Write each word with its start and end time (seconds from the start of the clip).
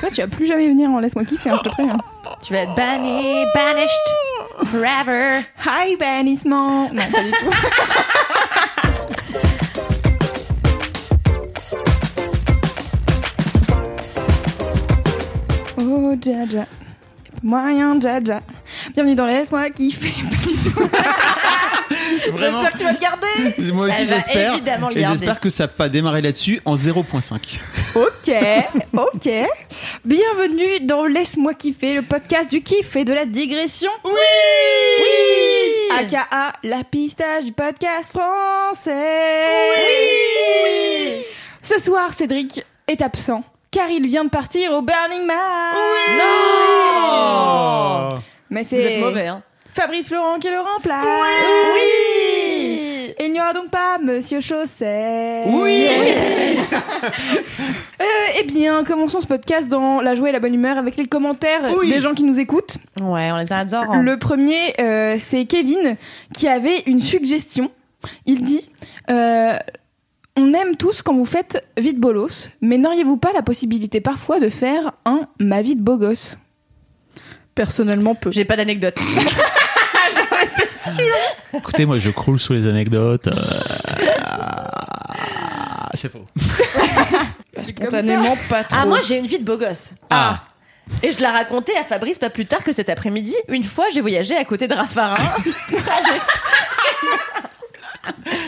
Toi, 0.00 0.08
tu 0.10 0.20
vas 0.20 0.28
plus 0.28 0.46
jamais 0.46 0.68
venir 0.68 0.90
en 0.90 0.98
laisse-moi 1.00 1.24
kiffer, 1.24 1.50
hein, 1.50 1.58
je 1.62 1.68
te 1.68 1.74
préviens. 1.74 1.98
Tu 2.42 2.52
vas 2.52 2.60
être 2.60 2.74
banni, 2.74 3.44
banished 3.54 4.68
forever. 4.70 5.44
Hi, 5.64 5.96
bannissement 5.96 6.88
Non, 6.92 7.02
pas 7.10 7.22
du 7.22 7.30
tout. 7.30 7.50
Oh, 15.78 16.14
Jaja. 16.20 16.66
Moyen, 17.42 18.00
Jaja. 18.00 18.40
Bienvenue 18.94 19.14
dans 19.14 19.26
Laisse-moi 19.26 19.70
kiffer. 19.70 20.14
Vraiment. 22.30 22.62
J'espère 22.62 22.72
que 22.72 22.78
tu 22.78 22.84
vas 22.84 22.92
le 22.92 22.98
garder. 22.98 23.26
Moi 23.72 23.86
aussi 23.86 23.96
Elle 24.00 24.06
va 24.06 24.14
j'espère. 24.16 24.52
évidemment 24.54 24.88
le 24.88 24.98
Et 24.98 25.02
garder. 25.02 25.16
j'espère 25.18 25.40
que 25.40 25.50
ça 25.50 25.64
n'a 25.64 25.68
pas 25.68 25.88
démarré 25.88 26.22
là-dessus 26.22 26.60
en 26.64 26.74
0.5. 26.76 27.60
Ok, 27.94 28.30
ok. 28.94 29.28
Bienvenue 30.04 30.80
dans 30.80 31.04
Laisse-moi 31.06 31.54
kiffer, 31.54 31.94
le 31.94 32.02
podcast 32.02 32.50
du 32.50 32.62
kiff 32.62 32.94
et 32.96 33.04
de 33.04 33.12
la 33.12 33.24
digression. 33.26 33.90
Oui 34.04 34.10
Oui 35.00 35.98
AKA 35.98 36.52
la 36.62 36.84
pistache 36.84 37.44
du 37.44 37.52
podcast 37.52 38.12
français. 38.12 38.92
Oui 40.64 41.24
Ce 41.62 41.78
soir, 41.80 42.14
Cédric 42.14 42.64
est 42.88 43.02
absent 43.02 43.42
car 43.70 43.88
il 43.88 44.06
vient 44.06 44.24
de 44.24 44.28
partir 44.30 44.72
au 44.72 44.82
Burning 44.82 45.24
Man. 45.26 45.36
Non 46.18 48.08
Mais 48.50 48.62
Vous 48.64 48.68
c'est 48.68 48.76
êtes 48.82 49.00
mauvais, 49.00 49.28
hein. 49.28 49.42
Fabrice 49.74 50.08
Florent 50.08 50.38
qui 50.38 50.48
le 50.48 50.58
remplace. 50.58 51.06
Oui 51.74 53.14
Et 53.18 53.24
il 53.26 53.32
n'y 53.32 53.40
aura 53.40 53.52
donc 53.54 53.70
pas 53.70 53.98
Monsieur 54.02 54.40
Chausset. 54.40 55.44
Oui 55.48 55.86
Euh, 58.00 58.04
eh 58.40 58.44
bien, 58.44 58.82
commençons 58.84 59.20
ce 59.20 59.26
podcast 59.26 59.68
dans 59.68 60.00
la 60.00 60.14
joie 60.16 60.28
et 60.28 60.32
la 60.32 60.40
bonne 60.40 60.54
humeur 60.54 60.76
avec 60.76 60.96
les 60.96 61.06
commentaires 61.06 61.72
Oui. 61.78 61.88
des 61.88 62.00
gens 62.00 62.14
qui 62.14 62.24
nous 62.24 62.38
écoutent. 62.38 62.78
Ouais, 63.00 63.30
on 63.30 63.36
les 63.36 63.52
adore. 63.52 63.84
hein. 63.92 64.02
Le 64.02 64.18
premier, 64.18 64.74
euh, 64.80 65.16
c'est 65.20 65.44
Kevin 65.44 65.96
qui 66.34 66.48
avait 66.48 66.80
une 66.86 67.00
suggestion. 67.00 67.70
Il 68.26 68.42
dit 68.42 68.68
euh, 69.10 69.56
On 70.36 70.52
aime 70.52 70.76
tous 70.76 71.02
quand 71.02 71.14
vous 71.14 71.24
faites 71.24 71.64
vite 71.78 71.98
bolos, 72.00 72.50
mais 72.60 72.76
n'auriez-vous 72.76 73.18
pas 73.18 73.30
la 73.34 73.42
possibilité 73.42 74.00
parfois 74.00 74.40
de 74.40 74.48
faire 74.48 74.92
un 75.04 75.20
ma 75.38 75.62
vie 75.62 75.76
de 75.76 75.82
beau 75.82 75.96
gosse? 75.96 76.36
Personnellement, 77.54 78.14
peu. 78.16 78.32
J'ai 78.32 78.44
pas 78.44 78.56
d'anecdote. 78.56 78.96
Écoutez, 81.54 81.84
moi 81.86 81.98
je 81.98 82.10
croule 82.10 82.38
sous 82.38 82.52
les 82.52 82.66
anecdotes. 82.66 83.28
euh, 83.28 83.32
C'est 85.94 86.10
faux. 86.10 86.24
Spontanément, 87.62 88.36
pas 88.48 88.64
trop. 88.64 88.80
Ah, 88.82 88.86
moi 88.86 89.00
j'ai 89.06 89.16
une 89.18 89.26
vie 89.26 89.38
de 89.38 89.44
beau 89.44 89.56
gosse. 89.58 89.90
Ah. 90.10 90.44
Et 91.02 91.12
je 91.12 91.18
l'ai 91.18 91.26
raconté 91.26 91.76
à 91.76 91.84
Fabrice 91.84 92.18
pas 92.18 92.30
plus 92.30 92.46
tard 92.46 92.64
que 92.64 92.72
cet 92.72 92.88
après-midi. 92.88 93.34
Une 93.48 93.62
fois, 93.64 93.86
j'ai 93.94 94.00
voyagé 94.00 94.36
à 94.36 94.44
côté 94.44 94.66
de 94.66 94.74
Raffarin. 94.74 95.14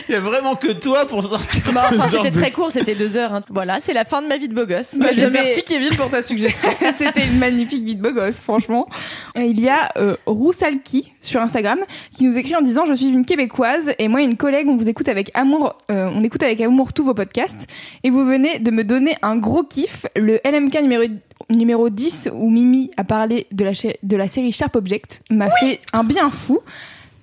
Il 0.08 0.12
y 0.12 0.14
a 0.16 0.20
vraiment 0.20 0.54
que 0.56 0.72
toi 0.72 1.06
pour 1.06 1.22
sortir 1.24 1.62
Bah, 1.66 1.72
ce 1.90 1.94
enfin, 1.94 2.08
genre 2.08 2.08
c'était 2.08 2.30
de... 2.30 2.38
très 2.38 2.50
court, 2.50 2.70
c'était 2.72 2.94
deux 2.94 3.16
heures. 3.16 3.32
hein. 3.34 3.42
Voilà, 3.50 3.78
c'est 3.80 3.92
la 3.92 4.04
fin 4.04 4.20
de 4.22 4.26
ma 4.26 4.36
vie 4.36 4.48
de 4.48 4.54
beau 4.54 4.66
gosse. 4.66 4.94
Bah, 4.94 5.08
Je 5.12 5.24
merci, 5.26 5.62
Kevin 5.62 5.94
pour 5.96 6.10
ta 6.10 6.22
suggestion. 6.22 6.68
C'était 6.98 7.24
une 7.24 7.38
magnifique 7.38 7.84
vie 7.84 7.94
de 7.96 8.02
beau 8.02 8.12
gosse, 8.12 8.40
franchement. 8.40 8.88
Il 9.36 9.60
y 9.60 9.68
a 9.68 9.90
euh, 9.96 10.16
Roussalki 10.26 11.12
sur 11.20 11.40
Instagram 11.40 11.78
qui 12.14 12.24
nous 12.24 12.36
écrit 12.36 12.54
en 12.56 12.62
disant 12.62 12.84
Je 12.86 12.94
suis 12.94 13.08
une 13.08 13.24
Québécoise 13.24 13.92
et 13.98 14.08
moi 14.08 14.20
et 14.20 14.24
une 14.24 14.36
collègue, 14.36 14.66
on 14.68 14.76
vous 14.76 14.88
écoute 14.88 15.08
avec 15.08 15.30
amour, 15.34 15.76
euh, 15.90 16.10
on 16.14 16.22
écoute 16.24 16.42
avec 16.42 16.60
amour 16.60 16.92
tous 16.92 17.04
vos 17.04 17.14
podcasts 17.14 17.66
et 18.02 18.10
vous 18.10 18.24
venez 18.26 18.58
de 18.58 18.70
me 18.70 18.84
donner 18.84 19.16
un 19.22 19.36
gros 19.36 19.62
kiff. 19.62 20.06
Le 20.16 20.40
LMK 20.44 20.82
numéro, 20.82 21.04
numéro 21.50 21.88
10 21.90 22.30
où 22.34 22.50
Mimi 22.50 22.90
a 22.96 23.04
parlé 23.04 23.46
de 23.52 23.64
la, 23.64 23.72
de 24.02 24.16
la 24.16 24.28
série 24.28 24.52
Sharp 24.52 24.74
Object 24.76 25.22
m'a 25.30 25.50
fait 25.50 25.80
un 25.92 26.04
bien 26.04 26.28
fou 26.30 26.60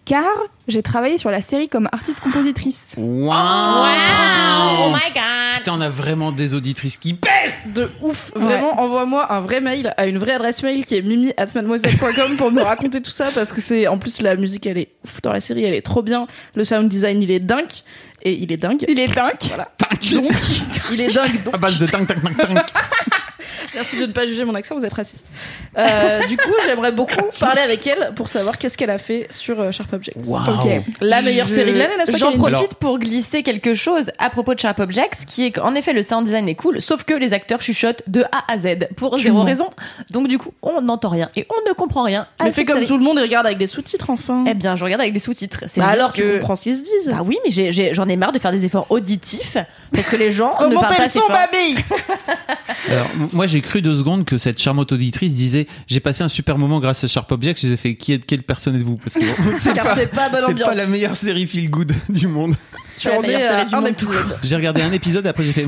car 0.05 0.25
j'ai 0.67 0.81
travaillé 0.81 1.17
sur 1.17 1.29
la 1.29 1.41
série 1.41 1.69
comme 1.69 1.87
artiste-compositrice. 1.91 2.93
Waouh 2.97 3.87
Oh 4.79 4.89
my 4.89 5.13
god 5.13 5.21
Putain, 5.57 5.73
on 5.73 5.81
a 5.81 5.89
vraiment 5.89 6.31
des 6.31 6.55
auditrices 6.55 6.97
qui 6.97 7.13
pèsent 7.13 7.61
De 7.67 7.89
ouf, 8.01 8.31
vraiment, 8.35 8.79
envoie-moi 8.81 9.31
un 9.31 9.41
vrai 9.41 9.61
mail 9.61 9.93
à 9.97 10.07
une 10.07 10.17
vraie 10.17 10.33
adresse 10.33 10.63
mail 10.63 10.85
qui 10.85 10.95
est 10.95 11.01
mimi@mademoiselle.com 11.01 12.37
pour 12.37 12.51
me 12.51 12.61
raconter 12.61 13.01
tout 13.01 13.11
ça 13.11 13.29
parce 13.33 13.53
que 13.53 13.61
c'est 13.61 13.87
en 13.87 13.97
plus 13.97 14.21
la 14.21 14.35
musique 14.35 14.65
elle 14.65 14.77
est 14.79 14.89
ouf 15.05 15.21
dans 15.21 15.31
la 15.33 15.41
série, 15.41 15.63
elle 15.65 15.73
est 15.75 15.81
trop 15.83 16.01
bien, 16.01 16.25
le 16.55 16.63
sound 16.63 16.87
design 16.89 17.21
il 17.21 17.29
est 17.31 17.39
dingue 17.39 17.67
et 18.23 18.33
il 18.33 18.51
est 18.51 18.57
dingue. 18.57 18.85
Il 18.87 18.99
est 18.99 19.07
dingue. 19.07 19.33
Voilà. 19.47 19.67
Donc, 20.11 20.31
il 20.91 21.01
est 21.01 21.13
dingue. 21.13 21.43
Donc, 21.43 21.55
À 21.55 21.57
base 21.57 21.79
de 21.79 21.87
tang 21.87 22.05
tang 22.05 22.21
tang 22.21 22.35
tang. 22.35 22.63
Merci 23.81 23.97
de 23.97 24.05
ne 24.05 24.11
pas 24.11 24.25
juger 24.27 24.45
mon 24.45 24.53
accent, 24.55 24.75
vous 24.77 24.85
êtes 24.85 24.93
raciste. 24.93 25.25
Euh, 25.77 26.25
du 26.27 26.37
coup, 26.37 26.51
j'aimerais 26.65 26.91
beaucoup 26.91 27.15
parler 27.39 27.61
avec 27.61 27.85
elle 27.87 28.11
pour 28.15 28.27
savoir 28.29 28.57
qu'est-ce 28.57 28.77
qu'elle 28.77 28.89
a 28.89 28.97
fait 28.97 29.27
sur 29.29 29.59
euh, 29.59 29.71
Sharp 29.71 29.91
Objects. 29.93 30.15
Ok. 30.17 30.69
La 31.01 31.21
meilleure 31.21 31.47
Je- 31.47 31.55
série 31.55 31.73
de 31.73 31.79
l'année, 31.79 31.97
n'est-ce 31.97 32.11
pas 32.11 32.17
J'en 32.17 32.31
profite 32.33 32.53
Alors- 32.55 32.67
pour 32.79 32.99
glisser 32.99 33.41
quelque 33.43 33.73
chose 33.73 34.11
à 34.19 34.29
propos 34.29 34.53
de 34.53 34.59
Sharp 34.59 34.79
Objects, 34.79 35.25
qui 35.27 35.45
est 35.45 35.51
qu'en 35.51 35.73
effet 35.75 35.93
le 35.93 36.03
sound 36.03 36.25
design 36.25 36.47
est 36.47 36.55
cool, 36.55 36.81
sauf 36.81 37.03
que 37.03 37.13
les 37.13 37.33
acteurs 37.33 37.61
chuchotent 37.61 38.03
de 38.07 38.23
A 38.31 38.43
à 38.51 38.57
Z 38.57 38.87
pour 38.95 39.17
zéro 39.17 39.39
mens. 39.39 39.45
raison. 39.45 39.69
Donc 40.11 40.27
du 40.27 40.37
coup, 40.37 40.53
on 40.61 40.81
n'entend 40.81 41.09
rien 41.09 41.29
et 41.35 41.47
on 41.49 41.69
ne 41.69 41.73
comprend 41.73 42.03
rien. 42.03 42.27
à 42.39 42.45
Mais 42.45 42.51
fais 42.51 42.65
comme 42.65 42.75
série. 42.75 42.87
tout 42.87 42.97
le 42.97 43.03
monde 43.03 43.17
et 43.19 43.21
regarde 43.21 43.45
avec 43.45 43.57
des 43.57 43.67
sous-titres 43.67 44.09
enfin. 44.09 44.43
Eh 44.47 44.53
bien, 44.53 44.75
je 44.75 44.83
regarde 44.83 45.01
avec 45.01 45.13
des 45.13 45.19
sous-titres. 45.19 45.63
C'est 45.67 45.79
Bah 45.81 45.87
alors 45.87 46.11
tu 46.13 46.21
que- 46.21 46.37
comprends 46.37 46.55
ce 46.55 46.61
qu'ils 46.63 46.75
se 46.77 46.83
disent. 46.83 47.09
Bah 47.11 47.21
oui, 47.25 47.37
mais 47.45 47.51
j'ai- 47.51 47.71
j'ai- 47.71 47.93
j'en 47.93 48.07
ai, 48.09 48.15
marre 48.17 48.31
de 48.33 48.39
faire 48.39 48.51
des 48.51 48.65
efforts 48.65 48.87
auditifs 48.89 49.57
parce 49.93 50.07
que 50.09 50.15
les 50.17 50.31
gens 50.31 50.49
ne 50.49 50.53
parlent 50.53 50.69
Remontez 50.75 50.87
pas 50.87 50.97
le 50.97 51.05
assez 51.07 51.19
son, 51.19 51.27
mamie 51.29 51.75
Alors, 52.89 53.07
moi 53.33 53.47
j'ai 53.47 53.61
cru 53.61 53.70
deux 53.79 53.95
secondes 53.95 54.25
que 54.25 54.37
cette 54.37 54.59
charmante 54.59 54.91
auditrice 54.91 55.33
disait 55.33 55.67
J'ai 55.87 55.99
passé 55.99 56.23
un 56.23 56.27
super 56.27 56.57
moment 56.57 56.79
grâce 56.79 57.03
à 57.03 57.07
Sharp 57.07 57.31
Objects. 57.31 57.59
Je 57.61 57.67
les 57.67 57.73
ai 57.73 57.77
fait 57.77 57.95
Qui 57.95 58.13
est, 58.13 58.25
quelle 58.25 58.43
personne 58.43 58.75
êtes-vous? 58.75 58.97
Parce 58.97 59.15
que 59.15 59.19
bon, 59.43 59.57
c'est 59.59 60.11
pas, 60.11 60.29
bonne 60.29 60.41
la 60.75 60.87
meilleure 60.87 61.15
série 61.17 61.47
feel 61.47 61.69
good 61.69 61.93
du 62.09 62.27
monde. 62.27 62.55
Tu 62.97 63.07
la 63.07 63.17
en 63.17 63.21
meilleure 63.21 63.39
es 63.39 63.43
série 63.43 63.61
à 63.61 63.65
du 63.65 63.75
un 63.75 63.81
monde. 63.81 63.89
épisode. 63.89 64.37
J'ai 64.43 64.55
regardé 64.55 64.81
un 64.81 64.91
épisode, 64.91 65.25
après 65.27 65.43
j'ai 65.43 65.53
fait 65.53 65.65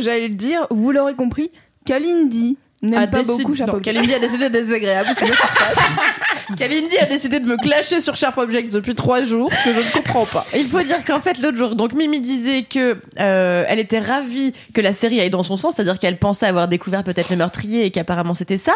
j'allais 0.00 0.28
le 0.28 0.34
dire, 0.34 0.66
vous 0.70 0.90
l'aurez 0.92 1.14
compris, 1.14 1.50
Kalindi 1.84 2.56
n'aime 2.82 3.02
a 3.02 3.06
pas 3.06 3.18
décidé- 3.22 3.42
beaucoup 3.44 3.52
Object. 3.62 3.82
Kalindi 3.82 4.14
a 4.14 4.18
décidé 4.18 4.48
d'être 4.50 4.64
désagréable, 4.64 5.08
c'est 5.14 5.26
ce 5.26 5.30
qui 5.32 5.36
se 5.36 5.52
passe. 5.56 5.78
Kalindi 6.58 6.96
a 6.98 7.04
décidé 7.06 7.40
de 7.40 7.46
me 7.46 7.56
clasher 7.56 8.00
sur 8.00 8.16
Sharp 8.16 8.38
Objects 8.38 8.70
depuis 8.72 8.94
trois 8.94 9.22
jours, 9.22 9.50
ce 9.52 9.64
que 9.64 9.72
je 9.74 9.80
ne 9.80 9.90
comprends 9.92 10.24
pas. 10.26 10.46
Il 10.56 10.66
faut 10.66 10.80
dire 10.80 11.04
qu'en 11.04 11.20
fait 11.20 11.38
l'autre 11.38 11.58
jour, 11.58 11.74
donc 11.76 11.92
Mimi 11.92 12.20
disait 12.20 12.62
que 12.62 12.96
euh, 13.20 13.64
elle 13.68 13.78
était 13.78 13.98
ravie 13.98 14.54
que 14.74 14.80
la 14.80 14.92
série 14.92 15.20
aille 15.20 15.28
dans 15.30 15.42
son 15.42 15.56
sens, 15.56 15.74
c'est-à-dire 15.76 15.98
qu'elle 15.98 16.18
pensait 16.18 16.46
avoir 16.46 16.66
découvert 16.68 17.04
peut-être 17.04 17.28
le 17.30 17.36
meurtrier 17.36 17.84
et 17.84 17.90
qu'apparemment 17.90 18.34
c'était 18.34 18.58
ça. 18.58 18.72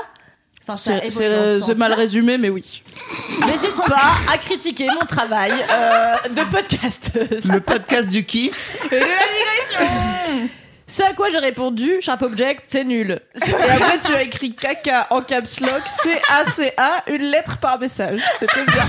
Enfin, 0.65 0.77
C'est 0.77 1.11
ce 1.11 1.19
c'est- 1.19 1.61
c'est 1.67 1.77
mal 1.79 1.93
résumé, 1.93 2.39
mais 2.39 2.49
oui. 2.51 2.83
N'hésite 3.49 3.75
pas 3.89 4.12
à 4.33 4.39
critiquer 4.39 4.87
mon 4.87 5.05
travail 5.07 5.51
euh, 5.53 6.15
de 6.29 6.43
podcasteuse. 6.53 7.45
Le 7.47 7.59
podcast 7.59 8.09
du 8.09 8.25
kiff. 8.25 8.77
Ce 10.87 11.03
à 11.03 11.14
quoi 11.14 11.31
j'ai 11.31 11.38
répondu, 11.38 11.96
Sharp 12.00 12.23
Object, 12.23 12.62
c'est 12.67 12.84
nul. 12.84 13.20
Et 13.46 13.70
après, 13.70 13.99
tu 14.05 14.14
as 14.14 14.23
écrit 14.23 14.55
caca 14.55 15.06
en 15.11 15.23
caps 15.23 15.61
lock, 15.61 15.82
C-A-C-A, 15.87 17.05
une 17.11 17.23
lettre 17.23 17.58
par 17.58 17.79
message. 17.79 18.20
C'était 18.38 18.64
bien. 18.67 18.84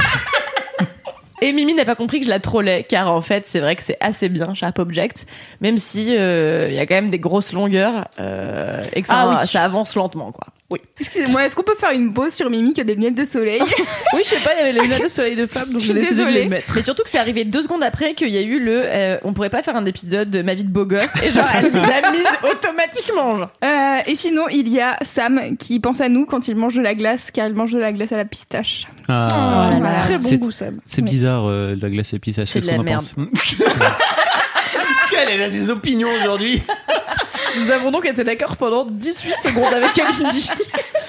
Et 1.41 1.51
Mimi 1.51 1.73
n'a 1.73 1.83
pas 1.83 1.95
compris 1.95 2.19
que 2.19 2.25
je 2.25 2.29
la 2.29 2.39
trollais, 2.39 2.83
car 2.87 3.11
en 3.11 3.21
fait, 3.21 3.45
c'est 3.45 3.59
vrai 3.59 3.75
que 3.75 3.83
c'est 3.83 3.97
assez 3.99 4.29
bien 4.29 4.53
Sharp 4.53 4.79
Object, 4.79 5.25
même 5.59 5.77
si 5.77 6.15
euh, 6.15 6.67
il 6.69 6.75
y 6.75 6.79
a 6.79 6.85
quand 6.85 6.95
même 6.95 7.09
des 7.09 7.19
grosses 7.19 7.51
longueurs 7.51 8.07
euh, 8.19 8.81
et 8.93 9.01
que 9.01 9.07
ça, 9.09 9.25
Ah 9.29 9.39
oui. 9.41 9.47
ça 9.47 9.63
avance 9.63 9.93
lentement, 9.95 10.31
quoi. 10.31 10.47
Oui. 10.73 10.79
Excusez-moi, 10.99 11.45
est-ce 11.45 11.55
qu'on 11.55 11.61
peut 11.63 11.75
faire 11.75 11.91
une 11.91 12.13
pause 12.13 12.33
sur 12.33 12.49
Mimi 12.49 12.73
qui 12.73 12.81
a 12.81 12.83
des 12.83 12.95
lunettes 12.95 13.13
de 13.15 13.25
soleil 13.25 13.61
Oui, 14.13 14.21
je 14.23 14.29
sais 14.29 14.43
pas, 14.43 14.51
il 14.55 14.57
y 14.57 14.61
avait 14.61 14.73
les 14.73 14.81
lunettes 14.81 15.03
de 15.03 15.07
soleil 15.07 15.35
de 15.35 15.45
femme, 15.45 15.69
donc 15.71 15.81
Je 15.81 15.93
décidé 15.93 16.01
de 16.01 16.15
désolée. 16.15 16.43
les 16.43 16.49
mettre. 16.49 16.73
Mais 16.75 16.81
surtout 16.81 17.03
que 17.03 17.09
c'est 17.11 17.19
arrivé 17.19 17.45
deux 17.45 17.61
secondes 17.61 17.83
après 17.83 18.15
qu'il 18.15 18.29
y 18.29 18.37
a 18.37 18.41
eu 18.41 18.59
le. 18.59 18.81
euh, 18.85 19.17
on 19.23 19.33
pourrait 19.33 19.51
pas 19.51 19.61
faire 19.61 19.75
un 19.75 19.85
épisode 19.85 20.31
de 20.31 20.41
ma 20.41 20.55
vie 20.55 20.63
de 20.63 20.69
beau 20.71 20.85
gosse, 20.85 21.11
et 21.23 21.29
genre, 21.29 21.45
elle 21.55 21.71
nous 21.71 21.79
a 21.79 22.11
mise 22.11 22.25
automatiquement, 22.51 23.35
genre. 23.35 23.51
Euh, 23.63 23.99
Et 24.07 24.15
sinon, 24.15 24.47
il 24.49 24.67
y 24.67 24.79
a 24.81 24.97
Sam 25.03 25.57
qui 25.57 25.79
pense 25.79 26.01
à 26.01 26.09
nous 26.09 26.25
quand 26.25 26.47
il 26.47 26.55
mange 26.55 26.73
de 26.75 26.81
la 26.81 26.95
glace, 26.95 27.29
car 27.29 27.47
il 27.47 27.53
mange 27.53 27.71
de 27.71 27.79
la 27.79 27.91
glace 27.93 28.11
à 28.11 28.17
la 28.17 28.25
pistache. 28.25 28.87
Ah. 29.07 29.69
Oh 29.69 29.73
là 29.73 29.79
là. 29.79 30.03
Très 30.05 30.17
bon 30.17 30.29
goût, 30.37 30.51
Sam. 30.51 30.75
C'est 30.85 31.03
bizarre, 31.03 31.45
euh, 31.49 31.75
la 31.79 31.89
glace 31.89 32.13
épice. 32.13 32.43
C'est 32.45 32.59
de 32.61 32.67
la 32.67 32.79
merde. 32.81 33.05
Elle, 35.15 35.29
elle 35.35 35.41
a 35.43 35.49
des 35.49 35.69
opinions 35.69 36.07
aujourd'hui? 36.21 36.61
Nous 37.59 37.71
avons 37.71 37.91
donc 37.91 38.05
été 38.05 38.23
d'accord 38.23 38.57
pendant 38.57 38.85
18 38.85 39.33
secondes 39.33 39.73
avec 39.73 39.93
Kalindi. 39.93 40.49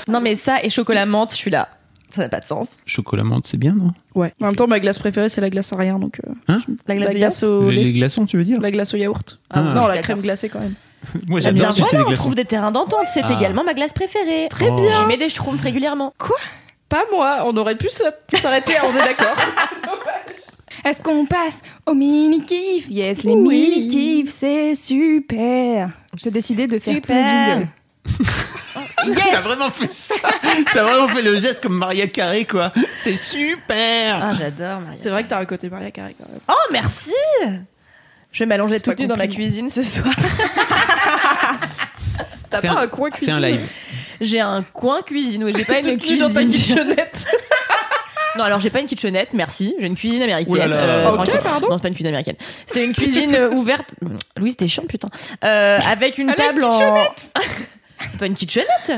Non, 0.08 0.20
mais 0.20 0.34
ça 0.34 0.62
et 0.62 0.70
chocolat 0.70 1.06
menthe, 1.06 1.32
je 1.32 1.36
suis 1.36 1.50
là. 1.50 1.68
Ça 2.14 2.22
n'a 2.22 2.28
pas 2.28 2.38
de 2.40 2.46
sens. 2.46 2.70
Chocolat 2.86 3.24
menthe, 3.24 3.46
c'est 3.46 3.56
bien, 3.56 3.72
non? 3.72 3.90
Ouais. 4.14 4.32
En 4.40 4.46
même 4.46 4.54
temps, 4.56 4.68
ma 4.68 4.78
glace 4.78 4.98
préférée, 5.00 5.28
c'est 5.28 5.40
la 5.40 5.50
glace 5.50 5.66
sans 5.66 5.76
rien. 5.76 5.98
Donc, 5.98 6.20
euh, 6.26 6.30
Hein? 6.46 6.60
La 6.86 6.94
glace, 6.94 7.42
la 7.42 7.48
au 7.48 7.70
les, 7.70 7.76
lait. 7.76 7.84
les 7.84 7.92
glaçons, 7.92 8.24
tu 8.26 8.36
veux 8.36 8.44
dire? 8.44 8.60
La 8.60 8.70
glace 8.70 8.94
au 8.94 8.96
yaourt. 8.96 9.40
Ah, 9.50 9.62
non, 9.62 9.88
la 9.88 9.98
crème 9.98 10.20
glacée 10.20 10.48
quand 10.48 10.60
même. 10.60 10.74
Moi, 11.28 11.40
bien, 11.40 11.50
j'adore 11.50 11.72
voilà, 11.76 12.04
on 12.04 12.08
glaçons. 12.08 12.22
trouve 12.22 12.34
des 12.36 12.44
terrains 12.44 12.70
d'entente. 12.70 13.00
C'est 13.12 13.22
Ah. 13.24 13.32
également 13.36 13.64
ma 13.64 13.74
glace 13.74 13.92
préférée. 13.92 14.46
Très 14.48 14.68
Oh. 14.70 14.76
bien. 14.76 14.90
J'y 14.90 15.06
mets 15.06 15.16
des 15.16 15.28
schtroumpfs 15.28 15.60
régulièrement. 15.60 16.14
Pas 16.88 17.02
moi, 17.10 17.42
on 17.46 17.56
aurait 17.56 17.76
pu 17.76 17.88
s'a- 17.88 18.12
s'arrêter, 18.38 18.74
on 18.84 18.90
est 18.96 19.04
d'accord. 19.04 19.34
Est-ce 20.84 21.02
qu'on 21.02 21.26
passe 21.26 21.60
au 21.86 21.94
mini-kiff 21.94 22.86
Yes, 22.88 23.22
les 23.24 23.32
Oui. 23.32 23.68
mini-kiffs, 23.70 24.32
c'est 24.34 24.74
super. 24.74 25.90
J'ai 26.22 26.30
décidé 26.30 26.66
de 26.66 26.78
faire 26.78 27.00
tous 27.00 27.12
les 27.12 27.18
Super. 27.26 27.28
jingles. 27.56 27.68
T'as 29.32 29.40
vraiment 29.40 29.70
fait 29.70 29.90
ça 29.90 30.14
T'as 30.72 30.82
vraiment 30.82 31.08
fait 31.08 31.20
le 31.22 31.36
geste 31.36 31.62
comme 31.62 31.76
Maria 31.76 32.06
Carré, 32.06 32.44
quoi. 32.46 32.72
C'est 32.98 33.16
super 33.16 34.18
Ah, 34.22 34.32
j'adore 34.38 34.80
Maria. 34.80 34.98
C'est 35.00 35.10
vrai 35.10 35.24
que 35.24 35.28
t'as 35.28 35.38
un 35.40 35.44
côté 35.44 35.68
Maria 35.68 35.90
Carré 35.90 36.14
quand 36.18 36.28
même. 36.28 36.40
Oh, 36.48 36.54
merci 36.72 37.12
Je 38.32 38.38
vais 38.40 38.46
m'allonger 38.46 38.80
toute 38.80 38.98
nue 38.98 39.04
un 39.04 39.08
dans 39.08 39.16
ma 39.16 39.24
compliment. 39.26 39.44
cuisine 39.46 39.68
ce 39.70 39.82
soir. 40.00 40.12
T'as 42.50 42.60
Fais 42.60 42.68
pas 42.68 42.74
un- 42.74 42.82
un 42.82 42.86
coin 42.86 43.10
Fais 43.10 43.16
cuisine? 43.18 43.34
un 43.34 43.40
live. 43.40 43.66
J'ai 44.20 44.40
un 44.40 44.62
coin 44.62 45.02
cuisine, 45.02 45.44
oui, 45.44 45.52
j'ai 45.56 45.64
pas 45.64 45.78
une 45.80 45.98
Toute 45.98 46.08
nue 46.10 46.16
dans 46.18 46.32
ta 46.32 46.42
cuisine. 46.42 46.76
kitchenette. 46.76 47.26
Non, 48.36 48.44
alors 48.44 48.60
j'ai 48.60 48.70
pas 48.70 48.80
une 48.80 48.86
kitchenette, 48.86 49.28
merci. 49.32 49.74
J'ai 49.78 49.86
une 49.86 49.94
cuisine 49.96 50.22
américaine. 50.22 50.56
Là 50.56 50.66
là. 50.66 50.76
euh, 50.76 51.08
Ok, 51.08 51.14
tranquille. 51.14 51.40
pardon. 51.42 51.68
Non, 51.70 51.76
c'est 51.76 51.82
pas 51.82 51.88
une 51.88 51.94
cuisine 51.94 52.08
américaine. 52.08 52.36
C'est 52.66 52.84
une 52.84 52.92
cuisine 52.94 53.34
euh, 53.34 53.50
ouverte. 53.54 53.86
Louise, 54.36 54.56
t'es 54.56 54.68
chiant, 54.68 54.84
putain. 54.88 55.08
Euh, 55.44 55.78
avec 55.90 56.18
une 56.18 56.32
table 56.34 56.64
en. 56.64 56.78
c'est 58.10 58.18
pas 58.18 58.26
une 58.26 58.34
kitchenette. 58.34 58.92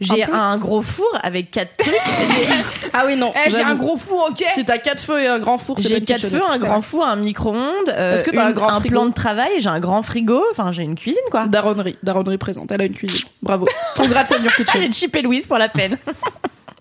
J'ai 0.00 0.24
Un 0.24 0.26
peu. 0.26 0.34
un, 0.34 0.58
gros 0.58 0.82
four 0.82 1.06
avec 1.22 1.52
quatre 1.52 1.76
trucs. 1.76 1.94
J'ai- 1.94 2.48
Ah 2.92 3.04
oui, 3.06 3.14
non. 3.14 3.32
Eh, 3.46 3.50
j'ai 3.50 3.62
un 3.62 3.76
gros 3.76 3.96
four, 3.96 4.30
ok 4.30 4.44
Si 4.52 4.64
t'as 4.64 4.78
quatre 4.78 5.04
feux 5.04 5.22
et 5.22 5.28
un 5.28 5.38
grand 5.38 5.58
four, 5.58 5.76
c'est 5.78 5.84
pas 5.84 5.88
J'ai 5.90 5.98
une 5.98 6.04
quatre 6.04 6.22
feux, 6.22 6.28
kitchenette. 6.40 6.50
un 6.50 6.58
grand 6.58 6.80
four, 6.80 7.04
un 7.06 7.14
micro-ondes. 7.14 7.88
euh, 7.88 8.16
Est-ce 8.16 8.24
que 8.24 8.32
t'as 8.32 8.46
un 8.46 8.48
une- 8.48 8.54
grand 8.54 8.80
frigo 8.80 8.88
plan 8.96 9.06
de 9.06 9.12
travail 9.14 9.52
J'ai 9.60 9.68
un 9.68 9.78
grand 9.78 10.02
frigo. 10.02 10.42
Enfin, 10.50 10.72
j'ai 10.72 10.82
une 10.82 10.96
cuisine, 10.96 11.20
quoi. 11.30 11.46
Daronnerie. 11.46 11.96
Daronnerie 12.02 12.38
présente. 12.38 12.72
Elle 12.72 12.80
a 12.80 12.84
une 12.86 12.94
cuisine. 12.94 13.20
Bravo. 13.42 13.68
Congrats 13.96 14.24
on 14.36 14.42
your 14.42 14.52
kitchen. 14.52 14.80
J'ai 14.80 14.90
chippé 14.92 15.22
Louise 15.22 15.46
pour 15.46 15.58
la 15.58 15.68
peine. 15.68 15.96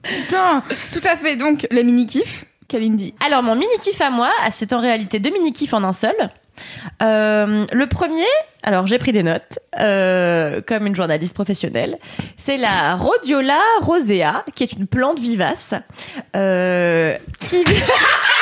Putain, 0.03 0.63
tout 0.91 1.01
à 1.03 1.15
fait. 1.15 1.35
Donc, 1.35 1.67
les 1.71 1.83
mini-kiffs, 1.83 2.45
Kalindi. 2.67 3.13
Alors, 3.25 3.43
mon 3.43 3.55
mini-kiff 3.55 3.99
à 4.01 4.09
moi, 4.09 4.31
c'est 4.51 4.73
en 4.73 4.79
réalité 4.79 5.19
deux 5.19 5.31
mini-kiffs 5.31 5.73
en 5.73 5.83
un 5.83 5.93
seul. 5.93 6.15
Euh, 7.01 7.65
le 7.71 7.87
premier, 7.87 8.27
alors 8.63 8.85
j'ai 8.87 8.99
pris 8.99 9.11
des 9.11 9.23
notes, 9.23 9.59
euh, 9.79 10.61
comme 10.65 10.85
une 10.85 10.95
journaliste 10.95 11.33
professionnelle, 11.33 11.97
c'est 12.37 12.57
la 12.57 12.95
Rhodiola 12.95 13.59
rosea, 13.81 14.43
qui 14.55 14.63
est 14.63 14.73
une 14.73 14.87
plante 14.87 15.19
vivace, 15.19 15.73
euh, 16.35 17.17
qui... 17.39 17.63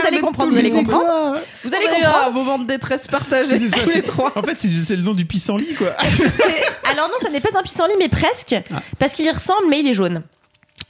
Vous 0.00 0.06
allez 0.06 0.20
comprendre, 0.20 0.48
vous 0.50 0.54
le 0.56 0.60
allez 0.60 0.70
comprendre. 0.70 1.38
Vous 1.64 1.74
allez 1.74 1.86
comprendre. 1.86 2.26
un 2.26 2.30
moment 2.30 2.58
de 2.58 2.66
détresse 2.66 3.06
partagée 3.06 3.58
C'est 3.58 3.68
ça, 3.68 3.78
tous 3.80 3.86
les 3.86 3.92
c'est- 3.92 4.02
trois. 4.02 4.32
En 4.36 4.42
fait, 4.42 4.58
c'est 4.58 4.96
le 4.96 5.02
nom 5.02 5.12
du 5.14 5.24
pissenlit, 5.24 5.74
quoi. 5.74 5.88
Alors 6.90 7.08
non, 7.08 7.14
ça 7.20 7.28
n'est 7.30 7.40
pas 7.40 7.50
un 7.58 7.62
pissenlit, 7.62 7.94
mais 7.98 8.08
presque, 8.08 8.54
Ah. 8.72 8.82
parce 8.98 9.12
qu'il 9.12 9.24
y 9.26 9.30
ressemble, 9.30 9.66
mais 9.68 9.80
il 9.80 9.88
est 9.88 9.94
jaune. 9.94 10.22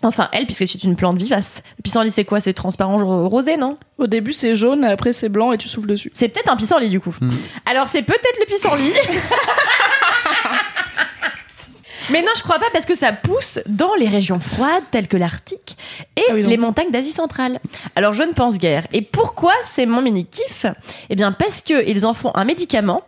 Enfin, 0.03 0.29
elle, 0.33 0.45
puisque 0.45 0.67
c'est 0.69 0.85
une 0.85 0.95
plante 0.95 1.17
vivace. 1.17 1.63
Le 1.79 1.83
pissenlit, 1.83 2.11
c'est 2.11 2.25
quoi? 2.25 2.41
C'est 2.41 2.53
transparent 2.53 2.99
ro- 2.99 3.29
rosé, 3.29 3.57
non? 3.57 3.79
Au 3.99 4.07
début, 4.07 4.33
c'est 4.35 4.55
jaune, 4.55 4.85
après, 4.85 5.13
c'est 5.15 5.31
blanc 5.31 5.53
et 5.53 5.59
tu 5.59 5.69
souffles 5.69 5.89
dessus. 5.89 6.11
C'est 6.13 6.29
peut-être 6.29 6.51
un 6.53 6.57
pissenlit 6.57 6.91
du 6.91 7.01
coup. 7.01 7.15
Hmm. 7.21 7.31
Alors 7.65 7.89
c'est 7.89 8.03
peut-être 8.03 8.39
le 8.39 8.45
pissenlit. 8.47 8.93
Mais 12.11 12.23
non, 12.23 12.31
je 12.37 12.43
crois 12.43 12.59
pas 12.59 12.67
parce 12.73 12.85
que 12.85 12.95
ça 12.95 13.13
pousse 13.13 13.59
dans 13.67 13.95
les 13.95 14.09
régions 14.09 14.39
froides 14.41 14.85
telles 14.91 15.09
que 15.09 15.17
l'Arctique 15.17 15.77
et 16.17 16.23
Ah 16.29 16.35
oui, 16.35 16.43
les 16.43 16.57
montagnes 16.57 16.91
d'Asie 16.91 17.13
centrale. 17.13 17.59
Alors 17.97 18.13
je 18.13 18.23
ne 18.23 18.33
pense 18.33 18.59
guère. 18.59 18.87
Et 18.93 19.03
pourquoi 19.03 19.53
c'est 19.65 19.87
mon 19.87 20.03
mini 20.03 20.27
kiff 20.27 20.67
Eh 21.11 21.17
bien 21.17 21.33
parce 21.33 21.63
que 21.63 21.89
ils 21.89 22.07
en 22.07 22.15
font 22.15 22.31
un 22.35 22.45
médicament 22.45 23.03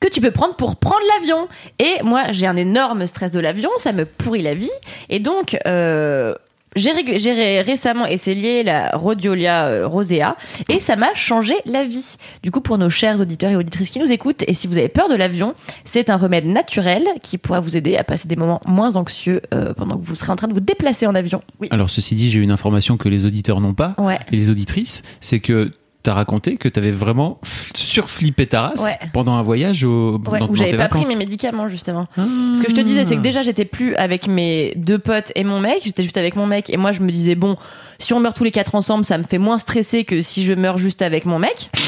que 0.00 0.08
tu 0.08 0.20
peux 0.20 0.30
prendre 0.30 0.54
pour 0.56 0.76
prendre 0.76 1.02
l'avion. 1.16 1.48
Et 1.78 2.02
moi, 2.02 2.24
j'ai 2.30 2.46
un 2.46 2.56
énorme 2.56 3.06
stress 3.06 3.30
de 3.30 3.40
l'avion, 3.40 3.70
ça 3.78 3.92
me 3.92 4.04
pourrit 4.04 4.42
la 4.42 4.54
vie. 4.54 4.70
Et 5.08 5.18
donc, 5.20 5.56
euh, 5.66 6.34
j'ai 6.76 6.92
ré- 6.92 7.60
récemment 7.62 8.06
essayé 8.06 8.62
la 8.62 8.90
Rhodiola 8.90 9.66
euh, 9.66 9.86
rosea 9.88 10.36
et 10.68 10.78
ça 10.80 10.94
m'a 10.96 11.12
changé 11.14 11.54
la 11.64 11.84
vie. 11.84 12.16
Du 12.42 12.50
coup, 12.50 12.60
pour 12.60 12.78
nos 12.78 12.90
chers 12.90 13.20
auditeurs 13.20 13.50
et 13.50 13.56
auditrices 13.56 13.90
qui 13.90 13.98
nous 13.98 14.12
écoutent, 14.12 14.44
et 14.46 14.54
si 14.54 14.66
vous 14.66 14.76
avez 14.78 14.88
peur 14.88 15.08
de 15.08 15.14
l'avion, 15.14 15.54
c'est 15.84 16.10
un 16.10 16.16
remède 16.16 16.46
naturel 16.46 17.04
qui 17.22 17.38
pourra 17.38 17.60
vous 17.60 17.76
aider 17.76 17.96
à 17.96 18.04
passer 18.04 18.28
des 18.28 18.36
moments 18.36 18.60
moins 18.66 18.96
anxieux 18.96 19.40
euh, 19.54 19.74
pendant 19.74 19.96
que 19.96 20.04
vous 20.04 20.14
serez 20.14 20.32
en 20.32 20.36
train 20.36 20.48
de 20.48 20.54
vous 20.54 20.60
déplacer 20.60 21.06
en 21.06 21.14
avion. 21.14 21.42
Oui. 21.60 21.68
Alors, 21.70 21.90
ceci 21.90 22.14
dit, 22.14 22.30
j'ai 22.30 22.40
une 22.40 22.50
information 22.52 22.96
que 22.96 23.08
les 23.08 23.26
auditeurs 23.26 23.60
n'ont 23.60 23.74
pas, 23.74 23.94
Ouais. 23.98 24.18
et 24.30 24.36
les 24.36 24.50
auditrices, 24.50 25.02
c'est 25.20 25.40
que 25.40 25.72
t'as 26.06 26.14
raconté 26.14 26.56
que 26.56 26.68
t'avais 26.68 26.92
vraiment 26.92 27.40
surflippé 27.74 28.46
ta 28.46 28.62
race 28.68 28.80
Ouais. 28.80 28.98
pendant 29.12 29.34
un 29.34 29.42
voyage 29.42 29.84
au, 29.84 30.18
Ouais, 30.28 30.38
dans, 30.38 30.48
où 30.48 30.54
j'avais 30.56 30.70
pas 30.70 30.84
vacances. 30.84 31.04
pris 31.04 31.14
mes 31.14 31.18
médicaments 31.18 31.68
justement. 31.68 32.06
Ce 32.16 32.62
que 32.62 32.70
je 32.70 32.74
te 32.74 32.80
disais, 32.80 33.04
c'est 33.04 33.16
que 33.16 33.20
déjà 33.22 33.42
j'étais 33.42 33.64
plus 33.64 33.94
avec 33.96 34.28
mes 34.28 34.72
deux 34.76 34.98
potes 34.98 35.32
et 35.34 35.42
mon 35.44 35.60
mec, 35.60 35.80
j'étais 35.84 36.02
juste 36.04 36.16
avec 36.16 36.36
mon 36.36 36.46
mec 36.46 36.70
et 36.70 36.76
moi 36.76 36.92
je 36.92 37.00
me 37.00 37.10
disais 37.10 37.34
bon, 37.34 37.56
si 37.98 38.12
on 38.12 38.20
meurt 38.20 38.36
tous 38.36 38.44
les 38.44 38.50
quatre 38.52 38.74
ensemble, 38.74 39.04
ça 39.04 39.18
me 39.18 39.24
fait 39.24 39.38
moins 39.38 39.58
stresser 39.58 40.04
que 40.04 40.22
si 40.22 40.44
je 40.44 40.52
meurs 40.52 40.78
juste 40.78 41.02
avec 41.02 41.24
mon 41.26 41.38
mec. 41.38 41.70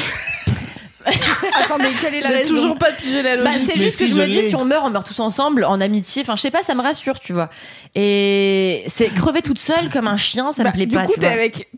Attendez, 1.63 1.85
quelle 2.01 2.15
est 2.15 2.21
la 2.21 2.27
J'ai 2.27 2.35
raison 2.35 2.55
toujours 2.55 2.77
pas 2.77 2.91
pigé 2.91 3.21
la 3.23 3.37
Bah, 3.37 3.51
logique. 3.53 3.71
c'est 3.73 3.79
juste 3.81 3.97
si 3.97 4.03
que 4.05 4.09
je 4.11 4.15
je 4.15 4.21
me 4.21 4.27
dis 4.27 4.43
si 4.43 4.55
on 4.55 4.65
meurt, 4.65 4.83
on 4.85 4.89
meurt 4.91 5.07
tous 5.07 5.19
ensemble 5.21 5.63
en 5.63 5.79
amitié. 5.81 6.21
Enfin, 6.21 6.35
je 6.35 6.41
sais 6.41 6.51
pas, 6.51 6.61
ça 6.61 6.75
me 6.75 6.81
rassure, 6.81 7.19
tu 7.19 7.33
vois. 7.33 7.49
Et 7.95 8.83
c'est 8.87 9.07
crever 9.13 9.41
toute 9.41 9.59
seule 9.59 9.89
comme 9.89 10.07
un 10.07 10.17
chien, 10.17 10.51
ça 10.51 10.63
Bah, 10.63 10.69
me 10.69 10.73
plaît 10.75 10.85
Du 10.85 10.95
pas. 10.95 11.05
coup, 11.05 11.13
tu 11.13 11.19
t'es 11.21 11.27
vois. 11.27 11.35
avec 11.35 11.69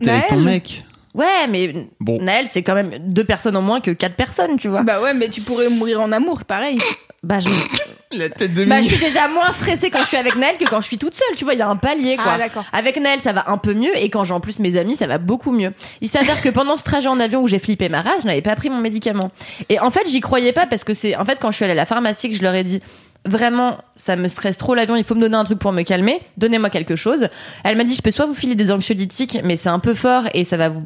T'es 0.00 0.10
avec 0.10 0.28
ton 0.28 0.40
mec. 0.40 0.84
Ouais, 1.16 1.46
mais 1.48 1.88
Bon. 1.98 2.20
Naël, 2.20 2.46
c'est 2.46 2.62
quand 2.62 2.74
même 2.74 2.98
deux 3.08 3.24
personnes 3.24 3.56
en 3.56 3.62
moins 3.62 3.80
que 3.80 3.90
quatre 3.90 4.14
personnes, 4.14 4.58
tu 4.58 4.68
vois. 4.68 4.82
Bah 4.82 5.00
ouais, 5.00 5.14
mais 5.14 5.28
tu 5.28 5.40
pourrais 5.40 5.70
mourir 5.70 6.00
en 6.00 6.12
amour, 6.12 6.38
c'est 6.38 6.46
pareil. 6.46 6.78
Bah, 7.22 7.40
je, 7.40 7.48
La 8.16 8.28
tête 8.28 8.54
de 8.54 8.64
bah, 8.64 8.82
je 8.82 8.88
suis 8.88 9.04
déjà 9.04 9.26
moins 9.26 9.50
stressée 9.50 9.90
quand 9.90 9.98
je 10.00 10.06
suis 10.06 10.16
avec 10.16 10.36
Naël 10.36 10.56
que 10.58 10.64
quand 10.64 10.80
je 10.80 10.86
suis 10.86 10.98
toute 10.98 11.14
seule, 11.14 11.36
tu 11.36 11.44
vois. 11.44 11.54
Il 11.54 11.58
y 11.58 11.62
a 11.62 11.68
un 11.68 11.76
palier, 11.76 12.16
quoi. 12.16 12.32
Ah, 12.34 12.38
d'accord. 12.38 12.64
Avec 12.72 13.00
Naël, 13.00 13.18
ça 13.18 13.32
va 13.32 13.44
un 13.48 13.58
peu 13.58 13.74
mieux, 13.74 13.96
et 13.96 14.10
quand 14.10 14.24
j'ai 14.24 14.32
en 14.32 14.40
plus 14.40 14.60
mes 14.60 14.76
amis, 14.76 14.94
ça 14.94 15.06
va 15.08 15.18
beaucoup 15.18 15.50
mieux. 15.50 15.72
Il 16.00 16.08
s'avère 16.08 16.40
que 16.40 16.48
pendant 16.48 16.76
ce 16.76 16.84
trajet 16.84 17.08
en 17.08 17.18
avion 17.18 17.42
où 17.42 17.48
j'ai 17.48 17.58
flippé 17.58 17.88
ma 17.88 18.02
race, 18.02 18.22
je 18.22 18.26
n'avais 18.26 18.42
pas 18.42 18.54
pris 18.54 18.70
mon 18.70 18.80
médicament. 18.80 19.32
Et 19.68 19.80
en 19.80 19.90
fait, 19.90 20.06
j'y 20.06 20.20
croyais 20.20 20.52
pas 20.52 20.66
parce 20.66 20.84
que 20.84 20.94
c'est, 20.94 21.16
en 21.16 21.24
fait, 21.24 21.40
quand 21.40 21.50
je 21.50 21.56
suis 21.56 21.64
allée 21.64 21.72
à 21.72 21.76
la 21.76 21.86
pharmacie, 21.86 22.30
que 22.30 22.36
je 22.36 22.42
leur 22.42 22.54
ai 22.54 22.62
dit, 22.62 22.80
vraiment, 23.24 23.78
ça 23.96 24.14
me 24.14 24.28
stresse 24.28 24.56
trop 24.56 24.74
l'avion, 24.74 24.94
il 24.94 25.02
faut 25.02 25.16
me 25.16 25.20
donner 25.20 25.36
un 25.36 25.44
truc 25.44 25.58
pour 25.58 25.72
me 25.72 25.82
calmer, 25.82 26.20
donnez-moi 26.36 26.70
quelque 26.70 26.94
chose. 26.94 27.28
Elle 27.64 27.76
m'a 27.76 27.84
dit, 27.84 27.94
je 27.94 28.02
peux 28.02 28.12
soit 28.12 28.26
vous 28.26 28.34
filer 28.34 28.54
des 28.54 28.70
anxiolytiques, 28.70 29.40
mais 29.42 29.56
c'est 29.56 29.68
un 29.68 29.80
peu 29.80 29.94
fort 29.94 30.24
et 30.32 30.44
ça 30.44 30.56
va 30.56 30.68
vous 30.68 30.84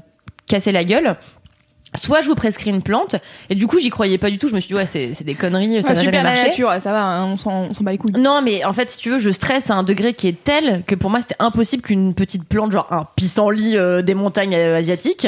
casser 0.50 0.72
la 0.72 0.84
gueule. 0.84 1.16
Soit 2.00 2.20
je 2.20 2.28
vous 2.28 2.36
prescris 2.36 2.70
une 2.70 2.82
plante, 2.82 3.16
et 3.48 3.56
du 3.56 3.66
coup 3.66 3.80
j'y 3.80 3.90
croyais 3.90 4.16
pas 4.16 4.30
du 4.30 4.38
tout. 4.38 4.48
Je 4.48 4.54
me 4.54 4.60
suis 4.60 4.68
dit 4.68 4.74
ouais 4.74 4.86
c'est 4.86 5.12
c'est 5.12 5.24
des 5.24 5.34
conneries, 5.34 5.82
ça 5.82 5.88
va 5.88 5.94
jamais 5.94 6.18
super 6.18 6.22
la 6.22 6.44
nature, 6.44 6.72
ça 6.78 6.92
va, 6.92 7.04
hein, 7.04 7.24
on 7.24 7.36
s'en 7.36 7.62
on 7.62 7.74
s'en 7.74 7.82
bat 7.82 7.90
les 7.90 7.98
couilles. 7.98 8.12
Non, 8.12 8.42
mais 8.42 8.64
en 8.64 8.72
fait, 8.72 8.92
si 8.92 8.98
tu 8.98 9.10
veux, 9.10 9.18
je 9.18 9.30
stresse 9.30 9.70
à 9.72 9.74
un 9.74 9.82
degré 9.82 10.14
qui 10.14 10.28
est 10.28 10.44
tel 10.44 10.84
que 10.86 10.94
pour 10.94 11.10
moi, 11.10 11.20
c'était 11.20 11.34
impossible 11.40 11.82
qu'une 11.82 12.14
petite 12.14 12.48
plante, 12.48 12.70
genre 12.70 12.86
un 12.92 13.08
pissenlit 13.16 13.76
euh, 13.76 14.02
des 14.02 14.14
montagnes 14.14 14.54
euh, 14.54 14.78
asiatiques, 14.78 15.26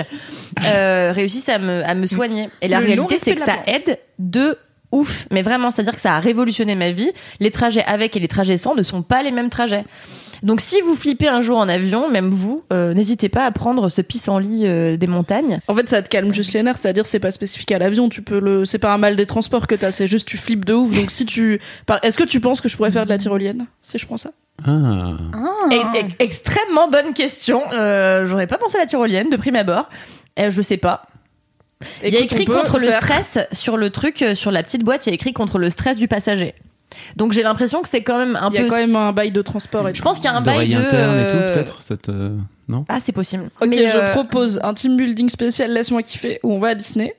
euh, 0.65 1.11
réussisse 1.13 1.49
à 1.49 1.59
me, 1.59 1.83
à 1.85 1.97
me 1.97 2.07
soigner. 2.07 2.49
Et 2.61 2.69
la 2.69 2.79
Le 2.79 2.87
réalité, 2.87 3.19
c'est 3.19 3.35
que 3.35 3.41
ça 3.41 3.57
aide 3.67 3.99
de 4.21 4.57
ouf. 4.93 5.27
Mais 5.33 5.43
vraiment, 5.43 5.73
c'est-à-dire 5.73 5.97
que 5.97 6.01
ça 6.01 6.15
a 6.15 6.21
révolutionné 6.21 6.77
ma 6.77 6.93
vie. 6.93 7.11
Les 7.41 7.51
trajets 7.51 7.83
avec 7.85 8.17
et 8.17 8.21
les 8.21 8.29
trajets 8.29 8.57
sans 8.57 8.77
ne 8.77 8.85
sont 8.85 9.03
pas 9.03 9.25
les 9.25 9.33
mêmes 9.33 9.51
trajets. 9.51 9.85
Donc 10.43 10.61
si 10.61 10.81
vous 10.81 10.95
flippez 10.97 11.29
un 11.29 11.41
jour 11.41 11.57
en 11.59 11.69
avion, 11.69 12.09
même 12.11 12.29
vous, 12.31 12.65
euh, 12.73 12.95
n'hésitez 12.95 13.29
pas 13.29 13.45
à 13.45 13.51
prendre 13.53 13.89
ce 13.89 14.01
pissenlit 14.03 14.67
euh, 14.67 14.97
des 14.97 15.07
montagnes. 15.07 15.61
En 15.69 15.75
fait, 15.75 15.89
ça 15.89 16.03
te 16.03 16.09
calme 16.09 16.35
juste 16.35 16.53
les 16.53 16.63
nerfs, 16.63 16.79
c'est-à-dire 16.79 17.07
c'est 17.07 17.21
pas 17.21 17.31
spécifique 17.31 17.71
à 17.73 17.79
l'avion. 17.79 18.09
Tu 18.09 18.23
peux 18.23 18.41
le, 18.41 18.65
c'est 18.65 18.79
pas 18.79 18.93
un 18.93 18.99
mal 18.99 19.15
des 19.17 19.27
transports 19.27 19.67
que 19.67 19.75
t'as, 19.75 19.93
c'est 19.93 20.09
juste 20.09 20.27
tu 20.27 20.37
flippes 20.39 20.65
de 20.65 20.75
ouf. 20.75 20.93
Donc 20.93 21.11
si 21.11 21.27
tu, 21.27 21.61
est-ce 22.03 22.19
que 22.19 22.25
tu 22.25 22.41
penses 22.41 22.61
que 22.61 22.69
je 22.69 22.77
pourrais 22.77 22.91
faire 22.91 23.05
de 23.05 23.11
la 23.11 23.19
tyrolienne 23.19 23.67
si 23.81 23.99
je 23.99 24.07
prends 24.07 24.17
ça? 24.17 24.31
Ah. 24.67 25.17
Ah. 25.33 25.69
Extrêmement 26.19 26.89
bonne 26.89 27.15
question. 27.15 27.63
Euh, 27.73 28.25
J'aurais 28.25 28.47
pas 28.47 28.59
pensé 28.59 28.77
à 28.77 28.81
la 28.81 28.87
tyrolienne 28.87 29.31
de 29.31 29.37
prime 29.37 29.57
abord. 29.57 29.89
Euh, 30.39 30.51
je 30.51 30.63
sais 30.63 30.77
pas. 30.77 31.03
Il 32.05 32.13
y 32.13 32.17
a 32.17 32.21
écrit 32.21 32.45
contre 32.45 32.79
le 32.79 32.87
faire- 32.91 33.01
stress 33.03 33.39
sur 33.53 33.77
le 33.77 33.91
truc, 33.91 34.25
sur 34.35 34.51
la 34.53 34.63
petite 34.63 34.85
boîte, 34.85 35.07
il 35.07 35.11
y 35.11 35.13
a 35.13 35.15
écrit 35.15 35.33
contre 35.33 35.59
le 35.59 35.69
stress 35.71 35.97
du 35.97 36.07
passager. 36.07 36.55
Donc 37.17 37.33
j'ai 37.33 37.43
l'impression 37.43 37.83
que 37.83 37.89
c'est 37.89 38.03
quand 38.03 38.19
même 38.19 38.37
un 38.37 38.49
Il 38.51 38.55
y 38.55 38.59
a 38.59 38.63
peu. 38.63 38.69
quand 38.69 38.77
même 38.77 38.97
un 38.97 39.13
bail 39.13 39.31
de 39.33 39.43
transport. 39.43 39.89
Et 39.89 39.95
Je 39.95 40.03
pense 40.03 40.19
qu'il 40.19 40.27
y 40.27 40.29
a 40.29 40.37
un 40.37 40.41
bail 40.41 40.69
de. 40.71 40.79
interne 40.79 41.19
et 41.19 41.29
tout, 41.29 41.37
euh, 41.37 41.53
peut-être 41.53 41.83
ça 41.83 41.97
te- 41.97 42.33
Non 42.69 42.85
Ah, 42.89 43.01
c'est 43.01 43.13
possible. 43.13 43.51
Ok, 43.61 43.69
Mais, 43.69 43.87
je 43.89 43.97
euh, 43.97 44.11
propose 44.13 44.61
un 44.63 44.75
team 44.75 44.97
building 44.97 45.29
spécial 45.29 45.73
Laisse-moi 45.73 46.03
kiffer 46.03 46.39
où 46.43 46.53
on 46.53 46.59
va 46.59 46.69
à 46.69 46.75
Disney 46.75 47.15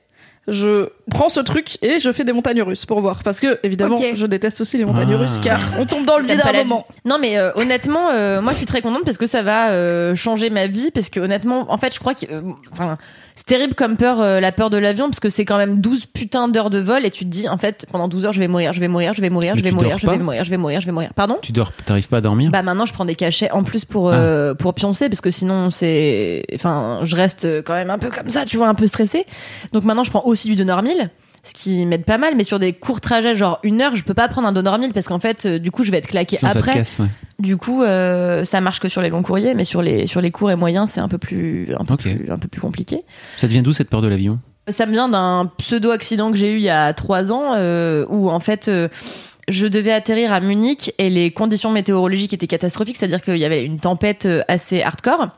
je 0.46 0.90
prends 1.10 1.30
ce 1.30 1.40
truc 1.40 1.78
et 1.80 1.98
je 1.98 2.12
fais 2.12 2.22
des 2.22 2.34
montagnes 2.34 2.60
russes 2.60 2.84
pour 2.84 3.00
voir. 3.00 3.22
Parce 3.22 3.40
que, 3.40 3.58
évidemment, 3.62 3.96
je 4.14 4.26
déteste 4.26 4.60
aussi 4.60 4.76
les 4.76 4.84
montagnes 4.84 5.14
Ah. 5.14 5.18
russes 5.20 5.38
car 5.42 5.58
on 5.78 5.86
tombe 5.86 6.04
dans 6.04 6.18
le 6.18 6.24
vide 6.26 6.38
à 6.44 6.50
un 6.50 6.52
moment. 6.64 6.86
vie. 6.90 7.00
Non, 7.06 7.16
mais 7.18 7.38
euh, 7.38 7.50
honnêtement, 7.54 8.10
euh, 8.12 8.42
moi 8.42 8.52
je 8.52 8.58
suis 8.58 8.66
très 8.66 8.82
contente 8.82 9.04
parce 9.06 9.16
que 9.16 9.26
ça 9.26 9.40
va 9.42 9.70
euh, 9.70 10.14
changer 10.14 10.50
ma 10.50 10.66
vie. 10.66 10.90
Parce 10.90 11.08
que 11.08 11.18
honnêtement, 11.18 11.72
en 11.72 11.78
fait, 11.78 11.94
je 11.94 11.98
crois 11.98 12.14
que. 12.14 12.26
euh, 12.30 12.42
Enfin, 12.72 12.98
c'est 13.36 13.46
terrible 13.46 13.74
comme 13.74 13.96
peur, 13.96 14.20
euh, 14.20 14.38
la 14.38 14.52
peur 14.52 14.70
de 14.70 14.76
l'avion, 14.76 15.06
parce 15.06 15.20
que 15.20 15.28
c'est 15.28 15.44
quand 15.44 15.58
même 15.58 15.80
12 15.80 16.06
putains 16.06 16.48
d'heures 16.48 16.70
de 16.70 16.78
vol 16.78 17.04
et 17.04 17.10
tu 17.10 17.24
te 17.24 17.30
dis, 17.30 17.48
en 17.48 17.58
fait, 17.58 17.84
pendant 17.90 18.06
12 18.06 18.26
heures, 18.26 18.32
je 18.32 18.38
vais 18.38 18.46
mourir, 18.48 18.72
je 18.72 18.80
vais 18.80 18.88
mourir, 18.88 19.12
je 19.14 19.20
vais 19.20 19.30
mourir, 19.30 19.54
Mais 19.54 19.60
je 19.60 19.64
vais 19.64 19.72
mourir, 19.72 19.98
je 19.98 20.06
vais 20.06 20.18
mourir, 20.18 20.44
je 20.44 20.50
vais 20.50 20.56
mourir, 20.56 20.80
je 20.80 20.86
vais 20.86 20.92
mourir. 20.92 21.12
Pardon? 21.14 21.38
Tu 21.42 21.52
dors, 21.52 21.72
t'arrives 21.72 22.08
pas 22.08 22.18
à 22.18 22.20
dormir? 22.20 22.50
Bah 22.50 22.62
maintenant, 22.62 22.86
je 22.86 22.92
prends 22.92 23.04
des 23.04 23.16
cachets 23.16 23.50
en 23.50 23.64
plus 23.64 23.84
pour, 23.84 24.10
euh, 24.10 24.54
pour 24.54 24.74
pioncer, 24.74 25.08
parce 25.08 25.20
que 25.20 25.30
sinon, 25.30 25.70
c'est. 25.70 26.44
Enfin, 26.54 27.00
je 27.02 27.16
reste 27.16 27.62
quand 27.64 27.74
même 27.74 27.90
un 27.90 27.98
peu 27.98 28.10
comme 28.10 28.28
ça, 28.28 28.44
tu 28.44 28.56
vois, 28.56 28.68
un 28.68 28.74
peu 28.74 28.86
stressée. 28.86 29.26
Donc 29.72 29.84
maintenant, 29.84 30.04
je 30.04 30.10
prends 30.10 30.24
aussi 30.24 30.48
du 30.48 30.54
Donormil. 30.54 31.10
Ce 31.44 31.52
qui 31.52 31.84
m'aide 31.84 32.04
pas 32.04 32.16
mal, 32.18 32.34
mais 32.36 32.44
sur 32.44 32.58
des 32.58 32.72
courts 32.72 33.00
trajets, 33.02 33.34
genre 33.34 33.60
une 33.62 33.80
heure, 33.82 33.94
je 33.96 34.02
peux 34.02 34.14
pas 34.14 34.28
prendre 34.28 34.48
un 34.48 34.52
Donormil 34.52 34.92
parce 34.94 35.08
qu'en 35.08 35.18
fait, 35.18 35.44
euh, 35.44 35.58
du 35.58 35.70
coup, 35.70 35.84
je 35.84 35.90
vais 35.90 35.98
être 35.98 36.06
claqué 36.06 36.36
Sinon, 36.36 36.50
ça 36.50 36.54
te 36.54 36.58
après. 36.60 36.72
casse, 36.78 36.98
ouais. 36.98 37.06
Du 37.38 37.56
coup, 37.56 37.82
euh, 37.82 38.44
ça 38.44 38.60
marche 38.62 38.80
que 38.80 38.88
sur 38.88 39.02
les 39.02 39.10
longs 39.10 39.22
courriers, 39.22 39.54
mais 39.54 39.64
sur 39.64 39.82
les 39.82 40.06
sur 40.06 40.20
les 40.20 40.30
courts 40.30 40.50
et 40.50 40.56
moyens, 40.56 40.90
c'est 40.90 41.00
un 41.00 41.08
peu 41.08 41.18
plus 41.18 41.68
un 41.78 41.84
peu 41.84 41.94
Ok. 41.94 42.00
plus 42.00 42.30
un 42.30 42.38
peu 42.38 42.48
plus 42.48 42.60
compliqué. 42.60 43.02
Ça 43.36 43.46
devient 43.46 43.60
d'où 43.62 43.72
cette 43.74 43.90
peur 43.90 44.00
de 44.02 44.08
l'avion? 44.08 44.40
Ça 44.68 44.86
me 44.86 44.92
vient 44.92 45.10
d'un 45.10 45.50
pseudo 45.58 45.90
accident 45.90 46.30
que 46.30 46.38
j'ai 46.38 46.50
eu 46.50 46.56
il 46.56 46.62
y 46.62 46.70
a 46.70 46.94
trois 46.94 47.32
ans, 47.32 47.52
euh, 47.54 48.06
où 48.08 48.30
en 48.30 48.40
fait. 48.40 48.68
euh, 48.68 48.88
je 49.46 49.66
devais 49.66 49.92
atterrir 49.92 50.32
à 50.32 50.40
Munich 50.40 50.94
et 50.96 51.10
les 51.10 51.30
conditions 51.30 51.70
météorologiques 51.70 52.32
étaient 52.32 52.46
catastrophiques, 52.46 52.96
c'est-à-dire 52.96 53.20
qu'il 53.20 53.36
y 53.36 53.44
avait 53.44 53.62
une 53.62 53.78
tempête 53.78 54.24
euh, 54.24 54.40
assez 54.48 54.80
hardcore. 54.80 55.28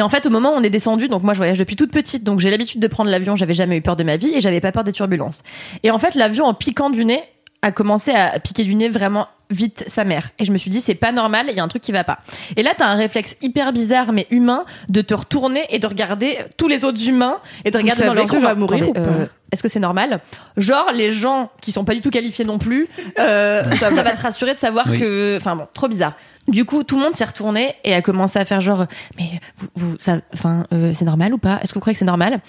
Et 0.00 0.02
en 0.02 0.08
fait, 0.08 0.24
au 0.24 0.30
moment 0.30 0.54
où 0.54 0.56
on 0.56 0.62
est 0.62 0.70
descendu, 0.70 1.08
donc 1.08 1.24
moi 1.24 1.34
je 1.34 1.38
voyage 1.38 1.58
depuis 1.58 1.76
toute 1.76 1.92
petite, 1.92 2.24
donc 2.24 2.40
j'ai 2.40 2.50
l'habitude 2.50 2.80
de 2.80 2.86
prendre 2.86 3.10
l'avion, 3.10 3.36
j'avais 3.36 3.52
jamais 3.52 3.76
eu 3.76 3.82
peur 3.82 3.96
de 3.96 4.02
ma 4.02 4.16
vie 4.16 4.32
et 4.34 4.40
j'avais 4.40 4.62
pas 4.62 4.72
peur 4.72 4.82
des 4.82 4.92
turbulences. 4.92 5.42
Et 5.82 5.90
en 5.90 5.98
fait, 5.98 6.14
l'avion 6.14 6.46
en 6.46 6.54
piquant 6.54 6.88
du 6.88 7.04
nez 7.04 7.22
a 7.60 7.70
commencé 7.70 8.12
à 8.12 8.40
piquer 8.40 8.64
du 8.64 8.74
nez 8.74 8.88
vraiment 8.88 9.28
vite 9.50 9.84
sa 9.88 10.04
mère. 10.04 10.30
Et 10.38 10.46
je 10.46 10.52
me 10.52 10.56
suis 10.56 10.70
dit, 10.70 10.80
c'est 10.80 10.94
pas 10.94 11.12
normal, 11.12 11.48
il 11.50 11.54
y 11.54 11.60
a 11.60 11.62
un 11.62 11.68
truc 11.68 11.82
qui 11.82 11.92
va 11.92 12.02
pas. 12.02 12.20
Et 12.56 12.62
là, 12.62 12.72
t'as 12.74 12.86
un 12.86 12.94
réflexe 12.94 13.36
hyper 13.42 13.74
bizarre 13.74 14.14
mais 14.14 14.26
humain 14.30 14.64
de 14.88 15.02
te 15.02 15.12
retourner 15.12 15.66
et 15.68 15.78
de 15.78 15.86
regarder 15.86 16.38
tous 16.56 16.68
les 16.68 16.86
autres 16.86 17.06
humains 17.06 17.36
et 17.66 17.70
de 17.70 17.76
Vous 17.76 17.82
regarder 17.82 18.06
dans 18.06 18.14
leur 18.14 18.32
yeux, 18.32 18.40
va 18.40 18.54
mourir 18.54 18.84
attendez, 18.84 19.00
ou 19.00 19.02
pas 19.02 19.10
euh, 19.10 19.26
Est-ce 19.52 19.62
que 19.62 19.68
c'est 19.68 19.80
normal? 19.80 20.20
Genre, 20.56 20.92
les 20.94 21.12
gens 21.12 21.50
qui 21.60 21.72
sont 21.72 21.84
pas 21.84 21.94
du 21.94 22.00
tout 22.00 22.10
qualifiés 22.10 22.46
non 22.46 22.56
plus, 22.56 22.88
euh, 23.18 23.62
ça, 23.76 23.90
va 24.02 24.12
te 24.12 24.22
rassurer 24.22 24.54
de 24.54 24.58
savoir 24.58 24.86
Oui. 24.90 24.98
que. 24.98 25.36
Enfin 25.36 25.56
bon, 25.56 25.66
trop 25.74 25.88
bizarre. 25.88 26.14
Du 26.48 26.64
coup, 26.64 26.82
tout 26.82 26.96
le 26.96 27.02
monde 27.02 27.14
s'est 27.14 27.24
retourné 27.24 27.74
et 27.84 27.94
a 27.94 28.02
commencé 28.02 28.38
à 28.38 28.44
faire 28.44 28.60
genre, 28.60 28.86
mais 29.18 29.40
vous, 29.58 29.68
vous 29.76 29.96
ça, 30.00 30.18
enfin, 30.32 30.66
euh, 30.72 30.92
c'est 30.94 31.04
normal 31.04 31.32
ou 31.34 31.38
pas? 31.38 31.60
Est-ce 31.62 31.72
que 31.72 31.74
vous 31.74 31.80
croyez 31.80 31.94
que 31.94 31.98
c'est 31.98 32.04
normal? 32.04 32.40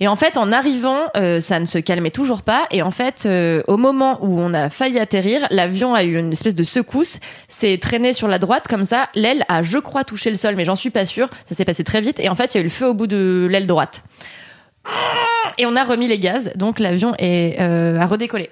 Et 0.00 0.06
en 0.06 0.16
fait, 0.16 0.36
en 0.36 0.52
arrivant, 0.52 1.06
euh, 1.16 1.40
ça 1.40 1.58
ne 1.58 1.64
se 1.64 1.78
calmait 1.78 2.10
toujours 2.10 2.42
pas. 2.42 2.66
Et 2.70 2.82
en 2.82 2.90
fait, 2.90 3.24
euh, 3.26 3.62
au 3.66 3.76
moment 3.76 4.18
où 4.22 4.38
on 4.38 4.54
a 4.54 4.70
failli 4.70 4.98
atterrir, 4.98 5.46
l'avion 5.50 5.94
a 5.94 6.04
eu 6.04 6.18
une 6.18 6.32
espèce 6.32 6.54
de 6.54 6.62
secousse, 6.62 7.18
s'est 7.48 7.78
traîné 7.78 8.12
sur 8.12 8.28
la 8.28 8.38
droite 8.38 8.68
comme 8.68 8.84
ça. 8.84 9.08
L'aile 9.14 9.44
a, 9.48 9.62
je 9.62 9.78
crois, 9.78 10.04
touché 10.04 10.30
le 10.30 10.36
sol, 10.36 10.54
mais 10.54 10.64
j'en 10.64 10.76
suis 10.76 10.90
pas 10.90 11.06
sûre. 11.06 11.28
Ça 11.46 11.54
s'est 11.54 11.64
passé 11.64 11.84
très 11.84 12.00
vite. 12.00 12.20
Et 12.20 12.28
en 12.28 12.36
fait, 12.36 12.54
il 12.54 12.58
y 12.58 12.60
a 12.60 12.60
eu 12.60 12.64
le 12.64 12.70
feu 12.70 12.86
au 12.86 12.94
bout 12.94 13.06
de 13.06 13.48
l'aile 13.50 13.66
droite. 13.66 14.02
Et 15.58 15.66
on 15.66 15.74
a 15.74 15.84
remis 15.84 16.06
les 16.06 16.18
gaz, 16.18 16.52
donc 16.54 16.78
l'avion 16.78 17.14
est 17.18 17.60
euh, 17.60 17.98
a 17.98 18.06
redécollé 18.06 18.50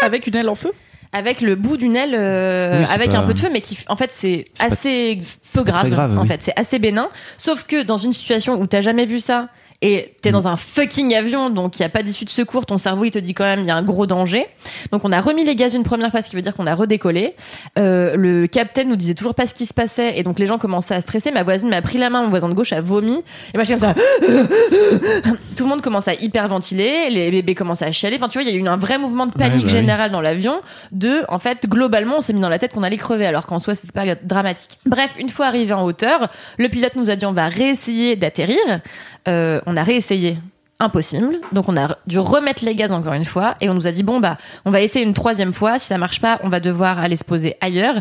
Avec 0.00 0.26
une 0.26 0.36
aile 0.36 0.48
en 0.48 0.54
feu? 0.54 0.72
Avec 1.12 1.40
le 1.40 1.54
bout 1.56 1.76
d'une 1.76 1.96
aile 1.96 2.14
euh, 2.14 2.80
Oui, 2.82 2.86
avec 2.92 3.10
pas- 3.10 3.18
un 3.18 3.26
peu 3.26 3.34
de 3.34 3.38
feu 3.38 3.48
mais 3.52 3.60
qui 3.60 3.78
en 3.88 3.96
fait 3.96 4.10
c'est 4.12 4.46
assez 4.58 5.18
pas 5.54 5.62
grave, 5.64 6.18
en 6.18 6.22
oui. 6.22 6.28
fait 6.28 6.40
c'est 6.42 6.52
assez 6.58 6.78
bénin 6.78 7.08
sauf 7.38 7.64
que 7.64 7.82
dans 7.82 7.98
une 7.98 8.12
situation 8.12 8.60
où 8.60 8.66
t'as 8.66 8.80
jamais 8.82 9.06
vu 9.06 9.18
ça 9.20 9.48
et 9.80 10.14
t'es 10.22 10.30
Mm. 10.30 10.32
dans 10.32 10.48
un 10.48 10.56
fucking 10.56 11.14
avion 11.14 11.50
donc 11.50 11.78
il 11.78 11.82
y 11.82 11.84
a 11.84 11.88
pas 11.88 12.02
d'issue 12.02 12.24
de 12.24 12.30
secours 12.30 12.66
ton 12.66 12.78
cerveau 12.78 13.04
il 13.04 13.10
te 13.12 13.18
dit 13.20 13.32
quand 13.32 13.44
même 13.44 13.60
il 13.60 13.66
y 13.66 13.70
a 13.70 13.76
un 13.76 13.82
gros 13.84 14.06
danger 14.06 14.46
donc 14.90 15.04
on 15.04 15.12
a 15.12 15.20
remis 15.20 15.44
les 15.44 15.54
gaz 15.54 15.72
une 15.74 15.84
première 15.84 16.10
fois 16.10 16.20
ce 16.20 16.28
qui 16.30 16.34
veut 16.36 16.42
dire 16.42 16.52
qu'on 16.52 16.66
a 16.66 16.74
redécollé 16.74 17.34
Euh, 17.78 18.16
le 18.16 18.46
capitaine 18.48 18.88
nous 18.88 18.96
disait 18.96 19.14
toujours 19.14 19.34
pas 19.36 19.46
ce 19.46 19.54
qui 19.54 19.66
se 19.66 19.74
passait 19.74 20.18
et 20.18 20.22
donc 20.24 20.38
les 20.40 20.46
gens 20.46 20.58
commençaient 20.58 20.94
à 20.94 21.00
stresser 21.00 21.30
ma 21.30 21.44
voisine 21.44 21.68
m'a 21.68 21.80
pris 21.80 21.96
la 21.98 22.10
main 22.10 22.22
mon 22.22 22.28
voisin 22.28 22.48
de 22.48 22.54
gauche 22.54 22.72
a 22.72 22.80
vomi 22.80 23.12
et 23.54 23.56
moi 23.56 23.62
je 23.64 23.72
suis 23.72 23.78
comme 23.78 23.94
ça 23.94 23.94
tout 25.56 25.64
le 25.64 25.68
monde 25.68 25.82
commence 25.82 26.08
à 26.08 26.14
hyperventiler, 26.14 27.10
les 27.10 27.30
bébés 27.30 27.54
commencent 27.54 27.82
à 27.82 27.90
chialer. 27.90 28.16
Enfin, 28.16 28.28
tu 28.28 28.38
vois, 28.38 28.42
il 28.48 28.54
y 28.54 28.56
a 28.56 28.60
eu 28.60 28.66
un 28.68 28.76
vrai 28.76 28.98
mouvement 28.98 29.26
de 29.26 29.32
panique 29.32 29.54
Ouais, 29.56 29.62
bah 29.62 29.66
oui. 29.66 29.70
générale 29.70 30.10
dans 30.12 30.20
l'avion. 30.20 30.60
De, 30.92 31.22
en 31.28 31.38
fait, 31.38 31.66
globalement, 31.68 32.18
on 32.18 32.20
s'est 32.20 32.32
mis 32.32 32.40
dans 32.40 32.48
la 32.48 32.58
tête 32.58 32.72
qu'on 32.72 32.82
allait 32.84 32.96
crever, 32.96 33.26
alors 33.26 33.46
qu'en 33.46 33.58
soi, 33.58 33.74
c'était 33.74 33.92
pas 33.92 34.14
dramatique. 34.22 34.78
Bref, 34.86 35.10
une 35.18 35.28
fois 35.30 35.46
arrivé 35.46 35.72
en 35.72 35.82
hauteur, 35.84 36.28
le 36.58 36.68
pilote 36.68 36.94
nous 36.96 37.10
a 37.10 37.16
dit 37.16 37.26
on 37.26 37.32
va 37.32 37.48
réessayer 37.48 38.14
d'atterrir. 38.16 38.58
Euh, 39.26 39.60
on 39.68 39.76
a 39.76 39.82
réessayé. 39.82 40.38
Impossible. 40.80 41.40
Donc 41.50 41.68
on 41.68 41.76
a 41.76 41.96
dû 42.06 42.20
remettre 42.20 42.64
les 42.64 42.76
gaz 42.76 42.92
encore 42.92 43.12
une 43.14 43.24
fois 43.24 43.56
et 43.60 43.68
on 43.68 43.74
nous 43.74 43.88
a 43.88 43.90
dit 43.90 44.04
bon 44.04 44.20
bah 44.20 44.38
on 44.64 44.70
va 44.70 44.80
essayer 44.80 45.04
une 45.04 45.12
troisième 45.12 45.52
fois. 45.52 45.76
Si 45.80 45.86
ça 45.88 45.98
marche 45.98 46.20
pas, 46.20 46.38
on 46.44 46.48
va 46.48 46.60
devoir 46.60 47.00
aller 47.00 47.16
se 47.16 47.24
poser 47.24 47.56
ailleurs 47.60 47.96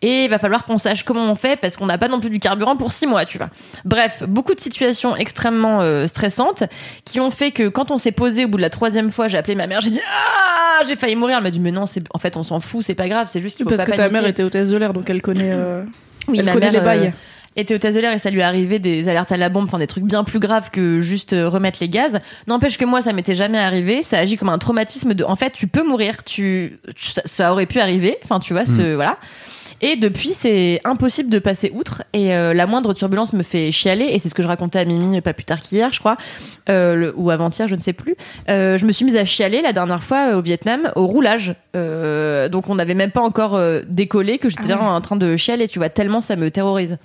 et 0.00 0.24
il 0.24 0.30
va 0.30 0.38
falloir 0.38 0.64
qu'on 0.64 0.78
sache 0.78 1.02
comment 1.02 1.30
on 1.30 1.34
fait 1.34 1.60
parce 1.60 1.76
qu'on 1.76 1.84
n'a 1.84 1.98
pas 1.98 2.08
non 2.08 2.20
plus 2.20 2.30
du 2.30 2.38
carburant 2.38 2.74
pour 2.74 2.92
six 2.92 3.06
mois, 3.06 3.26
tu 3.26 3.36
vois. 3.36 3.50
Bref, 3.84 4.22
beaucoup 4.26 4.54
de 4.54 4.60
situations 4.60 5.14
extrêmement 5.14 5.82
euh, 5.82 6.06
stressantes 6.06 6.64
qui 7.04 7.20
ont 7.20 7.30
fait 7.30 7.50
que 7.50 7.68
quand 7.68 7.90
on 7.90 7.98
s'est 7.98 8.12
posé 8.12 8.46
au 8.46 8.48
bout 8.48 8.56
de 8.56 8.62
la 8.62 8.70
troisième 8.70 9.10
fois, 9.10 9.28
j'ai 9.28 9.36
appelé 9.36 9.54
ma 9.54 9.66
mère, 9.66 9.82
j'ai 9.82 9.90
dit 9.90 10.00
ah, 10.02 10.84
j'ai 10.88 10.96
failli 10.96 11.16
mourir. 11.16 11.36
Elle 11.36 11.42
m'a 11.42 11.50
dit 11.50 11.60
mais 11.60 11.70
non, 11.70 11.84
c'est 11.84 12.02
en 12.14 12.18
fait 12.18 12.38
on 12.38 12.44
s'en 12.44 12.60
fout, 12.60 12.82
c'est 12.82 12.94
pas 12.94 13.08
grave, 13.10 13.26
c'est 13.30 13.42
juste 13.42 13.58
qu'il 13.58 13.64
faut 13.64 13.70
Parce 13.70 13.84
pas 13.84 13.90
que 13.92 13.96
ta 13.98 14.08
mère 14.08 14.24
était 14.26 14.42
hôtesse 14.42 14.70
de 14.70 14.78
l'air, 14.78 14.94
donc 14.94 15.10
elle 15.10 15.20
connaît, 15.20 15.52
euh, 15.52 15.84
Oui, 16.28 16.38
elle 16.38 16.46
ma 16.46 16.54
connaît 16.54 16.70
mère, 16.70 16.80
les 16.80 16.86
bails. 16.86 17.06
euh, 17.08 17.10
était 17.56 17.74
hôtesse 17.74 17.94
de 17.94 18.00
l'air 18.00 18.12
et 18.12 18.18
ça 18.18 18.30
lui 18.30 18.40
est 18.40 18.44
arrivé 18.44 18.78
des 18.78 19.08
alertes 19.08 19.32
à 19.32 19.36
la 19.36 19.48
bombe, 19.48 19.64
enfin 19.64 19.78
des 19.78 19.86
trucs 19.86 20.04
bien 20.04 20.24
plus 20.24 20.38
graves 20.38 20.70
que 20.70 21.00
juste 21.00 21.32
euh, 21.32 21.48
remettre 21.48 21.78
les 21.80 21.88
gaz. 21.88 22.18
N'empêche 22.46 22.78
que 22.78 22.84
moi, 22.84 23.02
ça 23.02 23.12
m'était 23.12 23.34
jamais 23.34 23.58
arrivé. 23.58 24.02
Ça 24.02 24.18
agit 24.18 24.36
comme 24.36 24.48
un 24.48 24.58
traumatisme 24.58 25.14
de, 25.14 25.24
en 25.24 25.36
fait, 25.36 25.52
tu 25.52 25.66
peux 25.66 25.86
mourir, 25.86 26.24
tu, 26.24 26.78
ça, 27.24 27.52
aurait 27.52 27.66
pu 27.66 27.80
arriver. 27.80 28.16
Enfin, 28.24 28.40
tu 28.40 28.52
vois, 28.52 28.64
ce, 28.64 28.94
voilà. 28.94 29.18
Et 29.84 29.96
depuis, 29.96 30.28
c'est 30.28 30.80
impossible 30.84 31.28
de 31.28 31.40
passer 31.40 31.72
outre. 31.74 32.04
Et 32.12 32.32
euh, 32.32 32.54
la 32.54 32.66
moindre 32.66 32.94
turbulence 32.94 33.32
me 33.32 33.42
fait 33.42 33.72
chialer. 33.72 34.04
Et 34.12 34.20
c'est 34.20 34.28
ce 34.28 34.34
que 34.34 34.42
je 34.42 34.46
racontais 34.46 34.78
à 34.78 34.84
Mimi 34.84 35.20
pas 35.20 35.32
plus 35.32 35.42
tard 35.44 35.60
qu'hier, 35.60 35.92
je 35.92 35.98
crois, 35.98 36.16
euh, 36.68 36.94
le- 36.94 37.14
ou 37.16 37.30
avant-hier, 37.30 37.66
je 37.66 37.74
ne 37.74 37.80
sais 37.80 37.92
plus. 37.92 38.14
Euh, 38.48 38.78
je 38.78 38.86
me 38.86 38.92
suis 38.92 39.04
mise 39.04 39.16
à 39.16 39.24
chialer 39.24 39.60
la 39.60 39.72
dernière 39.72 40.02
fois 40.04 40.28
euh, 40.34 40.38
au 40.38 40.42
Vietnam 40.42 40.92
au 40.94 41.06
roulage. 41.08 41.56
Euh, 41.74 42.48
donc 42.48 42.70
on 42.70 42.76
n'avait 42.76 42.94
même 42.94 43.10
pas 43.10 43.22
encore 43.22 43.56
euh, 43.56 43.82
décollé 43.88 44.38
que 44.38 44.48
j'étais 44.48 44.68
là 44.68 44.80
en 44.80 45.00
train 45.00 45.16
de 45.16 45.36
chialer. 45.36 45.66
Tu 45.66 45.80
vois, 45.80 45.88
tellement 45.88 46.20
ça 46.20 46.36
me 46.36 46.48
terrorise. 46.52 46.96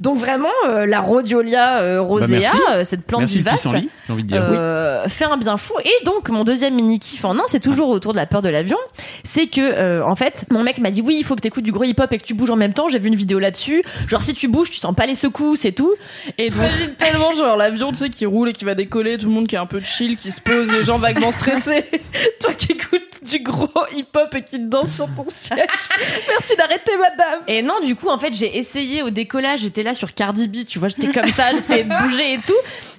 Donc 0.00 0.18
vraiment, 0.18 0.48
euh, 0.68 0.86
la 0.86 1.00
rhodiolia 1.00 1.78
euh, 1.78 2.00
rosea, 2.00 2.26
merci. 2.28 2.56
euh, 2.70 2.84
cette 2.84 3.02
plante 3.04 3.20
Merci 3.20 3.38
vivace, 3.38 3.54
pissenlit, 3.62 3.88
j'ai 4.06 4.12
envie 4.12 4.22
de 4.24 4.28
dire. 4.28 4.42
euh, 4.42 5.08
fait 5.08 5.24
un 5.24 5.36
bien 5.36 5.56
fou. 5.56 5.74
Et 5.84 6.04
donc, 6.04 6.28
mon 6.28 6.44
deuxième 6.44 6.74
mini 6.74 6.98
kiff 6.98 7.24
en 7.24 7.36
un, 7.38 7.42
c'est 7.48 7.60
toujours 7.60 7.88
autour 7.88 8.12
de 8.12 8.16
la 8.18 8.26
peur 8.26 8.42
de 8.42 8.48
l'avion. 8.48 8.78
C'est 9.24 9.46
que, 9.46 9.60
euh, 9.60 10.04
en 10.04 10.14
fait, 10.14 10.44
mon 10.50 10.62
mec 10.62 10.78
m'a 10.78 10.90
dit 10.90 11.02
oui, 11.02 11.16
il 11.18 11.24
faut 11.24 11.36
que 11.36 11.40
t'écoutes 11.40 11.64
du 11.64 11.72
gros 11.72 11.84
hip-hop 11.84 12.12
et 12.12 12.18
que 12.18 12.24
tu 12.24 12.34
bouges 12.34 12.50
en 12.50 12.56
même 12.56 12.72
temps. 12.72 12.88
J'ai 12.88 12.98
vu 12.98 13.08
une 13.08 13.14
vidéo 13.16 13.38
là-dessus. 13.38 13.82
Genre, 14.08 14.22
si 14.22 14.34
tu 14.34 14.48
bouges, 14.48 14.70
tu 14.70 14.78
sens 14.78 14.94
pas 14.94 15.06
les 15.06 15.14
secousses 15.14 15.64
et 15.64 15.72
tout. 15.72 15.92
Et 16.38 16.50
donc, 16.50 16.60
J'imagine 16.60 16.94
tellement 16.96 17.32
genre 17.32 17.56
l'avion 17.56 17.90
tu 17.92 17.98
sais 17.98 18.10
qui 18.10 18.26
roule 18.26 18.48
et 18.48 18.52
qui 18.52 18.64
va 18.64 18.74
décoller, 18.74 19.18
tout 19.18 19.26
le 19.26 19.32
monde 19.32 19.46
qui 19.46 19.54
est 19.54 19.58
un 19.58 19.66
peu 19.66 19.80
chill, 19.80 20.16
qui 20.16 20.30
se 20.32 20.40
pose, 20.40 20.72
les 20.72 20.84
gens 20.84 20.98
vaguement 20.98 21.32
stressés. 21.32 21.84
Toi 22.40 22.52
qui 22.54 22.72
écoutes 22.72 23.15
du 23.26 23.40
gros 23.40 23.68
hip-hop 23.94 24.34
et 24.34 24.40
qui 24.42 24.58
danse 24.58 24.94
sur 24.94 25.06
ton 25.14 25.24
siège. 25.28 25.58
Merci 26.28 26.56
d'arrêter 26.56 26.92
madame. 26.98 27.40
Et 27.48 27.62
non, 27.62 27.74
du 27.84 27.94
coup, 27.96 28.08
en 28.08 28.18
fait, 28.18 28.34
j'ai 28.34 28.56
essayé 28.58 29.02
au 29.02 29.10
décollage, 29.10 29.60
j'étais 29.60 29.82
là 29.82 29.94
sur 29.94 30.14
Cardi 30.14 30.48
B, 30.48 30.64
tu 30.66 30.78
vois, 30.78 30.88
j'étais 30.88 31.08
comme 31.12 31.30
ça, 31.30 31.50
j'essayais 31.52 31.84
de 31.84 32.02
bouger 32.06 32.34
et 32.34 32.38
tout. 32.46 32.54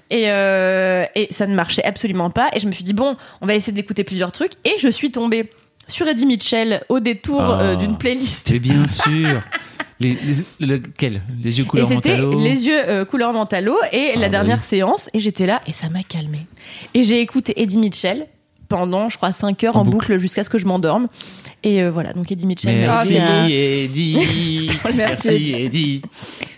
Et, 0.09 0.29
euh, 0.29 1.05
et 1.15 1.27
ça 1.31 1.47
ne 1.47 1.55
marchait 1.55 1.83
absolument 1.83 2.29
pas. 2.29 2.49
Et 2.53 2.59
je 2.59 2.67
me 2.67 2.71
suis 2.71 2.83
dit, 2.83 2.93
bon, 2.93 3.15
on 3.41 3.45
va 3.45 3.55
essayer 3.55 3.73
d'écouter 3.73 4.03
plusieurs 4.03 4.31
trucs. 4.31 4.53
Et 4.63 4.75
je 4.79 4.87
suis 4.87 5.11
tombée 5.11 5.49
sur 5.89 6.07
Eddie 6.07 6.25
Mitchell 6.25 6.83
au 6.89 6.99
détour 6.99 7.41
Ah. 7.41 7.61
euh, 7.61 7.75
d'une 7.75 7.97
playlist. 7.97 8.49
Mais 8.51 8.59
bien 8.59 8.87
sûr. 8.87 9.41
Les, 9.99 10.15
les, 10.59 10.67
lequel 10.67 11.21
Les 11.43 11.57
yeux 11.57 11.63
Et 11.65 11.67
couleur 11.67 11.87
c'était 11.87 12.17
mentalo? 12.17 12.39
les 12.39 12.67
yeux 12.67 12.87
euh, 12.87 13.03
couleur 13.03 13.33
mentalo 13.33 13.75
et 13.91 14.11
Ah, 14.13 14.19
la 14.19 14.27
bah 14.27 14.29
dernière 14.29 14.57
oui. 14.59 14.63
séance 14.63 15.09
et 15.13 15.19
j'étais 15.19 15.47
là 15.47 15.59
et 15.65 15.73
ça 15.73 15.89
m'a 15.89 16.03
calmée. 16.03 16.45
Et 16.93 17.01
j'ai 17.01 17.19
écouté 17.19 17.59
Eddie 17.59 17.79
Mitchell 17.79 18.27
pendant 18.69 19.09
je 19.09 19.17
crois 19.17 19.31
5 19.31 19.63
heures 19.63 19.75
en, 19.77 19.81
En 19.81 19.83
boucle, 19.85 20.07
boucle. 20.07 20.19
jusqu'à 20.19 20.43
ce 20.43 20.49
que 20.49 20.57
je 20.57 20.65
m'endorme. 20.65 21.07
Et 21.63 21.81
euh, 21.81 21.89
voilà, 21.91 22.13
donc 22.13 22.31
Eddie 22.31 22.45
Mitchell. 22.45 22.75
Merci 22.77 23.17
à- 23.17 23.49
Eddie. 23.49 24.69
Merci 24.95 25.53
Eddie. 25.57 26.01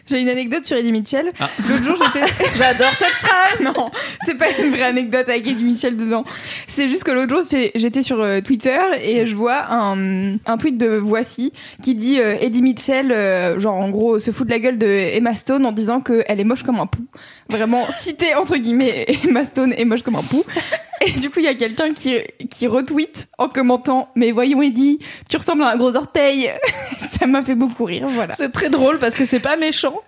J'ai 0.08 0.20
une 0.22 0.28
anecdote 0.30 0.66
sur 0.66 0.76
Eddie 0.76 0.92
Mitchell. 0.92 1.32
Ah. 1.40 1.48
L'autre 1.70 1.84
jour, 1.84 1.96
j'étais. 1.96 2.26
J'adore 2.58 2.94
cette 2.96 3.08
phrase 3.10 3.60
Non, 3.64 3.92
c'est 4.26 4.34
pas 4.36 4.48
une 4.60 4.72
vraie 4.72 4.82
anecdote 4.84 5.30
avec 5.30 5.46
Eddie 5.48 5.64
Mitchell 5.64 5.96
dedans. 5.96 6.26
C'est 6.68 6.90
juste 6.90 7.04
que 7.04 7.12
l'autre 7.12 7.30
jour, 7.30 7.46
j'étais 7.76 8.02
sur 8.02 8.20
euh, 8.20 8.42
Twitter 8.42 8.80
et 9.04 9.28
je 9.28 9.36
vois 9.36 9.72
un, 9.72 10.34
un 10.38 10.58
tweet 10.58 10.78
de 10.80 10.98
Voici 10.98 11.54
qui 11.84 11.94
dit 11.94 12.20
euh, 12.20 12.36
Eddie 12.42 12.64
Mitchell, 12.64 13.12
euh, 13.12 13.60
genre 13.60 13.76
en 13.76 13.90
gros, 13.90 14.18
se 14.20 14.32
fout 14.32 14.48
de 14.48 14.52
la 14.52 14.58
gueule 14.60 14.80
de 14.80 14.88
Emma 14.88 15.36
Stone 15.36 15.64
en 15.66 15.72
disant 15.72 16.02
qu'elle 16.02 16.40
est 16.40 16.44
moche 16.44 16.64
comme 16.64 16.80
un 16.80 16.88
pou. 16.88 17.06
Vraiment, 17.50 17.86
cité 17.92 18.34
entre 18.34 18.58
guillemets, 18.58 19.06
Emma 19.24 19.44
Stone 19.44 19.74
est 19.78 19.86
moche 19.86 20.02
comme 20.02 20.16
un 20.16 20.24
pou. 20.24 20.44
Et 21.02 21.12
du 21.12 21.30
coup, 21.30 21.40
il 21.40 21.46
y 21.46 21.50
a 21.50 21.56
quelqu'un 21.56 21.94
qui, 21.94 22.20
qui 22.50 22.68
retweet 22.68 23.30
en 23.38 23.48
commentant 23.48 24.10
Mais 24.16 24.32
voyons, 24.32 24.62
Eddie, 24.62 25.00
tu 25.30 25.38
ressembles 25.38 25.64
à 25.64 25.72
un 25.72 25.78
gros 25.78 25.96
orteil. 25.96 26.52
Ça 27.10 27.26
m'a 27.26 27.42
fait 27.42 27.56
beaucoup 27.56 27.86
rire, 27.86 28.08
voilà. 28.10 28.36
C'est 28.36 28.52
très 28.52 28.70
drôle 28.70 29.00
parce 29.00 29.16
que 29.16 29.26
c'est 29.26 29.40
pas 29.40 29.58
méchant. 29.58 30.02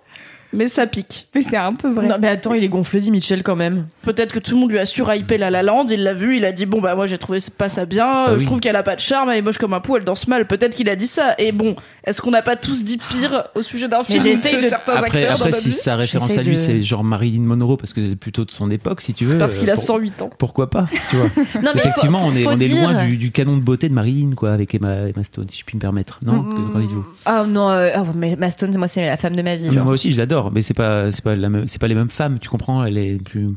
Mais 0.54 0.68
ça 0.68 0.86
pique. 0.86 1.28
Mais 1.34 1.42
c'est 1.42 1.56
un 1.56 1.72
peu 1.72 1.88
vrai. 1.90 2.06
Non, 2.06 2.16
mais 2.20 2.28
attends, 2.28 2.52
il 2.54 2.62
est 2.62 2.68
gonflé, 2.68 3.00
dit 3.00 3.10
Mitchell, 3.10 3.42
quand 3.42 3.56
même. 3.56 3.86
Peut-être 4.02 4.32
que 4.32 4.38
tout 4.38 4.54
le 4.54 4.60
monde 4.60 4.70
lui 4.70 4.78
a 4.78 4.86
surhypé 4.86 5.38
La 5.38 5.50
La 5.50 5.62
Land, 5.62 5.86
il 5.90 6.02
l'a 6.02 6.12
vu, 6.14 6.36
il 6.36 6.44
a 6.44 6.52
dit 6.52 6.66
bon 6.66 6.80
bah 6.80 6.94
moi 6.94 7.06
j'ai 7.06 7.18
trouvé 7.18 7.38
pas 7.56 7.68
ça 7.68 7.86
bien, 7.86 8.28
euh, 8.28 8.34
oui. 8.34 8.40
je 8.40 8.46
trouve 8.46 8.60
qu'elle 8.60 8.76
a 8.76 8.82
pas 8.82 8.94
de 8.96 9.00
charme, 9.00 9.30
elle 9.30 9.38
est 9.38 9.42
moche 9.42 9.58
comme 9.58 9.72
un 9.72 9.80
pou, 9.80 9.96
elle 9.96 10.04
danse 10.04 10.28
mal. 10.28 10.46
Peut-être 10.46 10.74
qu'il 10.76 10.88
a 10.88 10.96
dit 10.96 11.06
ça. 11.06 11.34
Et 11.38 11.52
bon, 11.52 11.74
est-ce 12.04 12.20
qu'on 12.20 12.30
n'a 12.32 12.42
pas 12.42 12.56
tous 12.56 12.84
dit 12.84 12.98
pire 12.98 13.44
au 13.54 13.62
sujet 13.62 13.88
d'un 13.88 14.02
film 14.04 14.22
j'essaye 14.22 14.56
de 14.56 14.62
de- 14.62 14.66
certains 14.66 14.94
Après, 14.94 15.24
acteurs 15.24 15.40
après 15.40 15.52
si 15.52 15.72
sa 15.72 15.96
référence 15.96 16.36
à 16.36 16.42
lui, 16.42 16.50
de- 16.50 16.58
c'est 16.58 16.82
genre 16.82 17.04
Marilyn 17.04 17.42
Monroe, 17.42 17.76
parce 17.76 17.92
que 17.92 18.10
c'est 18.10 18.16
plutôt 18.16 18.44
de 18.44 18.50
son 18.50 18.70
époque, 18.70 19.00
si 19.00 19.14
tu 19.14 19.24
veux. 19.24 19.38
Parce 19.38 19.56
qu'il 19.58 19.68
euh, 19.70 19.72
a 19.72 19.76
pour- 19.76 19.84
108 19.84 20.20
ans. 20.22 20.30
Pourquoi 20.38 20.68
pas, 20.68 20.86
tu 21.10 21.16
vois. 21.16 21.26
Non, 21.62 21.70
mais 21.74 21.80
Effectivement, 21.80 22.18
faut- 22.20 22.26
on 22.28 22.34
est, 22.34 22.46
on 22.46 22.52
est 22.52 22.68
dire- 22.68 22.90
loin 22.90 23.04
du, 23.06 23.16
du 23.16 23.30
canon 23.30 23.56
de 23.56 23.62
beauté 23.62 23.88
de 23.88 23.94
Marilyn, 23.94 24.32
quoi, 24.36 24.52
avec 24.52 24.74
Emma, 24.74 25.08
Emma 25.08 25.24
Stone, 25.24 25.46
si 25.48 25.60
je 25.60 25.64
puis 25.64 25.76
me 25.76 25.80
permettre. 25.80 26.20
Non 26.24 26.42
Mm, 26.42 27.02
Ah 27.24 27.44
non, 27.48 27.70
euh, 27.70 27.90
ah, 27.94 28.04
mais 28.14 28.36
Maston, 28.36 28.70
moi, 28.76 28.88
c'est 28.88 29.06
la 29.06 29.16
femme 29.16 29.36
de 29.36 29.42
ma 29.42 29.56
vie. 29.56 29.70
Moi 29.70 29.92
aussi, 29.92 30.10
je 30.12 30.18
l'adore, 30.18 30.41
mais 30.50 30.62
c'est 30.62 30.74
pas, 30.74 31.12
c'est 31.12 31.22
pas, 31.22 31.36
la 31.36 31.48
même- 31.48 31.68
c'est 31.68 31.78
pas 31.80 31.88
les 31.88 31.94
mêmes 31.94 32.10
femmes, 32.10 32.38
tu 32.38 32.48
comprends 32.48 32.84
Elle 32.84 32.98
est 32.98 33.22
plus. 33.22 33.50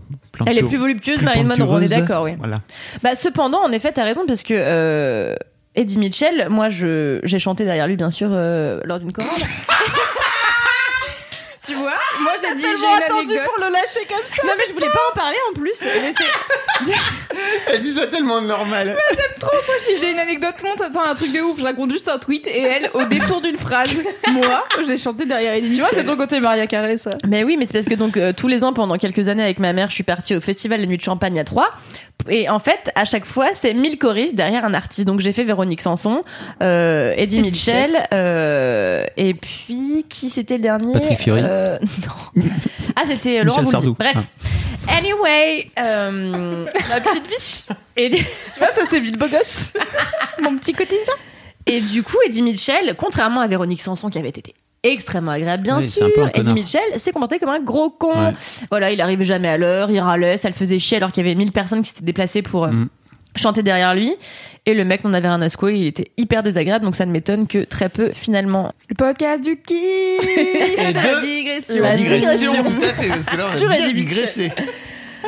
Elle 0.45 0.57
est 0.57 0.63
plus 0.63 0.77
voluptueuse, 0.77 1.21
Marilyn 1.23 1.55
Monroe, 1.57 1.77
on 1.77 1.81
est 1.81 1.87
d'accord, 1.87 2.23
oui. 2.23 2.31
Voilà. 2.37 2.61
Bah, 3.01 3.15
cependant, 3.15 3.59
en 3.63 3.71
effet, 3.71 3.91
t'as 3.91 4.03
raison, 4.03 4.21
parce 4.27 4.43
que 4.43 4.53
euh, 4.55 5.35
Eddie 5.75 5.97
Mitchell, 5.97 6.47
moi, 6.49 6.69
je, 6.69 7.19
j'ai 7.23 7.39
chanté 7.39 7.65
derrière 7.65 7.87
lui, 7.87 7.95
bien 7.95 8.11
sûr, 8.11 8.29
euh, 8.31 8.79
lors 8.85 8.99
d'une 8.99 9.11
chorale. 9.11 9.31
Tu 11.67 11.73
vois? 11.73 11.93
J'ai 12.55 12.61
Tellement 12.61 12.95
une 12.97 13.03
attendu 13.03 13.33
anecdote. 13.33 13.45
pour 13.45 13.65
le 13.65 13.71
lâcher 13.73 14.05
comme 14.07 14.25
ça. 14.25 14.41
non, 14.45 14.53
mais 14.57 14.63
je 14.67 14.73
voulais 14.73 14.87
pas 14.87 15.01
en 15.11 15.15
parler 15.15 15.37
en 15.51 15.53
plus. 15.59 15.73
Elle 17.71 17.81
dit 17.81 17.91
ça 17.91 18.07
tellement 18.07 18.41
normal. 18.41 18.95
Moi 19.41 19.75
j'ai- 19.85 19.97
j'ai 19.99 20.11
une 20.11 20.19
anecdote, 20.19 20.53
tout 20.57 20.63
le 20.65 20.69
monde 20.69 20.79
s'attend 20.79 21.01
à 21.01 21.09
un 21.09 21.15
truc 21.15 21.31
de 21.31 21.39
ouf. 21.41 21.59
Je 21.59 21.63
raconte 21.63 21.91
juste 21.91 22.07
un 22.07 22.17
tweet 22.19 22.47
et 22.47 22.61
elle, 22.61 22.89
au 22.93 23.03
détour 23.05 23.41
d'une 23.41 23.57
phrase, 23.57 23.89
moi 24.31 24.63
j'ai 24.85 24.97
chanté 24.97 25.25
derrière 25.25 25.53
Eddie 25.53 25.75
Tu 25.75 25.79
vois, 25.81 25.89
c'est 25.91 26.05
ton 26.05 26.15
côté 26.17 26.39
Maria 26.39 26.67
Carré 26.67 26.97
ça. 26.97 27.11
Mais 27.27 27.43
oui, 27.43 27.55
mais 27.57 27.65
c'est 27.65 27.73
parce 27.73 27.87
que 27.87 27.95
donc 27.95 28.17
euh, 28.17 28.33
tous 28.33 28.47
les 28.47 28.63
ans 28.63 28.73
pendant 28.73 28.97
quelques 28.97 29.27
années 29.27 29.43
avec 29.43 29.59
ma 29.59 29.73
mère, 29.73 29.89
je 29.89 29.95
suis 29.95 30.03
partie 30.03 30.35
au 30.35 30.41
festival 30.41 30.79
des 30.79 30.87
nuits 30.87 30.97
de 30.97 31.01
Champagne 31.01 31.39
à 31.39 31.43
Troyes. 31.43 31.69
Et 32.29 32.49
en 32.49 32.59
fait, 32.59 32.91
à 32.95 33.05
chaque 33.05 33.25
fois, 33.25 33.47
c'est 33.53 33.73
1000 33.73 33.97
choristes 33.99 34.35
derrière 34.35 34.65
un 34.65 34.73
artiste. 34.73 35.05
Donc 35.07 35.19
j'ai 35.19 35.31
fait 35.31 35.43
Véronique 35.43 35.81
Sanson, 35.81 36.23
euh, 36.63 37.13
Eddie 37.17 37.41
Mitchell, 37.41 38.07
euh, 38.13 39.05
et 39.17 39.33
puis 39.35 40.05
qui 40.09 40.29
c'était 40.29 40.55
le 40.55 40.61
dernier? 40.61 40.93
Patrick 40.93 41.19
Fiori. 41.19 41.41
Euh, 41.43 41.77
Non. 42.34 42.34
Ah, 42.95 43.03
c'était 43.05 43.43
Laurent 43.43 43.59
Voulzy. 43.61 43.71
Sardou. 43.71 43.95
Bref. 43.97 44.17
Anyway, 44.87 45.71
euh, 45.79 46.65
ma 46.89 47.01
petite 47.01 47.27
vie. 47.27 47.63
Et, 47.97 48.09
Tu 48.11 48.59
vois, 48.59 48.67
ça 48.69 48.81
c'est 48.89 48.99
vite 48.99 49.17
beau 49.17 49.27
gosse. 49.27 49.71
Mon 50.41 50.57
petit 50.57 50.73
quotidien. 50.73 51.13
et 51.65 51.81
du 51.81 52.03
coup, 52.03 52.17
Eddie 52.25 52.41
Mitchell, 52.43 52.95
contrairement 52.97 53.41
à 53.41 53.47
Véronique 53.47 53.81
Sanson 53.81 54.09
qui 54.09 54.19
avait 54.19 54.29
été 54.29 54.53
extrêmement 54.83 55.31
agréable, 55.31 55.63
bien 55.63 55.79
Oui, 55.79 55.89
sûr, 55.89 56.05
un 56.05 56.09
peu 56.11 56.21
un 56.23 56.29
Eddie. 56.29 56.53
Mitchell 56.53 56.83
s'est 56.99 57.11
comporté 57.11 57.39
comme 57.39 57.49
un 57.49 57.59
gros 57.59 57.89
con. 57.89 58.27
Ouais. 58.27 58.33
Voilà, 58.69 58.91
il 58.91 59.01
arrivait 59.01 59.25
jamais 59.25 59.47
à 59.47 59.57
l'heure, 59.57 59.89
il 59.89 59.99
râlait, 59.99 60.37
ça 60.37 60.47
le 60.49 60.53
faisait 60.53 60.77
chier 60.77 60.97
alors 60.97 61.11
qu'il 61.11 61.25
y 61.25 61.27
avait 61.27 61.35
1000 61.35 61.51
personnes 61.51 61.81
qui 61.81 61.89
s'étaient 61.89 62.05
déplacées 62.05 62.41
pour 62.43 62.65
euh, 62.65 62.69
Mm. 62.71 62.89
Chanter 63.35 63.63
derrière 63.63 63.93
lui. 63.95 64.13
Et 64.67 64.73
le 64.73 64.83
mec 64.83 65.03
n'en 65.03 65.13
avait 65.13 65.27
rien 65.27 65.41
à 65.43 65.49
secouer, 65.49 65.77
il 65.77 65.85
était 65.85 66.09
hyper 66.17 66.41
désagréable, 66.41 66.83
donc 66.85 66.95
ça 66.95 67.05
ne 67.05 67.11
m'étonne 67.11 67.45
que 67.45 67.63
très 67.65 67.87
peu 67.87 68.11
finalement. 68.15 68.71
Le 68.89 68.95
podcast 68.95 69.43
du 69.43 69.57
kiff 69.61 69.77
Et 69.77 70.91
de 70.91 70.95
la 70.95 71.21
digression. 71.21 71.81
La 71.83 71.95
digression. 71.95 72.63
tout 72.63 72.83
à 72.83 72.87
fait, 72.87 73.07
parce 73.09 73.25
que 73.27 73.37
là, 73.37 73.53
Sur 73.55 73.71
Eddie 73.71 74.03
Mitchell. 74.03 74.51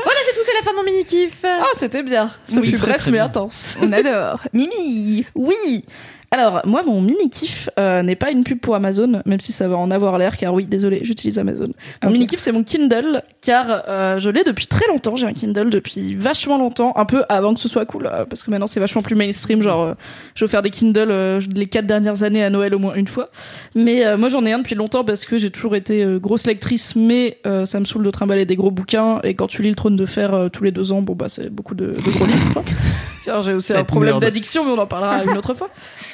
Voilà, 0.04 0.20
c'est 0.26 0.34
tout, 0.34 0.42
c'est 0.46 0.54
la 0.54 0.62
fin 0.64 0.72
de 0.72 0.76
mon 0.78 0.84
mini-kiff. 0.84 1.44
Ah, 1.44 1.66
c'était 1.76 2.04
bien. 2.04 2.32
Ça 2.46 2.60
Oui, 2.60 2.70
fut 2.70 2.76
très, 2.78 2.88
bref 2.88 3.02
très 3.02 3.12
mais 3.12 3.18
bien. 3.18 3.26
intense. 3.26 3.76
On 3.82 3.92
adore. 3.92 4.42
Mimi 4.54 5.26
Oui. 5.36 5.86
Alors, 6.30 6.62
moi, 6.66 6.84
mon 6.84 7.00
mini-kiff 7.00 7.70
euh, 7.80 8.04
n'est 8.04 8.18
pas 8.18 8.32
une 8.32 8.44
pub 8.44 8.60
pour 8.60 8.76
Amazon, 8.76 9.22
même 9.26 9.40
si 9.40 9.54
ça 9.54 9.70
va 9.70 9.78
en 9.78 9.90
avoir 9.92 10.18
l'air, 10.18 10.36
car 10.36 10.54
oui, 10.54 10.66
désolé, 10.66 11.00
j'utilise 11.04 11.40
Amazon. 11.40 11.72
Mon 12.04 12.12
mini-kiff, 12.12 12.40
c'est 12.40 12.52
mon 12.52 12.64
Kindle, 12.64 13.22
car 13.42 13.84
euh, 13.88 14.20
je 14.20 14.30
l'ai 14.30 14.44
depuis 14.44 14.68
très 14.68 14.86
longtemps. 14.88 15.16
J'ai 15.16 15.26
un 15.26 15.34
Kindle 15.34 15.70
depuis 15.70 16.16
vachement 16.16 16.58
longtemps, 16.58 16.92
un 16.98 17.06
peu 17.06 17.24
avant 17.30 17.54
que 17.54 17.62
ce 17.62 17.70
soit 17.70 17.86
cool, 17.86 18.08
euh, 18.08 18.26
parce 18.26 18.44
que 18.44 18.52
maintenant 18.52 18.68
c'est 18.68 18.82
vachement 18.82 19.02
plus 19.02 19.16
mainstream. 19.16 19.62
Genre, 19.62 19.96
j'ai 20.36 20.44
offert 20.44 20.62
des 20.62 20.70
Kindle 20.70 21.40
les 21.56 21.68
quatre 21.68 21.88
dernières 21.88 22.24
années 22.24 22.44
à 22.44 22.50
Noël 22.50 22.76
au 22.76 22.80
moins 22.80 22.96
une 22.96 23.08
fois. 23.08 23.30
Mais 23.74 24.18
moi, 24.18 24.28
j'en 24.28 24.46
ai 24.46 24.52
un 24.52 24.60
depuis 24.60 24.76
longtemps 24.76 25.06
parce 25.06 25.26
que 25.26 25.38
j'ai 25.38 25.50
toujours 25.50 25.76
été 25.76 26.06
grosse 26.20 26.46
lectrice, 26.46 26.96
mais 26.96 27.40
ça 27.66 27.80
me 27.80 27.86
saoule 27.86 28.04
de 28.04 28.12
trimballer 28.12 28.46
des 28.46 28.56
gros 28.56 28.72
bouquins. 28.72 29.20
Et 29.24 29.34
quand 29.34 29.48
tu 29.48 29.62
lis 29.62 29.70
le 29.70 29.76
Trône 29.76 29.96
de 29.96 30.06
Fer 30.06 30.50
tous 30.52 30.64
les 30.64 30.72
deux 30.72 30.92
ans, 30.92 31.02
bon, 31.02 31.16
bah, 31.16 31.30
c'est 31.30 31.50
beaucoup 31.50 31.76
de, 31.76 31.88
de 31.88 32.12
gros 32.12 32.26
livres, 32.26 32.64
j'ai 33.42 33.54
aussi 33.54 33.74
un 33.74 33.84
problème 33.84 34.20
d'addiction, 34.20 34.66
mais 34.66 34.72
on 34.72 34.78
en 34.78 34.88
parlera 34.88 35.24
une 35.24 35.38
autre 35.38 35.54
fois. 35.54 35.70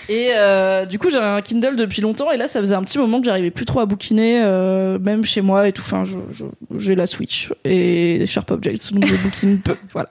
Et 0.10 0.32
euh, 0.34 0.86
du 0.86 1.00
coup, 1.00 1.10
j'avais 1.10 1.26
un 1.26 1.42
Kindle 1.42 1.76
depuis 1.76 2.02
longtemps, 2.02 2.32
et 2.32 2.38
là, 2.38 2.48
ça 2.48 2.60
faisait 2.60 2.76
un 2.76 2.84
petit 2.84 2.98
moment 2.98 3.20
que 3.20 3.26
j'arrivais 3.26 3.52
plus 3.52 3.66
trop 3.66 3.80
à 3.80 3.86
bouquiner, 3.86 4.42
euh, 4.44 5.00
même 5.00 5.24
chez 5.24 5.42
moi 5.42 5.68
et 5.68 5.72
tout. 5.72 5.84
Enfin, 5.86 6.04
j'ai 6.76 6.96
la 6.96 7.08
Switch 7.08 7.52
et 7.64 8.26
Sharp 8.26 8.52
Objects, 8.52 8.94
donc 8.94 9.06
je 9.06 9.16
bouquine 9.16 9.60
peu. 9.60 9.76
Voilà. 9.94 10.10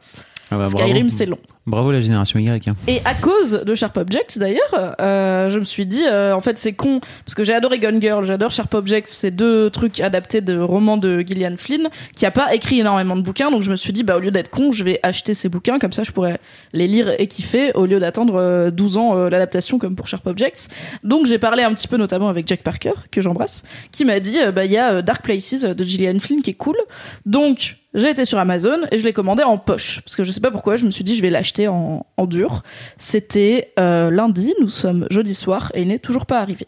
Ah 0.50 0.58
bah, 0.58 0.66
Skyrim, 0.66 1.10
c'est 1.10 1.26
long. 1.26 1.38
Bravo 1.64 1.92
la 1.92 2.00
génération 2.00 2.40
Y. 2.40 2.70
Et 2.88 3.00
à 3.04 3.14
cause 3.14 3.62
de 3.64 3.74
Sharp 3.76 3.96
Objects 3.96 4.36
d'ailleurs, 4.36 4.96
euh, 5.00 5.48
je 5.48 5.60
me 5.60 5.64
suis 5.64 5.86
dit, 5.86 6.02
euh, 6.04 6.34
en 6.34 6.40
fait 6.40 6.58
c'est 6.58 6.72
con, 6.72 7.00
parce 7.24 7.36
que 7.36 7.44
j'ai 7.44 7.54
adoré 7.54 7.78
Gun 7.78 8.00
Girl, 8.00 8.24
j'adore 8.24 8.50
Sharp 8.50 8.74
Objects, 8.74 9.06
c'est 9.06 9.30
deux 9.30 9.70
trucs 9.70 10.00
adaptés 10.00 10.40
de 10.40 10.58
romans 10.58 10.96
de 10.96 11.20
Gillian 11.20 11.54
Flynn, 11.56 11.88
qui 12.16 12.26
a 12.26 12.32
pas 12.32 12.52
écrit 12.52 12.80
énormément 12.80 13.14
de 13.14 13.22
bouquins, 13.22 13.52
donc 13.52 13.62
je 13.62 13.70
me 13.70 13.76
suis 13.76 13.92
dit, 13.92 14.02
bah 14.02 14.16
au 14.16 14.18
lieu 14.18 14.32
d'être 14.32 14.50
con, 14.50 14.72
je 14.72 14.82
vais 14.82 14.98
acheter 15.04 15.34
ces 15.34 15.48
bouquins, 15.48 15.78
comme 15.78 15.92
ça 15.92 16.02
je 16.02 16.10
pourrais 16.10 16.40
les 16.72 16.88
lire 16.88 17.14
et 17.20 17.28
kiffer, 17.28 17.70
au 17.74 17.86
lieu 17.86 18.00
d'attendre 18.00 18.34
euh, 18.40 18.72
12 18.72 18.96
ans 18.96 19.16
euh, 19.16 19.30
l'adaptation 19.30 19.78
comme 19.78 19.94
pour 19.94 20.08
Sharp 20.08 20.26
Objects. 20.26 20.68
Donc 21.04 21.26
j'ai 21.26 21.38
parlé 21.38 21.62
un 21.62 21.72
petit 21.74 21.86
peu 21.86 21.96
notamment 21.96 22.28
avec 22.28 22.48
Jack 22.48 22.62
Parker, 22.64 22.94
que 23.12 23.20
j'embrasse, 23.20 23.62
qui 23.92 24.04
m'a 24.04 24.18
dit, 24.18 24.38
bah 24.52 24.64
il 24.64 24.72
y 24.72 24.78
a 24.78 25.00
Dark 25.00 25.22
Places 25.22 25.62
de 25.62 25.84
Gillian 25.84 26.18
Flynn 26.18 26.42
qui 26.42 26.50
est 26.50 26.54
cool, 26.54 26.76
donc 27.24 27.76
j'ai 27.94 28.10
été 28.10 28.24
sur 28.24 28.38
Amazon 28.38 28.80
et 28.90 28.98
je 28.98 29.04
l'ai 29.04 29.12
commandé 29.12 29.42
en 29.42 29.58
poche 29.58 30.00
parce 30.04 30.16
que 30.16 30.24
je 30.24 30.32
sais 30.32 30.40
pas 30.40 30.50
pourquoi 30.50 30.76
je 30.76 30.86
me 30.86 30.90
suis 30.90 31.04
dit 31.04 31.14
je 31.14 31.22
vais 31.22 31.30
l'acheter 31.30 31.68
en, 31.68 32.06
en 32.16 32.26
dur. 32.26 32.62
C'était 32.96 33.72
euh, 33.78 34.10
lundi, 34.10 34.54
nous 34.60 34.70
sommes 34.70 35.06
jeudi 35.10 35.34
soir 35.34 35.70
et 35.74 35.82
il 35.82 35.88
n'est 35.88 35.98
toujours 35.98 36.26
pas 36.26 36.40
arrivé. 36.40 36.66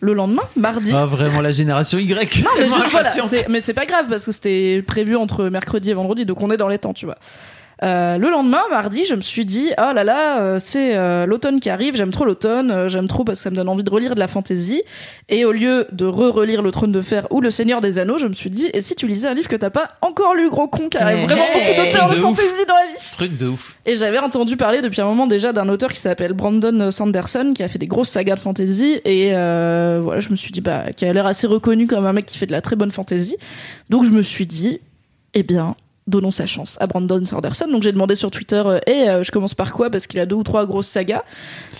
Le 0.00 0.14
lendemain, 0.14 0.42
mardi. 0.56 0.90
Ah, 0.92 1.06
vraiment 1.06 1.40
la 1.40 1.52
génération 1.52 1.96
Y. 1.96 2.42
non 2.44 2.50
mais 2.58 2.68
juste 2.68 2.90
voilà, 2.90 3.44
mais 3.48 3.60
c'est 3.60 3.72
pas 3.72 3.86
grave 3.86 4.06
parce 4.08 4.24
que 4.24 4.32
c'était 4.32 4.82
prévu 4.84 5.14
entre 5.14 5.44
mercredi 5.44 5.90
et 5.90 5.94
vendredi 5.94 6.26
donc 6.26 6.40
on 6.42 6.50
est 6.50 6.56
dans 6.56 6.68
les 6.68 6.78
temps, 6.78 6.92
tu 6.92 7.06
vois. 7.06 7.18
Euh, 7.82 8.16
le 8.16 8.30
lendemain, 8.30 8.62
mardi, 8.70 9.04
je 9.06 9.14
me 9.14 9.20
suis 9.20 9.44
dit 9.44 9.70
oh 9.76 9.92
là 9.92 10.04
là, 10.04 10.40
euh, 10.40 10.58
c'est 10.60 10.96
euh, 10.96 11.26
l'automne 11.26 11.58
qui 11.58 11.68
arrive, 11.68 11.96
j'aime 11.96 12.12
trop 12.12 12.24
l'automne, 12.24 12.88
j'aime 12.88 13.08
trop 13.08 13.24
parce 13.24 13.40
que 13.40 13.44
ça 13.44 13.50
me 13.50 13.56
donne 13.56 13.68
envie 13.68 13.82
de 13.82 13.90
relire 13.90 14.14
de 14.14 14.20
la 14.20 14.28
fantaisie. 14.28 14.82
Et 15.28 15.44
au 15.44 15.52
lieu 15.52 15.86
de 15.90 16.04
re-relire 16.04 16.62
Le 16.62 16.70
Trône 16.70 16.92
de 16.92 17.00
Fer 17.00 17.26
ou 17.30 17.40
Le 17.40 17.50
Seigneur 17.50 17.80
des 17.80 17.98
Anneaux, 17.98 18.18
je 18.18 18.28
me 18.28 18.34
suis 18.34 18.50
dit 18.50 18.70
et 18.72 18.82
si 18.82 18.94
tu 18.94 19.08
lisais 19.08 19.26
un 19.26 19.34
livre 19.34 19.48
que 19.48 19.56
t'as 19.56 19.70
pas 19.70 19.88
encore 20.00 20.34
lu, 20.34 20.48
gros 20.48 20.68
con, 20.68 20.88
car 20.88 21.10
il 21.10 21.16
y 21.16 21.18
a 21.18 21.22
Hey. 21.22 21.26
vraiment 21.26 21.44
beaucoup 21.52 21.76
d'auteurs 21.76 22.08
de 22.08 22.14
De 22.14 22.20
fantaisie 22.20 22.66
dans 22.68 22.74
la 22.74 22.86
vie. 22.86 23.10
Truc 23.12 23.36
de 23.36 23.48
ouf. 23.48 23.74
Et 23.84 23.96
j'avais 23.96 24.18
entendu 24.18 24.56
parler 24.56 24.80
depuis 24.80 25.00
un 25.00 25.06
moment 25.06 25.26
déjà 25.26 25.52
d'un 25.52 25.68
auteur 25.68 25.92
qui 25.92 26.00
s'appelle 26.00 26.34
Brandon 26.34 26.90
Sanderson, 26.90 27.52
qui 27.54 27.62
a 27.64 27.68
fait 27.68 27.78
des 27.78 27.88
grosses 27.88 28.10
sagas 28.10 28.36
de 28.36 28.40
fantasy. 28.40 29.00
Et 29.04 29.30
voilà, 29.32 30.20
je 30.20 30.30
me 30.30 30.36
suis 30.36 30.52
dit, 30.52 30.60
bah, 30.60 30.92
qui 30.96 31.04
a 31.04 31.12
l'air 31.12 31.26
assez 31.26 31.46
reconnu 31.48 31.86
comme 31.88 32.06
un 32.06 32.12
mec 32.12 32.26
qui 32.26 32.38
fait 32.38 32.46
de 32.46 32.52
la 32.52 32.60
très 32.60 32.76
bonne 32.76 32.92
fantasy. 32.92 33.36
Donc 33.90 34.04
je 34.04 34.10
me 34.10 34.22
suis 34.22 34.46
dit, 34.46 34.80
eh 35.34 35.42
bien, 35.42 35.74
donnons 36.06 36.30
sa 36.32 36.46
chance 36.46 36.76
à 36.80 36.86
Brandon 36.86 37.24
Sanderson. 37.24 37.68
Donc 37.70 37.82
j'ai 37.82 37.92
demandé 37.92 38.16
sur 38.16 38.30
Twitter, 38.30 38.62
euh, 38.64 38.78
et 38.86 39.24
je 39.24 39.30
commence 39.30 39.54
par 39.54 39.72
quoi? 39.72 39.88
Parce 39.88 40.06
qu'il 40.06 40.18
a 40.20 40.26
deux 40.26 40.34
ou 40.36 40.42
trois 40.42 40.66
grosses 40.66 40.88
sagas. 40.88 41.22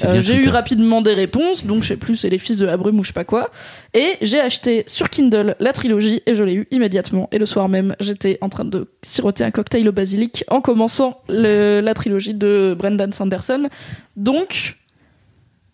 Euh, 0.04 0.20
j'ai 0.20 0.36
eu 0.36 0.48
rapidement 0.48 1.02
des 1.02 1.14
réponses, 1.14 1.66
donc 1.66 1.82
je 1.82 1.88
sais 1.88 1.96
plus, 1.96 2.16
c'est 2.16 2.30
les 2.30 2.38
fils 2.38 2.58
de 2.58 2.66
la 2.66 2.76
brume 2.76 2.98
ou 2.98 3.02
je 3.02 3.08
sais 3.08 3.12
pas 3.12 3.24
quoi. 3.24 3.50
Et 3.94 4.14
j'ai 4.22 4.40
acheté 4.40 4.84
sur 4.86 5.10
Kindle 5.10 5.56
la 5.58 5.72
trilogie 5.72 6.22
et 6.26 6.34
je 6.34 6.42
l'ai 6.44 6.54
eu 6.54 6.68
immédiatement. 6.70 7.28
Et 7.32 7.38
le 7.38 7.46
soir 7.46 7.68
même, 7.68 7.96
j'étais 8.00 8.38
en 8.40 8.48
train 8.48 8.64
de 8.64 8.88
siroter 9.02 9.44
un 9.44 9.50
cocktail 9.50 9.88
au 9.88 9.92
basilic 9.92 10.44
en 10.48 10.60
commençant 10.60 11.20
le- 11.28 11.80
la 11.80 11.94
trilogie 11.94 12.34
de 12.34 12.76
Brendan 12.78 13.12
Sanderson. 13.12 13.68
Donc, 14.16 14.76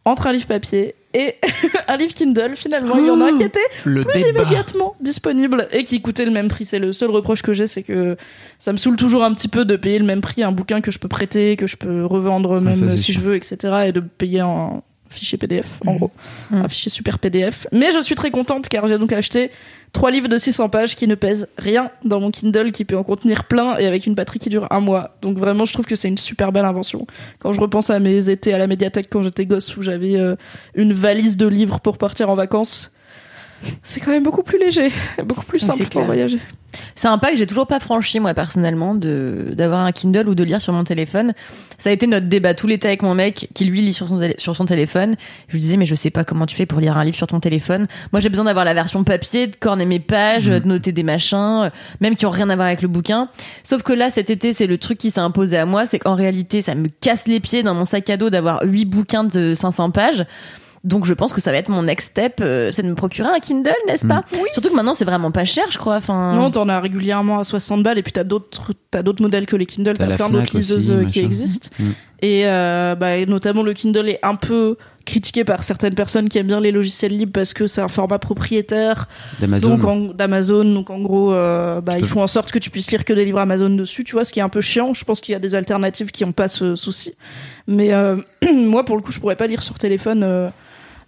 entre 0.04 0.26
un 0.26 0.32
livre 0.32 0.46
papier 0.46 0.94
et 1.14 1.36
un 1.88 1.96
livre 1.96 2.12
Kindle, 2.14 2.52
finalement, 2.54 2.96
il 2.98 3.06
y 3.06 3.10
en 3.10 3.20
a 3.20 3.26
un 3.32 3.34
qui 3.36 3.42
était 3.42 3.58
Le 3.84 4.04
plus 4.04 4.22
débat. 4.22 4.42
immédiatement 4.42 4.94
disponible 5.00 5.68
et 5.72 5.84
qui 5.84 6.00
coûtait 6.02 6.24
le 6.24 6.30
même 6.30 6.48
prix. 6.48 6.64
C'est 6.66 6.78
le 6.78 6.92
seul 6.92 7.10
reproche 7.10 7.42
que 7.42 7.52
j'ai, 7.52 7.66
c'est 7.66 7.82
que 7.82 8.16
ça 8.58 8.72
me 8.72 8.78
saoule 8.78 8.96
toujours 8.96 9.24
un 9.24 9.32
petit 9.32 9.48
peu 9.48 9.64
de 9.64 9.76
payer 9.76 9.98
le 9.98 10.04
même 10.04 10.20
prix 10.20 10.42
un 10.42 10.52
bouquin 10.52 10.80
que 10.80 10.90
je 10.90 10.98
peux 10.98 11.08
prêter, 11.08 11.56
que 11.56 11.66
je 11.66 11.76
peux 11.76 12.04
revendre 12.04 12.60
même 12.60 12.74
ça, 12.74 12.88
c'est 12.90 12.98
si 12.98 13.12
sûr. 13.12 13.22
je 13.22 13.26
veux, 13.26 13.36
etc. 13.36 13.56
et 13.86 13.92
de 13.92 14.00
payer 14.00 14.40
un 14.40 14.82
fichier 15.10 15.38
PDF, 15.38 15.80
en 15.86 15.92
Mhm. 15.92 15.98
gros. 15.98 16.10
Mhm. 16.50 16.64
Un 16.64 16.68
fichier 16.68 16.90
super 16.90 17.18
PDF. 17.18 17.66
Mais 17.72 17.90
je 17.92 18.00
suis 18.00 18.14
très 18.14 18.30
contente 18.30 18.68
car 18.68 18.86
j'ai 18.88 18.98
donc 18.98 19.10
acheté 19.12 19.50
trois 19.92 20.10
livres 20.10 20.28
de 20.28 20.36
600 20.36 20.68
pages 20.68 20.96
qui 20.96 21.06
ne 21.06 21.14
pèsent 21.14 21.48
rien 21.58 21.90
dans 22.04 22.20
mon 22.20 22.30
Kindle, 22.30 22.72
qui 22.72 22.84
peut 22.84 22.96
en 22.96 23.04
contenir 23.04 23.44
plein 23.44 23.76
et 23.78 23.86
avec 23.86 24.06
une 24.06 24.14
batterie 24.14 24.38
qui 24.38 24.48
dure 24.48 24.66
un 24.70 24.80
mois. 24.80 25.16
Donc 25.22 25.38
vraiment, 25.38 25.64
je 25.64 25.72
trouve 25.72 25.86
que 25.86 25.96
c'est 25.96 26.08
une 26.08 26.18
super 26.18 26.52
belle 26.52 26.64
invention. 26.64 27.06
Quand 27.38 27.52
je 27.52 27.60
repense 27.60 27.90
à 27.90 27.98
mes 27.98 28.30
étés 28.30 28.52
à 28.54 28.58
la 28.58 28.66
médiathèque 28.66 29.08
quand 29.10 29.22
j'étais 29.22 29.46
gosse 29.46 29.76
où 29.76 29.82
j'avais 29.82 30.16
euh, 30.16 30.36
une 30.74 30.92
valise 30.92 31.36
de 31.36 31.46
livres 31.46 31.80
pour 31.80 31.98
partir 31.98 32.30
en 32.30 32.34
vacances, 32.34 32.90
c'est 33.82 34.00
quand 34.00 34.10
même 34.10 34.22
beaucoup 34.22 34.42
plus 34.42 34.58
léger, 34.58 34.90
beaucoup 35.24 35.44
plus 35.44 35.62
Ouais, 35.62 35.72
simple 35.72 35.88
pour 35.88 36.04
voyager. 36.04 36.38
C'est 36.94 37.08
un 37.08 37.18
pas 37.18 37.30
que 37.30 37.36
j'ai 37.36 37.46
toujours 37.46 37.66
pas 37.66 37.80
franchi, 37.80 38.20
moi, 38.20 38.34
personnellement, 38.34 38.94
de, 38.94 39.52
d'avoir 39.56 39.80
un 39.80 39.92
Kindle 39.92 40.28
ou 40.28 40.34
de 40.34 40.44
lire 40.44 40.60
sur 40.60 40.72
mon 40.72 40.84
téléphone. 40.84 41.32
Ça 41.78 41.90
a 41.90 41.92
été 41.92 42.06
notre 42.06 42.26
débat 42.26 42.54
tout 42.54 42.66
l'été 42.66 42.88
avec 42.88 43.02
mon 43.02 43.14
mec, 43.14 43.48
qui 43.54 43.64
lui 43.64 43.80
lit 43.80 43.92
sur 43.92 44.08
son, 44.08 44.20
sur 44.36 44.54
son 44.54 44.66
téléphone. 44.66 45.16
Je 45.48 45.52
lui 45.54 45.60
disais, 45.60 45.76
mais 45.76 45.86
je 45.86 45.94
sais 45.94 46.10
pas 46.10 46.24
comment 46.24 46.44
tu 46.44 46.54
fais 46.54 46.66
pour 46.66 46.80
lire 46.80 46.96
un 46.96 47.04
livre 47.04 47.16
sur 47.16 47.26
ton 47.26 47.40
téléphone. 47.40 47.86
Moi, 48.12 48.20
j'ai 48.20 48.28
besoin 48.28 48.44
d'avoir 48.44 48.64
la 48.64 48.74
version 48.74 49.02
papier, 49.04 49.46
de 49.46 49.56
corner 49.56 49.86
mes 49.86 50.00
pages, 50.00 50.46
de 50.46 50.58
noter 50.58 50.92
des 50.92 51.02
machins, 51.02 51.62
euh, 51.64 51.70
même 52.00 52.14
qui 52.14 52.26
ont 52.26 52.30
rien 52.30 52.50
à 52.50 52.54
voir 52.54 52.66
avec 52.66 52.82
le 52.82 52.88
bouquin. 52.88 53.28
Sauf 53.62 53.82
que 53.82 53.92
là, 53.92 54.10
cet 54.10 54.28
été, 54.28 54.52
c'est 54.52 54.66
le 54.66 54.76
truc 54.76 54.98
qui 54.98 55.10
s'est 55.10 55.20
imposé 55.20 55.56
à 55.56 55.66
moi, 55.66 55.86
c'est 55.86 55.98
qu'en 55.98 56.14
réalité, 56.14 56.62
ça 56.62 56.74
me 56.74 56.88
casse 56.88 57.26
les 57.26 57.40
pieds 57.40 57.62
dans 57.62 57.74
mon 57.74 57.84
sac 57.84 58.10
à 58.10 58.16
dos 58.16 58.28
d'avoir 58.28 58.62
huit 58.64 58.84
bouquins 58.84 59.24
de 59.24 59.54
500 59.54 59.90
pages. 59.90 60.26
Donc 60.84 61.04
je 61.04 61.14
pense 61.14 61.32
que 61.32 61.40
ça 61.40 61.50
va 61.50 61.58
être 61.58 61.68
mon 61.68 61.82
next 61.82 62.10
step, 62.10 62.40
euh, 62.40 62.70
c'est 62.72 62.82
de 62.82 62.88
me 62.88 62.94
procurer 62.94 63.28
un 63.28 63.38
Kindle, 63.40 63.74
n'est-ce 63.86 64.06
pas 64.06 64.24
Surtout 64.52 64.70
que 64.70 64.74
maintenant 64.74 64.94
c'est 64.94 65.04
vraiment 65.04 65.30
pas 65.30 65.44
cher, 65.44 65.64
je 65.70 65.78
crois. 65.78 65.96
Enfin, 65.96 66.34
Non, 66.34 66.50
t'en 66.50 66.68
as 66.68 66.80
régulièrement 66.80 67.38
à 67.40 67.44
60 67.44 67.82
balles 67.82 67.98
et 67.98 68.02
puis 68.02 68.12
t'as 68.12 68.24
d'autres, 68.24 68.72
t'as 68.90 69.02
d'autres 69.02 69.22
modèles 69.22 69.46
que 69.46 69.56
les 69.56 69.66
Kindle, 69.66 69.98
T'as 69.98 70.16
plein 70.16 70.30
d'autres 70.30 70.56
liseuses 70.56 70.90
aussi, 70.90 71.04
euh, 71.04 71.04
qui 71.04 71.20
existent. 71.20 71.68
Mm. 71.78 71.90
Et 72.20 72.46
euh, 72.46 72.94
bah, 72.94 73.16
et 73.16 73.26
notamment 73.26 73.62
le 73.62 73.74
Kindle 73.74 74.08
est 74.08 74.18
un 74.22 74.34
peu 74.34 74.76
critiqué 75.04 75.44
par 75.44 75.62
certaines 75.62 75.94
personnes 75.94 76.28
qui 76.28 76.36
aiment 76.38 76.48
bien 76.48 76.60
les 76.60 76.72
logiciels 76.72 77.16
libres 77.16 77.32
parce 77.32 77.54
que 77.54 77.66
c'est 77.66 77.80
un 77.80 77.88
format 77.88 78.18
propriétaire 78.18 79.08
D'Amazon. 79.40 79.70
donc 79.70 79.84
en- 79.84 80.12
d'Amazon 80.12 80.64
donc 80.64 80.90
en 80.90 80.98
gros 81.00 81.32
euh, 81.32 81.80
bah, 81.80 81.98
ils 81.98 82.04
font 82.04 82.22
en 82.22 82.26
sorte 82.26 82.50
que 82.50 82.58
tu 82.58 82.68
puisses 82.68 82.90
lire 82.90 83.06
que 83.06 83.14
des 83.14 83.24
livres 83.24 83.38
Amazon 83.38 83.70
dessus 83.70 84.04
tu 84.04 84.12
vois 84.12 84.24
ce 84.26 84.32
qui 84.32 84.40
est 84.40 84.42
un 84.42 84.50
peu 84.50 84.60
chiant 84.60 84.92
je 84.92 85.04
pense 85.04 85.20
qu'il 85.20 85.32
y 85.32 85.36
a 85.36 85.38
des 85.38 85.54
alternatives 85.54 86.10
qui 86.10 86.26
ont 86.26 86.32
pas 86.32 86.48
ce 86.48 86.74
souci 86.74 87.14
mais 87.66 87.94
euh, 87.94 88.16
moi 88.54 88.84
pour 88.84 88.96
le 88.96 89.02
coup 89.02 89.12
je 89.12 89.18
pourrais 89.18 89.36
pas 89.36 89.46
lire 89.46 89.62
sur 89.62 89.78
téléphone 89.78 90.50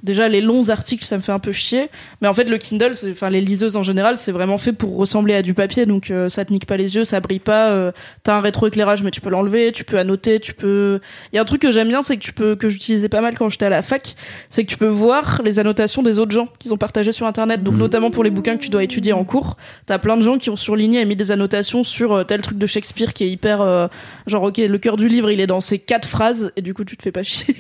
Déjà, 0.03 0.29
les 0.29 0.41
longs 0.41 0.71
articles, 0.71 1.05
ça 1.05 1.17
me 1.17 1.23
fait 1.23 1.33
un 1.33 1.39
peu 1.39 1.53
chier. 1.53 1.89
Mais 2.23 2.29
en 2.29 2.35
fait, 2.35 2.45
le 2.45 2.57
Kindle, 2.59 2.93
enfin, 3.13 3.29
les 3.31 3.41
liseuses 3.41 3.77
en 3.77 3.83
général, 3.83 4.17
c'est 4.17 4.33
vraiment 4.33 4.59
fait 4.59 4.73
pour 4.73 4.97
ressembler 4.97 5.35
à 5.35 5.43
du 5.43 5.53
papier. 5.55 5.85
Donc, 5.87 6.11
euh, 6.11 6.29
ça 6.29 6.45
te 6.45 6.53
nique 6.53 6.67
pas 6.67 6.77
les 6.77 6.97
yeux, 6.97 7.05
ça 7.05 7.21
brille 7.21 7.39
pas. 7.39 7.71
euh, 7.71 7.93
T'as 8.23 8.37
un 8.37 8.41
rétroéclairage, 8.41 9.03
mais 9.03 9.11
tu 9.11 9.21
peux 9.21 9.31
l'enlever. 9.31 9.73
Tu 9.73 9.85
peux 9.85 9.99
annoter, 9.99 10.41
tu 10.41 10.55
peux. 10.55 11.01
Il 11.33 11.37
y 11.37 11.39
a 11.39 11.43
un 11.43 11.45
truc 11.45 11.61
que 11.63 11.71
j'aime 11.71 11.89
bien, 11.89 12.03
c'est 12.03 12.17
que 12.17 12.23
tu 12.23 12.33
peux, 12.33 12.57
que 12.57 12.69
j'utilisais 12.69 13.09
pas 13.09 13.21
mal 13.21 13.37
quand 13.37 13.49
j'étais 13.51 13.67
à 13.67 13.71
la 13.71 13.83
fac, 13.83 14.15
c'est 14.49 14.65
que 14.65 14.71
tu 14.71 14.77
peux 14.77 14.87
voir 14.89 15.43
les 15.45 15.59
annotations 15.59 16.03
des 16.03 16.19
autres 16.19 16.33
gens 16.33 16.49
qu'ils 16.59 16.73
ont 16.73 16.79
partagées 16.79 17.13
sur 17.13 17.27
Internet. 17.27 17.63
Donc, 17.63 17.77
notamment 17.77 18.11
pour 18.11 18.25
les 18.25 18.31
bouquins 18.31 18.57
que 18.57 18.63
tu 18.63 18.71
dois 18.71 18.83
étudier 18.85 19.13
en 19.13 19.25
cours, 19.25 19.57
t'as 19.87 19.99
plein 19.99 20.17
de 20.17 20.23
gens 20.23 20.39
qui 20.39 20.51
ont 20.51 20.57
surligné 20.57 21.01
et 21.01 21.05
mis 21.05 21.17
des 21.17 21.31
annotations 21.33 21.85
sur 21.85 22.13
euh, 22.13 22.25
tel 22.25 22.41
truc 22.43 22.59
de 22.59 22.67
Shakespeare 22.67 23.13
qui 23.13 23.25
est 23.25 23.29
hyper, 23.31 23.61
euh, 23.61 23.87
genre, 24.27 24.45
ok, 24.45 24.57
le 24.59 24.79
cœur 24.79 24.97
du 24.97 25.09
livre, 25.09 25.31
il 25.31 25.41
est 25.41 25.47
dans 25.47 25.61
ces 25.61 25.79
quatre 25.79 26.09
phrases, 26.09 26.53
et 26.57 26.63
du 26.63 26.75
coup, 26.75 26.85
tu 26.85 26.97
te 26.97 27.03
fais 27.03 27.13
pas 27.13 27.23
chier. 27.23 27.57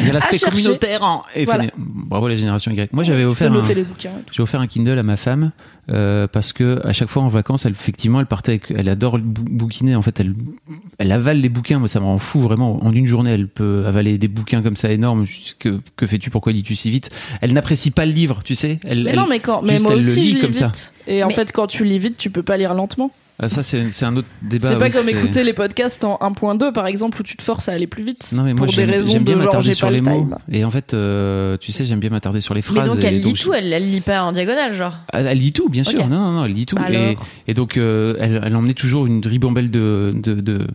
Il 0.00 0.06
y 0.06 0.10
a 0.10 0.12
l'aspect 0.14 0.38
communautaire. 0.38 1.02
En... 1.02 1.22
et 1.34 1.44
Voilà. 1.44 1.64
Bravo 1.86 2.28
la 2.28 2.36
génération 2.36 2.70
Y. 2.72 2.92
Moi, 2.92 3.04
j'avais 3.04 3.24
offert 3.24 3.52
un, 3.52 3.62
j'ai 4.32 4.42
offert 4.42 4.60
un 4.60 4.66
Kindle 4.66 4.98
à 4.98 5.02
ma 5.02 5.16
femme 5.16 5.52
euh, 5.90 6.26
parce 6.26 6.52
que 6.52 6.80
à 6.86 6.92
chaque 6.92 7.08
fois 7.08 7.22
en 7.22 7.28
vacances, 7.28 7.66
elle 7.66 7.72
effectivement, 7.72 8.20
elle 8.20 8.26
partait 8.26 8.52
avec, 8.52 8.72
elle 8.74 8.88
adore 8.88 9.18
le 9.18 9.22
bou- 9.22 9.44
bouquiner. 9.44 9.94
En 9.96 10.02
fait, 10.02 10.18
elle, 10.20 10.34
elle 10.98 11.12
avale 11.12 11.40
les 11.40 11.48
bouquins. 11.48 11.78
Moi, 11.78 11.88
ça 11.88 12.00
me 12.00 12.04
rend 12.06 12.18
fou 12.18 12.40
vraiment. 12.40 12.84
En 12.84 12.92
une 12.92 13.06
journée, 13.06 13.30
elle 13.32 13.48
peut 13.48 13.84
avaler 13.86 14.16
des 14.18 14.28
bouquins 14.28 14.62
comme 14.62 14.76
ça 14.76 14.90
énormes. 14.90 15.26
Que, 15.58 15.80
que 15.96 16.06
fais-tu? 16.06 16.30
Pourquoi 16.30 16.52
lis-tu 16.52 16.74
si 16.74 16.90
vite? 16.90 17.10
Elle 17.40 17.52
n'apprécie 17.52 17.90
pas 17.90 18.06
le 18.06 18.12
livre, 18.12 18.40
tu 18.44 18.54
sais. 18.54 18.78
Elle, 18.84 19.04
Mais 19.04 19.10
elle- 19.10 19.16
non, 19.16 19.26
mais 19.28 19.40
quand, 19.40 19.62
mais 19.62 19.78
moi 19.78 19.94
aussi 19.94 20.24
je 20.26 20.34
lis 20.36 20.40
comme 20.40 20.50
vite. 20.50 20.58
ça. 20.60 20.72
Et 21.06 21.22
en 21.22 21.28
Mais- 21.28 21.34
fait, 21.34 21.52
quand 21.52 21.66
tu 21.66 21.84
lis 21.84 21.98
vite, 21.98 22.16
tu 22.16 22.30
peux 22.30 22.42
pas 22.42 22.56
lire 22.56 22.72
lentement. 22.74 23.10
Ah, 23.40 23.48
ça, 23.48 23.64
c'est 23.64 24.04
un 24.04 24.16
autre 24.16 24.28
débat. 24.42 24.70
c'est 24.70 24.78
pas 24.78 24.84
oui, 24.84 24.90
comme 24.92 25.08
écouter 25.08 25.42
les 25.42 25.52
podcasts 25.52 26.04
en 26.04 26.16
1.2 26.16 26.72
par 26.72 26.86
exemple 26.86 27.20
où 27.20 27.24
tu 27.24 27.36
te 27.36 27.42
forces 27.42 27.68
à 27.68 27.72
aller 27.72 27.88
plus 27.88 28.04
vite. 28.04 28.28
Non, 28.32 28.44
mais 28.44 28.54
moi, 28.54 28.66
pour 28.66 28.66
des 28.66 28.72
j'aime 28.72 28.90
raisons 28.90 29.20
bien 29.20 29.36
de 29.36 29.40
genre 29.40 29.60
j'ai 29.60 29.74
pas 29.74 29.90
les 29.90 29.98
le 29.98 30.04
mots. 30.04 30.28
Et 30.52 30.64
en 30.64 30.70
fait, 30.70 30.94
euh, 30.94 31.56
tu 31.58 31.72
sais, 31.72 31.84
j'aime 31.84 31.98
bien 31.98 32.10
m'attarder 32.10 32.40
sur 32.40 32.54
les 32.54 32.60
mais 32.60 32.62
phrases. 32.62 32.88
donc 32.88 33.02
et 33.02 33.08
elle 33.08 33.16
lit 33.16 33.22
donc, 33.22 33.38
tout, 33.38 33.52
elle, 33.52 33.72
elle 33.72 33.90
lit 33.90 34.00
pas 34.00 34.22
en 34.22 34.30
diagonale, 34.30 34.74
genre. 34.74 34.94
Elle, 35.12 35.26
elle 35.26 35.38
lit 35.38 35.52
tout, 35.52 35.68
bien 35.68 35.82
sûr. 35.82 35.98
Non, 36.06 36.16
non, 36.16 36.32
non, 36.32 36.44
elle 36.44 36.52
lit 36.52 36.66
tout. 36.66 36.76
Et, 37.48 37.54
donc, 37.54 37.76
euh, 37.76 38.16
elle, 38.20 38.40
elle 38.44 38.54
emmenait 38.54 38.74
toujours 38.74 39.06
une 39.06 39.20
ribambelle 39.26 39.70
de, 39.70 40.12
de, 40.14 40.34
de, 40.34 40.66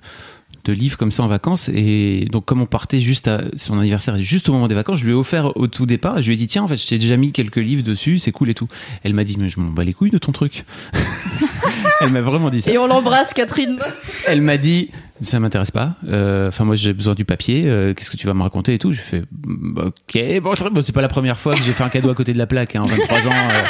de 0.65 0.74
livres 0.74 0.98
comme 0.98 1.12
ça 1.12 1.24
en 1.24 1.28
vacances. 1.28 1.69
Et 1.69 2.28
donc, 2.32 2.45
comme 2.45 2.62
on 2.62 2.65
partait 2.65 3.00
juste 3.00 3.28
à 3.28 3.41
son 3.56 3.80
anniversaire, 3.80 4.22
juste 4.22 4.50
au 4.50 4.54
moment 4.54 4.67
des 4.67 4.76
vacances, 4.76 5.00
je 5.00 5.06
lui 5.06 5.12
ai 5.12 5.15
offert 5.15 5.56
au 5.56 5.67
tout 5.67 5.86
départ. 5.86 6.19
Et 6.19 6.22
je 6.22 6.28
lui 6.28 6.34
ai 6.34 6.38
dit, 6.38 6.48
tiens, 6.48 6.63
en 6.63 6.67
fait, 6.67 6.78
je 6.78 6.88
t'ai 6.88 6.98
déjà 6.98 7.17
mis 7.17 7.32
quelques 7.32 7.58
livres 7.58 7.84
dessus, 7.84 8.19
c'est 8.19 8.32
cool 8.32 8.50
et 8.50 8.54
tout. 8.54 8.67
Elle 9.04 9.13
m'a 9.13 9.24
dit, 9.24 9.38
mais 9.39 9.50
je 9.50 9.60
m'en 9.60 9.69
bats 9.69 9.84
les 9.84 9.93
couilles 9.93 10.12
de 10.12 10.17
ton 10.17 10.32
truc. 10.32 10.65
elle 12.01 12.09
m'a 12.09 12.21
vraiment 12.21 12.49
dit 12.49 12.62
ça. 12.62 12.71
Et 12.71 12.77
on 12.77 12.88
l'embrasse, 12.88 13.33
Catherine. 13.33 13.79
Elle 14.27 14.41
m'a 14.41 14.57
dit, 14.57 14.91
ça 15.21 15.39
m'intéresse 15.39 15.71
pas. 15.71 15.95
Euh, 16.07 16.47
Enfin, 16.49 16.65
moi, 16.65 16.75
j'ai 16.75 16.93
besoin 16.93 17.13
du 17.15 17.25
papier. 17.25 17.63
Euh, 17.65 17.93
Qu'est-ce 17.93 18.09
que 18.12 18.17
tu 18.17 18.27
vas 18.27 18.33
me 18.33 18.41
raconter 18.43 18.73
et 18.73 18.79
tout 18.79 18.91
Je 18.93 18.99
fais, 19.01 19.23
bah, 19.31 19.85
ok. 19.88 20.39
Bon, 20.41 20.53
bon, 20.71 20.81
c'est 20.81 20.93
pas 20.93 21.01
la 21.01 21.07
première 21.07 21.38
fois 21.39 21.53
que 21.55 21.63
j'ai 21.63 21.71
fait 21.73 21.83
un 21.83 21.89
cadeau 21.89 22.09
à 22.09 22.15
côté 22.15 22.33
de 22.33 22.38
la 22.38 22.47
plaque. 22.47 22.75
Hein, 22.75 22.85
23 22.88 23.27
ans. 23.27 23.31
euh, 23.31 23.62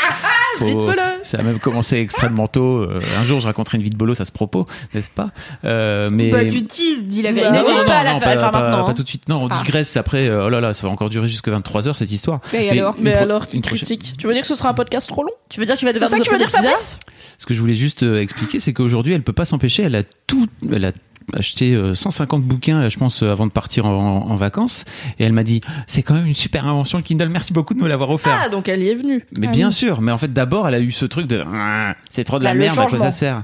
faut- 0.60 0.92
ça 1.24 1.40
a 1.40 1.42
même 1.44 1.60
commencé 1.60 1.98
extrêmement 1.98 2.48
tôt. 2.48 2.80
Euh, 2.84 3.00
un 3.20 3.24
jour, 3.24 3.40
je 3.40 3.46
raconterai 3.48 3.78
une 3.78 3.84
vie 3.84 3.90
de 3.90 3.98
bolo, 3.98 4.14
ça 4.14 4.26
se 4.26 4.32
propos, 4.32 4.66
n'est-ce 4.94 5.10
pas 5.10 5.32
Euh, 5.66 6.10
Mais 6.12 6.30
Bah, 6.32 6.44
tu 6.46 6.64
teases, 6.66 7.04
dis 7.04 7.22
la 7.22 7.32
vérité. 7.32 7.52
N'hésite 7.52 7.70
non, 7.70 7.86
pas 7.86 7.96
à 7.96 7.98
non, 8.00 8.04
la 8.04 8.14
non, 8.14 8.20
faire, 8.20 8.28
à 8.30 8.36
le 8.36 8.42
faire 8.42 8.52
pas, 8.52 8.62
maintenant, 8.62 8.86
pas 8.86 8.94
tout 8.94 9.04
de 9.04 9.08
suite. 9.08 9.28
Non, 9.30 9.44
on 9.44 9.48
Ah. 9.50 9.62
digresse 9.64 9.96
après. 9.98 10.28
euh, 10.28 10.46
oh 10.46 10.50
là 10.50 10.62
là, 10.62 10.74
ça 10.74 10.86
va 10.88 10.94
encore 10.94 11.10
durer 11.10 11.28
jusque 11.28 11.48
23 11.50 11.88
heures 11.88 11.98
cette 11.98 12.12
histoire. 12.12 12.40
Et 12.54 12.58
Mais 12.58 12.70
alors 12.80 12.96
une 12.98 13.04
Mais 13.04 13.12
pro- 13.14 13.24
alors, 13.24 13.42
une 13.44 13.62
qui 13.62 13.68
prochaine- 13.70 13.86
critique 13.88 14.16
Tu 14.18 14.28
veux 14.28 14.34
dire 14.34 14.42
que 14.44 14.48
ce 14.48 14.56
sera 14.56 14.70
un 14.70 14.74
podcast 14.74 15.08
trop 15.10 15.24
long? 15.24 15.30
Tu 15.50 15.60
veux 15.60 15.66
dire 15.66 15.76
que 15.76 15.80
tu 15.80 15.86
vas 15.86 15.90
C'est 15.92 15.96
devoir 15.96 16.10
ça 16.10 16.18
nous 16.18 16.24
que 16.24 16.28
tu 16.28 16.34
veux 16.34 16.40
dire, 16.40 16.50
Fabrice? 16.50 16.98
Ce 17.38 17.46
que 17.46 17.54
je 17.54 17.60
voulais 17.60 17.76
juste 17.76 18.04
euh, 18.04 18.22
expliquer, 18.22 18.60
c'est 18.60 18.74
qu'aujourd'hui, 18.74 19.14
elle 19.14 19.24
peut 19.24 19.34
pas 19.34 19.46
s'empêcher. 19.46 19.84
Elle 19.84 19.96
a 19.96 20.04
tout, 20.28 20.48
elle 20.72 20.86
a 20.86 20.92
acheté 21.36 21.74
euh, 21.74 21.96
150 21.96 22.44
bouquins, 22.44 22.82
là, 22.82 22.90
je 22.90 22.98
pense, 22.98 23.24
euh, 23.24 23.32
avant 23.32 23.46
de 23.48 23.52
partir 23.52 23.86
en, 23.86 24.26
en 24.30 24.36
vacances. 24.36 24.86
Et 25.20 25.24
elle 25.24 25.34
m'a 25.34 25.44
dit, 25.44 25.62
c'est 25.88 26.04
quand 26.04 26.14
même 26.14 26.26
une 26.28 26.34
super 26.36 26.66
invention 26.68 26.98
le 26.98 27.04
Kindle. 27.04 27.30
Merci 27.30 27.54
beaucoup 27.54 27.74
de 27.74 27.82
me 27.82 27.88
l'avoir 27.88 28.10
offert. 28.10 28.38
Ah, 28.46 28.50
donc 28.50 28.68
elle 28.70 28.84
y 28.84 28.90
est 28.90 28.96
venue. 28.96 29.26
Mais 29.38 29.48
Ah 29.48 29.52
bien 29.52 29.68
oui. 29.68 29.74
sûr, 29.74 30.02
mais 30.02 30.12
en 30.12 30.18
fait 30.18 30.32
d'abord 30.34 30.68
elle 30.68 30.76
a 30.76 30.80
eu 30.80 30.92
ce 30.92 31.06
truc 31.06 31.28
de 31.28 31.44
Ah, 31.54 31.96
c'est 32.10 32.24
trop 32.24 32.40
de 32.40 32.44
la 32.44 32.52
Bah, 32.54 32.60
merde, 32.60 32.80
à 32.80 32.86
quoi 32.86 33.00
ça 33.00 33.12
sert 33.12 33.44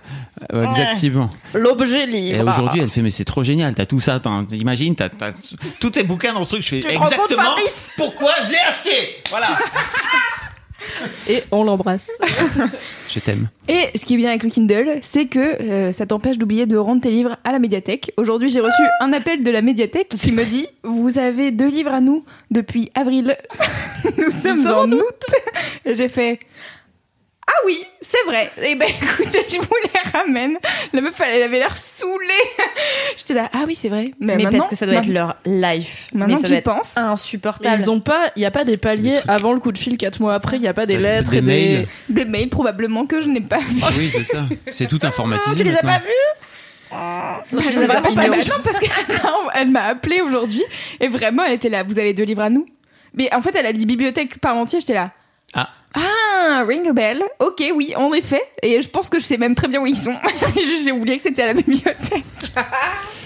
Euh, 0.54 0.63
Exactement. 0.65 1.30
L'objet 1.54 2.04
Et 2.04 2.08
livre. 2.08 2.50
aujourd'hui 2.50 2.82
elle 2.82 2.89
fait 2.89 3.02
mais 3.02 3.10
c'est 3.10 3.24
trop 3.26 3.43
génial, 3.43 3.74
t'as 3.76 3.86
tout 3.86 4.00
ça, 4.00 4.19
t'imagines, 4.50 4.95
t'as, 4.95 5.10
tous 5.80 5.91
tes 5.91 6.04
bouquins 6.04 6.34
dans 6.34 6.43
ce 6.43 6.50
truc, 6.52 6.62
je 6.63 6.67
fais 6.69 6.82
Tu 6.82 6.88
exactement 6.89 7.43
pourquoi 7.98 8.32
je 8.45 8.52
l'ai 8.52 8.58
acheté. 8.67 8.91
Voilà. 9.30 9.48
Et 11.30 11.43
on 11.52 11.63
l'embrasse. 11.63 12.10
je 13.10 13.19
t'aime. 13.19 13.50
Et 13.67 13.89
ce 13.98 14.06
qui 14.06 14.15
est 14.15 14.17
bien 14.17 14.30
avec 14.30 14.43
le 14.43 14.50
Kindle, 14.50 15.00
c'est 15.02 15.26
que 15.26 15.39
euh, 15.39 15.91
ça 15.91 16.06
t'empêche 16.06 16.38
d'oublier 16.38 16.65
de 16.65 16.78
rendre 16.78 17.02
tes 17.02 17.12
livres 17.12 17.38
à 17.43 17.52
la 17.52 17.60
médiathèque. 17.60 18.12
Aujourd'hui, 18.17 18.50
j'ai 18.50 18.60
reçu 18.60 18.82
un 19.02 19.13
appel 19.13 19.43
de 19.43 19.52
la 19.52 19.62
médiathèque 19.62 20.10
qui 20.10 20.32
me 20.32 20.43
dit 20.45 20.67
Vous 20.84 21.17
avez 21.17 21.52
deux 21.52 21.69
livres 21.69 21.93
à 21.93 22.02
nous 22.02 22.26
depuis 22.52 22.91
avril. 22.95 23.38
nous 24.17 24.32
sommes 24.32 24.56
sommes 24.56 24.91
en 24.91 24.95
août. 24.95 25.24
Et 25.86 25.95
j'ai 25.95 26.10
fait 26.10 26.39
Ah 27.48 27.54
oui, 27.66 27.86
c'est 28.02 28.24
vrai. 28.26 28.50
Et 28.62 28.74
ben 28.76 28.88
écoutez, 29.02 29.46
je 29.50 29.58
vous 29.58 29.76
les 29.84 30.12
ramène. 30.12 30.58
La 30.94 31.02
meuf, 31.02 31.20
elle 31.22 31.44
avait 31.44 31.60
l'air 31.60 31.78
saoulée. 31.78 32.28
J'étais 33.18 33.36
là 33.36 33.50
Ah 33.54 33.66
oui, 33.68 33.76
c'est 33.76 33.90
vrai. 33.90 34.12
Mais, 34.20 34.36
maintenant- 34.36 34.58
parce 34.60 34.70
que 34.70 34.76
ça 34.76 34.86
doit 34.88 34.96
être 34.96 35.08
leur 35.08 35.36
life. 35.46 36.08
Maintenant 36.14 36.36
mais 36.38 36.42
ça 36.42 36.44
que 36.44 36.48
doit 36.48 36.56
j'y 36.56 36.60
être 36.60 36.64
pense. 36.76 36.98
insupportable. 36.98 37.80
Ils 37.80 37.92
ont 37.92 38.00
pas, 38.00 38.32
il 38.36 38.42
y 38.42 38.46
a 38.46 38.52
pas 38.52 38.66
des 38.66 38.78
paliers 38.78 39.22
Des 39.24 39.30
avant 39.30 39.54
le 39.54 39.60
coup 39.60 39.72
de 39.72 39.78
fil 39.78 39.96
4 39.96 40.20
mois 40.22 40.34
après, 40.34 40.58
il 40.58 40.64
y 40.64 40.68
a 40.68 40.74
pas 40.74 40.86
des 40.88 40.98
Des- 40.98 41.04
lettres 41.04 41.32
des 41.32 41.38
et 41.38 41.42
des. 41.42 41.48
mails. 41.48 41.88
Des 42.10 42.26
mails 42.26 42.50
probablement 42.50 43.06
que 43.06 43.22
je 43.22 43.30
n'ai 43.30 43.42
pas 43.42 43.60
vus. 43.60 43.82
oui 43.98 44.10
c'est 44.12 44.24
ça, 44.24 44.44
c'est 44.72 44.88
tout 44.88 45.00
informatisé. 45.04 45.58
Tu 45.58 45.64
les 45.64 45.76
as 45.76 45.84
maintenant. 45.84 45.90
pas 45.92 46.00
vus 46.00 46.12
ignorés. 48.12 48.38
non, 48.50 48.56
parce 48.64 48.80
qu'elle 48.80 48.90
m'a- 49.18 49.52
elle 49.56 49.70
m'a 49.70 49.84
appelé 49.84 50.22
aujourd'hui 50.22 50.64
et 51.00 51.08
vraiment 51.10 51.44
elle 51.44 51.54
était 51.54 51.70
là. 51.70 51.84
Vous 51.84 52.00
avez 52.00 52.14
deux 52.14 52.24
livres 52.24 52.42
à 52.44 52.50
nous 52.50 52.66
Mais 53.14 53.34
en 53.34 53.42
fait, 53.42 53.56
elle 53.56 53.66
a 53.68 53.74
dit 53.74 53.86
bibliothèque 53.86 54.40
par 54.40 54.56
entier. 54.56 54.80
J'étais 54.80 54.94
là. 54.94 55.12
Ah. 55.56 55.70
Ah, 55.94 56.63
ring 56.68 56.88
a 56.88 56.94
bell. 56.94 57.24
Ok, 57.39 57.63
oui, 57.74 57.94
en 57.96 58.13
effet. 58.13 58.41
Et 58.62 58.82
je 58.82 58.89
pense 58.89 59.10
que 59.10 59.20
je 59.20 59.26
sais 59.26 59.38
même 59.38 59.56
très 59.56 59.68
bien 59.68 59.82
où 59.82 59.86
ils 59.86 59.98
sont. 59.98 60.15
J'ai 60.84 60.91
oublié 60.91 61.18
que 61.18 61.24
c'était 61.24 61.44
à 61.44 61.48
la 61.48 61.54
bibliothèque. 61.54 62.24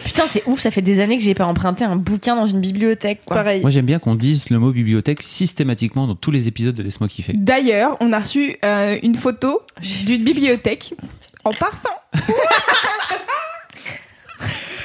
Putain, 0.06 0.26
c'est 0.28 0.44
ouf, 0.48 0.60
ça 0.60 0.72
fait 0.72 0.82
des 0.82 1.00
années 1.02 1.18
que 1.20 1.24
j'ai 1.24 1.36
pas 1.36 1.46
emprunté 1.46 1.84
un 1.84 1.96
bouquin 1.96 2.36
dans 2.36 2.48
une 2.48 2.62
bibliothèque. 2.62 3.22
Quoi. 3.26 3.38
Pareil. 3.38 3.62
Moi 3.62 3.70
j'aime 3.70 3.86
bien 3.86 4.00
qu'on 4.00 4.15
dise 4.15 4.50
le 4.50 4.58
mot 4.58 4.72
bibliothèque 4.72 5.22
systématiquement 5.22 6.08
dans 6.08 6.15
tous 6.15 6.32
les 6.32 6.48
épisodes 6.48 6.74
de 6.74 6.82
Laisse-moi 6.82 7.08
kiffer. 7.08 7.34
D'ailleurs, 7.36 7.96
on 8.00 8.12
a 8.12 8.20
reçu 8.20 8.58
euh, 8.65 8.98
une 9.04 9.13
photo 9.13 9.62
d'une 10.06 10.24
bibliothèque 10.24 10.96
en 11.44 11.52
parfum. 11.52 11.89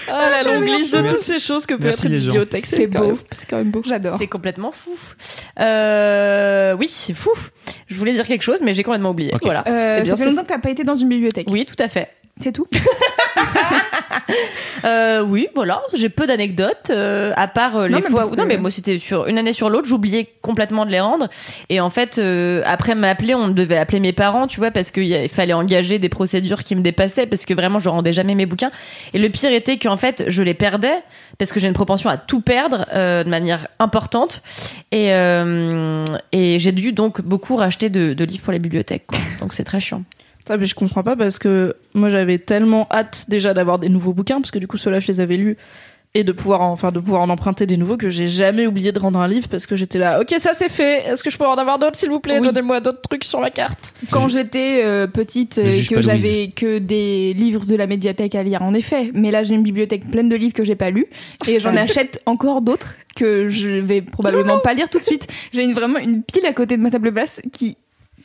Ah, 0.09 0.29
la 0.31 0.43
longue 0.43 0.67
liste 0.67 0.95
de 0.97 1.07
toutes 1.09 1.17
ces 1.17 1.39
choses 1.39 1.67
que 1.67 1.75
peut 1.75 1.85
Merci 1.85 2.01
être 2.07 2.07
une 2.07 2.13
les 2.13 2.21
gens. 2.21 2.27
bibliothèque. 2.33 2.67
C'est 2.67 2.87
beau. 2.87 3.19
C'est 3.33 3.49
quand 3.49 3.57
même 3.59 3.71
beau. 3.71 3.83
J'adore. 3.85 4.17
C'est 4.19 4.27
complètement 4.27 4.71
fou. 4.71 4.91
Euh, 5.61 6.75
oui, 6.79 6.89
c'est 6.89 7.15
fou. 7.15 7.31
Je 7.89 7.97
voulais 7.97 8.13
dire 8.13 8.27
quelque 8.27 8.43
chose, 8.43 8.61
mais 8.63 8.75
j'ai 8.75 8.83
complètement 8.83 9.11
oublié. 9.11 9.33
Ok. 9.35 9.43
Voilà. 9.45 9.65
Euh, 9.67 9.99
Eh 10.01 10.03
bien, 10.03 10.13
ça 10.13 10.17
fait 10.17 10.23
c'est 10.25 10.31
longtemps 10.31 10.43
que 10.43 10.49
t'as 10.49 10.59
pas 10.59 10.71
été 10.71 10.85
dans 10.85 10.95
une 10.95 11.09
bibliothèque. 11.09 11.49
Oui, 11.51 11.65
tout 11.65 11.77
à 11.83 11.89
fait. 11.89 12.09
C'est 12.41 12.53
tout. 12.53 12.67
Euh, 14.85 15.23
oui, 15.23 15.49
voilà, 15.55 15.83
j'ai 15.95 16.11
peu 16.11 16.27
d'anecdotes, 16.27 16.91
euh, 16.91 17.33
à 17.37 17.49
part 17.49 17.77
euh, 17.77 17.89
les 17.89 17.95
Non, 17.95 18.01
fois 18.03 18.27
où... 18.27 18.37
Non, 18.37 18.45
mais 18.45 18.59
moi, 18.59 18.71
c'était 18.71 18.99
sur 18.99 19.27
une 19.27 19.39
année 19.39 19.55
sur 19.55 19.71
l'autre, 19.71 19.89
j'oubliais 19.89 20.29
complètement 20.43 20.85
de 20.85 20.91
les 20.91 21.01
rendre. 21.01 21.29
Et 21.71 21.81
en 21.81 21.89
fait, 21.89 22.19
euh, 22.19 22.61
après 22.67 22.95
m'appeler, 22.95 23.35
on 23.35 23.49
devait 23.49 23.79
appeler 23.79 24.01
mes 24.01 24.13
parents, 24.13 24.47
tu 24.47 24.59
vois, 24.61 24.71
parce 24.71 24.91
qu'il 24.91 25.29
fallait 25.31 25.55
engager 25.55 25.99
des 25.99 26.11
procédures 26.11 26.63
qui 26.63 26.77
me 26.77 26.83
dépassaient, 26.83 27.27
parce 27.27 27.47
que 27.47 27.55
vraiment, 27.55 27.79
je 27.79 27.89
rendais 27.89 28.13
jamais 28.13 28.35
mes 28.35 28.45
bouquins. 28.45 28.71
Et 29.15 29.19
le 29.19 29.31
pire 29.31 29.53
était 29.53 29.79
qu'en 29.79 29.97
fait, 29.97 30.25
je 30.29 30.43
les 30.43 30.55
perdais, 30.55 31.03
parce 31.39 31.51
que 31.51 31.61
j'ai 31.61 31.69
une 31.69 31.75
propension 31.75 32.11
à 32.11 32.19
tout 32.19 32.43
perdre 32.43 32.85
euh, 32.93 33.25
de 33.25 33.31
manière 33.31 33.69
importante. 33.79 34.43
Et, 34.93 35.13
euh, 35.13 36.05
et 36.33 36.59
j'ai 36.59 36.73
dû 36.73 36.93
donc 36.93 37.23
beaucoup 37.23 37.57
racheter 37.57 37.89
de, 37.89 38.13
de 38.13 38.25
livres 38.25 38.43
pour 38.43 38.53
les 38.53 38.59
bibliothèques, 38.59 39.07
quoi. 39.07 39.19
Donc 39.41 39.55
c'est 39.55 39.65
très 39.65 39.81
chiant. 39.81 40.03
Putain, 40.45 40.59
mais 40.59 40.67
je 40.67 40.75
comprends 40.75 41.03
pas 41.03 41.17
parce 41.17 41.39
que 41.39 41.75
moi 41.95 42.11
j'avais 42.11 42.39
tellement 42.39 42.87
hâte 42.91 43.25
déjà 43.29 43.55
d'avoir 43.55 43.79
des 43.79 43.89
nouveaux 43.89 44.13
bouquins 44.13 44.41
parce 44.43 44.51
que 44.51 44.59
du 44.59 44.67
coup 44.67 44.77
ceux-là 44.77 45.01
je 45.01 45.07
les 45.07 45.21
avais 45.21 45.39
lus 45.39 45.57
et 46.17 46.23
de 46.23 46.33
pouvoir 46.33 46.61
en, 46.61 46.71
enfin 46.71 46.93
de 46.93 47.01
pouvoir 47.01 47.23
en 47.23 47.31
emprunter 47.31 47.67
des 47.67 47.77
nouveaux 47.77 47.97
que 47.97 48.09
j'ai 48.11 48.29
jamais 48.29 48.67
oublié 48.67 48.93
de 48.93 48.99
rendre 49.01 49.19
un 49.19 49.27
livre 49.27 49.49
parce 49.49 49.67
que 49.67 49.75
j'étais 49.75 49.99
là 49.99 50.21
ok 50.21 50.35
ça 50.39 50.53
c'est 50.53 50.69
fait. 50.69 51.07
Est-ce 51.07 51.25
que 51.25 51.31
je 51.31 51.39
peux 51.39 51.47
en 51.47 51.55
avoir 51.55 51.79
d'autres 51.79 51.97
s'il 51.97 52.11
vous 52.11 52.21
plaît? 52.21 52.39
Oui. 52.41 52.47
donnez-moi 52.47 52.81
d'autres 52.81 53.01
trucs 53.01 53.25
sur 53.25 53.41
la 53.41 53.51
carte. 53.51 53.95
Quand 54.11 54.29
j'étais 54.29 54.83
euh, 54.85 55.07
petite, 55.07 55.59
euh, 55.59 55.83
que 55.89 56.01
j'avais 56.03 56.51
que 56.55 56.79
des 56.79 57.33
livres 57.33 57.65
de 57.65 57.75
la 57.75 57.87
médiathèque 57.87 58.35
à 58.35 58.43
lire, 58.43 58.61
en 58.63 58.75
effet. 58.75 59.11
Mais 59.15 59.31
là, 59.31 59.43
j'ai 59.43 59.55
une 59.55 59.63
bibliothèque 59.63 60.09
pleine 60.11 60.29
de 60.29 60.37
livres 60.37 60.55
que 60.55 60.65
j'ai 60.65 60.77
pas 60.77 60.91
lus 60.91 61.07
et 61.49 61.59
j'en 61.59 61.75
achète 61.75 62.21
encore 62.27 62.61
d'autres 62.61 62.95
que 63.17 63.49
je 63.49 63.69
vais 63.69 64.03
probablement 64.03 64.59
pas 64.59 64.75
lire 64.75 64.91
tout 64.91 64.99
de 64.99 65.05
suite. 65.05 65.27
J'ai 65.53 65.63
une, 65.63 65.73
vraiment 65.73 65.99
une 65.99 66.23
pile 66.23 66.47
à 66.47 66.53
côté 66.53 66.77
de 66.77 66.83
ma 66.83 66.91
table 66.91 67.13
basse 67.13 67.41
qui 67.53 67.77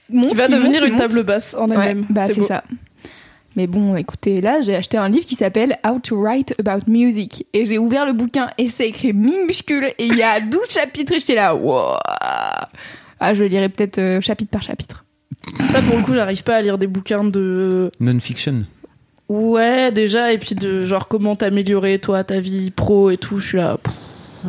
monte, 0.09 0.29
qui 0.29 0.35
va 0.35 0.45
qui 0.45 0.51
devenir 0.53 0.83
une 0.85 0.91
monte. 0.91 0.99
table 1.01 1.23
basse 1.23 1.55
en 1.55 1.67
Ouais, 1.67 1.75
elle-même 1.75 2.05
bah 2.09 2.25
c'est 2.27 2.43
ça. 2.43 2.63
Mais 3.55 3.65
bon, 3.67 3.95
écoutez, 3.95 4.41
là, 4.41 4.61
j'ai 4.61 4.75
acheté 4.75 4.97
un 4.97 5.09
livre 5.09 5.25
qui 5.25 5.35
s'appelle 5.35 5.77
How 5.85 5.99
to 5.99 6.15
Write 6.21 6.53
About 6.59 6.85
Music. 6.89 7.45
Et 7.53 7.65
j'ai 7.65 7.77
ouvert 7.77 8.05
le 8.05 8.13
bouquin 8.13 8.49
et 8.57 8.69
c'est 8.69 8.87
écrit 8.87 9.11
minuscule 9.11 9.85
et 9.97 10.05
il 10.05 10.15
y 10.15 10.23
a 10.23 10.39
12 10.39 10.59
chapitres 10.69 11.13
et 11.13 11.19
j'étais 11.19 11.35
là, 11.35 11.55
wow. 11.55 11.95
Ah, 13.19 13.33
je 13.33 13.43
lirai 13.43 13.67
peut-être 13.69 13.97
euh, 13.97 14.21
chapitre 14.21 14.51
par 14.51 14.61
chapitre. 14.61 15.03
ça 15.71 15.81
pour 15.81 15.97
le 15.97 16.03
coup 16.03 16.13
j'arrive 16.13 16.43
pas 16.43 16.55
à 16.57 16.61
lire 16.61 16.77
des 16.77 16.87
bouquins 16.87 17.23
de 17.23 17.91
Non-fiction. 17.99 18.65
ouais 19.27 19.91
déjà 19.91 20.31
et 20.31 20.37
puis 20.37 20.55
de 20.55 20.85
genre 20.85 21.07
comment 21.07 21.35
t'améliorer 21.35 21.99
toi 21.99 22.23
ta 22.23 22.39
vie 22.39 22.71
pro 22.71 23.09
et 23.09 23.17
tout 23.17 23.39
je 23.39 23.47
suis 23.47 23.57
là 23.57 23.77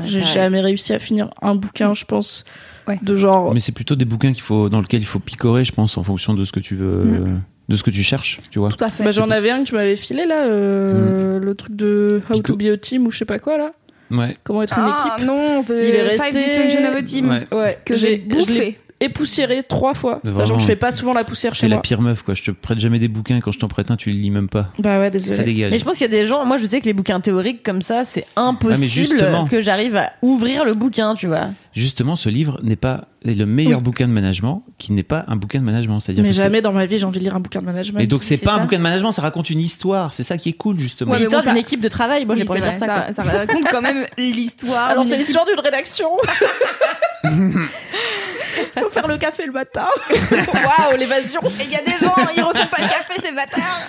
j'ai 0.05 0.23
jamais 0.23 0.61
réussi 0.61 0.93
à 0.93 0.99
finir 1.01 1.31
un 1.43 1.55
bouquin 1.57 1.95
je 1.95 2.05
pense 2.05 2.45
Ouais. 2.91 2.99
de 3.03 3.17
genre 3.17 3.53
Mais 3.55 3.61
c'est 3.61 3.73
plutôt 3.73 3.95
des 3.97 4.05
bouquins 4.05 4.33
qu'il 4.33 4.43
faut, 4.43 4.69
dans 4.69 4.81
lesquels 4.81 5.01
il 5.01 5.07
faut 5.07 5.19
picorer, 5.19 5.65
je 5.65 5.73
pense, 5.73 5.97
en 5.99 6.03
fonction 6.03 6.35
de 6.35 6.45
ce 6.45 6.53
que 6.53 6.61
tu 6.61 6.75
veux, 6.75 7.05
Mm. 7.05 7.41
de 7.69 7.77
ce 7.77 7.83
que 7.83 7.91
tu 7.91 8.03
cherches, 8.03 8.39
tu 8.51 8.59
vois. 8.59 8.71
Tout 8.71 8.85
à 8.85 8.89
fait. 8.91 9.05
Bah, 9.05 9.11
j'en 9.13 9.31
avais 9.31 9.51
un 9.51 9.61
que 9.63 9.69
tu 9.69 9.75
m'avais 9.75 9.97
filé 9.97 10.27
là, 10.27 10.45
euh, 10.47 11.39
le 11.39 11.55
truc 11.55 11.75
de 11.77 12.21
How 12.29 12.35
Pico. 12.35 12.53
to 12.53 12.57
be 12.59 12.63
a 12.67 12.77
team 12.77 13.07
ou 13.07 13.11
je 13.11 13.19
sais 13.19 13.25
pas 13.25 13.39
quoi 13.39 13.57
là. 13.59 13.73
Ouais. 14.11 14.37
Comment 14.43 14.63
être 14.65 14.77
une 14.77 14.85
ah 14.87 15.13
équipe. 15.15 15.27
non, 15.27 15.63
de 15.63 15.73
Il 15.75 15.95
est 15.95 16.11
Five 16.11 16.21
resté- 16.21 16.39
Dysfunction 16.41 16.85
of 16.91 16.97
a 16.97 17.03
Team. 17.03 17.29
Ouais. 17.31 17.47
Ouais, 17.57 17.79
Que 17.85 17.95
j'ai 17.95 18.19
bouffé. 18.19 18.79
Époussiéré 19.01 19.63
trois 19.63 19.95
fois. 19.95 20.21
Mais 20.25 20.31
Sachant 20.33 20.43
vraiment, 20.45 20.57
que 20.57 20.63
je 20.63 20.67
fais 20.67 20.77
pas 20.77 20.93
souvent 20.93 21.13
la 21.13 21.25
poussière 21.25 21.55
C'est 21.55 21.63
chez 21.63 21.69
la 21.69 21.77
moi. 21.77 21.83
pire 21.83 22.01
meuf, 22.03 22.23
quoi. 22.23 22.35
Je 22.35 22.43
te 22.43 22.51
prête 22.51 22.79
jamais 22.79 22.99
des 22.99 23.09
bouquins. 23.09 23.41
Quand 23.41 23.53
je 23.53 23.59
t'en 23.59 23.69
prête 23.69 23.91
un, 23.91 23.97
tu 23.97 24.11
les 24.11 24.17
lis 24.17 24.31
même 24.31 24.49
pas. 24.49 24.69
Bah 24.79 24.99
ouais, 24.99 25.07
Ça 25.07 25.11
désolé. 25.11 25.45
dégage. 25.45 25.71
Mais 25.73 25.79
je 25.79 25.85
pense 25.85 25.95
qu'il 25.99 26.03
y 26.03 26.15
a 26.15 26.21
des 26.23 26.27
gens, 26.27 26.45
moi 26.45 26.57
je 26.59 26.67
sais 26.67 26.81
que 26.81 26.87
les 26.87 26.93
bouquins 26.93 27.21
théoriques 27.21 27.63
comme 27.63 27.83
ça, 27.83 28.05
c'est 28.05 28.27
impossible 28.37 28.87
justement. 28.87 29.47
que 29.47 29.61
j'arrive 29.61 29.97
à 29.97 30.13
ouvrir 30.23 30.65
le 30.65 30.75
bouquin, 30.75 31.15
tu 31.15 31.27
vois. 31.27 31.49
Justement, 31.73 32.17
ce 32.17 32.29
livre 32.29 32.59
n'est 32.65 32.75
pas 32.77 33.05
est 33.25 33.35
le 33.35 33.45
meilleur 33.47 33.79
Oui. 33.79 33.85
bouquin 33.85 34.09
de 34.09 34.13
management 34.13 34.63
qui 34.79 34.93
n'est 34.93 35.03
pas 35.03 35.25
un 35.29 35.37
bouquin 35.37 35.61
de 35.61 35.65
management. 35.65 36.01
C'est-à-dire 36.01 36.23
Mais 36.23 36.31
que 36.31 36.35
c'est- 36.35 36.41
jamais 36.43 36.63
dans 36.63 36.73
ma 36.73 36.87
vie 36.87 36.99
j'ai 36.99 37.05
envie 37.05 37.19
de 37.21 37.25
lire 37.25 37.37
un 37.37 37.41
bouquin 37.41 37.61
de 37.61 37.67
management. 37.67 38.01
Et 38.01 38.07
donc, 38.07 38.23
c'est 38.23 38.37
c'est 38.39 38.45
pas 38.45 38.55
un 38.55 38.57
ça. 38.57 38.63
bouquin 38.63 38.79
de 38.79 38.83
management, 38.83 39.13
ça 39.13 39.23
raconte 39.23 39.51
une 39.51 39.61
histoire. 39.61 40.13
C'est 40.13 40.23
ça 40.23 40.37
qui 40.39 40.49
est 40.49 40.55
cool, 40.55 40.79
justement. 40.79 41.13
Ouais, 41.13 41.19
mais 41.19 41.25
L'histoire 41.25 41.43
bon, 41.43 41.47
ça- 41.47 41.53
d'une 41.53 41.61
équipe 41.61 41.81
de 41.83 41.89
travail, 41.89 42.25
moi 42.25 42.35
j'ai 42.35 42.45
pas 42.45 42.53
envie 42.55 42.63
de 42.63 42.67
c'est 42.67 42.79
ça. 42.79 43.07
ça, 43.13 43.23
ça 43.23 43.23
raconte 43.23 43.65
quand 43.71 43.83
même 43.83 44.07
l'histoire. 44.19 44.89
Alors 44.89 45.03
d'une 45.05 45.13
c'est 45.13 45.19
l'histoire 45.19 45.45
d'une 45.47 45.61
rédaction. 45.61 46.09
Faut 48.79 48.91
faire 48.91 49.09
le 49.09 49.17
café 49.19 49.47
le 49.47 49.53
matin. 49.53 49.87
Waouh, 50.11 50.97
l'évasion. 50.97 51.41
Et 51.61 51.65
il 51.65 51.71
y 51.71 51.77
a 51.77 51.83
des 51.83 51.93
gens, 52.05 52.15
ils 52.37 52.43
refont 52.43 52.67
pas 52.67 52.83
le 52.83 52.89
café, 52.89 53.21
ces 53.23 53.33
bâtards. 53.33 53.81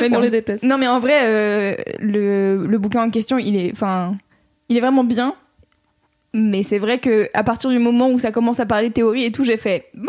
mais 0.00 0.06
On 0.08 0.10
non. 0.10 0.20
les 0.20 0.30
déteste. 0.30 0.62
Non, 0.62 0.78
mais 0.78 0.88
en 0.88 0.98
vrai, 1.00 1.20
euh, 1.22 1.74
le, 2.00 2.66
le 2.66 2.78
bouquin 2.78 3.02
en 3.02 3.10
question, 3.10 3.38
il 3.38 3.56
est, 3.56 3.70
enfin, 3.72 4.16
il 4.68 4.76
est 4.76 4.80
vraiment 4.80 5.04
bien. 5.04 5.34
Mais 6.38 6.62
c'est 6.62 6.78
vrai 6.78 6.98
que 6.98 7.30
à 7.32 7.42
partir 7.42 7.70
du 7.70 7.78
moment 7.78 8.10
où 8.10 8.18
ça 8.18 8.30
commence 8.30 8.60
à 8.60 8.66
parler 8.66 8.90
théorie 8.90 9.24
et 9.24 9.32
tout, 9.32 9.42
j'ai 9.42 9.56
fait 9.56 9.86
bye. 9.94 10.06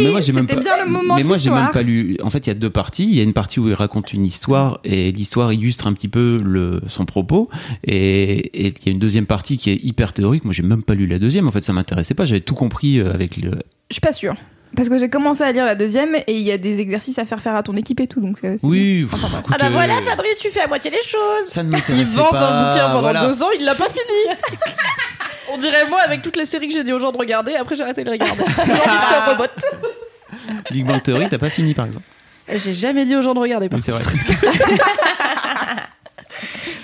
Mais 0.00 0.10
moi, 0.10 0.20
j'ai 0.20 0.32
même 0.32 0.48
C'était 0.48 0.56
pas- 0.56 0.76
bien 0.76 0.84
le 0.84 0.90
moment 0.90 1.14
Mais 1.14 1.22
moi, 1.22 1.36
j'ai 1.36 1.50
même 1.50 1.70
pas 1.72 1.82
lu. 1.82 2.16
En 2.20 2.30
fait, 2.30 2.38
il 2.46 2.48
y 2.48 2.50
a 2.50 2.54
deux 2.54 2.68
parties. 2.68 3.04
Il 3.04 3.14
y 3.14 3.20
a 3.20 3.22
une 3.22 3.32
partie 3.32 3.60
où 3.60 3.68
il 3.68 3.74
raconte 3.74 4.12
une 4.12 4.26
histoire 4.26 4.80
et 4.82 5.12
l'histoire 5.12 5.52
illustre 5.52 5.86
un 5.86 5.92
petit 5.92 6.08
peu 6.08 6.40
le, 6.42 6.80
son 6.88 7.04
propos. 7.04 7.48
Et, 7.84 8.66
et 8.66 8.74
il 8.76 8.86
y 8.86 8.88
a 8.88 8.92
une 8.92 8.98
deuxième 8.98 9.26
partie 9.26 9.56
qui 9.56 9.70
est 9.70 9.78
hyper 9.84 10.12
théorique. 10.12 10.44
Moi, 10.44 10.52
j'ai 10.52 10.64
même 10.64 10.82
pas 10.82 10.94
lu 10.94 11.06
la 11.06 11.20
deuxième. 11.20 11.46
En 11.46 11.52
fait, 11.52 11.62
ça 11.62 11.72
m'intéressait 11.72 12.14
pas. 12.14 12.24
J'avais 12.24 12.40
tout 12.40 12.54
compris 12.54 12.98
euh, 12.98 13.14
avec 13.14 13.36
le. 13.36 13.52
Je 13.90 13.94
suis 13.94 14.00
pas 14.00 14.12
sûre. 14.12 14.34
Parce 14.76 14.88
que 14.88 14.98
j'ai 14.98 15.08
commencé 15.08 15.42
à 15.42 15.50
lire 15.52 15.64
la 15.64 15.74
deuxième 15.74 16.14
et 16.14 16.24
il 16.28 16.40
y 16.42 16.52
a 16.52 16.58
des 16.58 16.80
exercices 16.80 17.18
à 17.18 17.24
faire 17.24 17.40
faire 17.40 17.54
à 17.56 17.62
ton 17.62 17.74
équipe 17.76 18.00
et 18.00 18.06
tout. 18.06 18.20
Donc 18.20 18.38
c'est- 18.40 18.58
c'est 18.58 18.66
Oui. 18.66 19.06
Enfin, 19.10 19.26
écoute, 19.38 19.54
Ah 19.54 19.58
bah 19.62 19.70
voilà, 19.70 19.94
Fabrice, 20.02 20.38
tu 20.38 20.50
fais 20.50 20.60
à 20.60 20.66
moitié 20.68 20.90
les 20.90 21.02
choses. 21.02 21.48
Ça 21.48 21.62
ne 21.62 21.68
Il 21.68 21.72
m'intéressait 21.72 22.16
vend 22.16 22.30
pas. 22.30 22.48
un 22.48 22.70
bouquin 22.72 22.86
pendant 22.88 23.00
voilà. 23.00 23.26
deux 23.26 23.42
ans, 23.42 23.48
il 23.58 23.64
l'a 23.64 23.74
pas 23.74 23.88
fini. 23.88 24.36
On 25.52 25.56
dirait 25.58 25.88
moi 25.88 26.00
avec 26.04 26.20
toutes 26.22 26.36
les 26.36 26.44
séries 26.44 26.68
que 26.68 26.74
j'ai 26.74 26.84
dit 26.84 26.92
aux 26.92 26.98
gens 26.98 27.10
de 27.10 27.16
regarder, 27.18 27.54
après 27.56 27.74
j'ai 27.74 27.82
arrêté 27.82 28.04
de 28.04 28.10
les 28.10 28.18
regarder. 28.18 28.44
Genre 28.44 29.26
Robot. 29.28 29.44
Big 30.70 30.84
Bang 30.86 31.02
Theory, 31.02 31.28
t'as 31.30 31.38
pas 31.38 31.48
fini, 31.50 31.72
par 31.74 31.86
exemple. 31.86 32.06
J'ai 32.54 32.74
jamais 32.74 33.04
dit 33.06 33.16
aux 33.16 33.22
gens 33.22 33.34
de 33.34 33.38
regarder. 33.40 33.68
Par 33.70 33.78
Oui, 33.78 33.82
c'est 33.84 33.92
vrai. 33.92 34.02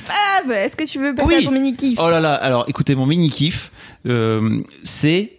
Fab, 0.04 0.50
est-ce 0.50 0.76
que 0.76 0.84
tu 0.84 0.98
veux 0.98 1.14
passer 1.14 1.28
Oui. 1.28 1.34
à 1.36 1.42
ton 1.42 1.50
mini 1.50 1.74
kiff 1.76 1.98
Oh 2.02 2.08
là 2.10 2.20
là, 2.20 2.34
alors 2.34 2.64
écoutez, 2.68 2.94
mon 2.94 3.06
mini 3.06 3.30
kiff, 3.30 3.70
euh, 4.06 4.60
c'est. 4.82 5.32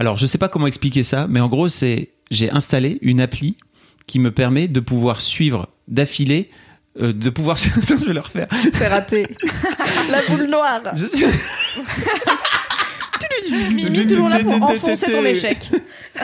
Alors 0.00 0.16
je 0.16 0.26
sais 0.26 0.38
pas 0.38 0.48
comment 0.48 0.66
expliquer 0.66 1.02
ça, 1.02 1.26
mais 1.28 1.40
en 1.40 1.48
gros, 1.48 1.68
c'est. 1.68 2.08
J'ai 2.30 2.50
installé 2.50 2.98
une 3.02 3.20
appli 3.20 3.56
qui 4.06 4.18
me 4.18 4.30
permet 4.30 4.66
de 4.66 4.80
pouvoir 4.80 5.20
suivre 5.20 5.68
d'affilée. 5.88 6.50
euh, 7.00 7.12
de 7.12 7.28
pouvoir. 7.30 7.56
je 7.58 7.94
vais 8.06 8.12
le 8.14 8.20
refaire. 8.20 8.48
C'est 8.72 8.88
raté. 8.88 9.26
La 10.10 10.22
boule 10.22 10.48
noire. 10.50 10.80
Je 10.94 11.06
suis- 11.06 11.26
Mimi, 13.74 14.06
toujours 14.06 14.28
là 14.28 14.38
pour 14.40 14.62
enfoncer 14.62 15.06
ton 15.06 15.24
échec. 15.24 15.58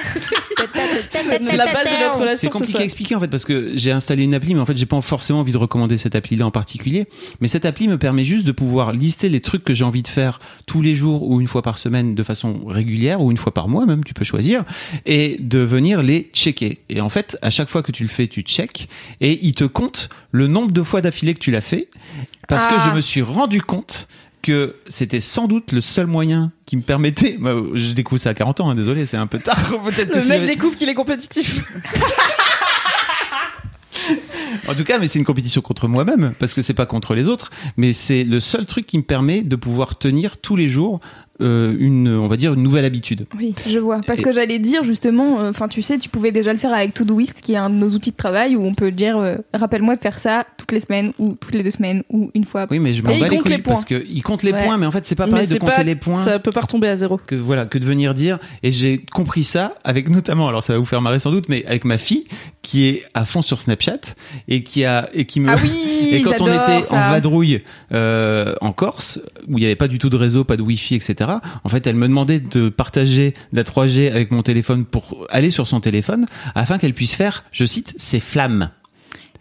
C'est 1.42 1.56
la 1.56 1.66
base 1.66 1.84
de 1.84 2.04
notre 2.04 2.18
relation. 2.18 2.50
C'est 2.50 2.58
compliqué 2.58 2.78
à 2.78 2.84
expliquer 2.84 3.14
en 3.14 3.20
fait 3.20 3.28
parce 3.28 3.44
que 3.44 3.72
j'ai 3.74 3.92
installé 3.92 4.24
une 4.24 4.34
appli, 4.34 4.54
mais 4.54 4.60
en 4.60 4.66
fait 4.66 4.76
j'ai 4.76 4.86
pas 4.86 5.00
forcément 5.00 5.40
envie 5.40 5.52
de 5.52 5.58
recommander 5.58 5.96
cette 5.96 6.14
appli-là 6.14 6.46
en 6.46 6.50
particulier. 6.50 7.06
Mais 7.40 7.48
cette 7.48 7.64
appli 7.64 7.88
me 7.88 7.98
permet 7.98 8.24
juste 8.24 8.46
de 8.46 8.52
pouvoir 8.52 8.92
lister 8.92 9.28
les 9.28 9.40
trucs 9.40 9.64
que 9.64 9.74
j'ai 9.74 9.84
envie 9.84 10.02
de 10.02 10.08
faire 10.08 10.38
tous 10.66 10.82
les 10.82 10.94
jours 10.94 11.28
ou 11.28 11.40
une 11.40 11.46
fois 11.46 11.62
par 11.62 11.78
semaine 11.78 12.14
de 12.14 12.22
façon 12.22 12.64
régulière 12.66 13.20
ou 13.20 13.30
une 13.30 13.36
fois 13.36 13.52
par 13.54 13.68
mois 13.68 13.86
même, 13.86 14.04
tu 14.04 14.14
peux 14.14 14.24
choisir, 14.24 14.64
et 15.04 15.36
de 15.40 15.58
venir 15.58 16.02
les 16.02 16.30
checker. 16.32 16.80
Et 16.88 17.00
en 17.00 17.08
fait, 17.08 17.36
à 17.42 17.50
chaque 17.50 17.68
fois 17.68 17.82
que 17.82 17.92
tu 17.92 18.02
le 18.02 18.08
fais, 18.08 18.26
tu 18.26 18.42
check 18.42 18.88
et 19.20 19.38
il 19.42 19.54
te 19.54 19.64
compte 19.64 20.08
le 20.32 20.46
nombre 20.46 20.72
de 20.72 20.82
fois 20.82 21.00
d'affilée 21.00 21.34
que 21.34 21.38
tu 21.40 21.50
l'as 21.50 21.60
fait 21.60 21.88
parce 22.48 22.66
que 22.66 22.74
Ah. 22.76 22.84
je 22.90 22.94
me 22.94 23.00
suis 23.00 23.22
rendu 23.22 23.60
compte 23.60 24.08
que 24.46 24.76
c'était 24.88 25.20
sans 25.20 25.48
doute 25.48 25.72
le 25.72 25.80
seul 25.80 26.06
moyen 26.06 26.52
qui 26.66 26.76
me 26.76 26.82
permettait. 26.82 27.36
Bah, 27.46 27.54
je 27.74 27.92
découvre 27.92 28.20
ça 28.20 28.30
à 28.30 28.34
40 28.34 28.60
ans, 28.60 28.70
hein, 28.70 28.74
désolé, 28.74 29.06
c'est 29.06 29.16
un 29.16 29.26
peu 29.26 29.38
tard. 29.38 29.56
Peut-être 29.84 30.14
Le 30.14 30.28
mec 30.28 30.46
découvre 30.46 30.76
qu'il 30.76 30.88
est 30.88 30.94
compétitif. 30.94 31.62
En 34.68 34.74
tout 34.74 34.84
cas, 34.84 34.98
mais 34.98 35.06
c'est 35.06 35.18
une 35.18 35.24
compétition 35.24 35.60
contre 35.60 35.86
moi-même 35.86 36.34
parce 36.38 36.54
que 36.54 36.62
c'est 36.62 36.74
pas 36.74 36.86
contre 36.86 37.14
les 37.14 37.28
autres, 37.28 37.50
mais 37.76 37.92
c'est 37.92 38.24
le 38.24 38.40
seul 38.40 38.66
truc 38.66 38.86
qui 38.86 38.98
me 38.98 39.02
permet 39.02 39.42
de 39.42 39.54
pouvoir 39.54 39.96
tenir 39.96 40.38
tous 40.38 40.56
les 40.56 40.68
jours 40.68 41.00
euh, 41.40 41.74
une, 41.78 42.08
on 42.08 42.26
va 42.28 42.36
dire, 42.36 42.54
une 42.54 42.62
nouvelle 42.62 42.84
habitude. 42.84 43.26
Oui, 43.38 43.54
je 43.68 43.78
vois. 43.78 44.00
Parce 44.06 44.18
Et- 44.18 44.22
que 44.22 44.32
j'allais 44.32 44.58
dire 44.58 44.84
justement, 44.84 45.40
euh, 45.40 45.50
enfin 45.50 45.68
tu 45.68 45.82
sais, 45.82 45.98
tu 45.98 46.08
pouvais 46.08 46.32
déjà 46.32 46.52
le 46.52 46.58
faire 46.58 46.72
avec 46.72 46.94
Todoist, 46.94 47.40
qui 47.40 47.52
est 47.52 47.56
un 47.56 47.70
de 47.70 47.74
nos 47.74 47.90
outils 47.90 48.10
de 48.12 48.16
travail 48.16 48.56
où 48.56 48.64
on 48.64 48.74
peut 48.74 48.90
dire, 48.90 49.18
euh, 49.18 49.36
rappelle-moi 49.54 49.96
de 49.96 50.00
faire 50.00 50.18
ça 50.18 50.44
toutes 50.56 50.72
les 50.72 50.80
semaines 50.80 51.12
ou 51.18 51.36
toutes 51.40 51.54
les 51.54 51.62
deux 51.62 51.70
semaines 51.70 52.02
ou 52.10 52.30
une 52.34 52.44
fois. 52.44 52.66
Oui, 52.70 52.78
mais 52.78 52.94
je 52.94 53.02
m'en 53.02 53.10
bats 53.10 53.14
les 53.14 53.28
compte 53.28 53.42
couilles 53.42 53.50
les 53.52 53.58
points. 53.58 53.74
parce 53.74 53.84
que 53.84 54.04
il 54.08 54.22
compte 54.22 54.42
les 54.42 54.52
Ouais. 54.52 54.64
points, 54.64 54.78
mais 54.78 54.86
en 54.86 54.90
fait, 54.90 55.04
c'est 55.04 55.14
pas 55.14 55.26
Mais 55.26 55.32
pareil 55.32 55.46
de 55.48 55.58
compter 55.58 55.72
pas- 55.72 55.82
les 55.82 55.94
points. 55.96 56.24
Ça 56.24 56.38
peut 56.38 56.52
pas 56.52 56.60
retomber 56.62 56.88
à 56.88 56.96
zéro. 56.96 57.18
que 57.26 57.34
voilà 57.34 57.66
que 57.66 57.78
de 57.78 57.84
venir 57.84 58.14
dire 58.14 58.38
et 58.62 58.70
j'ai 58.70 58.98
compris 59.12 59.44
ça 59.44 59.74
avec 59.84 60.08
notamment 60.08 60.48
alors 60.48 60.62
ça 60.62 60.72
va 60.72 60.78
vous 60.78 60.84
faire 60.84 61.02
marrer 61.02 61.18
sans 61.18 61.30
doute 61.30 61.48
mais 61.48 61.64
avec 61.66 61.84
ma 61.84 61.98
fille 61.98 62.24
qui 62.62 62.86
est 62.86 63.04
à 63.14 63.24
fond 63.24 63.42
sur 63.42 63.60
Snapchat 63.60 64.00
et 64.48 64.62
qui 64.62 64.84
a 64.84 65.08
et 65.14 65.24
qui 65.24 65.40
me 65.40 65.50
Ah 65.50 65.56
oui, 65.62 65.70
et 66.12 66.22
quand 66.22 66.40
on 66.40 66.46
était 66.46 66.84
ça. 66.86 66.94
en 66.96 67.10
vadrouille 67.10 67.62
euh, 67.92 68.54
en 68.60 68.72
Corse 68.72 69.18
où 69.48 69.52
il 69.58 69.60
n'y 69.60 69.64
avait 69.66 69.76
pas 69.76 69.88
du 69.88 69.98
tout 69.98 70.08
de 70.08 70.16
réseau 70.16 70.44
pas 70.44 70.56
de 70.56 70.62
wifi 70.62 70.94
etc 70.96 71.25
en 71.64 71.68
fait 71.68 71.86
elle 71.86 71.96
me 71.96 72.08
demandait 72.08 72.40
de 72.40 72.68
partager 72.68 73.34
la 73.52 73.62
3G 73.62 74.10
avec 74.10 74.30
mon 74.30 74.42
téléphone 74.42 74.84
pour 74.84 75.26
aller 75.30 75.50
sur 75.50 75.66
son 75.66 75.80
téléphone 75.80 76.26
afin 76.54 76.78
qu'elle 76.78 76.94
puisse 76.94 77.14
faire 77.14 77.44
je 77.52 77.64
cite 77.64 77.94
ses 77.98 78.20
flammes 78.20 78.70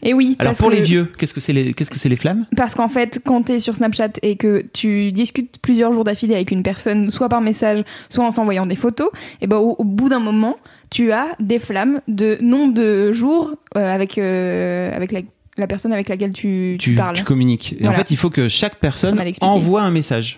Et 0.04 0.14
oui. 0.14 0.36
alors 0.40 0.52
parce 0.52 0.60
pour 0.60 0.70
que- 0.70 0.76
les 0.76 0.82
vieux 0.82 1.12
qu'est-ce 1.18 1.34
que 1.34 1.40
c'est 1.40 1.54
les 1.54 1.74
qu'est-ce 1.74 1.90
que 1.92 1.98
c'est 2.00 2.10
les 2.10 2.16
flammes? 2.18 2.46
Parce 2.56 2.76
qu'en 2.76 2.88
fait, 2.90 3.22
quand 3.26 3.44
t'es 3.44 3.60
sur 3.60 3.76
Snapchat 3.76 4.14
et 4.22 4.36
que 4.36 4.66
tu 4.74 5.12
discutes 5.12 5.58
plusieurs 5.62 5.94
jours 5.94 6.04
d'affilée 6.04 6.36
avec 6.36 6.52
une 6.52 6.64
personne, 6.64 7.10
soit 7.12 7.30
par 7.30 7.42
message, 7.42 7.84
soit 8.10 8.26
en 8.26 8.32
s'envoyant 8.32 8.66
des 8.66 8.76
photos, 8.76 9.10
et 9.42 9.48
ben 9.48 9.58
au, 9.58 9.76
au 9.80 9.84
bout 9.84 10.10
d'un 10.10 10.20
moment, 10.20 10.58
tu 10.92 11.12
as 11.12 11.28
des 11.40 11.60
flammes 11.60 12.02
de 12.08 12.38
nombre 12.42 12.74
de 12.74 13.12
jours 13.14 13.54
euh, 13.78 13.94
avec 13.96 14.18
euh, 14.18 14.96
avec 14.96 15.12
la 15.12 15.22
la 15.58 15.68
personne 15.68 15.94
avec 15.94 16.10
laquelle 16.10 16.34
tu, 16.34 16.76
tu, 16.78 16.92
tu, 16.92 16.96
parles. 16.96 17.16
tu 17.16 17.24
communiques. 17.24 17.76
Et 17.80 17.88
en 17.88 17.94
fait, 17.94 18.12
il 18.12 18.18
faut 18.18 18.30
que 18.30 18.50
chaque 18.50 18.76
personne 18.76 19.18
envoie 19.40 19.82
un 19.84 19.92
message. 19.92 20.38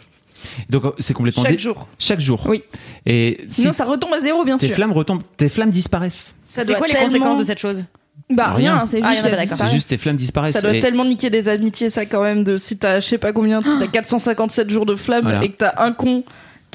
Donc 0.69 0.86
euh, 0.86 0.91
c'est 0.99 1.13
complètement 1.13 1.43
Chaque 1.43 1.53
dé- 1.53 1.57
jour. 1.60 1.88
Chaque 1.99 2.19
jour. 2.19 2.43
Oui. 2.47 2.63
Et 3.05 3.38
Sinon, 3.49 3.71
si 3.71 3.77
ça 3.77 3.86
retombe 3.86 4.13
à 4.13 4.21
zéro, 4.21 4.43
bien 4.45 4.57
tes 4.57 4.67
sûr. 4.67 4.75
flammes 4.75 4.91
retombent, 4.93 5.21
tes 5.38 5.49
flammes 5.49 5.71
disparaissent. 5.71 6.33
Ça 6.45 6.63
C'est 6.65 6.73
quoi 6.75 6.88
les 6.88 6.93
tellement- 6.93 7.07
conséquences 7.07 7.39
de 7.39 7.43
cette 7.43 7.60
chose 7.60 7.83
Bah, 8.29 8.51
Rien. 8.55 8.73
rien, 8.75 8.86
c'est 8.88 8.99
Ah, 9.03 9.13
juste. 9.13 9.67
juste 9.71 9.89
tes 9.89 9.97
flammes 9.97 10.17
disparaissent. 10.17 10.53
Ça 10.53 10.62
doit 10.62 10.73
Et- 10.75 10.79
tellement 10.79 11.05
niquer 11.05 11.29
des 11.29 11.47
amitiés, 11.49 11.89
ça, 11.89 12.05
quand 12.05 12.21
même, 12.23 12.43
de 12.43 12.57
si 12.57 12.77
t'as, 12.77 12.99
je 12.99 13.05
sais 13.07 13.17
pas 13.17 13.31
combien, 13.31 13.62
si 13.62 13.69
t'as 13.79 13.88
457 13.88 14.69
jours 14.69 14.86
de 14.86 14.95
flamme 14.95 15.23
Voilà. 15.23 15.43
et 15.43 15.49
que 15.49 15.57
t'as 15.57 15.73
un 15.77 15.93
con 15.93 16.23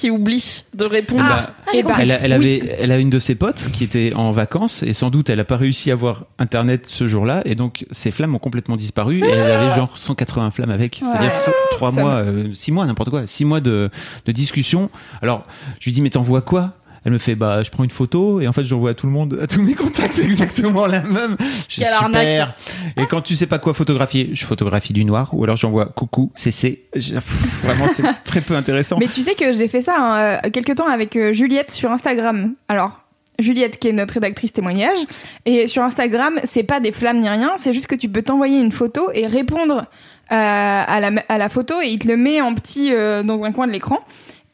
qui 0.02 0.10
oublie 0.10 0.64
de 0.74 0.84
répondre. 0.84 1.22
Bah, 1.28 1.50
Et 1.72 1.82
bah, 1.84 1.94
elle, 2.00 2.10
a, 2.10 2.20
elle 2.20 2.30
oui. 2.38 2.60
avait, 2.60 2.76
elle 2.80 2.90
a 2.92 2.98
une 2.98 3.08
de 3.10 3.18
ses 3.20 3.34
potes 3.36 3.68
qui 3.72 3.84
était 3.84 4.12
en 4.14 4.32
vacances 4.32 4.82
et 4.82 4.92
sans 4.94 5.10
doute 5.10 5.30
elle 5.30 5.38
a 5.38 5.44
pas 5.44 5.56
réussi 5.56 5.90
à 5.90 5.94
avoir 5.94 6.24
internet 6.40 6.88
ce 6.90 7.06
jour-là 7.06 7.42
et 7.44 7.54
donc 7.54 7.86
ses 7.92 8.10
flammes 8.10 8.34
ont 8.34 8.38
complètement 8.40 8.76
disparu 8.76 9.20
et 9.24 9.28
elle 9.30 9.50
avait 9.50 9.74
genre 9.74 9.96
180 9.96 10.50
flammes 10.50 10.70
avec. 10.70 10.96
C'est-à-dire 10.96 11.30
Ouais. 11.30 11.36
so- 11.44 11.52
trois 11.70 11.92
Ça 11.92 12.00
mois, 12.00 12.10
euh, 12.14 12.48
six 12.52 12.72
mois, 12.72 12.84
n'importe 12.86 13.10
quoi, 13.10 13.26
six 13.26 13.44
mois 13.44 13.60
de, 13.60 13.90
de 14.26 14.32
discussion. 14.32 14.90
Alors 15.22 15.44
je 15.78 15.84
lui 15.84 15.92
dis 15.92 16.00
mais 16.00 16.10
t'envoies 16.10 16.42
quoi? 16.42 16.72
Elle 17.04 17.12
me 17.12 17.18
fait 17.18 17.34
bah 17.34 17.62
je 17.62 17.70
prends 17.70 17.84
une 17.84 17.90
photo 17.90 18.40
et 18.40 18.46
en 18.48 18.52
fait 18.52 18.64
j'envoie 18.64 18.90
à 18.90 18.94
tout 18.94 19.06
le 19.06 19.12
monde 19.12 19.38
à 19.42 19.46
tous 19.46 19.60
mes 19.62 19.74
contacts 19.74 20.18
exactement 20.22 20.86
la 20.86 21.00
même. 21.00 21.36
Je 21.68 21.74
super. 21.74 22.02
arnaque. 22.02 22.48
Et 22.96 23.06
quand 23.06 23.20
tu 23.20 23.34
sais 23.34 23.46
pas 23.46 23.58
quoi 23.58 23.74
photographier, 23.74 24.30
je 24.32 24.44
photographie 24.44 24.92
du 24.92 25.04
noir 25.04 25.30
ou 25.32 25.44
alors 25.44 25.56
j'envoie 25.56 25.86
coucou 25.86 26.30
CC. 26.34 26.84
Je- 26.94 27.14
pff, 27.14 27.64
Vraiment 27.64 27.86
c'est 27.92 28.04
très 28.24 28.40
peu 28.40 28.54
intéressant. 28.56 28.98
Mais 28.98 29.08
tu 29.08 29.20
sais 29.20 29.34
que 29.34 29.52
j'ai 29.52 29.68
fait 29.68 29.82
ça 29.82 29.94
hein, 29.98 30.38
euh, 30.44 30.50
quelque 30.50 30.72
temps 30.72 30.88
avec 30.88 31.16
euh, 31.16 31.32
Juliette 31.32 31.70
sur 31.70 31.90
Instagram. 31.90 32.54
Alors, 32.68 32.92
Juliette, 33.38 33.78
qui 33.78 33.88
est 33.88 33.92
notre 33.92 34.14
rédactrice 34.14 34.52
témoignage, 34.52 34.98
et 35.46 35.66
sur 35.66 35.82
Instagram, 35.82 36.38
c'est 36.44 36.62
pas 36.62 36.80
des 36.80 36.92
flammes 36.92 37.20
ni 37.20 37.28
rien, 37.28 37.52
c'est 37.58 37.72
juste 37.72 37.86
que 37.86 37.94
tu 37.94 38.08
peux 38.08 38.22
t'envoyer 38.22 38.60
une 38.60 38.70
photo 38.72 39.10
et 39.14 39.26
répondre 39.26 39.86
euh, 40.30 40.84
à, 40.86 41.00
la, 41.00 41.10
à 41.28 41.38
la 41.38 41.48
photo 41.48 41.80
et 41.82 41.88
il 41.88 41.98
te 41.98 42.06
le 42.08 42.16
met 42.16 42.40
en 42.40 42.54
petit 42.54 42.92
euh, 42.92 43.22
dans 43.22 43.42
un 43.42 43.50
coin 43.52 43.66
de 43.66 43.72
l'écran. 43.72 43.98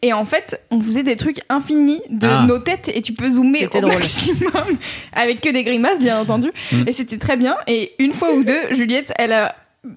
Et 0.02 0.12
en 0.12 0.24
fait, 0.24 0.60
on 0.70 0.80
faisait 0.80 1.02
des 1.02 1.16
trucs 1.16 1.40
infinis 1.48 2.00
de 2.08 2.28
Ah. 2.28 2.44
nos 2.46 2.58
têtes 2.58 2.90
et 2.94 3.02
tu 3.02 3.12
peux 3.14 3.30
zoomer 3.30 3.66
au 3.66 3.80
drôle. 3.80 3.94
maximum 3.94 4.78
avec 5.12 5.40
que 5.40 5.48
des 5.50 5.64
grimaces, 5.64 5.98
bien 5.98 6.20
entendu. 6.20 6.52
Mm. 6.70 6.84
Et 6.86 6.92
c'était 6.92 7.18
très 7.18 7.36
bien. 7.36 7.56
Et 7.66 7.92
une 7.98 8.12
fois 8.12 8.32
ou 8.32 8.44
deux, 8.44 8.60
Juliette, 8.72 9.12
elle 9.18 9.32
a 9.32 9.56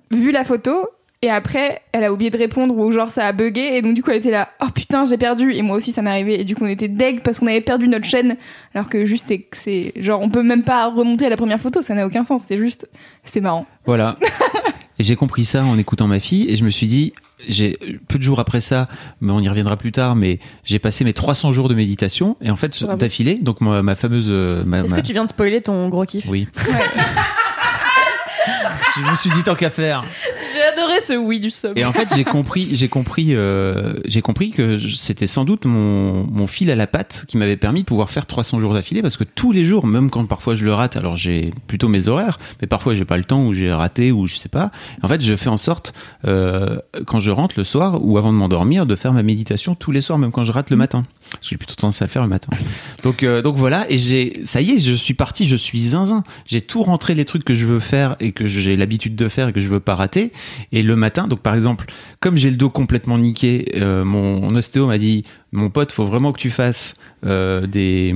vu 0.09 0.31
la 0.31 0.43
photo 0.43 0.87
et 1.23 1.29
après, 1.29 1.81
elle 1.91 2.03
a 2.03 2.11
oublié 2.11 2.31
de 2.31 2.37
répondre 2.39 2.75
ou 2.75 2.91
genre 2.91 3.11
ça 3.11 3.27
a 3.27 3.31
bugué 3.31 3.61
et 3.75 3.83
donc 3.83 3.93
du 3.93 4.01
coup 4.01 4.09
elle 4.09 4.17
était 4.17 4.31
là, 4.31 4.49
oh 4.59 4.69
putain 4.73 5.05
j'ai 5.05 5.17
perdu 5.17 5.53
et 5.53 5.61
moi 5.61 5.77
aussi 5.77 5.91
ça 5.91 6.01
m'est 6.01 6.09
arrivé 6.09 6.41
et 6.41 6.43
du 6.45 6.55
coup 6.55 6.63
on 6.63 6.67
était 6.67 6.87
deg 6.87 7.21
parce 7.21 7.37
qu'on 7.37 7.45
avait 7.45 7.61
perdu 7.61 7.87
notre 7.87 8.05
chaîne 8.05 8.37
alors 8.73 8.89
que 8.89 9.05
juste 9.05 9.25
c'est 9.27 9.45
c'est 9.51 9.91
genre 9.97 10.19
on 10.21 10.29
peut 10.29 10.41
même 10.41 10.63
pas 10.63 10.87
remonter 10.87 11.27
à 11.27 11.29
la 11.29 11.37
première 11.37 11.59
photo, 11.59 11.83
ça 11.83 11.93
n'a 11.93 12.07
aucun 12.07 12.23
sens, 12.23 12.45
c'est 12.47 12.57
juste 12.57 12.89
c'est 13.23 13.39
marrant. 13.41 13.67
Voilà. 13.85 14.17
et 14.99 15.03
j'ai 15.03 15.15
compris 15.15 15.45
ça 15.45 15.63
en 15.63 15.77
écoutant 15.77 16.07
ma 16.07 16.19
fille 16.19 16.49
et 16.49 16.57
je 16.57 16.63
me 16.63 16.71
suis 16.71 16.87
dit, 16.87 17.13
j'ai 17.47 17.77
peu 18.08 18.17
de 18.17 18.23
jours 18.23 18.39
après 18.39 18.62
ça, 18.62 18.88
mais 19.21 19.32
on 19.32 19.39
y 19.39 19.49
reviendra 19.49 19.77
plus 19.77 19.91
tard, 19.91 20.15
mais 20.15 20.39
j'ai 20.63 20.80
passé 20.80 21.04
mes 21.04 21.13
300 21.13 21.51
jours 21.54 21.69
de 21.69 21.75
méditation 21.75 22.38
et 22.41 22.49
en 22.51 22.56
fait 22.56 22.84
d'affilée, 22.97 23.39
donc 23.41 23.62
ma, 23.62 23.82
ma 23.82 23.95
fameuse, 23.95 24.27
euh, 24.30 24.63
ma- 24.65 24.82
Est-ce 24.82 24.91
ma- 24.91 25.01
que 25.01 25.06
tu 25.08 25.13
viens 25.13 25.23
de 25.23 25.30
spoiler 25.30 25.62
ton 25.62 25.89
gros 25.89 26.06
kiff? 26.06 26.23
Oui. 26.27 26.47
je 28.95 29.10
me 29.10 29.15
suis 29.15 29.30
dit 29.32 29.43
tant 29.43 29.56
qu'à 29.56 29.69
faire. 29.69 30.04
J'ai 30.81 30.85
adoré 30.85 31.01
ce 31.01 31.13
oui 31.13 31.39
du 31.39 31.51
sub. 31.51 31.77
Et 31.77 31.85
en 31.85 31.91
fait, 31.91 32.13
j'ai 32.15 32.23
compris, 32.23 32.69
j'ai 32.71 32.87
compris, 32.87 33.35
euh, 33.35 33.93
j'ai 34.05 34.21
compris 34.21 34.51
que 34.51 34.77
c'était 34.77 35.27
sans 35.27 35.45
doute 35.45 35.65
mon, 35.65 36.25
mon 36.25 36.47
fil 36.47 36.71
à 36.71 36.75
la 36.75 36.87
patte 36.87 37.25
qui 37.27 37.37
m'avait 37.37 37.57
permis 37.57 37.81
de 37.81 37.85
pouvoir 37.85 38.09
faire 38.09 38.25
300 38.25 38.59
jours 38.59 38.73
d'affilée 38.73 39.01
parce 39.01 39.17
que 39.17 39.23
tous 39.23 39.51
les 39.51 39.65
jours, 39.65 39.85
même 39.85 40.09
quand 40.09 40.25
parfois 40.25 40.55
je 40.55 40.65
le 40.65 40.73
rate, 40.73 40.97
alors 40.97 41.17
j'ai 41.17 41.51
plutôt 41.67 41.87
mes 41.87 42.07
horaires, 42.07 42.39
mais 42.61 42.67
parfois 42.67 42.95
j'ai 42.95 43.05
pas 43.05 43.17
le 43.17 43.23
temps 43.23 43.45
ou 43.45 43.53
j'ai 43.53 43.71
raté 43.71 44.11
ou 44.11 44.27
je 44.27 44.35
sais 44.35 44.49
pas. 44.49 44.71
En 45.03 45.07
fait, 45.07 45.21
je 45.21 45.35
fais 45.35 45.49
en 45.49 45.57
sorte 45.57 45.93
euh, 46.25 46.77
quand 47.05 47.19
je 47.19 47.31
rentre 47.31 47.55
le 47.57 47.63
soir 47.63 48.03
ou 48.03 48.17
avant 48.17 48.31
de 48.31 48.37
m'endormir 48.37 48.85
de 48.85 48.95
faire 48.95 49.13
ma 49.13 49.23
méditation 49.23 49.75
tous 49.75 49.91
les 49.91 50.01
soirs, 50.01 50.17
même 50.17 50.31
quand 50.31 50.43
je 50.43 50.51
rate 50.51 50.69
le 50.69 50.77
matin. 50.77 51.05
Parce 51.31 51.43
que 51.43 51.49
j'ai 51.49 51.57
plutôt 51.57 51.75
tendance 51.75 52.01
à 52.01 52.07
faire 52.07 52.21
le 52.21 52.27
matin. 52.27 52.49
Donc, 53.03 53.23
euh, 53.23 53.41
donc 53.41 53.55
voilà, 53.55 53.89
et 53.89 53.97
j'ai, 53.97 54.41
ça 54.43 54.61
y 54.61 54.71
est, 54.71 54.79
je 54.79 54.93
suis 54.93 55.13
parti, 55.13 55.45
je 55.45 55.55
suis 55.55 55.79
zinzin. 55.79 56.23
J'ai 56.45 56.61
tout 56.61 56.83
rentré 56.83 57.15
les 57.15 57.25
trucs 57.25 57.43
que 57.43 57.55
je 57.55 57.65
veux 57.65 57.79
faire 57.79 58.15
et 58.19 58.31
que 58.31 58.47
j'ai 58.47 58.75
l'habitude 58.75 59.15
de 59.15 59.27
faire 59.27 59.49
et 59.49 59.53
que 59.53 59.61
je 59.61 59.67
veux 59.67 59.79
pas 59.79 59.95
rater. 59.95 60.31
Et 60.71 60.83
le 60.83 60.95
matin, 60.95 61.27
donc 61.27 61.39
par 61.39 61.55
exemple, 61.55 61.85
comme 62.19 62.37
j'ai 62.37 62.49
le 62.49 62.57
dos 62.57 62.69
complètement 62.69 63.17
niqué, 63.17 63.65
euh, 63.75 64.03
mon 64.03 64.53
ostéo 64.55 64.87
m'a 64.87 64.97
dit, 64.97 65.23
mon 65.51 65.69
pote, 65.69 65.91
faut 65.91 66.05
vraiment 66.05 66.33
que 66.33 66.39
tu 66.39 66.49
fasses 66.49 66.95
euh, 67.25 67.65
des 67.65 68.13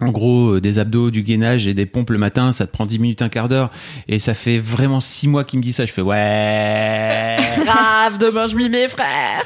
en 0.00 0.10
gros, 0.10 0.54
euh, 0.54 0.60
des 0.60 0.78
abdos, 0.78 1.10
du 1.10 1.22
gainage 1.22 1.66
et 1.66 1.74
des 1.74 1.86
pompes 1.86 2.10
le 2.10 2.18
matin, 2.18 2.52
ça 2.52 2.66
te 2.66 2.72
prend 2.72 2.86
10 2.86 2.98
minutes, 2.98 3.22
un 3.22 3.28
quart 3.28 3.48
d'heure. 3.48 3.70
Et 4.08 4.18
ça 4.18 4.34
fait 4.34 4.58
vraiment 4.58 5.00
6 5.00 5.28
mois 5.28 5.44
qu'il 5.44 5.58
me 5.58 5.64
dit 5.64 5.72
ça. 5.72 5.84
Je 5.84 5.92
fais 5.92 6.02
ouais. 6.02 7.36
Grave, 7.64 8.18
demain 8.18 8.46
je 8.46 8.56
m'y 8.56 8.68
mets, 8.68 8.88
frère. 8.88 9.44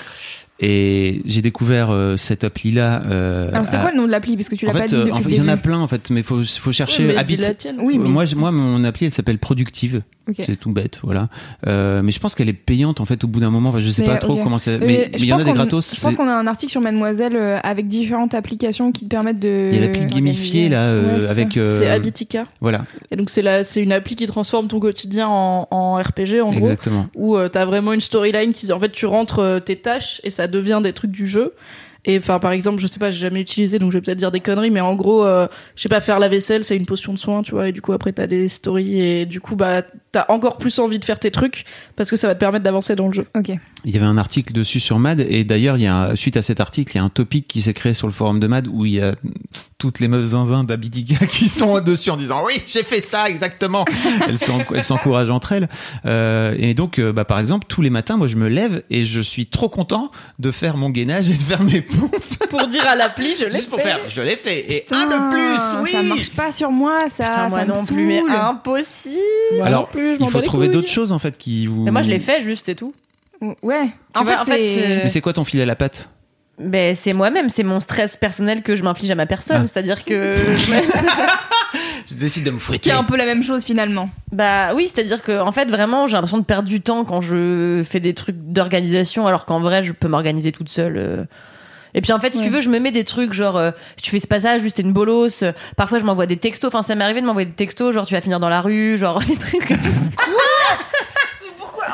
Et 0.60 1.20
j'ai 1.24 1.42
découvert 1.42 1.90
euh, 1.90 2.16
cette 2.16 2.44
appli-là. 2.44 3.02
euh, 3.06 3.48
Alors 3.52 3.66
c'est 3.66 3.74
à- 3.76 3.80
quoi 3.80 3.90
le 3.90 3.96
nom 3.96 4.06
de 4.06 4.10
l'appli? 4.12 4.36
Parce 4.36 4.48
que 4.48 4.54
tu 4.54 4.66
l'as 4.66 4.72
pas 4.72 4.86
dit 4.86 4.94
euh, 4.94 4.98
depuis 5.00 5.12
en 5.12 5.16
fait, 5.18 5.28
le 5.28 5.34
il 5.34 5.38
y 5.38 5.40
en 5.40 5.48
a 5.48 5.56
plein 5.56 5.78
en 5.80 5.88
fait, 5.88 6.10
mais 6.10 6.22
faut 6.22 6.42
faut 6.44 6.70
chercher. 6.72 7.16
Habit- 7.16 7.38
la 7.38 7.54
tienne. 7.54 7.76
Oui, 7.80 7.98
mais 7.98 8.08
Moi, 8.08 8.24
je- 8.24 8.36
moi, 8.36 8.52
mon 8.52 8.84
appli, 8.84 9.06
elle 9.06 9.12
s'appelle 9.12 9.38
Productive. 9.38 10.02
C'est 10.40 10.56
tout 10.56 10.70
bête, 10.72 11.00
voilà. 11.02 11.28
Euh, 11.66 12.00
mais 12.02 12.10
je 12.10 12.18
pense 12.18 12.34
qu'elle 12.34 12.48
est 12.48 12.54
payante 12.54 12.98
en 12.98 13.04
fait 13.04 13.24
au 13.24 13.26
bout 13.26 13.40
d'un 13.40 13.50
moment. 13.50 13.68
Enfin, 13.68 13.80
je 13.80 13.90
sais 13.90 14.00
Mais, 14.02 14.08
pas 14.08 14.16
trop 14.16 14.36
comment 14.36 14.56
c'est. 14.56 14.78
Mais 14.78 15.10
il 15.18 15.26
y 15.26 15.32
en 15.34 15.36
a 15.38 15.44
des 15.44 15.52
gratos. 15.52 15.94
Je 15.94 16.00
pense 16.00 16.16
qu'on 16.16 16.26
a 16.28 16.32
un 16.32 16.46
article 16.46 16.70
sur 16.72 16.80
Mademoiselle 16.80 17.36
euh, 17.36 17.58
avec 17.62 17.88
différentes 17.88 18.32
applications 18.32 18.90
qui 18.90 19.04
te 19.04 19.10
permettent 19.10 19.38
de. 19.40 19.68
Il 19.70 19.78
y 19.78 19.82
a 19.82 19.86
l'appli 19.86 20.06
gamifiée 20.06 20.70
là, 20.70 20.84
euh, 20.84 21.20
Ouais, 21.20 21.26
avec. 21.26 21.58
euh, 21.58 21.78
C'est 21.78 21.90
Habitica. 21.90 22.46
Voilà, 22.62 22.86
Et 23.10 23.16
donc 23.16 23.28
c'est 23.28 23.42
une 23.82 23.92
appli 23.92 24.16
qui 24.16 24.26
transforme 24.26 24.68
ton 24.68 24.80
quotidien 24.80 25.26
en, 25.28 25.68
en 25.70 25.96
RPG 25.96 26.40
en 26.42 26.52
gros. 26.52 26.68
exactement. 26.70 27.06
où 27.16 27.36
euh, 27.36 27.50
t'as 27.50 27.66
vraiment 27.66 27.92
une 27.92 28.00
storyline 28.00 28.52
qui 28.54 28.72
en 28.72 28.80
fait 28.80 28.92
tu 28.92 29.04
rentres 29.04 29.60
tes 29.66 29.76
tâches 29.76 30.22
et 30.24 30.30
ça 30.30 30.43
devient 30.48 30.80
des 30.82 30.92
trucs 30.92 31.10
du 31.10 31.26
jeu. 31.26 31.54
Et 32.06 32.18
enfin 32.18 32.38
par 32.38 32.52
exemple 32.52 32.82
je 32.82 32.86
sais 32.86 32.98
pas 32.98 33.10
j'ai 33.10 33.20
jamais 33.20 33.40
utilisé 33.40 33.78
donc 33.78 33.90
je 33.90 33.96
vais 33.96 34.02
peut-être 34.02 34.18
dire 34.18 34.30
des 34.30 34.40
conneries 34.40 34.70
mais 34.70 34.82
en 34.82 34.94
gros 34.94 35.24
euh, 35.24 35.46
je 35.74 35.80
sais 35.80 35.88
pas 35.88 36.02
faire 36.02 36.18
la 36.18 36.28
vaisselle 36.28 36.62
c'est 36.62 36.76
une 36.76 36.84
potion 36.84 37.14
de 37.14 37.18
soin 37.18 37.42
tu 37.42 37.52
vois 37.52 37.70
et 37.70 37.72
du 37.72 37.80
coup 37.80 37.94
après 37.94 38.12
t'as 38.12 38.26
des 38.26 38.46
stories 38.48 39.00
et 39.00 39.24
du 39.24 39.40
coup 39.40 39.56
bah 39.56 39.82
t'as 40.14 40.26
encore 40.28 40.56
plus 40.58 40.78
envie 40.78 40.98
de 40.98 41.04
faire 41.04 41.18
tes 41.18 41.30
trucs 41.30 41.64
parce 41.96 42.08
que 42.10 42.16
ça 42.16 42.28
va 42.28 42.34
te 42.34 42.40
permettre 42.40 42.62
d'avancer 42.64 42.94
dans 42.96 43.08
le 43.08 43.12
jeu 43.12 43.26
Ok. 43.36 43.50
Il 43.84 43.92
y 43.92 43.96
avait 43.96 44.06
un 44.06 44.16
article 44.16 44.52
dessus 44.52 44.80
sur 44.80 44.98
Mad 44.98 45.20
et 45.20 45.44
d'ailleurs, 45.44 45.76
il 45.76 45.82
y 45.82 45.86
a 45.86 45.96
un- 45.96 46.16
suite 46.16 46.36
à 46.36 46.42
cet 46.42 46.60
article, 46.60 46.92
il 46.92 46.96
y 46.96 47.00
a 47.00 47.04
un 47.04 47.08
topic 47.10 47.46
qui 47.48 47.60
s'est 47.62 47.74
créé 47.74 47.92
sur 47.94 48.06
le 48.06 48.12
forum 48.12 48.40
de 48.40 48.46
Mad 48.46 48.66
où 48.68 48.86
il 48.86 48.92
y 48.94 49.00
a 49.02 49.14
toutes 49.78 50.00
les 50.00 50.08
meufs 50.08 50.24
zinzin 50.26 50.64
d'Abidiga 50.64 51.18
qui 51.28 51.48
sont 51.48 51.80
dessus 51.80 52.10
en 52.10 52.16
disant 52.16 52.42
oui, 52.46 52.62
j'ai 52.66 52.82
fait 52.84 53.00
ça 53.00 53.26
exactement. 53.28 53.84
elles 54.28 54.38
s'en- 54.38 54.60
elles 54.74 54.84
s'encouragent 54.84 55.30
entre 55.30 55.52
elles. 55.52 55.68
Euh, 56.06 56.54
et 56.58 56.74
donc, 56.74 56.98
euh, 56.98 57.12
bah, 57.12 57.24
par 57.24 57.38
exemple, 57.38 57.66
tous 57.68 57.82
les 57.82 57.90
matins, 57.90 58.16
moi, 58.16 58.26
je 58.28 58.36
me 58.36 58.48
lève 58.48 58.82
et 58.90 59.04
je 59.04 59.20
suis 59.20 59.46
trop 59.46 59.68
content 59.68 60.10
de 60.38 60.50
faire 60.50 60.76
mon 60.76 60.90
gainage 60.90 61.30
et 61.30 61.34
de 61.34 61.42
faire 61.42 61.62
mes 61.62 61.80
pompes. 61.82 62.14
pour 62.50 62.66
dire 62.68 62.86
à 62.86 62.94
l'appli 62.96 63.34
je 63.38 63.44
l'ai 63.46 63.50
Juste 63.50 63.68
pour 63.68 63.78
fait 63.80 63.84
faire, 63.84 64.00
je 64.08 64.20
l'ai 64.22 64.36
fait. 64.36 64.72
Et 64.72 64.80
Putain, 64.82 65.08
un 65.10 65.28
de 65.30 65.34
plus, 65.34 65.82
oui. 65.84 65.90
Ça 65.92 66.02
marche 66.02 66.30
pas 66.30 66.52
sur 66.52 66.70
moi, 66.70 67.00
ça. 67.14 67.28
Putain, 67.28 67.48
moi 67.48 67.58
ça 67.60 67.64
me 67.66 67.72
non 67.74 67.84
plus, 67.84 68.06
mais 68.06 68.22
impossible. 68.32 69.14
Moi 69.56 69.66
Alors, 69.66 69.82
non 69.82 69.88
plus 69.92 70.03
je 70.12 70.18
m'en 70.20 70.26
il 70.26 70.30
faut 70.30 70.42
trouver 70.42 70.68
d'autres 70.68 70.90
choses 70.90 71.12
en 71.12 71.18
fait 71.18 71.38
qui 71.38 71.66
vous. 71.66 71.82
Mais 71.84 71.90
moi, 71.90 72.02
je 72.02 72.10
l'ai 72.10 72.18
fait 72.18 72.42
juste 72.42 72.68
et 72.68 72.74
tout. 72.74 72.92
Ouais. 73.62 73.86
Tu 73.86 74.20
en, 74.20 74.24
vois, 74.24 74.32
fait, 74.34 74.38
en 74.38 74.44
fait, 74.44 75.00
Mais 75.04 75.08
c'est 75.08 75.20
quoi 75.22 75.32
ton 75.32 75.44
fil 75.44 75.60
à 75.60 75.66
la 75.66 75.76
patte? 75.76 76.10
Ben, 76.58 76.94
c'est 76.94 77.12
moi-même, 77.12 77.48
c'est 77.48 77.64
mon 77.64 77.80
stress 77.80 78.16
personnel 78.16 78.62
que 78.62 78.76
je 78.76 78.82
m'inflige 78.84 79.10
à 79.10 79.14
ma 79.16 79.26
personne. 79.26 79.62
Ah. 79.64 79.66
C'est-à-dire 79.66 80.04
que. 80.04 80.34
je- 82.06 82.14
décide 82.14 82.44
de 82.44 82.50
me 82.52 82.58
qui 82.58 82.62
fouetter. 82.62 82.90
est 82.90 82.92
un 82.92 83.02
peu 83.02 83.16
la 83.16 83.24
même 83.26 83.42
chose 83.42 83.64
finalement. 83.64 84.08
bah 84.30 84.72
oui, 84.74 84.86
c'est-à-dire 84.86 85.22
que, 85.22 85.40
en 85.40 85.50
fait, 85.50 85.64
vraiment, 85.66 86.06
j'ai 86.06 86.12
l'impression 86.14 86.38
de 86.38 86.44
perdre 86.44 86.68
du 86.68 86.80
temps 86.80 87.04
quand 87.04 87.20
je 87.20 87.82
fais 87.88 87.98
des 88.00 88.14
trucs 88.14 88.36
d'organisation, 88.36 89.26
alors 89.26 89.46
qu'en 89.46 89.58
vrai, 89.60 89.82
je 89.82 89.92
peux 89.92 90.06
m'organiser 90.08 90.52
toute 90.52 90.68
seule. 90.68 91.26
Et 91.94 92.00
puis 92.00 92.12
en 92.12 92.18
fait, 92.20 92.34
si 92.34 92.40
tu 92.42 92.48
veux, 92.48 92.60
je 92.60 92.68
me 92.70 92.78
mets 92.80 92.90
des 92.92 93.04
trucs 93.04 93.32
genre 93.32 93.56
euh, 93.56 93.70
tu 94.02 94.10
fais 94.10 94.18
ce 94.18 94.26
passage, 94.26 94.60
juste 94.62 94.76
t'es 94.76 94.82
une 94.82 94.92
bolos. 94.92 95.42
euh, 95.42 95.52
Parfois, 95.76 95.98
je 95.98 96.04
m'envoie 96.04 96.26
des 96.26 96.36
textos. 96.36 96.68
Enfin, 96.68 96.82
ça 96.82 96.94
m'est 96.94 97.04
arrivé 97.04 97.20
de 97.20 97.26
m'envoyer 97.26 97.46
des 97.46 97.54
textos, 97.54 97.94
genre 97.94 98.06
tu 98.06 98.14
vas 98.14 98.20
finir 98.20 98.40
dans 98.40 98.48
la 98.48 98.60
rue, 98.60 98.98
genre 98.98 99.20
des 99.28 99.36
trucs. 99.36 99.68
comme 99.68 99.76
ça. 99.76 100.00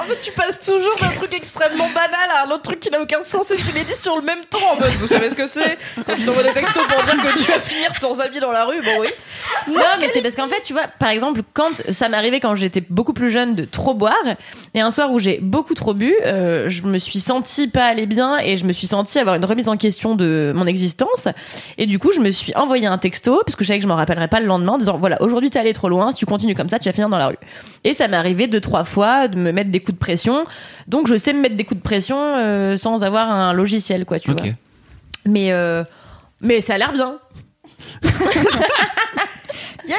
En 0.00 0.04
fait, 0.04 0.18
tu 0.22 0.32
passes 0.32 0.60
toujours 0.60 0.96
d'un 0.98 1.10
truc 1.10 1.34
extrêmement 1.34 1.88
banal 1.88 2.30
à 2.34 2.46
un 2.46 2.50
autre 2.52 2.62
truc 2.62 2.80
qui 2.80 2.90
n'a 2.90 3.02
aucun 3.02 3.20
sens 3.20 3.50
et 3.50 3.56
tu 3.56 3.70
les 3.72 3.84
dis 3.84 3.94
sur 3.94 4.16
le 4.16 4.22
même 4.22 4.38
ton 4.48 4.58
en 4.58 4.76
mode 4.76 4.92
vous 4.98 5.06
savez 5.06 5.28
ce 5.28 5.36
que 5.36 5.46
c'est 5.46 5.76
Quand 6.06 6.14
tu 6.16 6.24
t'envoies 6.24 6.42
des 6.42 6.52
textos 6.52 6.86
pour 6.86 7.02
dire 7.02 7.22
que 7.22 7.38
tu 7.38 7.50
vas 7.50 7.60
finir 7.60 7.92
sans 7.92 8.18
amis 8.20 8.40
dans 8.40 8.50
la 8.50 8.64
rue, 8.64 8.80
bon 8.80 9.00
oui. 9.00 9.08
Non, 9.68 9.82
mais 10.00 10.08
c'est 10.12 10.22
parce 10.22 10.34
qu'en 10.34 10.48
fait, 10.48 10.62
tu 10.62 10.72
vois, 10.72 10.86
par 10.98 11.10
exemple, 11.10 11.42
quand 11.52 11.82
ça 11.90 12.08
arrivé 12.12 12.40
quand 12.40 12.54
j'étais 12.54 12.82
beaucoup 12.88 13.12
plus 13.12 13.30
jeune 13.30 13.54
de 13.54 13.64
trop 13.64 13.94
boire, 13.94 14.14
et 14.74 14.80
un 14.80 14.90
soir 14.90 15.12
où 15.12 15.18
j'ai 15.18 15.38
beaucoup 15.40 15.74
trop 15.74 15.92
bu, 15.92 16.14
euh, 16.24 16.68
je 16.68 16.82
me 16.82 16.98
suis 16.98 17.20
sentie 17.20 17.68
pas 17.68 17.84
aller 17.84 18.06
bien 18.06 18.38
et 18.38 18.56
je 18.56 18.64
me 18.64 18.72
suis 18.72 18.86
sentie 18.86 19.18
avoir 19.18 19.36
une 19.36 19.44
remise 19.44 19.68
en 19.68 19.76
question 19.76 20.14
de 20.14 20.52
mon 20.54 20.66
existence. 20.66 21.28
Et 21.78 21.86
du 21.86 21.98
coup, 21.98 22.12
je 22.14 22.20
me 22.20 22.30
suis 22.30 22.54
envoyé 22.54 22.86
un 22.86 22.98
texto, 22.98 23.42
parce 23.44 23.54
que 23.54 23.64
je 23.64 23.68
savais 23.68 23.78
que 23.78 23.84
je 23.84 23.88
m'en 23.88 23.96
rappellerais 23.96 24.28
pas 24.28 24.40
le 24.40 24.46
lendemain, 24.46 24.72
en 24.72 24.78
disant 24.78 24.96
voilà, 24.98 25.20
aujourd'hui 25.20 25.50
t'es 25.50 25.58
allé 25.58 25.72
trop 25.72 25.88
loin, 25.88 26.10
si 26.12 26.18
tu 26.18 26.26
continues 26.26 26.54
comme 26.54 26.68
ça, 26.68 26.78
tu 26.78 26.88
vas 26.88 26.92
finir 26.92 27.10
dans 27.10 27.18
la 27.18 27.28
rue. 27.28 27.38
Et 27.84 27.94
ça 27.94 28.08
m'est 28.08 28.16
arrivé 28.16 28.46
deux, 28.46 28.60
trois 28.60 28.84
fois 28.84 29.28
de 29.28 29.36
me 29.36 29.52
mettre 29.52 29.70
des 29.70 29.80
coups 29.80 29.89
de 29.92 29.98
pression. 29.98 30.44
Donc, 30.86 31.06
je 31.06 31.16
sais 31.16 31.32
me 31.32 31.40
mettre 31.40 31.56
des 31.56 31.64
coups 31.64 31.78
de 31.78 31.84
pression 31.84 32.18
euh, 32.18 32.76
sans 32.76 33.04
avoir 33.04 33.30
un 33.30 33.52
logiciel, 33.52 34.04
quoi, 34.04 34.18
tu 34.18 34.32
vois. 34.32 34.42
Mais, 35.26 35.52
euh, 35.52 35.84
mais 36.40 36.60
ça 36.60 36.74
a 36.74 36.78
l'air 36.78 36.92
bien. 36.92 37.18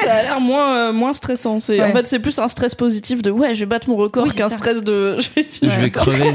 Ça 0.04 0.12
a 0.14 0.22
l'air 0.22 0.40
moins, 0.40 0.76
euh, 0.76 0.92
moins 0.92 1.12
stressant. 1.12 1.60
C'est, 1.60 1.80
Ouais. 1.80 1.90
En 1.90 1.92
fait, 1.92 2.06
c'est 2.06 2.18
plus 2.18 2.38
un 2.38 2.48
stress 2.48 2.74
positif 2.74 3.22
de 3.22 3.30
ouais, 3.30 3.54
je 3.54 3.60
vais 3.60 3.66
battre 3.66 3.88
mon 3.88 3.96
record 3.96 4.24
Oui, 4.26 4.30
qu'un 4.34 4.48
ça. 4.48 4.56
stress 4.56 4.82
de 4.84 5.16
je 5.20 5.28
vais 5.36 5.42
finir. 5.42 5.74
Je 5.74 5.80
vais 5.80 5.90
crever. 5.90 6.32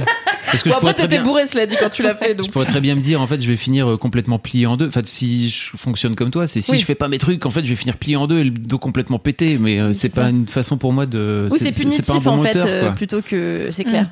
Parce 0.52 0.64
que 0.64 0.70
Bon, 0.70 0.76
je 0.76 0.78
après, 0.80 0.94
t'étais 0.94 1.08
bien. 1.10 1.24
bourré, 1.24 1.46
cela 1.46 1.66
dit, 1.66 1.76
quand 1.80 1.90
tu 1.90 2.04
l'as 2.04 2.16
fait. 2.16 2.36
Je 2.44 2.50
pourrais 2.52 2.66
très 2.66 2.80
bien 2.82 2.96
me 2.96 3.02
dire, 3.02 3.22
en 3.22 3.28
fait, 3.28 3.42
je 3.42 3.48
vais 3.48 3.58
finir 3.58 3.90
euh, 3.92 3.98
complètement 3.98 4.40
plié 4.40 4.66
en 4.66 4.78
deux. 4.78 4.88
Enfin, 4.88 5.02
si 5.04 5.50
je 5.50 5.70
fonctionne 5.76 6.16
comme 6.16 6.32
toi, 6.32 6.48
c'est 6.48 6.62
si 6.62 6.72
Oui. 6.72 6.80
je 6.80 6.86
fais 6.86 6.96
pas 6.96 7.08
mes 7.10 7.18
trucs, 7.18 7.46
en 7.46 7.50
fait, 7.50 7.64
je 7.66 7.70
vais 7.70 7.76
finir 7.76 7.98
plié 7.98 8.16
en 8.16 8.28
deux 8.28 8.40
et 8.40 8.44
le 8.46 8.52
dos 8.52 8.78
complètement 8.78 9.20
pété. 9.20 9.58
Mais 9.60 9.80
euh, 9.80 9.92
c'est 9.94 10.14
pas 10.14 10.30
une 10.30 10.48
façon 10.48 10.78
pour 10.78 10.94
moi 10.94 11.06
de. 11.06 11.48
Oui, 11.52 11.58
c'est 11.62 11.72
punitif 11.72 12.06
pas 12.06 12.14
un 12.14 12.18
bon 12.20 12.32
en 12.40 12.44
fait, 12.44 12.56
moteur, 12.56 12.66
euh, 12.68 12.82
quoi. 12.84 12.92
plutôt 12.94 13.22
que 13.22 13.70
c'est 13.72 13.84
clair. 13.84 14.10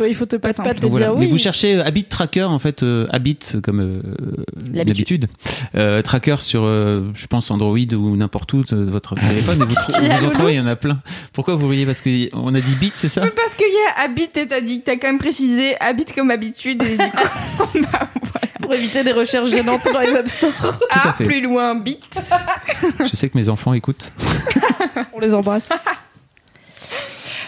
Il 0.00 0.14
faut 0.14 0.26
te 0.26 0.36
passer 0.36 0.62
pas 0.62 0.74
Donc 0.74 0.90
voilà. 0.90 1.06
dire 1.08 1.16
Mais 1.18 1.26
oui. 1.26 1.30
vous 1.32 1.38
cherchez 1.38 1.76
euh, 1.76 1.84
Habit 1.84 2.04
Tracker 2.04 2.44
en 2.44 2.58
fait, 2.58 2.82
euh, 2.82 3.06
Habit 3.10 3.38
comme 3.62 3.80
euh, 3.80 4.00
L'habitude. 4.72 5.28
euh, 5.74 6.02
Tracker 6.02 6.36
sur, 6.40 6.62
euh, 6.64 7.02
je 7.14 7.26
pense 7.26 7.50
Android 7.50 7.76
ou 7.78 8.16
n'importe 8.16 8.52
où 8.54 8.64
de 8.64 8.76
votre 8.76 9.14
téléphone. 9.28 9.62
Et 9.62 9.64
vous, 9.64 9.74
trou- 9.74 9.92
vous 9.92 10.24
en 10.26 10.30
trouvez, 10.30 10.54
il 10.54 10.56
y 10.56 10.60
en 10.60 10.66
a 10.66 10.76
plein. 10.76 11.00
Pourquoi 11.32 11.54
vous 11.56 11.68
riez? 11.68 11.86
Parce 11.86 12.00
qu'on 12.02 12.54
a 12.54 12.60
dit 12.60 12.74
Bit, 12.80 12.92
c'est 12.96 13.08
ça? 13.08 13.20
Parce 13.20 13.54
qu'il 13.54 13.66
y 13.68 14.00
a 14.00 14.04
habit 14.04 14.28
et 14.36 14.46
t'as 14.48 14.60
dit 14.60 14.80
que 14.80 14.86
t'as 14.86 14.96
quand 14.96 15.08
même 15.08 15.18
précisé 15.18 15.74
habit 15.80 16.06
comme 16.06 16.30
habitude 16.30 16.82
et 16.82 16.96
du 16.96 17.10
coup 17.10 17.78
Pour 18.62 18.72
éviter 18.74 19.02
des 19.04 19.12
recherches 19.12 19.50
gênantes 19.50 19.82
dans 19.92 20.00
les 20.00 20.14
App 20.14 20.28
Store. 20.28 20.52
ah, 20.90 21.14
plus 21.18 21.40
loin 21.40 21.74
bit. 21.74 21.98
Je 23.00 23.16
sais 23.16 23.28
que 23.28 23.36
mes 23.36 23.48
enfants 23.48 23.72
écoutent. 23.74 24.10
On 25.12 25.18
les 25.20 25.34
embrasse. 25.34 25.70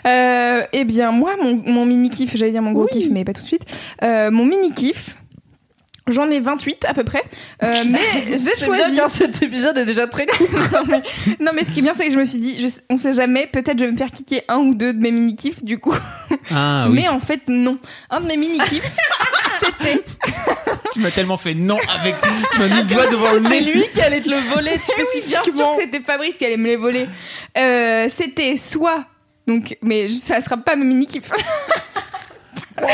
Euh, 0.07 0.62
eh 0.72 0.84
bien, 0.84 1.12
moi, 1.12 1.34
mon, 1.42 1.62
mon 1.66 1.86
mini 1.86 2.11
kiff, 2.11 2.36
j'allais 2.36 2.52
dire 2.52 2.62
mon 2.62 2.72
gros 2.72 2.86
kiff, 2.86 3.09
mais 3.11 3.24
pas 3.24 3.32
tout 3.32 3.42
de 3.42 3.46
suite. 3.46 3.64
Euh, 4.02 4.30
mon 4.30 4.44
mini 4.44 4.72
kiff, 4.72 5.16
j'en 6.09 6.30
ai 6.30 6.40
28 6.40 6.84
à 6.86 6.92
peu 6.94 7.05
près. 7.05 7.22
Euh, 7.62 7.74
mais 7.88 7.98
j'ai 8.32 8.38
C'est 8.38 8.66
bien 8.66 8.76
choisi. 8.76 8.96
car 8.96 9.11
cet 9.11 9.42
épisode 9.42 9.78
est 9.78 9.86
déjà 9.86 10.07
très 10.07 10.26
court. 10.26 10.46
non, 10.72 10.82
mais, 10.86 11.02
non, 11.40 11.52
mais 11.55 11.64
ce 11.64 11.70
qui 11.70 11.78
est 11.78 11.82
bien, 11.82 11.94
c'est 11.94 12.07
que 12.07 12.12
je 12.12 12.18
me 12.18 12.24
suis 12.26 12.38
dit, 12.38 12.59
je, 12.61 12.68
on 12.90 12.98
sait 12.98 13.14
jamais, 13.14 13.46
peut-être 13.46 13.78
je 13.78 13.86
vais 13.86 13.92
me 13.92 13.96
faire 13.96 14.11
kicker 14.11 14.42
un 14.48 14.59
ou 14.59 14.74
deux 14.74 14.92
de 14.92 14.98
mes 15.00 15.11
mini 15.11 15.36
kiffs 15.36 15.64
du 15.64 15.78
coup. 15.78 15.94
Ah 16.50 16.86
oui. 16.90 16.96
Mais 16.96 17.09
en 17.09 17.20
fait, 17.20 17.40
non. 17.48 17.78
Un 18.11 18.20
de 18.20 18.26
mes 18.26 18.36
mini 18.36 18.59
kiffs, 18.68 18.96
c'était. 19.61 20.02
Tu 20.92 21.00
m'as 21.00 21.11
tellement 21.12 21.38
fait 21.38 21.55
non 21.55 21.78
avec. 21.98 22.14
Tu 22.52 22.61
m'as 22.61 22.68
mis 22.68 22.82
le 22.82 22.94
doigt 22.94 23.07
devant 23.07 23.32
le 23.32 23.42
C'est 23.42 23.48
nez. 23.48 23.72
lui 23.72 23.84
qui 23.92 24.00
allait 24.02 24.20
te 24.20 24.28
le 24.30 24.36
voler 24.55 24.78
Oui, 24.98 25.22
bien 25.26 25.42
sûr 25.42 25.70
que 25.76 25.80
c'était 25.80 26.00
Fabrice 26.00 26.36
qui 26.36 26.44
allait 26.44 26.57
me 26.59 26.66
les 26.66 26.76
voler. 26.76 27.07
Euh, 27.57 28.07
c'était 28.11 28.57
soit. 28.59 29.07
Donc, 29.47 29.76
mais 29.82 30.09
ça 30.09 30.40
sera 30.40 30.57
pas 30.57 30.74
mes 30.76 30.84
mini 30.84 31.07
kiffs. 31.07 31.30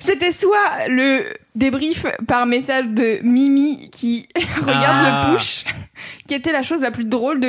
C'était 0.00 0.32
soit 0.32 0.88
le 0.88 1.24
débrief 1.54 2.06
par 2.26 2.46
message 2.46 2.86
de 2.88 3.20
Mimi 3.22 3.90
qui 3.90 4.26
regarde 4.62 5.06
Ah. 5.06 5.28
le 5.30 5.36
push, 5.36 5.64
qui 6.26 6.34
était 6.34 6.52
la 6.52 6.62
chose 6.62 6.80
la 6.80 6.90
plus 6.90 7.04
drôle 7.04 7.40
de 7.40 7.48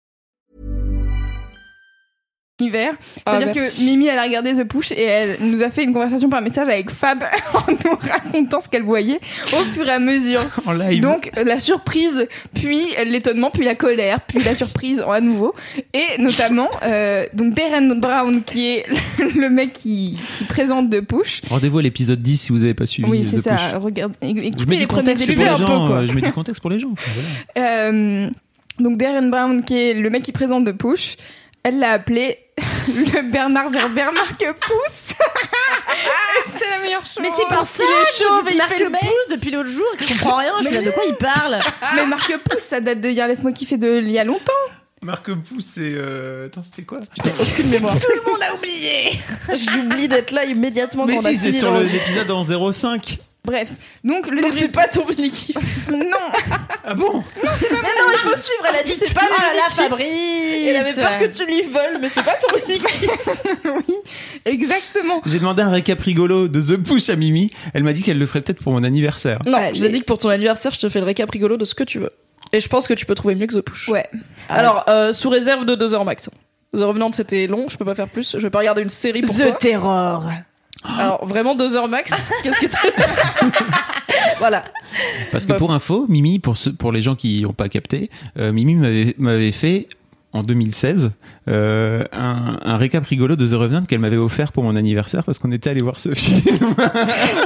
Ah, 3.25 3.37
C'est-à-dire 3.39 3.53
que 3.53 3.81
Mimi, 3.83 4.07
elle 4.07 4.19
a 4.19 4.23
regardé 4.23 4.53
The 4.53 4.63
Push 4.63 4.91
et 4.91 5.01
elle 5.03 5.37
nous 5.41 5.63
a 5.63 5.69
fait 5.69 5.83
une 5.83 5.93
conversation 5.93 6.29
par 6.29 6.41
message 6.41 6.67
avec 6.67 6.89
Fab 6.91 7.23
en 7.53 7.71
nous 7.71 7.95
racontant 7.95 8.59
ce 8.59 8.69
qu'elle 8.69 8.83
voyait 8.83 9.19
au 9.53 9.63
fur 9.73 9.87
et 9.87 9.91
à 9.91 9.99
mesure. 9.99 10.41
En 10.65 10.73
live. 10.73 11.01
Donc 11.01 11.31
la 11.43 11.59
surprise, 11.59 12.27
puis 12.53 12.79
l'étonnement, 13.05 13.49
puis 13.51 13.63
la 13.63 13.73
colère, 13.75 14.21
puis 14.21 14.43
la 14.43 14.53
surprise 14.53 15.03
à 15.07 15.21
nouveau. 15.21 15.55
Et 15.93 16.21
notamment, 16.21 16.69
euh, 16.83 17.25
donc 17.33 17.53
Darren 17.53 17.95
Brown 17.95 18.43
qui 18.43 18.67
est 18.67 18.85
le 19.35 19.49
mec 19.49 19.73
qui, 19.73 20.17
qui 20.37 20.43
présente 20.43 20.89
The 20.91 21.01
Push. 21.01 21.41
Rendez-vous 21.49 21.79
à 21.79 21.81
l'épisode 21.81 22.21
10 22.21 22.37
si 22.37 22.51
vous 22.51 22.59
n'avez 22.59 22.73
pas 22.73 22.85
suivi. 22.85 23.09
Oui, 23.09 23.27
c'est 23.29 23.41
ça. 23.41 23.55
push. 23.55 23.81
Regarde, 23.81 24.13
écoutez 24.21 24.77
les 24.77 24.87
premiers 24.87 25.11
épisodes 25.11 25.37
les 25.37 25.45
un 25.47 25.53
peu, 25.53 25.65
gens. 25.65 25.87
quoi. 25.87 26.05
Je 26.05 26.13
mets 26.13 26.21
du 26.21 26.31
contexte 26.31 26.61
pour 26.61 26.69
les 26.69 26.79
gens. 26.79 26.93
Voilà. 27.55 27.69
Euh, 27.69 28.29
donc 28.79 28.97
Darren 28.97 29.29
Brown, 29.29 29.63
qui 29.63 29.75
est 29.75 29.93
le 29.93 30.09
mec 30.09 30.23
qui 30.23 30.31
présente 30.31 30.65
The 30.65 30.73
Push, 30.73 31.17
elle 31.63 31.79
l'a 31.79 31.91
appelé 31.93 32.37
le 32.87 33.31
Bernard 33.31 33.69
Werber 33.69 34.09
Marque 34.13 34.45
Pouce. 34.59 35.13
c'est 36.59 36.69
la 36.69 36.79
meilleure 36.79 37.05
chose. 37.05 37.19
Mais 37.21 37.29
c'est 37.35 37.47
pour 37.53 37.65
ça 37.65 37.83
est 37.83 38.49
et 38.49 38.51
il 38.51 38.57
Marc 38.57 38.69
fait 38.73 38.83
le 38.83 38.89
pouce 38.89 39.27
depuis 39.31 39.51
l'autre 39.51 39.69
jour 39.69 39.85
et 39.93 39.97
que 39.97 40.03
je 40.03 40.09
comprends 40.13 40.37
rien. 40.37 40.53
Je 40.61 40.67
suis 40.67 40.75
là, 40.75 40.81
de 40.81 40.91
quoi 40.91 41.03
il 41.07 41.15
parle 41.15 41.59
Mais 41.95 42.05
Marque 42.05 42.37
Pouce, 42.43 42.61
ça 42.63 42.79
date 42.81 43.01
de 43.01 43.09
hier, 43.09 43.27
laisse-moi 43.27 43.51
kiffer 43.51 43.77
de 43.77 43.99
il 44.01 44.11
y 44.11 44.19
a 44.19 44.23
longtemps. 44.23 44.51
Marc 45.03 45.31
Pouce, 45.33 45.65
c'est. 45.73 45.93
euh, 45.95 46.45
Attends, 46.47 46.61
c'était 46.63 46.83
quoi 46.83 46.99
Aucune 47.39 47.69
mémoire. 47.69 47.97
Tout 47.99 48.11
le 48.13 48.31
monde 48.31 48.41
a 48.41 48.53
oublié. 48.53 49.19
J'oublie 49.49 50.07
d'être 50.07 50.31
là 50.31 50.45
immédiatement 50.45 51.05
Mais 51.05 51.15
quand 51.15 51.21
on 51.21 51.25
a 51.25 51.29
si, 51.29 51.37
c'est 51.37 51.51
sur 51.51 51.73
l'épisode 51.77 52.29
en 52.29 52.43
05. 52.71 53.17
Bref, 53.43 53.71
donc 54.03 54.27
le 54.27 54.39
Donc 54.39 54.53
c'est 54.53 54.67
pas 54.67 54.87
ton 54.87 55.03
mini 55.07 55.31
Non, 55.89 55.97
Ah 56.85 56.93
bon 56.93 57.23
Mais 57.41 57.49
non, 57.49 58.07
il 58.13 58.19
faut 58.19 58.35
suivre. 58.37 58.65
Elle 58.69 58.75
a 58.75 58.83
dit 58.83 58.93
c'est 58.93 59.13
pas 59.15 59.21
Oh 59.27 59.41
là 59.41 59.53
là, 59.53 59.89
mon 59.89 59.97
mini 59.97 60.05
Fabrice 60.05 60.67
Elle 60.67 60.75
avait 60.75 60.93
peur 60.93 61.17
que 61.19 61.25
tu 61.37 61.45
lui 61.47 61.63
voles, 61.63 61.97
mais 61.99 62.07
c'est 62.07 62.21
pas 62.23 62.35
son 62.37 62.55
mini 62.55 62.79
oui, 63.65 63.95
exactement. 64.45 65.21
J'ai 65.25 65.39
demandé 65.39 65.63
un 65.63 65.69
récap 65.69 65.99
rigolo 66.01 66.47
de 66.47 66.61
The 66.61 66.77
Push 66.77 67.09
à 67.09 67.15
Mimi. 67.15 67.49
Elle 67.73 67.83
m'a 67.83 67.93
dit 67.93 68.03
qu'elle 68.03 68.19
le 68.19 68.27
ferait 68.27 68.41
peut-être 68.41 68.61
pour 68.61 68.73
mon 68.73 68.83
anniversaire. 68.83 69.39
Non, 69.47 69.57
Allez. 69.57 69.71
j'ai 69.73 69.89
dit 69.89 70.01
que 70.01 70.05
pour 70.05 70.19
ton 70.19 70.29
anniversaire, 70.29 70.71
je 70.73 70.79
te 70.79 70.87
fais 70.89 70.99
le 70.99 71.05
récap 71.05 71.29
rigolo 71.31 71.57
de 71.57 71.65
ce 71.65 71.73
que 71.73 71.83
tu 71.83 71.97
veux. 71.97 72.11
Et 72.53 72.61
je 72.61 72.69
pense 72.69 72.87
que 72.87 72.93
tu 72.93 73.07
peux 73.07 73.15
trouver 73.15 73.33
mieux 73.33 73.47
que 73.47 73.55
The 73.55 73.61
Push. 73.61 73.87
Ouais. 73.89 74.07
Alors, 74.49 74.85
euh, 74.87 75.13
sous 75.13 75.29
réserve 75.29 75.65
de 75.65 75.73
2 75.73 75.95
heures 75.95 76.05
max. 76.05 76.29
The 76.75 76.79
Revenant, 76.81 77.11
c'était 77.11 77.47
long, 77.47 77.65
je 77.69 77.75
peux 77.75 77.85
pas 77.85 77.95
faire 77.95 78.07
plus. 78.07 78.33
Je 78.37 78.41
vais 78.43 78.49
pas 78.51 78.59
regarder 78.59 78.83
une 78.83 78.89
série 78.89 79.21
pour 79.21 79.35
toi. 79.35 79.51
Terror 79.53 80.29
Alors, 80.83 81.25
vraiment 81.27 81.55
2 81.55 81.75
heures 81.75 81.87
max 81.87 82.11
Qu'est-ce 82.43 82.59
que 82.59 82.67
tu. 82.67 82.77
voilà. 84.39 84.65
Parce 85.31 85.45
que 85.45 85.49
Bof. 85.51 85.59
pour 85.59 85.71
info, 85.73 86.05
Mimi, 86.09 86.39
pour, 86.39 86.57
ceux- 86.57 86.73
pour 86.73 86.91
les 86.91 87.01
gens 87.01 87.15
qui 87.15 87.41
n'ont 87.43 87.53
pas 87.53 87.69
capté, 87.69 88.09
euh, 88.37 88.51
Mimi 88.51 88.75
m'avait- 89.17 89.51
fait 89.51 89.87
en 90.33 90.43
2016 90.43 91.11
euh, 91.49 92.05
un, 92.13 92.57
un 92.63 92.77
récap 92.77 93.05
rigolo 93.05 93.35
de 93.35 93.45
The 93.45 93.51
Revenant 93.53 93.83
qu'elle 93.83 93.99
m'avait 93.99 94.15
offert 94.15 94.53
pour 94.53 94.63
mon 94.63 94.77
anniversaire 94.77 95.25
parce 95.25 95.39
qu'on 95.39 95.51
était 95.51 95.69
allé 95.69 95.81
voir 95.81 95.99
ce 95.99 96.13
film. 96.13 96.73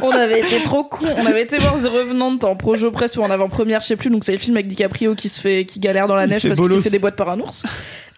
On 0.04 0.12
avait 0.12 0.42
été 0.42 0.62
trop 0.62 0.84
cons. 0.84 1.06
On 1.18 1.26
avait 1.26 1.42
été 1.42 1.58
voir 1.58 1.74
The 1.76 1.88
Revenant 1.88 2.38
en 2.44 2.56
projo 2.56 2.92
presse 2.92 3.18
ou 3.18 3.24
en 3.24 3.32
avant-première, 3.32 3.82
je 3.82 3.88
sais 3.88 3.96
plus. 3.96 4.10
Donc, 4.12 4.24
c'est 4.24 4.34
le 4.34 4.38
film 4.38 4.56
avec 4.56 4.68
DiCaprio 4.68 5.16
qui 5.16 5.30
se 5.30 5.42
fait, 5.42 5.66
qui 5.66 5.80
galère 5.80 6.08
dans 6.08 6.16
la 6.16 6.26
Il 6.26 6.30
neige 6.30 6.48
parce 6.48 6.60
qu'il 6.62 6.82
fait 6.82 6.90
des 6.92 7.00
boîtes 7.00 7.16
par 7.16 7.30
un 7.30 7.40
ours. 7.40 7.64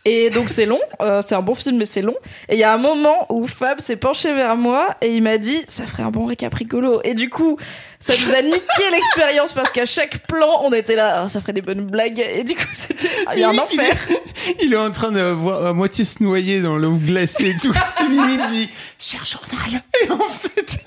Et 0.09 0.29
donc 0.29 0.47
c'est 0.47 0.65
long, 0.65 0.79
euh, 1.01 1.21
c'est 1.21 1.35
un 1.35 1.41
bon 1.41 1.53
film 1.53 1.75
mais 1.75 1.83
c'est 1.83 2.01
long. 2.01 2.15
Et 2.47 2.53
il 2.53 2.59
y 2.59 2.63
a 2.63 2.73
un 2.73 2.77
moment 2.77 3.25
où 3.27 3.45
Fab 3.45 3.81
s'est 3.81 3.97
penché 3.97 4.33
vers 4.33 4.55
moi 4.55 4.95
et 5.01 5.13
il 5.13 5.21
m'a 5.21 5.37
dit 5.37 5.61
ça 5.67 5.85
ferait 5.85 6.03
un 6.03 6.11
bon 6.11 6.23
récap 6.23 6.53
rigolo. 6.53 7.01
Et 7.03 7.13
du 7.13 7.29
coup 7.29 7.57
ça 7.99 8.13
nous 8.25 8.33
a 8.33 8.41
niqué 8.41 8.57
l'expérience 8.91 9.51
parce 9.51 9.69
qu'à 9.69 9.85
chaque 9.85 10.19
plan 10.19 10.61
on 10.63 10.71
était 10.71 10.95
là 10.95 11.23
Ah, 11.23 11.27
ça 11.27 11.41
ferait 11.41 11.51
des 11.51 11.61
bonnes 11.61 11.81
blagues 11.81 12.19
et 12.19 12.45
du 12.45 12.55
coup 12.55 12.61
c'était 12.71 13.09
ah, 13.25 13.35
il 13.35 13.41
y 13.41 13.43
a 13.43 13.49
un 13.49 13.57
enfer. 13.57 13.97
Il 14.63 14.71
est 14.71 14.77
en 14.77 14.91
train 14.91 15.11
de 15.11 15.19
voir 15.19 15.65
à 15.65 15.73
moitié 15.73 16.05
se 16.05 16.23
noyer 16.23 16.61
dans 16.61 16.77
l'eau 16.77 16.95
glacée 16.95 17.49
et 17.49 17.57
tout. 17.57 17.73
Et 17.99 18.07
Mimi 18.07 18.37
me 18.37 18.47
dit 18.47 18.69
Cher 18.97 19.25
journal. 19.25 19.83
Et 20.05 20.09
en 20.09 20.29
fait, 20.29 20.85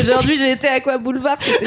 Aujourd'hui 0.00 0.38
j'ai 0.38 0.52
été 0.52 0.66
à 0.66 0.74
Aqua 0.74 0.96
Boulevard 0.96 1.36
c'était. 1.40 1.66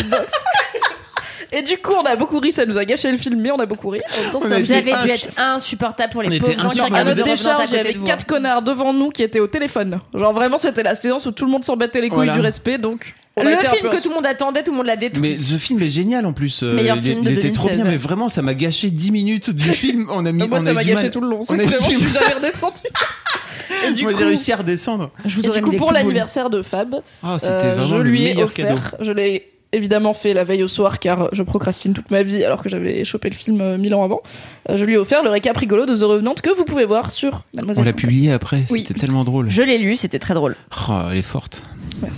Et 1.56 1.62
du 1.62 1.78
coup 1.78 1.94
on 1.94 2.04
a 2.04 2.16
beaucoup 2.16 2.40
ri, 2.40 2.52
ça 2.52 2.66
nous 2.66 2.78
a 2.78 2.84
gâché 2.86 3.12
le 3.12 3.18
film 3.18 3.40
mais 3.40 3.52
on 3.52 3.60
a 3.60 3.66
beaucoup 3.66 3.90
ri. 3.90 4.00
En 4.02 4.22
même 4.24 4.32
temps, 4.32 4.40
On 4.40 4.42
c'était 4.42 4.54
a 4.54 4.58
un 4.58 4.60
Vous 4.60 4.72
été 4.72 4.82
film. 4.82 4.96
avez 4.98 5.08
dû 5.08 5.14
être 5.14 5.28
insupportable 5.40 6.12
pour 6.14 6.22
On 6.26 6.30
les 6.30 6.40
pauvres 6.40 6.60
gens 6.62 6.70
qui. 6.70 6.94
À 6.94 7.04
notre 7.04 7.24
décharge, 7.24 7.68
il 7.72 7.76
y 7.76 7.80
avait 7.80 7.94
quatre 7.94 8.26
connards 8.26 8.62
devant 8.64 8.92
nous 8.94 9.10
qui 9.10 9.24
étaient 9.24 9.40
au 9.40 9.48
téléphone. 9.48 10.00
Genre 10.14 10.34
vraiment, 10.34 10.58
c'était 10.58 10.84
la 10.84 10.96
séance 10.96 11.26
où 11.28 11.32
tout 11.32 11.46
le 11.46 11.52
monde 11.52 11.64
s'en 11.64 11.78
battait 11.78 12.02
les 12.02 12.10
couilles 12.10 12.18
Voilà. 12.26 12.34
du 12.34 12.40
respect, 12.42 12.78
donc 12.78 13.14
on 13.36 13.44
Le 13.44 13.50
film 13.58 13.90
que 13.90 14.02
tout 14.02 14.10
le 14.10 14.16
monde 14.16 14.26
attendait, 14.28 14.64
tout 14.64 14.72
le 14.72 14.78
monde 14.78 14.86
l'a 14.86 14.96
détruit. 14.96 15.22
mais 15.22 15.38
ce 15.38 15.56
film 15.58 15.82
est 15.82 15.90
génial 15.90 16.26
en 16.26 16.34
plus. 16.34 16.62
Euh, 16.64 16.74
Meilleur 16.74 16.98
il, 16.98 17.04
film 17.04 17.20
il 17.24 17.26
de 17.26 17.40
était 17.40 17.52
trop 17.52 17.68
2016. 17.68 17.82
bien, 17.84 17.92
mais 17.92 17.98
vraiment, 17.98 18.30
ça 18.30 18.42
m'a 18.44 18.54
gâché 18.54 18.90
10 18.92 19.12
minutes 19.12 19.50
du 19.52 19.72
film. 19.74 20.08
On 20.12 20.26
a 20.26 20.32
mis. 20.32 20.48
Moi, 20.48 20.60
on 20.60 20.66
ça 20.66 20.74
m'a 20.74 20.84
gâché 20.84 21.04
mal. 21.04 21.10
tout 21.12 21.22
le 21.22 21.30
long. 21.30 21.42
C'est 21.42 21.68
je 21.68 21.78
suis 21.84 22.00
jamais 22.12 22.34
redescendue. 22.36 22.82
Et 23.88 23.92
du 23.92 24.04
Moi, 24.04 24.12
coup, 24.12 24.18
j'ai 24.20 24.26
réussi 24.26 24.52
à 24.52 24.58
redescendre. 24.58 25.10
Je 25.26 25.36
vous 25.36 25.46
et 25.46 25.50
aurais 25.50 25.62
du 25.62 25.66
coup, 25.70 25.76
pour 25.76 25.92
l'anniversaire 25.92 26.50
de 26.50 26.62
Fab, 26.62 27.02
Oh, 27.24 27.28
c'était 27.40 27.52
euh, 27.54 27.82
je 27.88 27.98
lui 27.98 28.26
ai 28.28 28.30
cadeau. 28.36 28.44
offert, 28.44 28.96
je 29.00 29.12
l'ai 29.12 29.52
évidemment 29.74 30.14
fait 30.14 30.34
la 30.34 30.44
veille 30.44 30.64
au 30.64 30.68
soir 30.68 31.00
car 31.00 31.30
je 31.34 31.44
procrastine 31.44 31.94
toute 31.94 32.10
ma 32.12 32.24
vie 32.24 32.44
alors 32.44 32.62
que 32.64 32.70
j'avais 32.70 33.04
chopé 33.04 33.30
le 33.30 33.36
film 33.36 33.60
euh, 33.62 33.78
mille 33.78 33.94
ans 33.96 34.04
avant. 34.04 34.22
Euh, 34.70 34.78
je 34.78 34.86
lui 34.86 34.94
ai 34.94 34.98
offert 34.98 35.24
le 35.24 35.30
récap 35.30 35.58
rigolo 35.58 35.86
de 35.86 35.94
The 35.96 36.04
Revenant 36.04 36.34
que 36.36 36.50
vous 36.56 36.64
pouvez 36.64 36.86
voir 36.86 37.12
sur 37.12 37.44
On 37.54 37.58
Mademoiselle. 37.58 37.86
l'a 37.86 37.94
publié 37.94 38.32
après, 38.32 38.64
Oui. 38.70 38.86
c'était 38.88 39.00
tellement 39.02 39.24
drôle. 39.24 39.50
Je 39.50 39.62
l'ai 39.62 39.78
lu, 39.78 39.96
c'était 39.96 40.20
très 40.20 40.34
drôle. 40.34 40.56
Oh, 40.90 40.94
elle 41.12 41.18
est 41.18 41.22
forte. 41.22 41.66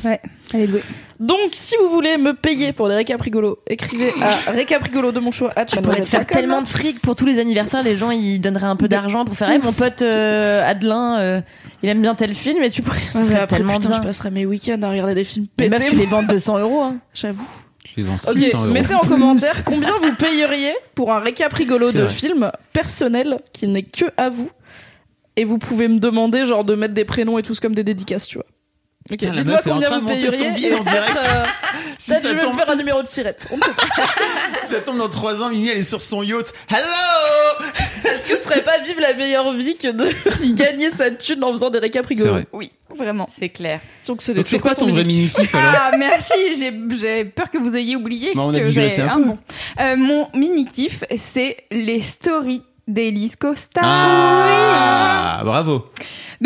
Ouais, 0.03 0.19
allez 0.53 0.67
doué. 0.67 0.81
Donc, 1.19 1.37
si 1.53 1.75
vous 1.81 1.89
voulez 1.89 2.17
me 2.17 2.33
payer 2.33 2.73
pour 2.73 2.89
des 2.89 2.95
récaps 2.95 3.21
rigolos, 3.21 3.59
écrivez 3.67 4.11
à 4.47 4.51
récap 4.51 4.83
rigolo 4.83 5.11
de 5.11 5.19
mon 5.19 5.31
choix. 5.31 5.51
at 5.55 5.65
Tu 5.65 5.79
pourrais 5.79 6.01
te 6.01 6.07
faire 6.07 6.25
tellement 6.25 6.61
de 6.61 6.67
fric 6.67 6.99
pour 7.01 7.15
tous 7.15 7.25
les 7.25 7.39
anniversaires, 7.39 7.83
les 7.83 7.95
gens 7.95 8.11
ils 8.11 8.39
donneraient 8.39 8.65
un 8.65 8.75
peu 8.75 8.87
d'argent 8.87 9.23
pour 9.25 9.35
faire 9.35 9.49
hey, 9.49 9.59
mon 9.59 9.71
pote 9.73 10.01
euh, 10.01 10.67
Adelin, 10.69 11.19
euh, 11.19 11.41
il 11.83 11.89
aime 11.89 12.01
bien 12.01 12.15
tel 12.15 12.33
film 12.33 12.61
et 12.63 12.69
tu 12.69 12.81
pourrais 12.81 12.99
ce 12.99 13.17
Ouais, 13.17 13.23
mais 13.23 13.27
serait 13.27 13.39
après, 13.39 13.57
tellement 13.57 13.73
putain, 13.77 13.89
bien. 13.89 14.01
je 14.01 14.07
passerai 14.07 14.31
mes 14.31 14.45
week-ends 14.45 14.81
à 14.81 14.89
regarder 14.89 15.13
des 15.15 15.23
films 15.23 15.47
pétés. 15.55 15.69
meufs, 15.69 15.89
tu 15.89 15.95
les 15.95 16.05
vends 16.05 16.23
200 16.23 16.59
euros. 16.59 16.81
Hein. 16.81 16.97
J'avoue. 17.13 17.47
Je 17.87 18.01
les 18.01 18.03
vends 18.03 18.15
Ok, 18.27 18.39
600 18.39 18.63
euros. 18.65 18.73
mettez 18.73 18.93
en 18.95 18.99
commentaire 18.99 19.63
combien 19.63 19.91
vous 20.01 20.13
payeriez 20.15 20.73
pour 20.95 21.13
un 21.13 21.19
récap 21.19 21.53
rigolo 21.53 21.91
de 21.91 22.01
vrai. 22.01 22.09
film 22.09 22.51
personnel 22.73 23.39
qui 23.53 23.67
n'est 23.67 23.83
que 23.83 24.05
à 24.17 24.29
vous. 24.29 24.49
Et 25.37 25.43
vous 25.45 25.57
pouvez 25.57 25.87
me 25.87 25.99
demander 25.99 26.45
genre 26.45 26.63
de 26.63 26.75
mettre 26.75 26.93
des 26.93 27.05
prénoms 27.05 27.37
et 27.37 27.43
tout 27.43 27.53
comme 27.61 27.75
des 27.75 27.83
dédicaces, 27.83 28.27
tu 28.27 28.37
vois. 28.37 28.45
Ok, 29.11 29.19
Putain, 29.19 29.33
la 29.35 29.43
meuf 29.43 29.67
est 29.67 29.71
en 29.71 29.79
train 29.79 29.99
de 29.99 30.03
monter 30.03 30.31
son 30.31 30.51
bise 30.53 30.73
en 30.73 30.83
direct. 30.83 31.15
euh, 31.15 31.45
Si 31.99 32.11
ça 32.11 32.19
je 32.23 32.27
vais 32.29 32.39
tombe, 32.39 32.55
faire 32.57 32.67
un 32.71 32.75
numéro 32.75 33.03
de 33.03 33.07
sirette. 33.07 33.45
On 33.51 33.57
si 34.63 34.73
ça 34.73 34.79
tombe 34.81 34.97
dans 34.97 35.09
3 35.09 35.43
ans, 35.43 35.49
Mimi 35.49 35.69
elle 35.69 35.77
est 35.77 35.83
sur 35.83 36.01
son 36.01 36.23
yacht. 36.23 36.51
Hello 36.71 37.67
Est-ce 38.03 38.25
que 38.25 38.35
ce 38.35 38.43
serait 38.45 38.63
pas 38.63 38.79
vivre 38.79 38.99
la 39.01 39.13
meilleure 39.13 39.53
vie 39.53 39.77
que 39.77 39.89
de 39.89 40.09
gagner 40.55 40.89
sa 40.89 41.11
thune 41.11 41.43
en 41.43 41.51
faisant 41.51 41.69
des 41.69 41.77
récaps 41.77 42.07
C'est 42.07 42.15
rigolos 42.15 42.31
vrai. 42.33 42.47
Oui, 42.51 42.71
vraiment. 42.95 43.27
C'est 43.31 43.49
clair. 43.49 43.79
Donc 44.07 44.23
c'est 44.23 44.57
quoi 44.59 44.73
ton 44.73 44.87
vrai 44.87 45.03
mini 45.03 45.29
kiff 45.29 45.53
alors 45.53 45.71
Ah 45.75 45.91
merci, 45.97 46.33
j'ai 46.57 46.73
j'ai 46.99 47.25
peur 47.25 47.51
que 47.51 47.59
vous 47.59 47.75
ayez 47.75 47.95
oublié 47.95 48.31
Bah, 48.33 48.41
on 48.43 48.55
a 48.55 48.59
que 48.59 48.71
j'ai 48.71 49.01
un 49.01 49.07
un 49.09 49.15
peu. 49.17 49.23
bon. 49.25 49.37
Euh, 49.81 49.95
mon 49.97 50.29
mini 50.33 50.65
kiff, 50.65 51.03
c'est 51.15 51.57
les 51.69 52.01
stories 52.01 52.63
d'Elise 52.87 53.35
Costa. 53.35 53.81
Ah, 53.83 55.41
bravo. 55.43 55.85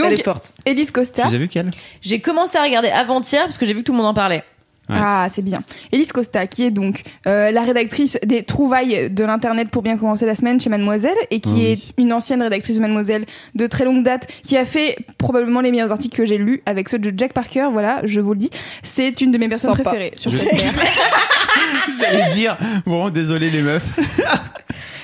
Donc 0.01 0.11
Elle 0.13 0.19
est 0.19 0.23
forte. 0.23 0.51
Elise 0.65 0.87
Tu 0.87 0.93
Costa. 0.93 1.25
as 1.25 1.29
vu 1.29 1.47
qu'elle 1.47 1.69
J'ai 2.01 2.19
commencé 2.19 2.57
à 2.57 2.63
regarder 2.63 2.89
avant-hier 2.89 3.43
parce 3.43 3.57
que 3.57 3.65
j'ai 3.65 3.73
vu 3.73 3.79
que 3.79 3.85
tout 3.85 3.91
le 3.93 3.97
monde 3.97 4.07
en 4.07 4.13
parlait. 4.13 4.43
Ouais. 4.89 4.95
Ah, 4.99 5.27
c'est 5.31 5.43
bien. 5.43 5.59
Elise 5.91 6.11
Costa, 6.11 6.47
qui 6.47 6.63
est 6.63 6.71
donc 6.71 7.03
euh, 7.27 7.51
la 7.51 7.61
rédactrice 7.61 8.17
des 8.25 8.41
trouvailles 8.41 9.11
de 9.11 9.23
l'Internet 9.23 9.69
pour 9.69 9.83
bien 9.83 9.97
commencer 9.97 10.25
la 10.25 10.33
semaine 10.33 10.59
chez 10.59 10.71
Mademoiselle, 10.71 11.13
et 11.29 11.39
qui 11.41 11.49
Oh 11.51 11.57
oui. 11.57 11.65
est 11.97 12.01
une 12.01 12.11
ancienne 12.11 12.41
rédactrice 12.41 12.77
de 12.77 12.81
Mademoiselle 12.81 13.25
de 13.53 13.67
très 13.67 13.85
longue 13.85 14.01
date, 14.03 14.25
qui 14.43 14.57
a 14.57 14.65
fait 14.65 14.95
probablement 15.19 15.61
les 15.61 15.69
meilleurs 15.69 15.91
articles 15.91 16.17
que 16.17 16.25
j'ai 16.25 16.39
lus 16.39 16.63
avec 16.65 16.89
ceux 16.89 16.97
de 16.97 17.13
Jack 17.15 17.33
Parker, 17.33 17.67
voilà, 17.71 18.01
je 18.05 18.19
vous 18.19 18.31
le 18.33 18.39
dis. 18.39 18.49
C'est 18.81 19.21
une 19.21 19.29
de 19.29 19.37
mes 19.37 19.47
personnes 19.47 19.75
Sympa. 19.75 19.91
préférées 19.91 20.11
sur 20.15 20.31
Je- 20.31 20.37
cette 20.37 20.57
terre. 20.57 20.73
J'allais 21.99 22.29
dire, 22.31 22.57
bon, 22.87 23.09
désolé 23.11 23.51
les 23.51 23.61
meufs. 23.61 23.83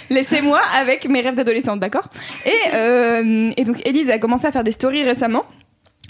Laissez-moi 0.10 0.60
avec 0.78 1.08
mes 1.10 1.22
rêves 1.22 1.36
d'adolescente, 1.36 1.80
d'accord? 1.80 2.08
Et, 2.45 2.51
euh, 2.74 3.51
et 3.58 3.64
donc, 3.64 3.82
Elise 3.86 4.10
a 4.10 4.18
commencé 4.20 4.45
à 4.47 4.51
faire 4.51 4.64
des 4.64 4.72
stories 4.72 5.03
récemment 5.03 5.43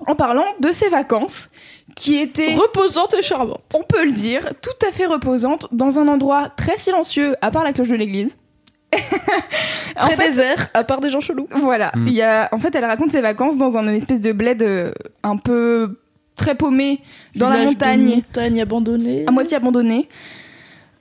en 0.08 0.16
parlant 0.16 0.46
de 0.60 0.72
ses 0.74 0.89
vacances 0.89 1.50
qui 1.96 2.18
étaient, 2.18 2.54
Reposante 2.56 3.14
et 3.18 3.22
charmante. 3.24 3.62
on 3.74 3.84
peut 3.84 4.04
le 4.04 4.12
dire, 4.12 4.54
tout 4.62 4.86
à 4.88 4.91
fait 4.91 5.06
reposantes 5.06 5.68
dans 5.72 6.00
un 6.00 6.08
endroit 6.10 6.50
très 6.50 6.78
silencieux, 6.78 7.36
à 7.41 7.50
part 7.52 7.64
la 7.64 7.72
cloche 7.72 7.88
de 7.89 7.96
l'église. 7.96 8.36
en 9.98 10.08
Très 10.08 10.16
fait, 10.16 10.28
désert, 10.30 10.70
à 10.74 10.84
part 10.84 11.00
des 11.00 11.10
gens 11.10 11.20
chelous. 11.22 11.48
voilà. 11.52 11.91
Mm. 11.96 12.08
Il 12.08 12.14
y 12.14 12.22
a, 12.22 12.50
en 12.52 12.60
fait, 12.60 12.74
elle 12.76 12.86
raconte 12.86 13.12
ses 13.12 13.22
vacances 13.22 13.58
dans 13.58 13.78
un 13.78 13.88
espèce 13.93 14.22
de 14.22 14.32
bled 14.32 14.62
euh, 14.64 14.91
un 15.24 15.38
peu 15.38 16.00
très 16.36 16.56
paumé 16.56 17.00
dans 17.36 17.48
la 17.48 17.56
Village 17.58 17.74
montagne, 17.74 18.16
montagne 18.16 18.62
abandonnée. 18.62 19.24
à 19.28 19.32
moitié 19.32 19.58
abandonné. 19.58 20.10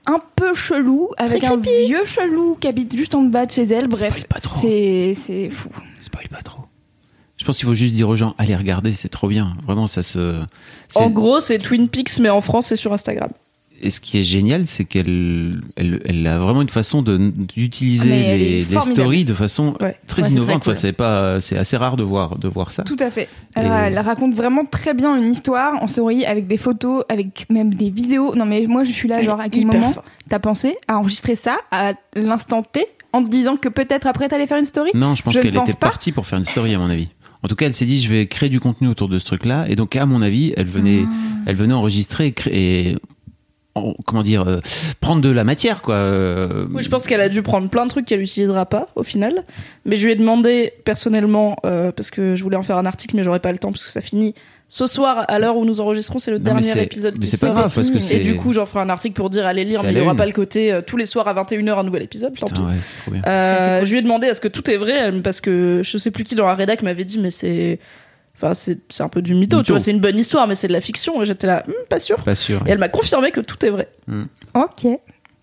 Un 0.07 0.21
peu 0.35 0.53
chelou, 0.53 1.09
avec 1.17 1.43
un 1.43 1.57
vieux 1.57 2.05
chelou 2.05 2.55
qui 2.59 2.67
habite 2.67 2.95
juste 2.95 3.15
en 3.15 3.23
bas 3.23 3.45
de 3.45 3.51
chez 3.51 3.63
elle. 3.63 3.87
Bref, 3.87 4.13
Spoil 4.13 4.27
pas 4.27 4.39
trop. 4.39 4.59
c'est 4.61 5.13
c'est 5.15 5.49
fou. 5.49 5.69
Spoil 5.99 6.27
pas 6.29 6.41
trop. 6.43 6.61
Je 7.37 7.43
pense 7.43 7.57
qu'il 7.57 7.65
faut 7.65 7.75
juste 7.75 7.93
dire 7.93 8.07
aux 8.07 8.15
gens, 8.15 8.33
allez 8.37 8.55
regarder, 8.55 8.93
c'est 8.93 9.09
trop 9.09 9.27
bien. 9.27 9.57
Vraiment, 9.65 9.87
ça 9.87 10.03
se. 10.03 10.41
En 10.95 11.09
gros, 11.09 11.39
c'est 11.39 11.57
Twin 11.57 11.89
Peaks, 11.89 12.19
mais 12.19 12.29
en 12.29 12.41
France, 12.41 12.67
c'est 12.67 12.75
sur 12.75 12.93
Instagram. 12.93 13.29
Et 13.81 13.89
ce 13.89 13.99
qui 13.99 14.17
est 14.17 14.23
génial, 14.23 14.67
c'est 14.67 14.85
qu'elle 14.85 15.61
elle, 15.75 16.01
elle 16.05 16.25
a 16.27 16.39
vraiment 16.39 16.61
une 16.61 16.69
façon 16.69 17.01
d'utiliser 17.01 18.11
Ah, 18.13 18.37
les, 18.37 18.63
stories 18.79 19.25
de 19.25 19.33
façon 19.33 19.75
Ouais. 19.81 19.97
très 20.07 20.23
Ouais, 20.23 20.29
innovante. 20.31 20.61
très 20.61 20.71
cool. 20.71 20.71
Enfin, 20.71 20.79
c'est 20.79 20.93
pas, 20.93 21.41
c'est 21.41 21.57
assez 21.57 21.77
rare 21.77 21.95
de 21.97 22.03
voir 22.03 22.37
de 22.37 22.47
voir 22.47 22.71
ça. 22.71 22.83
Tout 22.83 22.95
à 22.99 23.11
fait. 23.11 23.27
Elle, 23.55 23.65
Et- 23.65 23.69
elle 23.69 23.99
raconte 23.99 24.33
vraiment 24.33 24.65
très 24.65 24.93
bien 24.93 25.15
une 25.15 25.31
histoire 25.31 25.81
en 25.83 25.87
story 25.87 26.25
avec 26.25 26.47
des 26.47 26.57
photos, 26.57 27.03
avec 27.09 27.47
même 27.49 27.73
des 27.73 27.89
vidéos. 27.89 28.35
Non 28.35 28.45
mais 28.45 28.65
moi 28.67 28.83
je 28.83 28.91
suis 28.91 29.07
là 29.07 29.21
genre 29.21 29.39
à 29.39 29.49
quel 29.49 29.65
moment 29.65 29.93
t'as 30.29 30.39
pensé 30.39 30.75
à 30.87 30.97
enregistrer 30.97 31.35
ça 31.35 31.57
à 31.71 31.93
l'instant 32.15 32.63
T 32.63 32.85
en 33.13 33.23
te 33.23 33.29
disant 33.29 33.57
que 33.57 33.69
peut-être 33.69 34.07
après 34.07 34.27
t'allais 34.29 34.47
faire 34.47 34.57
une 34.57 34.65
story? 34.65 34.91
Non, 34.93 35.15
je 35.15 35.21
pense 35.21 35.37
qu'elle 35.39 35.55
était 35.55 35.73
pas. 35.73 35.87
partie 35.89 36.11
pour 36.11 36.25
faire 36.25 36.39
une 36.39 36.45
story 36.45 36.73
à 36.75 36.79
mon 36.79 36.89
avis. 36.89 37.09
En 37.43 37.47
tout 37.47 37.55
cas, 37.55 37.67
elle 37.67 37.75
s'est 37.75 37.85
dit, 37.85 37.99
je 37.99 38.09
vais 38.09 38.25
créer 38.25 38.49
du 38.49 38.59
contenu 38.59 38.87
autour 38.87 39.07
de 39.07 39.19
ce 39.19 39.25
truc-là. 39.25 39.65
Et 39.69 39.75
donc, 39.75 39.95
à 39.95 40.07
mon 40.07 40.23
avis, 40.23 40.51
elle 40.57 40.65
venait, 40.65 41.01
Ah. 41.05 41.43
elle 41.45 41.55
venait 41.55 41.75
enregistrer 41.75 42.25
et, 42.27 42.31
créer, 42.31 42.95
comment 44.05 44.23
dire, 44.23 44.47
euh, 44.47 44.59
prendre 45.01 45.21
de 45.21 45.29
la 45.29 45.43
matière, 45.43 45.81
quoi. 45.81 45.95
Euh, 45.95 46.65
Oui, 46.71 46.83
je 46.83 46.89
pense 46.89 47.05
qu'elle 47.07 47.21
a 47.21 47.29
dû 47.29 47.41
prendre 47.41 47.69
plein 47.69 47.85
de 47.85 47.89
trucs 47.89 48.05
qu'elle 48.05 48.19
n'utilisera 48.21 48.65
pas 48.65 48.87
au 48.95 49.03
final. 49.03 49.43
Mais 49.85 49.95
je 49.97 50.05
lui 50.05 50.13
ai 50.13 50.15
demandé 50.15 50.73
personnellement, 50.85 51.57
euh, 51.65 51.91
parce 51.91 52.09
que 52.09 52.35
je 52.35 52.43
voulais 52.43 52.57
en 52.57 52.63
faire 52.63 52.77
un 52.77 52.85
article, 52.85 53.15
mais 53.15 53.23
j'aurais 53.23 53.39
pas 53.39 53.51
le 53.51 53.57
temps 53.57 53.71
parce 53.71 53.83
que 53.83 53.91
ça 53.91 54.01
finit 54.01 54.33
ce 54.67 54.87
soir 54.87 55.25
à 55.27 55.37
l'heure 55.37 55.57
où 55.57 55.65
nous 55.65 55.79
enregistrons. 55.81 56.17
C'est 56.19 56.31
le 56.31 56.37
Non, 56.39 56.43
dernier 56.45 56.81
épisode 56.81 57.15
mais 57.15 57.25
qui 57.25 57.27
c'est 57.27 57.37
pas 57.39 57.47
sort. 57.47 57.55
grave, 57.55 57.71
parce 57.75 57.89
que 57.91 58.13
Et 58.13 58.19
du 58.19 58.35
coup, 58.35 58.51
j'en 58.53 58.65
ferai 58.65 58.79
un 58.79 58.89
article 58.89 59.13
pour 59.13 59.29
dire 59.29 59.45
allez 59.45 59.63
lire, 59.65 59.81
mais 59.83 59.89
à 59.89 59.91
il 59.91 59.95
n'y 59.95 60.01
aura 60.01 60.11
une. 60.11 60.17
pas 60.17 60.25
le 60.25 60.31
côté 60.31 60.71
euh, 60.71 60.81
tous 60.81 60.97
les 60.97 61.05
soirs 61.05 61.27
à 61.27 61.33
21h 61.33 61.77
un 61.77 61.83
nouvel 61.83 62.01
épisode. 62.03 62.33
Tant 62.39 62.47
pis. 62.47 62.61
ouais, 62.61 62.73
c'est 62.81 62.97
trop 62.97 63.11
bien. 63.11 63.21
Euh, 63.27 63.57
c'est 63.59 63.77
cool. 63.79 63.85
Je 63.87 63.91
lui 63.91 63.99
ai 63.99 64.01
demandé 64.01 64.27
est-ce 64.27 64.41
que 64.41 64.47
tout 64.47 64.67
est 64.71 64.77
vrai 64.77 65.11
parce 65.21 65.41
que 65.41 65.81
je 65.83 65.97
sais 65.97 66.09
plus 66.11 66.23
qui 66.23 66.33
dans 66.35 66.47
la 66.47 66.55
rédac 66.55 66.81
m'avait 66.81 67.03
dit 67.05 67.19
mais 67.19 67.29
c'est 67.29 67.77
enfin 68.35 68.53
c'est 68.53 68.79
un 68.99 69.07
peu 69.09 69.21
du 69.21 69.33
mytho, 69.33 69.57
Mytho. 69.57 69.63
tu 69.65 69.71
vois 69.71 69.79
c'est 69.79 69.91
une 69.91 69.99
bonne 69.99 70.17
histoire 70.17 70.47
mais 70.47 70.55
c'est 70.55 70.67
de 70.67 70.73
la 70.73 70.81
fiction 70.81 71.21
et 71.21 71.25
j'étais 71.25 71.47
là 71.47 71.63
Hmm, 71.67 71.71
pas 71.89 71.99
sûr 71.99 72.17
Pas 72.23 72.35
sûr. 72.35 72.61
et 72.67 72.71
elle 72.71 72.77
m'a 72.77 72.89
confirmé 72.89 73.31
que 73.31 73.39
tout 73.41 73.63
est 73.65 73.69
vrai 73.69 73.87
Ok, 74.53 74.87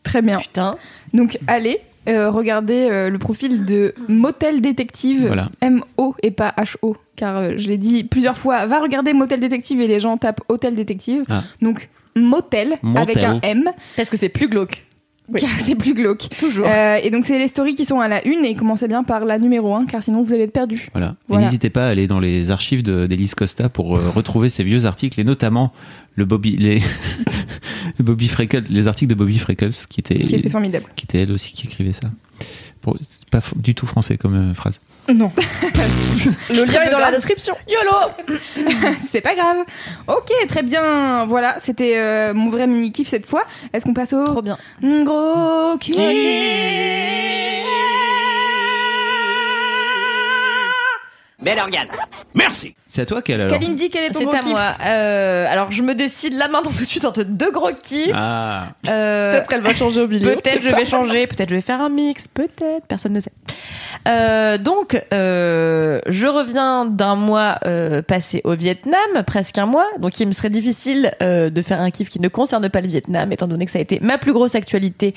très 0.03 0.23
bien. 0.23 0.39
Putain. 0.39 0.77
Donc 1.15 1.39
allez 1.47 1.79
euh, 2.09 2.31
regardez 2.31 2.89
euh, 2.91 3.11
le 3.11 3.19
profil 3.19 3.65
de 3.65 3.95
Motel 4.09 4.61
Détective 4.61 5.27
Voilà. 5.27 5.49
M-O 5.61 6.17
et 6.23 6.33
pas 6.33 6.53
H-O 6.59 6.97
car 7.15 7.37
euh, 7.37 7.53
je 7.57 7.69
l'ai 7.69 7.77
dit 7.77 8.03
plusieurs 8.05 8.37
fois. 8.37 8.67
Va 8.67 8.81
regarder 8.81 9.13
Motel 9.13 9.39
Détective 9.39 9.81
et 9.81 9.87
les 9.87 10.01
gens 10.01 10.17
tapent 10.17 10.41
Hôtel 10.49 10.75
Détective. 10.75 11.23
Ah. 11.29 11.45
Donc 11.61 11.89
Motel, 12.17 12.79
Motel. 12.83 13.03
avec 13.03 13.19
un 13.23 13.39
M 13.43 13.71
Parce 13.97 14.11
que 14.11 14.17
c'est 14.17 14.29
plus 14.29 14.49
glauque. 14.49 14.85
Oui. 15.29 15.41
car 15.41 15.51
c'est 15.61 15.77
plus 15.77 15.95
glauque. 15.95 16.29
Toujours. 16.39 16.67
Euh, 16.69 16.99
et 17.03 17.11
donc 17.11 17.25
c'est 17.25 17.39
les 17.39 17.49
stories 17.49 17.75
qui 17.75 17.85
sont 17.85 18.01
à 18.01 18.09
la 18.09 18.27
une 18.27 18.45
et 18.45 18.55
commencez 18.55 18.89
bien 18.89 19.03
par 19.05 19.25
la 19.25 19.39
numéro 19.39 19.75
1 19.75 19.87
car 19.87 20.03
sinon 20.03 20.23
vous 20.23 20.33
allez 20.33 20.43
être 20.45 20.53
perdu. 20.53 20.89
Voilà. 20.93 21.15
Et 21.31 21.37
n'hésitez 21.37 21.71
pas 21.71 21.87
à 21.87 21.89
aller 21.91 22.07
dans 22.07 22.21
les 22.21 22.51
archives 22.51 22.83
de- 22.83 23.07
d'Elise 23.07 23.35
Costa 23.35 23.69
pour 23.69 23.97
euh, 23.97 24.11
retrouver 24.11 24.49
ses 24.49 24.65
vieux 24.65 24.85
articles 24.85 25.19
et 25.21 25.25
notamment 25.25 25.73
le 26.17 26.25
Bobby, 26.25 26.57
les, 26.57 26.81
le 27.99 28.05
Bobby 28.05 28.29
Freckles, 28.29 28.65
les 28.69 28.89
articles 28.89 29.11
de 29.11 29.15
Bobby 29.15 29.39
Freckles 29.39 29.71
qui 29.89 30.01
étaient, 30.01 30.23
qui 30.25 30.35
était 30.35 30.51
formidable. 30.51 30.87
qui 30.97 31.05
était 31.07 31.23
elle 31.23 31.33
aussi 31.33 31.53
qui 31.53 31.67
écrivait 31.67 31.93
ça. 31.93 32.11
Pour- 32.81 32.99
pas 33.31 33.41
du 33.57 33.75
tout 33.75 33.87
français 33.87 34.19
comme 34.19 34.35
euh, 34.51 34.55
phrase. 34.55 34.81
Non 35.09 35.33
le 36.51 36.65
lien 36.65 36.83
est 36.83 36.91
dans 36.91 36.99
la 36.99 37.11
description 37.11 37.55
YOLO 37.69 38.37
C'est 39.11 39.21
pas 39.21 39.35
grave. 39.35 39.59
Ok, 40.07 40.31
très 40.49 40.63
bien. 40.63 41.25
Voilà, 41.27 41.57
c'était 41.61 41.97
euh, 41.99 42.33
mon 42.35 42.51
vrai 42.51 42.67
mini 42.67 42.93
kiff 42.93 43.09
cette 43.09 43.27
fois. 43.27 43.45
Est-ce 43.73 43.85
qu'on 43.85 43.95
passe 43.95 44.13
au 44.13 44.25
Trop 44.25 44.43
bien. 44.43 44.57
gros 44.83 45.77
kiff? 45.79 45.97
Bel 51.41 51.59
organe. 51.59 51.89
Merci. 52.35 52.75
C'est 52.95 53.01
à 53.01 53.07
toi 53.07 53.23
qu'elle 53.23 53.41
alors 53.41 53.59
Kalindi, 53.59 53.89
quel 53.89 54.05
est 54.05 54.11
ton 54.11 54.19
C'est 54.19 54.25
gros 54.27 54.35
à 54.35 54.39
kiff 54.41 54.51
moi. 54.51 54.75
Euh, 54.85 55.47
alors 55.51 55.73
je 55.73 55.83
me 55.83 55.95
décide 55.95 56.35
là 56.37 56.47
maintenant 56.49 56.71
tout 56.73 56.83
de 56.83 56.87
suite 56.87 57.07
entre 57.07 57.23
deux 57.23 57.51
gros 57.51 57.71
kiffs. 57.73 58.11
Ah, 58.15 58.67
Euh, 58.87 59.31
peut-être 59.33 59.49
qu'elle 59.49 59.63
va 59.63 59.73
changer 59.73 60.03
au 60.03 60.09
milieu 60.09 60.35
Peut-être 60.37 60.61
je 60.63 60.69
vais 60.69 60.85
changer, 60.85 61.27
peut-être 61.27 61.49
je 61.49 61.55
vais 61.55 61.63
faire 61.63 61.81
un 61.81 61.89
mix, 61.89 62.29
peut-être, 62.29 62.85
personne 62.87 63.15
ne 63.15 63.21
sait. 63.21 63.33
Euh, 64.09 64.59
donc, 64.59 65.01
euh, 65.15 66.01
je 66.07 66.27
reviens 66.27 66.85
d'un 66.85 67.15
mois 67.15 67.57
euh, 67.65 68.03
passé 68.03 68.43
au 68.45 68.53
Vietnam, 68.55 68.99
presque 69.27 69.57
un 69.57 69.65
mois, 69.67 69.87
donc 69.99 70.21
il 70.21 70.27
me 70.27 70.33
serait 70.33 70.51
difficile 70.51 71.13
euh, 71.23 71.49
de 71.49 71.63
faire 71.63 71.81
un 71.81 71.91
kiff 71.91 72.11
qui 72.11 72.21
ne 72.21 72.29
concerne 72.29 72.69
pas 72.69 72.83
le 72.83 72.89
Vietnam, 72.89 73.33
étant 73.33 73.49
donné 73.49 73.65
que 73.65 73.71
ça 73.71 73.79
a 73.79 73.83
été 73.83 74.01
ma 74.03 74.19
plus 74.19 74.35
grosse 74.35 74.55
actualité 74.55 75.15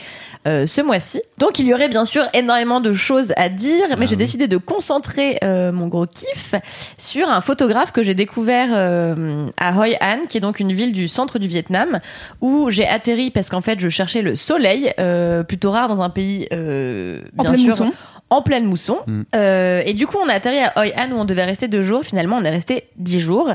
euh, 0.48 0.66
ce 0.66 0.80
mois-ci. 0.80 1.22
Donc 1.40 1.60
il 1.60 1.66
y 1.66 1.74
aurait 1.74 1.90
bien 1.90 2.06
sûr 2.06 2.24
énormément 2.34 2.80
de 2.80 2.94
choses 2.94 3.34
à 3.36 3.50
dire, 3.50 3.86
mais 3.90 3.96
Ah 4.04 4.06
j'ai 4.06 4.12
oui. 4.12 4.16
décidé 4.18 4.48
de 4.48 4.56
concentrer 4.58 5.40
euh, 5.44 5.74
mon 5.74 5.88
gros 5.88 6.06
kiff 6.06 6.56
sur 6.98 7.28
un 7.30 7.42
photographe 7.66 7.92
que 7.92 8.04
j'ai 8.04 8.14
découvert 8.14 8.70
euh, 8.74 9.48
à 9.58 9.74
Hoi 9.74 9.96
An, 10.00 10.20
qui 10.30 10.38
est 10.38 10.42
donc 10.42 10.60
une 10.60 10.72
ville 10.72 10.94
du 10.94 11.08
centre 11.08 11.40
du 11.40 11.48
Vietnam, 11.48 12.00
où 12.42 12.70
j'ai 12.70 12.88
atterri 12.88 13.32
parce 13.32 13.50
qu'en 13.50 13.62
fait 13.62 13.80
je 13.80 13.90
cherchais 13.90 14.22
le 14.22 14.36
soleil, 14.36 14.94
euh, 15.00 15.42
plutôt 15.42 15.72
rare 15.72 15.88
dans 15.88 16.04
un 16.04 16.12
pays 16.12 16.48
euh, 16.54 17.22
En 17.38 17.42
bien 17.42 17.54
pleine 17.54 17.64
sûr 17.64 17.72
mousson. 17.72 17.94
en 18.30 18.42
pleine 18.44 18.66
mousson. 18.66 19.00
Mm. 19.08 19.22
Euh, 19.34 19.82
et 19.84 19.96
du 19.96 20.06
coup, 20.06 20.18
on 20.24 20.30
a 20.30 20.34
atterri 20.34 20.60
à 20.60 20.74
Hoi 20.76 20.92
An 20.96 21.12
où 21.12 21.16
on 21.16 21.26
devait 21.26 21.46
rester 21.46 21.68
deux 21.68 21.82
jours. 21.82 22.04
Finalement, 22.04 22.38
on 22.38 22.44
est 22.44 22.52
resté 22.52 22.84
dix 22.98 23.20
jours. 23.20 23.50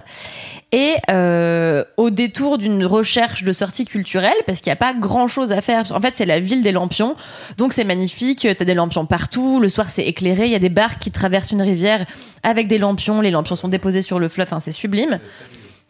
Et 0.72 0.94
euh, 1.10 1.84
au 1.96 2.10
détour 2.10 2.58
d'une 2.58 2.84
recherche 2.84 3.42
de 3.42 3.52
sortie 3.52 3.84
culturelle, 3.84 4.36
parce 4.46 4.60
qu'il 4.60 4.70
n'y 4.70 4.74
a 4.74 4.76
pas 4.76 4.94
grand 4.94 5.26
chose 5.26 5.50
à 5.50 5.60
faire. 5.62 5.84
En 5.90 6.00
fait, 6.00 6.14
c'est 6.16 6.26
la 6.26 6.38
ville 6.38 6.62
des 6.62 6.72
lampions, 6.72 7.16
donc 7.56 7.72
c'est 7.72 7.84
magnifique. 7.84 8.46
T'as 8.56 8.64
des 8.64 8.74
lampions 8.74 9.04
partout. 9.06 9.60
Le 9.60 9.68
soir, 9.68 9.90
c'est 9.90 10.04
éclairé. 10.04 10.46
Il 10.46 10.52
y 10.52 10.56
a 10.56 10.60
des 10.60 10.68
barques 10.68 11.00
qui 11.00 11.10
traversent 11.10 11.50
une 11.50 11.62
rivière 11.62 12.06
avec 12.42 12.68
des 12.68 12.78
lampions. 12.78 13.20
Les 13.20 13.32
lampions 13.32 13.56
sont 13.56 13.68
déposés 13.68 14.02
sur 14.02 14.20
le 14.20 14.28
fleuve. 14.28 14.46
Enfin, 14.46 14.60
c'est 14.60 14.72
sublime. 14.72 15.18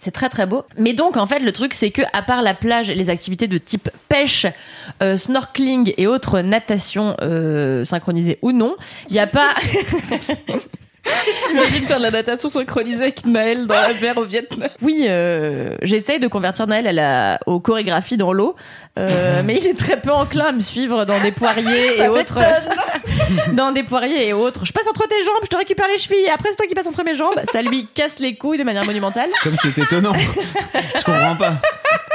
C'est 0.00 0.12
très 0.12 0.30
très 0.30 0.46
beau. 0.46 0.64
Mais 0.78 0.94
donc 0.94 1.18
en 1.18 1.26
fait 1.26 1.40
le 1.40 1.52
truc 1.52 1.74
c'est 1.74 1.90
que 1.90 2.00
à 2.14 2.22
part 2.22 2.40
la 2.40 2.54
plage 2.54 2.90
les 2.90 3.10
activités 3.10 3.48
de 3.48 3.58
type 3.58 3.90
pêche, 4.08 4.46
euh, 5.02 5.18
snorkeling 5.18 5.92
et 5.98 6.06
autres 6.06 6.40
natation 6.40 7.16
euh, 7.20 7.84
synchronisées 7.84 8.38
ou 8.40 8.52
non, 8.52 8.76
il 9.10 9.12
n'y 9.12 9.18
a 9.18 9.26
pas 9.26 9.54
Imagine 11.50 11.84
faire 11.84 11.98
de 11.98 12.02
la 12.02 12.10
natation 12.10 12.48
synchronisée 12.48 13.04
avec 13.04 13.24
Naël 13.24 13.66
dans 13.66 13.74
la 13.74 13.92
mer 14.00 14.18
au 14.18 14.24
Vietnam. 14.24 14.68
Oui, 14.82 15.06
euh, 15.08 15.76
j'essaye 15.82 16.20
de 16.20 16.28
convertir 16.28 16.66
Naël 16.66 16.86
à 16.86 16.92
la, 16.92 17.40
aux 17.46 17.60
chorégraphies 17.60 18.16
dans 18.16 18.32
l'eau, 18.32 18.56
euh, 18.98 19.42
mais 19.44 19.58
il 19.58 19.66
est 19.66 19.78
très 19.78 20.00
peu 20.00 20.10
enclin 20.10 20.46
à 20.46 20.52
me 20.52 20.60
suivre 20.60 21.04
dans 21.04 21.20
des 21.20 21.32
poiriers 21.32 22.00
et 22.00 22.08
autres. 22.08 22.38
dans 23.52 23.72
des 23.72 23.82
poiriers 23.82 24.28
et 24.28 24.32
autres. 24.32 24.64
Je 24.64 24.72
passe 24.72 24.86
entre 24.88 25.06
tes 25.08 25.24
jambes, 25.24 25.40
je 25.42 25.48
te 25.48 25.56
récupère 25.56 25.88
les 25.88 25.98
chevilles, 25.98 26.26
et 26.26 26.30
après 26.30 26.50
c'est 26.50 26.56
toi 26.56 26.66
qui 26.66 26.74
passes 26.74 26.86
entre 26.86 27.04
mes 27.04 27.14
jambes. 27.14 27.40
Ça 27.52 27.62
lui 27.62 27.86
casse 27.94 28.18
les 28.18 28.36
couilles 28.36 28.58
de 28.58 28.64
manière 28.64 28.84
monumentale. 28.84 29.30
Comme 29.42 29.56
c'est 29.56 29.76
étonnant. 29.78 30.12
Je 30.14 31.02
comprends 31.04 31.36
pas. 31.36 31.54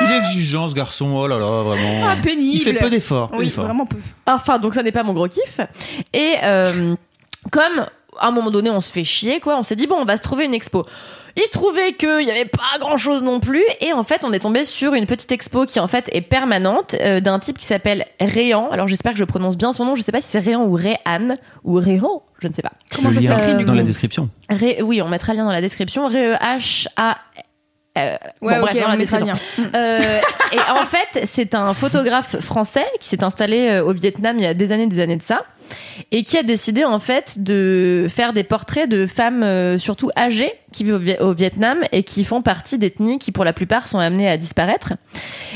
Il 0.02 0.12
est 0.12 0.18
exigeant 0.18 0.68
ce 0.70 0.76
garçon. 0.76 1.16
Oh 1.16 1.28
là 1.28 1.38
là, 1.38 1.64
vraiment. 1.64 2.08
Ah, 2.08 2.16
pénible. 2.22 2.58
Il 2.58 2.60
fait 2.62 2.74
peu 2.74 2.90
d'efforts. 2.90 3.32
Oui, 3.34 3.50
vraiment 3.50 3.86
peu. 3.86 3.98
Enfin, 4.28 4.58
donc 4.58 4.76
ça 4.76 4.84
n'est 4.84 4.92
pas 4.92 5.04
mon 5.04 5.14
gros 5.14 5.28
kiff. 5.28 5.60
Et 6.14 6.36
euh, 6.44 6.96
comme 7.52 7.86
à 8.20 8.28
un 8.28 8.32
moment 8.32 8.52
donné 8.52 8.70
on 8.70 8.82
se 8.82 8.92
fait 8.92 9.04
chier, 9.04 9.40
quoi, 9.40 9.58
on 9.58 9.64
s'est 9.64 9.76
dit 9.76 9.88
bon, 9.88 9.96
on 10.00 10.06
va 10.06 10.18
se 10.18 10.22
trouver 10.22 10.46
une 10.46 10.54
expo. 10.54 10.86
Il 11.38 11.44
se 11.44 11.52
trouvait 11.52 11.92
qu'il 11.94 12.20
n'y 12.20 12.32
avait 12.32 12.46
pas 12.46 12.80
grand 12.80 12.96
chose 12.96 13.22
non 13.22 13.42
plus, 13.42 13.64
et 13.82 13.92
en 13.92 14.04
fait, 14.04 14.24
on 14.24 14.32
est 14.32 14.40
tombé 14.40 14.64
sur 14.64 14.94
une 14.94 15.06
petite 15.06 15.34
expo 15.34 15.66
qui 15.66 15.82
en 15.82 15.88
fait 15.88 16.10
est 16.14 16.22
permanente 16.22 16.96
euh, 17.02 17.20
d'un 17.20 17.40
type 17.40 17.58
qui 17.58 17.66
s'appelle 17.66 18.06
Réan. 18.22 18.70
Alors 18.72 18.88
j'espère 18.88 19.12
que 19.12 19.20
je 19.20 19.26
prononce 19.26 19.58
bien 19.58 19.74
son 19.74 19.84
nom. 19.84 19.96
Je 19.96 20.02
sais 20.02 20.14
pas 20.14 20.22
si 20.22 20.30
c'est 20.30 20.40
Réan 20.40 20.64
ou 20.64 20.72
Réan 20.74 21.34
ou 21.66 21.74
Réan, 21.74 22.24
je 22.42 22.48
ne 22.48 22.54
sais 22.54 22.62
pas. 22.62 22.72
Comment 22.96 23.10
Le 23.10 23.16
ça 23.16 23.38
s'écrit 23.38 23.56
du 23.56 23.66
dans 23.66 23.74
la 23.74 23.84
description. 23.84 24.30
Ré- 24.50 24.82
oui, 24.82 25.02
on 25.02 25.10
mettra 25.10 25.34
le 25.34 25.40
lien 25.40 25.46
dans 25.46 25.52
la 25.52 25.60
description. 25.62 26.08
R-E-H-A. 26.08 27.18
Euh, 27.98 28.18
Ouais, 28.42 28.56
bon, 28.56 28.62
bref, 28.62 28.76
ok, 28.76 28.82
dans 28.82 28.88
la 28.90 28.94
on 28.96 28.98
mettra 28.98 29.20
le 29.20 29.26
description. 29.26 29.64
lien. 29.64 29.70
Euh, 29.76 30.20
et 30.54 30.60
en 30.72 30.86
fait, 30.86 31.26
c'est 31.26 31.56
un 31.56 31.74
photographe 31.74 32.40
français 32.40 32.86
qui 33.00 33.08
s'est 33.08 33.24
installé 33.24 33.70
euh, 33.70 33.86
au 33.86 33.94
Vietnam 33.94 34.38
il 34.38 34.44
y 34.44 34.48
a 34.48 34.54
des 34.54 34.72
années, 34.74 34.88
des 34.88 35.00
années 35.00 35.16
de 35.18 35.24
ça, 35.24 35.44
et 36.12 36.24
qui 36.24 36.38
a 36.38 36.44
décidé 36.44 36.84
en 36.84 37.00
fait 37.00 37.42
de 37.44 38.08
faire 38.10 38.34
des 38.34 38.44
portraits 38.44 38.90
de 38.90 39.08
femmes 39.08 39.44
euh, 39.44 39.78
surtout 39.78 40.10
âgées 40.18 40.54
qui 40.76 40.84
vivent 40.84 40.96
au, 40.96 41.00
Vi- 41.00 41.20
au 41.20 41.34
Vietnam 41.34 41.80
et 41.92 42.04
qui 42.04 42.24
font 42.24 42.42
partie 42.42 42.78
d'ethnies 42.78 43.18
qui 43.18 43.32
pour 43.32 43.46
la 43.46 43.54
plupart 43.54 43.88
sont 43.88 44.00
amenées 44.00 44.30
à 44.30 44.38
disparaître. 44.38 44.94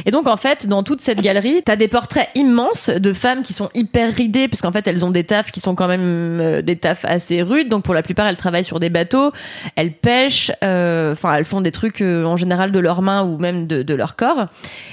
Et 0.06 0.12
donc 0.12 0.28
en 0.28 0.38
fait, 0.38 0.68
dans 0.68 0.84
toute 0.84 1.02
cette 1.02 1.22
galerie, 1.22 1.62
t'as 1.64 1.76
des 1.76 1.88
portraits 1.88 2.30
immenses 2.36 2.90
de 2.90 3.14
femmes 3.14 3.44
qui 3.44 3.54
sont 3.54 3.70
hyper 3.74 4.14
ridées 4.14 4.48
parce 4.48 4.62
qu'en 4.62 4.72
fait 4.72 4.88
elles 4.88 5.04
ont 5.04 5.12
des 5.12 5.26
tafs 5.26 5.52
qui 5.52 5.60
sont 5.60 5.76
quand 5.76 5.88
même 5.88 6.40
euh, 6.40 6.62
des 6.62 6.78
tafs 6.78 7.06
assez 7.06 7.42
rudes. 7.42 7.70
Donc 7.70 7.84
pour 7.84 7.94
la 7.94 8.02
plupart, 8.02 8.28
elles 8.28 8.38
travaillent 8.38 8.64
sur 8.64 8.80
des 8.80 8.90
bateaux, 8.90 9.32
elles 9.76 9.92
pêchent, 9.92 10.52
euh, 10.64 11.12
enfin 11.12 11.34
elles 11.36 11.46
font 11.46 11.62
des 11.62 11.72
trucs 11.72 12.02
euh, 12.02 12.24
en 12.24 12.38
général 12.38 12.72
de 12.72 12.80
leurs 12.80 13.02
mains 13.02 13.24
ou 13.24 13.38
même 13.38 13.68
de, 13.68 13.94
leur 13.94 14.16
corps. 14.16 14.46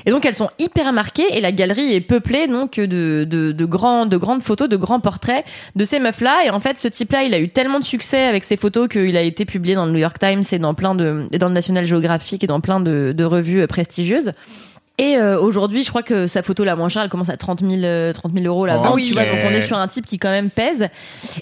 Et 0.06 0.10
donc 0.10 0.26
elles 0.26 0.34
sont 0.34 0.50
hyper 0.58 0.92
marquées 0.92 1.36
et 1.36 1.40
la 1.40 1.52
galerie 1.52 1.92
est 1.92 2.00
peuplée 2.00 2.48
donc 2.48 2.80
de, 2.80 3.24
de, 3.24 3.52
de 3.52 3.66
de 3.76 4.16
grandes 4.16 4.42
photos, 4.42 4.68
de 4.68 4.76
grands 4.76 5.00
portraits 5.00 5.44
de 5.74 5.84
ces 5.84 5.98
meufs-là. 6.00 6.44
Et 6.46 6.50
en 6.50 6.60
fait, 6.60 6.78
ce 6.78 6.88
type-là, 6.88 7.22
il 7.24 7.34
a 7.34 7.38
eu 7.38 7.48
tellement 7.48 7.78
de 7.78 7.84
succès 7.84 8.24
avec 8.24 8.44
ses 8.44 8.56
photos 8.56 8.88
qu'il 8.88 9.16
a 9.16 9.22
été 9.22 9.44
publié 9.44 9.74
dans 9.74 9.86
le 9.86 9.92
New 9.92 9.98
York 9.98 10.15
Times 10.18 10.42
et 10.52 10.58
dans 10.58 10.74
plein 10.74 10.94
de, 10.94 11.26
et 11.32 11.38
dans 11.38 11.48
le 11.48 11.54
National 11.54 11.86
Geographic 11.86 12.42
et 12.44 12.46
dans 12.46 12.60
plein 12.60 12.80
de, 12.80 13.12
de 13.16 13.24
revues 13.24 13.62
euh, 13.62 13.66
prestigieuses. 13.66 14.32
Et 14.98 15.16
euh, 15.18 15.38
aujourd'hui, 15.38 15.82
je 15.84 15.90
crois 15.90 16.02
que 16.02 16.26
sa 16.26 16.42
photo 16.42 16.64
la 16.64 16.74
moins 16.74 16.88
chère, 16.88 17.02
elle 17.02 17.10
commence 17.10 17.28
à 17.28 17.36
30 17.36 17.60
000, 17.60 17.82
euh, 17.84 18.14
30 18.14 18.32
000 18.32 18.46
euros 18.46 18.64
la 18.64 18.78
Oh, 18.78 18.82
vente. 18.82 18.94
oui. 18.94 19.08
Tu 19.08 19.12
vois, 19.12 19.24
donc 19.24 19.40
on 19.46 19.50
est 19.50 19.60
sur 19.60 19.76
un 19.76 19.88
type 19.88 20.06
qui 20.06 20.18
quand 20.18 20.30
même 20.30 20.48
pèse. 20.48 20.88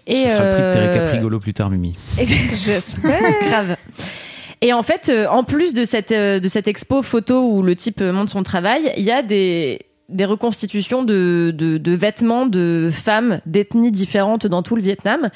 Et 0.09 0.27
Ce 0.27 0.33
sera 0.35 0.45
le 0.45 0.51
prix 0.55 0.63
de 0.63 0.73
Terry 0.73 0.87
euh, 0.87 1.05
Caprigolo 1.05 1.39
plus 1.39 1.55
tard, 1.55 1.71
Mimi. 1.71 1.95
J'espère. 2.19 3.21
Grave. 3.49 3.77
Et 4.61 4.73
en 4.73 4.83
fait, 4.83 5.09
euh, 5.09 5.27
en 5.29 5.45
plus 5.45 5.73
de 5.75 5.85
cette, 5.85 6.11
euh, 6.11 6.41
de 6.41 6.49
cette 6.49 6.67
expo 6.69 7.03
photo 7.03 7.47
où 7.49 7.63
le 7.63 7.77
type 7.77 8.01
euh, 8.01 8.13
montre 8.13 8.33
son 8.33 8.43
travail, 8.43 8.93
il 8.97 9.05
y 9.05 9.13
a 9.13 9.23
des, 9.23 9.81
des 10.11 10.27
reconstitutions 10.27 11.03
de, 11.03 11.53
de, 11.57 11.93
vêtements 11.93 12.45
de 12.45 12.91
femmes 12.93 13.41
d'ethnies 13.47 13.91
différentes 13.91 14.47
dans 14.47 14.63
tout 14.63 14.77
le 14.77 14.83
Vietnam. 14.83 15.31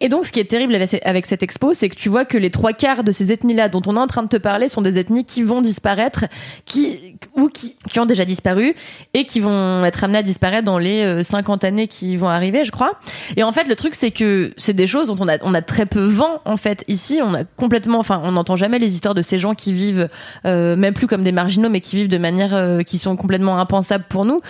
Et 0.00 0.08
donc, 0.08 0.26
ce 0.26 0.32
qui 0.32 0.38
est 0.38 0.44
terrible 0.44 0.74
avec, 0.74 1.26
cette 1.26 1.42
expo, 1.42 1.74
c'est 1.74 1.88
que 1.88 1.96
tu 1.96 2.08
vois 2.08 2.24
que 2.24 2.38
les 2.38 2.50
trois 2.50 2.72
quarts 2.72 3.02
de 3.02 3.10
ces 3.10 3.32
ethnies-là 3.32 3.68
dont 3.68 3.82
on 3.86 3.96
est 3.96 4.00
en 4.00 4.06
train 4.06 4.22
de 4.22 4.28
te 4.28 4.36
parler 4.36 4.68
sont 4.68 4.82
des 4.82 4.98
ethnies 4.98 5.24
qui 5.24 5.42
vont 5.42 5.60
disparaître, 5.60 6.26
qui, 6.64 7.16
ou 7.36 7.48
qui, 7.48 7.76
qui 7.90 7.98
ont 7.98 8.06
déjà 8.06 8.24
disparu, 8.24 8.74
et 9.14 9.26
qui 9.26 9.40
vont 9.40 9.84
être 9.84 10.04
amenées 10.04 10.18
à 10.18 10.22
disparaître 10.22 10.64
dans 10.64 10.78
les 10.78 11.02
euh, 11.02 11.22
50 11.24 11.64
années 11.64 11.88
qui 11.88 12.16
vont 12.16 12.28
arriver, 12.28 12.64
je 12.64 12.70
crois. 12.70 12.92
Et 13.36 13.42
en 13.42 13.52
fait, 13.52 13.66
le 13.66 13.74
truc, 13.74 13.96
c'est 13.96 14.12
que 14.12 14.52
c'est 14.56 14.74
des 14.74 14.86
choses 14.86 15.08
dont 15.08 15.16
on 15.18 15.28
a, 15.28 15.38
on 15.42 15.54
a 15.54 15.62
très 15.62 15.86
peu 15.86 16.04
vent, 16.04 16.40
en 16.44 16.56
fait. 16.56 16.84
Ici, 16.86 17.18
on 17.20 17.34
a 17.34 17.42
complètement, 17.44 17.98
enfin, 17.98 18.20
on 18.24 18.32
n'entend 18.32 18.54
jamais 18.54 18.78
les 18.78 18.94
histoires 18.94 19.14
de 19.14 19.22
ces 19.22 19.40
gens 19.40 19.54
qui 19.54 19.72
vivent, 19.72 20.08
euh, 20.46 20.76
même 20.76 20.94
plus 20.94 21.08
comme 21.08 21.24
des 21.24 21.32
marginaux, 21.32 21.68
mais 21.68 21.80
qui 21.80 21.96
vivent 21.96 22.08
de 22.08 22.18
manière 22.18 22.54
euh, 22.54 22.82
qui 22.82 22.98
sont 22.98 23.16
complètement 23.16 23.58
impensables 23.58 24.03
pour 24.08 24.24
nous. 24.24 24.40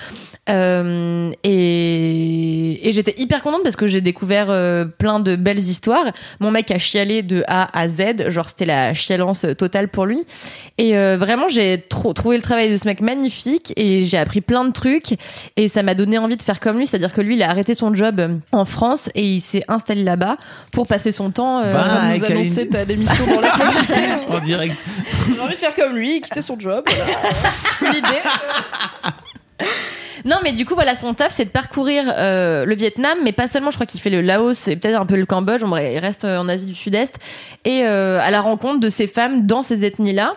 Euh, 0.50 1.30
et, 1.42 2.88
et 2.88 2.92
j'étais 2.92 3.14
hyper 3.16 3.42
contente 3.42 3.62
parce 3.62 3.76
que 3.76 3.86
j'ai 3.86 4.02
découvert 4.02 4.46
euh, 4.50 4.84
plein 4.84 5.18
de 5.20 5.36
belles 5.36 5.58
histoires. 5.58 6.04
Mon 6.40 6.50
mec 6.50 6.70
a 6.70 6.76
chialé 6.78 7.22
de 7.22 7.44
A 7.48 7.68
à 7.78 7.88
Z, 7.88 8.28
genre 8.28 8.50
c'était 8.50 8.66
la 8.66 8.92
chialance 8.92 9.46
totale 9.56 9.88
pour 9.88 10.04
lui. 10.04 10.24
Et 10.76 10.96
euh, 10.98 11.16
vraiment, 11.16 11.48
j'ai 11.48 11.82
trop 11.88 12.12
trouvé 12.12 12.36
le 12.36 12.42
travail 12.42 12.70
de 12.70 12.76
ce 12.76 12.86
mec 12.86 13.00
magnifique 13.00 13.72
et 13.76 14.04
j'ai 14.04 14.18
appris 14.18 14.40
plein 14.42 14.64
de 14.64 14.72
trucs 14.72 15.14
et 15.56 15.68
ça 15.68 15.82
m'a 15.82 15.94
donné 15.94 16.18
envie 16.18 16.36
de 16.36 16.42
faire 16.42 16.60
comme 16.60 16.76
lui, 16.78 16.86
c'est-à-dire 16.86 17.12
que 17.12 17.20
lui, 17.22 17.36
il 17.36 17.42
a 17.42 17.48
arrêté 17.48 17.74
son 17.74 17.94
job 17.94 18.20
en 18.52 18.64
France 18.66 19.08
et 19.14 19.24
il 19.24 19.40
s'est 19.40 19.64
installé 19.68 20.02
là-bas 20.04 20.36
pour 20.72 20.86
passer 20.86 21.12
son 21.12 21.30
temps. 21.30 21.60
euh, 21.60 21.72
Bah, 21.72 22.02
On 22.10 22.14
nous 22.16 22.24
annoncer 22.24 22.68
ta 22.68 22.84
démission 22.84 23.24
dans 23.32 23.40
la 23.40 23.50
semaine. 23.84 24.18
En 24.28 24.40
direct. 24.40 24.76
J'ai 25.34 25.40
envie 25.40 25.54
de 25.54 25.58
faire 25.58 25.74
comme 25.74 25.94
lui, 25.96 26.20
quitter 26.20 26.42
son 26.42 26.58
job. 26.60 26.84
voilà. 26.86 27.92
L'idée. 27.94 28.20
Non, 30.24 30.36
mais 30.42 30.52
du 30.52 30.64
coup, 30.64 30.74
voilà, 30.74 30.94
son 30.94 31.12
taf, 31.12 31.32
c'est 31.32 31.44
de 31.44 31.50
parcourir 31.50 32.04
euh, 32.16 32.64
le 32.64 32.74
Vietnam, 32.74 33.18
mais 33.22 33.32
pas 33.32 33.46
seulement. 33.46 33.70
Je 33.70 33.76
crois 33.76 33.86
qu'il 33.86 34.00
fait 34.00 34.10
le 34.10 34.22
Laos 34.22 34.68
et 34.68 34.76
peut-être 34.76 34.98
un 34.98 35.04
peu 35.04 35.16
le 35.16 35.26
Cambodge. 35.26 35.62
Il 35.62 35.98
reste 35.98 36.24
euh, 36.24 36.38
en 36.38 36.48
Asie 36.48 36.66
du 36.66 36.74
Sud-Est 36.74 37.18
et 37.64 37.84
euh, 37.84 38.20
à 38.20 38.30
la 38.30 38.40
rencontre 38.40 38.80
de 38.80 38.88
ces 38.88 39.06
femmes 39.06 39.46
dans 39.46 39.62
ces 39.62 39.84
ethnies-là. 39.84 40.36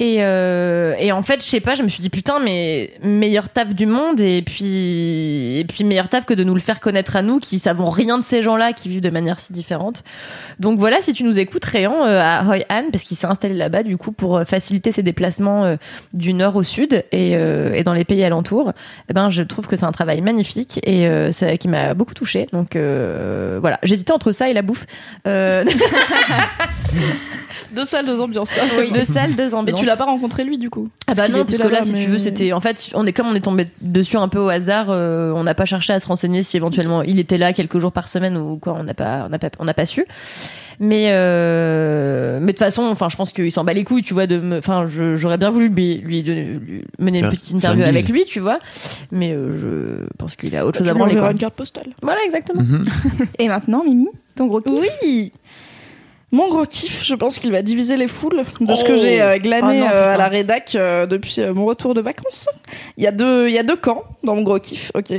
Et, 0.00 0.18
euh, 0.20 0.94
et 0.98 1.10
en 1.10 1.22
fait, 1.22 1.42
je 1.42 1.46
sais 1.48 1.60
pas, 1.60 1.74
je 1.74 1.82
me 1.82 1.88
suis 1.88 2.00
dit 2.00 2.08
putain, 2.08 2.38
mais 2.38 2.92
meilleur 3.02 3.48
taf 3.48 3.74
du 3.74 3.86
monde 3.86 4.20
et 4.20 4.42
puis 4.42 5.58
et 5.58 5.64
puis 5.64 5.82
meilleur 5.82 6.08
taf 6.08 6.24
que 6.24 6.34
de 6.34 6.44
nous 6.44 6.54
le 6.54 6.60
faire 6.60 6.78
connaître 6.78 7.16
à 7.16 7.22
nous 7.22 7.40
qui 7.40 7.58
savons 7.58 7.90
rien 7.90 8.16
de 8.16 8.22
ces 8.22 8.42
gens-là 8.42 8.72
qui 8.72 8.88
vivent 8.88 9.00
de 9.00 9.10
manière 9.10 9.40
si 9.40 9.52
différente. 9.52 10.04
Donc 10.60 10.78
voilà, 10.78 11.02
si 11.02 11.12
tu 11.12 11.24
nous 11.24 11.36
écoutes, 11.38 11.64
Réan 11.64 12.04
euh, 12.04 12.20
à 12.22 12.44
Hoi 12.44 12.64
An, 12.70 12.84
parce 12.92 13.02
qu'il 13.02 13.16
s'est 13.16 13.26
installé 13.26 13.54
là-bas 13.54 13.82
du 13.82 13.96
coup 13.96 14.12
pour 14.12 14.36
euh, 14.36 14.44
faciliter 14.44 14.92
ses 14.92 15.02
déplacements 15.02 15.76
du 16.12 16.32
nord 16.32 16.54
au 16.54 16.62
sud 16.62 17.04
et, 17.10 17.36
dans 17.82 17.92
les 17.92 18.04
pays 18.04 18.24
alentours. 18.24 18.72
Eh 19.10 19.12
ben, 19.12 19.30
je 19.30 19.42
trouve 19.42 19.66
que 19.66 19.74
c'est 19.74 19.84
un 19.84 19.92
travail 19.92 20.20
magnifique 20.20 20.78
et 20.84 21.08
qui 21.58 21.68
m'a 21.68 21.94
beaucoup 21.94 22.14
touchée. 22.14 22.46
Donc 22.52 22.76
voilà, 22.76 23.78
j'hésitais 23.82 24.12
entre 24.12 24.30
ça 24.32 24.48
et 24.48 24.52
la 24.52 24.62
bouffe. 24.62 24.86
Deux 27.74 27.84
salles, 27.84 28.06
deux 28.06 28.20
ambiances. 28.20 28.54
là. 28.56 28.62
deux 28.94 29.04
salles, 29.04 29.34
deux 29.36 29.48
Mais 29.48 29.54
ambiances. 29.54 29.80
tu 29.80 29.84
l'as 29.86 29.96
pas 29.96 30.06
rencontré 30.06 30.42
lui 30.44 30.56
du 30.56 30.70
coup 30.70 30.88
Ah 31.06 31.14
bah 31.14 31.28
non, 31.28 31.44
parce 31.44 31.58
que 31.58 31.68
là, 31.68 31.82
si 31.82 31.90
tu 31.92 31.96
mais- 31.98 32.06
veux, 32.06 32.18
c'était 32.18 32.52
en 32.52 32.60
fait, 32.60 32.88
on 32.94 33.06
est 33.06 33.12
comme 33.12 33.26
on 33.26 33.34
est 33.34 33.40
tombé 33.44 33.68
dessus 33.82 34.16
un 34.16 34.28
peu 34.28 34.38
au 34.38 34.48
hasard. 34.48 34.86
euh, 34.88 35.32
on 35.34 35.44
n'a 35.44 35.54
pas 35.54 35.66
cherché 35.66 35.92
à 35.92 36.00
se 36.00 36.06
renseigner 36.06 36.42
si 36.42 36.56
éventuellement 36.56 37.02
il 37.02 37.20
était 37.20 37.36
là 37.38 37.52
quelques 37.52 37.78
jours 37.78 37.92
par 37.92 38.08
semaine 38.08 38.36
ou 38.38 38.56
quoi. 38.56 38.74
On 38.78 38.84
n'a 38.84 38.94
pas, 38.94 39.24
on 39.26 39.28
n'a 39.28 39.38
pas, 39.38 39.50
on 39.58 39.64
n'a 39.64 39.74
pas 39.74 39.84
su. 39.86 40.06
Mais 40.80 41.08
euh, 41.10 42.38
mais 42.40 42.46
de 42.46 42.52
toute 42.52 42.58
façon, 42.60 42.82
enfin, 42.84 43.08
je 43.10 43.16
pense 43.16 43.32
qu'il 43.32 43.50
s'en 43.52 43.64
bat 43.64 43.72
les 43.74 43.84
couilles, 43.84 44.02
tu 44.04 44.14
vois. 44.14 44.26
De, 44.26 44.38
me- 44.38 44.58
enfin, 44.58 44.86
j'aurais 45.16 45.36
bien 45.38 45.50
voulu 45.50 45.68
lui, 45.68 45.96
lui, 45.98 46.22
mener 46.98 47.18
une 47.18 47.28
petite 47.28 47.50
interview 47.52 47.82
une 47.82 47.88
avec 47.88 48.08
lui, 48.08 48.24
tu 48.24 48.40
vois. 48.40 48.60
Mais 49.12 49.32
euh, 49.32 49.58
je 49.58 50.06
pense 50.18 50.36
qu'il 50.36 50.54
a 50.56 50.64
autre 50.64 50.78
Bah, 50.80 50.84
chose 50.84 50.88
à 50.88 50.92
tu 51.04 51.08
lui 51.10 51.16
branler. 51.16 51.32
une 51.32 51.38
carte 51.38 51.54
postale. 51.54 51.88
Voilà, 52.02 52.20
exactement. 52.24 52.62
Mhm. 52.62 52.86
Et 53.40 53.48
maintenant, 53.48 53.82
Mimi, 53.84 54.06
ton 54.36 54.46
gros 54.46 54.60
kiff 54.60 54.78
Oui 55.02 55.32
mon 56.30 56.48
gros 56.48 56.66
kiff, 56.66 57.04
je 57.04 57.14
pense 57.14 57.38
qu'il 57.38 57.50
va 57.52 57.62
diviser 57.62 57.96
les 57.96 58.06
foules 58.08 58.42
de 58.60 58.74
ce 58.76 58.84
que 58.84 58.92
Oh. 58.92 58.96
j'ai 59.00 59.20
euh, 59.22 59.38
glané 59.38 59.80
Oh 59.80 59.84
non, 59.84 59.90
euh, 59.92 60.12
à 60.14 60.16
la 60.16 60.28
rédac 60.28 60.74
euh, 60.74 61.06
depuis 61.06 61.36
euh, 61.40 61.54
mon 61.54 61.64
retour 61.64 61.94
de 61.94 62.00
vacances. 62.02 62.46
Il 62.96 63.04
y 63.04 63.06
a 63.06 63.12
deux, 63.12 63.48
il 63.48 63.54
y 63.54 63.58
a 63.58 63.62
deux 63.62 63.76
camps 63.76 64.04
dans 64.22 64.34
mon 64.34 64.42
gros 64.42 64.58
kiff. 64.58 64.90
Ok. 64.94 65.12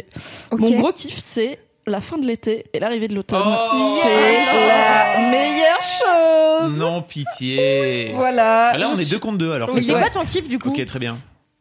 Mon 0.51 0.70
gros 0.80 0.91
kiff, 0.91 1.18
c'est 1.18 1.60
la 1.88 2.01
fin 2.01 2.18
de 2.20 2.28
l'été 2.28 2.66
et 2.74 2.80
l'arrivée 2.80 3.07
de 3.07 3.16
l'automne. 3.16 3.41
Oh. 3.43 3.99
c'est 4.03 4.45
la 4.68 5.30
meilleure 5.32 5.82
chose. 5.82 6.80
Non, 6.80 7.01
pitié. 7.01 8.12
Voilà. 8.14 8.70
Ah, 8.74 8.78
Là, 8.78 8.89
on 8.91 8.95
Je 8.95 9.01
est 9.01 9.03
suis- 9.05 9.12
deux 9.12 9.20
contre 9.20 9.38
deux, 9.39 9.51
alors 9.51 9.74
Mais 9.74 9.82
c'est 9.82 9.93
quoi 9.93 10.10
ton 10.12 10.24
kiff 10.26 10.47
du 10.47 10.60
coup 10.60 10.70
Ok, 10.70 10.86
très 10.86 10.99
bien. 10.99 11.18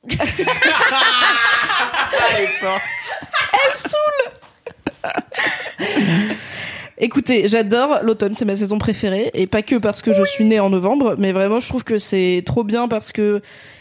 Écoutez, 7.01 7.47
j'adore 7.47 8.01
l'automne, 8.03 8.35
c'est 8.35 8.45
ma 8.45 8.57
saison 8.57 8.79
préférée 8.79 9.31
et 9.33 9.47
pas 9.47 9.63
que 9.63 9.77
parce 9.77 10.03
que 10.03 10.13
je 10.13 10.25
suis 10.25 10.45
née 10.45 10.59
en 10.59 10.69
novembre, 10.69 11.15
mais 11.17 11.31
vraiment 11.31 11.61
je 11.61 11.69
trouve 11.69 11.85
que 11.85 11.97
c'est 11.97 12.43
trop 12.45 12.65
bien 12.65 12.89
parce 12.89 13.13
que 13.13 13.41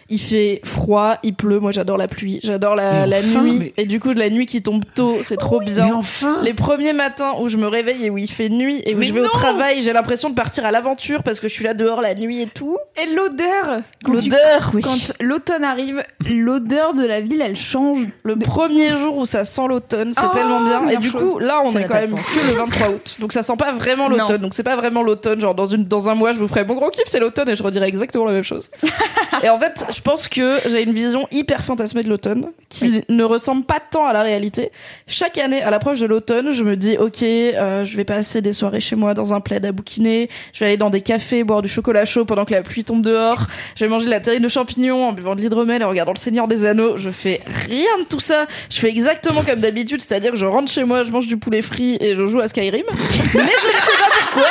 il 0.09 0.19
fait 0.19 0.61
froid, 0.63 1.15
il 1.23 1.33
pleut, 1.33 1.59
moi 1.59 1.71
j'adore 1.71 1.97
la 1.97 2.07
pluie, 2.07 2.39
j'adore 2.43 2.75
la, 2.75 3.01
Mais 3.05 3.07
la 3.07 3.17
enfin, 3.17 3.41
nuit 3.41 3.57
mais- 3.59 3.73
et 3.77 3.85
du 3.85 3.99
coup 3.99 4.13
de 4.13 4.19
la 4.19 4.29
nuit 4.29 4.45
qui 4.45 4.61
tombe 4.61 4.83
tôt, 4.95 5.17
c'est 5.21 5.37
trop 5.37 5.59
bien. 5.59 5.85
Mais 5.85 5.91
enfin 5.91 6.37
Les 6.43 6.53
premiers 6.53 6.93
matins 6.93 7.33
où 7.39 7.47
je 7.49 7.57
me 7.57 7.67
réveille 7.67 8.05
et 8.05 8.09
où 8.09 8.17
il 8.17 8.29
fait 8.31 8.49
nuit 8.49 8.81
et 8.85 8.95
où 8.95 8.99
Mais 8.99 9.05
je 9.05 9.13
vais 9.13 9.21
au 9.21 9.25
travail, 9.27 9.81
j'ai 9.81 9.93
l'impression 9.93 10.29
de 10.29 10.35
partir 10.35 10.65
à 10.65 10.71
l'aventure 10.71 11.23
parce 11.23 11.39
que 11.39 11.47
je 11.47 11.53
suis 11.53 11.63
là 11.65 11.73
dehors 11.73 12.01
la 12.01 12.15
nuit 12.15 12.41
et 12.41 12.47
tout. 12.47 12.77
Et 13.01 13.13
l'odeur 13.13 13.81
L'odeur, 14.07 14.71
oui. 14.73 14.81
Quand 14.81 15.13
l'automne 15.19 15.63
arrive, 15.63 16.03
l'odeur 16.29 16.93
de 16.93 17.05
la 17.05 17.19
ville, 17.21 17.41
elle 17.41 17.57
change. 17.57 17.99
Le 18.23 18.35
premier 18.37 18.89
jour 18.91 19.17
où 19.17 19.25
ça 19.25 19.43
sent 19.45 19.67
l'automne, 19.67 20.13
c'est 20.13 20.21
Oh, 20.25 20.33
tellement 20.33 20.61
bien. 20.63 20.87
Et 20.89 20.97
du 20.97 21.09
chose. 21.09 21.21
coup, 21.21 21.39
là, 21.39 21.61
on 21.63 21.71
Ça 21.71 21.81
est 21.81 21.83
quand 21.85 21.93
même 21.95 22.13
que 22.13 22.47
le 22.47 22.53
23 22.53 22.89
août. 22.89 23.15
Donc 23.19 23.33
ça 23.33 23.43
sent 23.43 23.57
pas 23.57 23.71
vraiment 23.73 24.07
l'automne. 24.09 24.41
Donc 24.41 24.53
c'est 24.53 24.63
pas 24.63 24.75
vraiment 24.75 25.03
l'automne. 25.03 25.39
Genre 25.41 25.55
dans 25.55 25.65
une 25.65 25.85
dans 25.85 26.09
un 26.09 26.15
mois, 26.15 26.31
je 26.31 26.39
vous 26.39 26.47
ferai 26.47 26.63
mon 26.65 26.75
gros 26.75 26.89
kiff, 26.89 27.03
c'est 27.07 27.19
l'automne, 27.19 27.49
et 27.49 27.55
je 27.55 27.63
redirai 27.63 27.87
exactement 27.87 28.25
la 28.25 28.33
même 28.33 28.43
chose. 28.43 28.69
et 29.43 29.49
en 29.49 29.59
fait, 29.59 29.83
je 29.97 30.03
pense 30.03 30.27
que 30.27 30.59
j'ai 30.67 30.83
une 30.83 30.93
vision 30.93 31.27
hyper 31.31 31.63
fantasmée 31.63 32.03
de 32.03 32.09
l'automne 32.09 32.51
qui 32.69 33.03
ne 33.09 33.23
ressemble 33.23 33.63
pas 33.63 33.79
tant 33.79 34.05
à 34.05 34.13
la 34.13 34.21
réalité. 34.21 34.71
Chaque 35.07 35.39
année, 35.39 35.63
à 35.63 35.71
l'approche 35.71 35.99
de 35.99 36.05
l'automne, 36.05 36.51
je 36.51 36.63
me 36.63 36.75
dis 36.75 36.99
ok, 36.99 37.23
euh, 37.23 37.83
je 37.83 37.97
vais 37.97 38.03
passer 38.03 38.43
des 38.43 38.53
soirées 38.53 38.79
chez 38.79 38.95
moi 38.95 39.15
dans 39.15 39.33
un 39.33 39.39
plaid 39.39 39.65
à 39.65 39.71
bouquiner. 39.71 40.29
Je 40.53 40.59
vais 40.59 40.67
aller 40.67 40.77
dans 40.77 40.91
des 40.91 41.01
cafés 41.01 41.43
boire 41.43 41.63
du 41.63 41.67
chocolat 41.67 42.05
chaud 42.05 42.25
pendant 42.25 42.45
que 42.45 42.53
la 42.53 42.61
pluie 42.61 42.83
tombe 42.83 43.01
dehors. 43.01 43.47
Je 43.75 43.85
vais 43.85 43.89
manger 43.89 44.05
de 44.05 44.11
la 44.11 44.19
terrine 44.19 44.43
de 44.43 44.47
champignons 44.49 45.07
en 45.07 45.13
buvant 45.13 45.35
de 45.35 45.41
l'hydromel 45.41 45.81
et 45.81 45.85
en 45.85 45.89
regardant 45.89 46.13
le 46.13 46.19
Seigneur 46.19 46.47
des 46.47 46.63
Anneaux. 46.63 46.95
Je 46.97 47.09
fais 47.09 47.41
rien 47.67 47.97
de 47.99 48.03
tout 48.07 48.19
ça. 48.19 48.45
Je 48.69 48.77
fais 48.77 48.89
exactement 48.89 49.41
comme 49.41 49.61
d'habitude, 49.61 49.99
c'est-à-dire 49.99 50.31
que 50.31 50.37
je 50.37 50.45
rentre 50.45 50.71
chez 50.71 50.83
moi, 50.83 51.01
je 51.01 51.09
mange 51.09 51.25
du 51.25 51.37
poulet 51.37 51.63
frit 51.63 51.97
et 52.01 52.15
je 52.15 52.27
joue 52.27 52.39
à 52.39 52.47
Skyrim. 52.47 52.85
Mais 52.89 53.01
je 53.33 53.39
ne 53.39 53.41
sais 53.41 53.97
pas 53.99 54.09
pourquoi. 54.19 54.49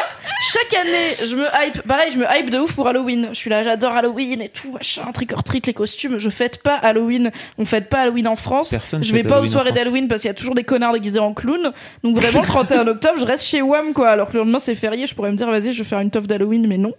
Chaque 0.52 0.74
année, 0.80 1.10
je 1.28 1.34
me 1.34 1.44
hype. 1.44 1.82
Pareil, 1.82 2.12
je 2.12 2.18
me 2.18 2.24
hype 2.28 2.50
de 2.50 2.58
ouf 2.58 2.74
pour 2.74 2.86
Halloween. 2.86 3.28
Je 3.32 3.36
suis 3.36 3.50
là, 3.50 3.62
j'adore 3.64 3.92
Halloween 3.92 4.40
et 4.40 4.48
tout, 4.48 4.70
machin, 4.72 5.10
trick 5.12 5.32
or 5.32 5.42
treat, 5.42 5.66
les 5.66 5.74
costumes. 5.74 6.18
Je 6.18 6.30
fête 6.30 6.62
pas 6.62 6.76
Halloween. 6.76 7.32
On 7.58 7.66
fête 7.66 7.88
pas 7.88 8.00
Halloween 8.00 8.28
en 8.28 8.36
France. 8.36 8.70
Personne 8.70 9.02
je 9.02 9.12
fête 9.12 9.24
vais 9.24 9.28
pas 9.28 9.40
aux 9.40 9.46
soirées 9.46 9.72
d'Halloween 9.72 10.06
parce 10.06 10.22
qu'il 10.22 10.28
y 10.28 10.30
a 10.30 10.34
toujours 10.34 10.54
des 10.54 10.62
connards 10.62 10.92
déguisés 10.92 11.18
en 11.18 11.34
clown. 11.34 11.72
Donc 12.04 12.16
vraiment, 12.16 12.40
le 12.40 12.46
31 12.46 12.86
octobre, 12.88 13.18
je 13.18 13.24
reste 13.24 13.44
chez 13.44 13.60
WAM, 13.60 13.92
quoi. 13.92 14.08
Alors 14.08 14.28
que 14.28 14.34
le 14.34 14.40
lendemain, 14.40 14.60
c'est 14.60 14.76
férié. 14.76 15.06
Je 15.06 15.14
pourrais 15.14 15.32
me 15.32 15.36
dire, 15.36 15.50
vas-y, 15.50 15.72
je 15.72 15.82
vais 15.82 15.88
faire 15.88 16.00
une 16.00 16.10
toffe 16.10 16.28
d'Halloween, 16.28 16.66
mais 16.68 16.78
non. 16.78 16.94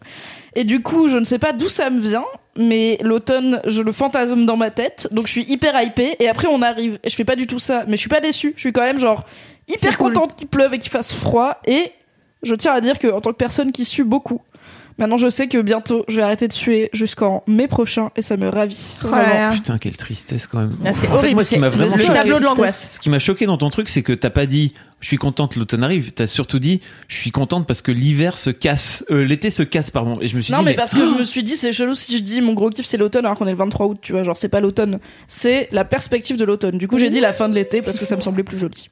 Et 0.56 0.64
du 0.64 0.82
coup, 0.82 1.08
je 1.08 1.18
ne 1.18 1.24
sais 1.24 1.40
pas 1.40 1.54
d'où 1.54 1.70
ça 1.70 1.90
me 1.90 2.02
vient, 2.02 2.26
mais 2.58 2.98
l'automne, 3.02 3.62
je 3.66 3.82
le 3.82 3.92
fantasme 3.92 4.46
dans 4.46 4.58
ma 4.58 4.72
tête. 4.72 5.08
Donc 5.12 5.28
je 5.28 5.32
suis 5.32 5.44
hyper 5.44 5.82
hypée. 5.82 6.16
Et 6.20 6.28
après, 6.28 6.48
on 6.48 6.62
arrive. 6.62 7.00
Et 7.04 7.10
je 7.10 7.16
fais 7.16 7.26
pas 7.26 7.36
du 7.36 7.48
tout 7.48 7.60
ça. 7.60 7.84
Mais 7.88 7.96
je 7.96 8.02
suis 8.02 8.10
pas 8.10 8.20
déçue. 8.20 8.54
Je 8.56 8.62
suis 8.62 8.74
quand 8.74 8.82
même 8.82 9.00
genre 9.00 9.24
hyper 9.70 9.98
cool. 9.98 10.14
contente 10.14 10.36
qu'il 10.36 10.48
pleuve 10.48 10.74
et 10.74 10.80
qu'il 10.80 10.92
fasse 10.92 11.14
froid. 11.14 11.62
Et 11.66 11.92
je 12.44 12.56
tiens 12.56 12.74
à 12.74 12.82
dire 12.82 13.00
que 13.00 13.08
en 13.08 13.22
tant 13.22 13.32
que 13.32 13.38
personne 13.38 13.72
qui 13.72 13.86
sue 13.86 14.04
beaucoup, 14.04 14.42
maintenant 14.98 15.18
je 15.18 15.30
sais 15.30 15.48
que 15.48 15.58
bientôt 15.60 16.06
je 16.08 16.18
vais 16.18 16.24
arrêter 16.24 16.48
de 16.48 16.54
suer 16.54 16.90
jusqu'en 16.94 17.44
mai 17.48 17.68
prochain 17.68 18.10
et 18.16 18.22
ça 18.22 18.38
me 18.38 18.48
ravit. 18.50 18.94
Oh 19.04 19.10
là. 19.12 19.52
Putain, 19.52 19.78
quelle 19.78 19.98
tristesse 19.98 20.48
quand 20.48 20.60
même. 20.60 20.72
C'est 20.94 21.08
En 21.10 21.20
fait, 21.20 21.34
moi, 21.34 21.44
ce 21.44 21.50
qui 21.52 21.60
m'a 21.60 21.68
le- 21.68 21.74
vraiment 21.74 21.96
le 21.96 22.02
choqué- 22.02 22.14
tableau 22.14 22.40
de 22.40 22.44
l'angoisse. 22.46 22.90
Ce 22.94 23.00
qui 23.00 23.10
m'a 23.10 23.20
choqué 23.20 23.46
dans 23.46 23.58
ton 23.58 23.70
truc, 23.70 23.90
c'est 23.90 24.02
que 24.04 24.14
t'as 24.14 24.30
pas 24.30 24.46
dit 24.46 24.74
je 25.00 25.06
suis 25.08 25.18
contente 25.18 25.56
l'automne 25.56 25.84
arrive, 25.84 26.12
t'as 26.14 26.26
surtout 26.26 26.58
dit 26.58 26.82
je 27.08 27.16
suis 27.18 27.30
contente 27.30 27.68
parce 27.68 27.84
que 27.84 27.92
l'hiver 27.92 28.36
se 28.36 28.50
casse, 28.50 29.06
euh, 29.12 29.24
l'été 29.24 29.52
se 29.52 29.62
casse, 29.62 29.92
pardon. 29.92 30.18
Et 30.22 30.28
je 30.28 30.36
me 30.36 30.42
suis 30.42 30.52
Non 30.54 30.60
dit, 30.60 30.66
mais 30.66 30.72
mais, 30.72 30.76
parce 30.76 30.94
que 30.96 31.06
je 31.06 31.12
me 31.20 31.24
suis 31.24 31.44
dit 31.44 31.56
c'est 31.56 31.72
chelou 31.72 31.94
si 31.94 32.18
je 32.18 32.24
dis 32.24 32.42
mon 32.42 32.54
gros 32.54 32.72
kiff 32.72 32.86
c'est 32.88 32.98
l'automne 32.98 33.26
alors 33.26 33.38
qu'on 33.38 33.46
est 33.46 33.52
le 33.52 33.58
23 33.58 33.86
août 33.86 34.00
tu 34.02 34.14
vois 34.14 34.24
genre 34.24 34.36
c'est 34.38 34.50
pas 34.50 34.60
l'automne 34.60 35.00
c'est 35.28 35.70
la 35.72 35.86
perspective 35.86 36.36
de 36.38 36.46
l'automne 36.46 36.80
du 36.80 36.88
coup 36.88 36.98
j'ai 36.98 37.12
dit 37.12 37.20
la 37.20 37.32
fin 37.34 37.48
de 37.48 37.54
l'été 37.54 37.84
parce 37.84 38.00
que 38.00 38.06
ça 38.06 38.16
me 38.16 38.22
semblait 38.22 38.44
plus 38.44 38.58
joli 38.58 38.90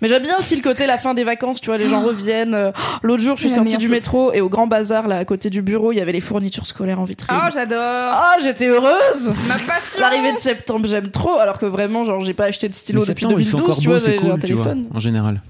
mais 0.00 0.08
j'aime 0.08 0.22
bien 0.22 0.36
aussi 0.38 0.56
le 0.56 0.62
côté 0.62 0.86
la 0.86 0.98
fin 0.98 1.14
des 1.14 1.24
vacances 1.24 1.60
tu 1.60 1.66
vois 1.66 1.78
les 1.78 1.88
gens 1.88 2.02
reviennent 2.02 2.54
Euh, 2.54 2.72
l'autre 3.02 3.22
jour 3.22 3.36
je 3.36 3.42
suis 3.42 3.50
sortie 3.50 3.76
du 3.76 3.88
métro 3.88 4.32
et 4.32 4.40
au 4.40 4.48
grand 4.48 4.66
bazar 4.66 5.08
là 5.08 5.18
à 5.18 5.24
côté 5.24 5.50
du 5.50 5.62
bureau 5.62 5.92
il 5.92 5.96
y 5.96 6.00
avait 6.00 6.12
les 6.12 6.20
fournitures 6.20 6.66
scolaires 6.66 7.00
en 7.00 7.04
vitrine. 7.04 7.36
Oh, 7.40 7.48
j'adore. 7.52 7.78
Ah 7.80 8.36
j'étais 8.42 8.66
heureuse. 8.66 9.32
Ma 9.48 9.54
passion. 9.58 10.00
L'arrivée 10.00 10.32
de 10.32 10.38
septembre 10.38 10.86
j'aime 10.86 11.10
trop 11.10 11.38
alors 11.38 11.58
que 11.58 11.66
vraiment 11.66 12.04
genre 12.04 12.20
j'ai 12.20 12.34
pas 12.34 12.44
acheté 12.46 12.68
de 12.68 12.74
stylo 12.74 13.00
mais 13.00 13.06
depuis 13.06 13.22
septembre, 13.22 13.40
il 13.40 13.46
fait 13.46 13.52
2012 13.56 13.62
encore 13.70 13.78
tu 13.82 13.86
beau, 13.86 13.90
vois 13.92 14.00
c'est 14.00 14.18
j'ai 14.18 14.26
un 14.26 14.28
vois, 14.30 14.38
téléphone. 14.38 14.86
en 14.94 15.00
général. 15.00 15.42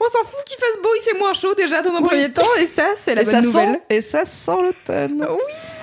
On 0.00 0.04
s'en 0.06 0.18
fout 0.28 0.44
qu'il 0.44 0.58
fasse 0.58 0.82
beau, 0.82 0.88
il 1.00 1.08
fait 1.08 1.18
moins 1.18 1.32
chaud 1.32 1.54
déjà 1.56 1.80
dans 1.80 1.94
un 1.94 2.02
premier 2.02 2.28
temps, 2.30 2.42
et 2.60 2.66
ça, 2.66 2.84
c'est 3.04 3.14
la 3.14 3.22
et 3.22 3.24
bonne 3.24 3.34
ça 3.34 3.40
nouvelle. 3.40 3.68
sent 3.74 3.80
et 3.90 4.00
ça 4.00 4.24
sent 4.24 4.50
l'automne. 4.60 5.24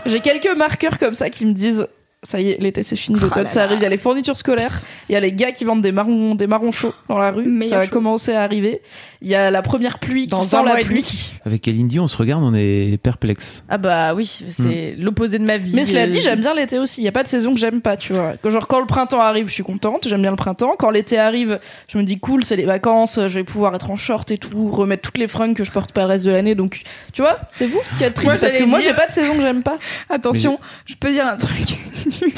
J'ai 0.05 0.19
quelques 0.19 0.53
marqueurs 0.55 0.99
comme 0.99 1.13
ça 1.15 1.29
qui 1.29 1.45
me 1.45 1.53
disent 1.53 1.87
ça 2.23 2.39
y 2.39 2.51
est, 2.51 2.61
l'été 2.61 2.83
c'est 2.83 2.95
fini, 2.95 3.19
l'automne 3.19 3.45
là 3.45 3.49
ça 3.49 3.63
arrive. 3.63 3.79
Il 3.79 3.83
y 3.83 3.85
a 3.85 3.89
les 3.89 3.97
fournitures 3.97 4.37
scolaires, 4.37 4.81
il 5.09 5.13
y 5.13 5.15
a 5.15 5.19
les 5.19 5.31
gars 5.31 5.51
qui 5.51 5.65
vendent 5.65 5.81
des 5.81 5.91
marrons, 5.91 6.35
des 6.35 6.45
marrons 6.45 6.71
chauds 6.71 6.93
dans 7.09 7.17
la 7.17 7.31
rue. 7.31 7.45
Meilleure 7.47 7.69
ça 7.69 7.77
va 7.77 7.83
chose. 7.83 7.91
commencer 7.91 8.33
à 8.33 8.43
arriver. 8.43 8.81
Il 9.23 9.27
y 9.27 9.35
a 9.35 9.51
la 9.51 9.61
première 9.61 9.99
pluie 9.99 10.25
Dans 10.27 10.39
qui 10.39 10.47
sent 10.47 10.57
la 10.65 10.81
et 10.81 10.83
pluie. 10.83 11.29
Avec 11.45 11.61
Kalindi, 11.61 11.99
on 11.99 12.07
se 12.07 12.17
regarde, 12.17 12.43
on 12.43 12.53
est 12.55 12.99
perplexe. 13.01 13.63
Ah 13.69 13.77
bah 13.77 14.13
oui, 14.15 14.43
c'est 14.49 14.95
l'opposé 14.97 15.37
de 15.39 15.45
ma 15.45 15.57
vie. 15.57 15.75
Mais 15.75 15.85
cela 15.85 16.07
dit, 16.07 16.21
j'aime 16.21 16.39
bien 16.41 16.53
l'été 16.55 16.79
aussi. 16.79 17.01
Il 17.01 17.03
y 17.03 17.07
a 17.07 17.11
pas 17.11 17.21
de 17.23 17.27
saison 17.27 17.53
que 17.53 17.59
j'aime 17.59 17.81
pas, 17.81 17.97
tu 17.97 18.13
vois. 18.13 18.33
Genre 18.43 18.67
quand 18.67 18.79
le 18.79 18.87
printemps 18.87 19.21
arrive, 19.21 19.47
je 19.47 19.53
suis 19.53 19.63
contente, 19.63 20.07
j'aime 20.07 20.21
bien 20.21 20.31
le 20.31 20.37
printemps. 20.37 20.73
Quand 20.77 20.89
l'été 20.89 21.17
arrive, 21.19 21.59
je 21.87 21.97
me 21.99 22.03
dis 22.03 22.19
cool, 22.19 22.43
c'est 22.43 22.55
les 22.55 22.65
vacances, 22.65 23.15
je 23.19 23.27
vais 23.27 23.43
pouvoir 23.43 23.73
être 23.75 23.89
en 23.91 23.95
short 23.95 24.29
et 24.31 24.37
tout, 24.37 24.69
remettre 24.71 25.01
toutes 25.03 25.17
les 25.19 25.27
fringues 25.27 25.55
que 25.55 25.63
je 25.63 25.71
porte 25.71 25.91
pas 25.91 26.01
le 26.01 26.07
reste 26.07 26.25
de 26.25 26.31
l'année. 26.31 26.55
Donc, 26.55 26.81
tu 27.13 27.21
vois, 27.21 27.39
c'est 27.49 27.67
vous 27.67 27.79
qui 27.97 28.03
êtes 28.03 28.13
triste 28.15 28.29
Moi, 28.29 28.37
parce 28.39 28.53
que 28.53 28.59
j'allais 28.59 28.69
moi 28.69 28.79
dire- 28.79 28.89
j'ai 28.89 28.95
pas 28.95 29.07
de 29.07 29.11
saison 29.11 29.33
que 29.35 29.41
j'aime 29.41 29.63
pas. 29.63 29.77
Attention, 30.09 30.59
je 30.85 30.95
peux 30.95 31.11
dire 31.11 31.27
un 31.27 31.37
truc 31.37 31.77
nul. 32.21 32.33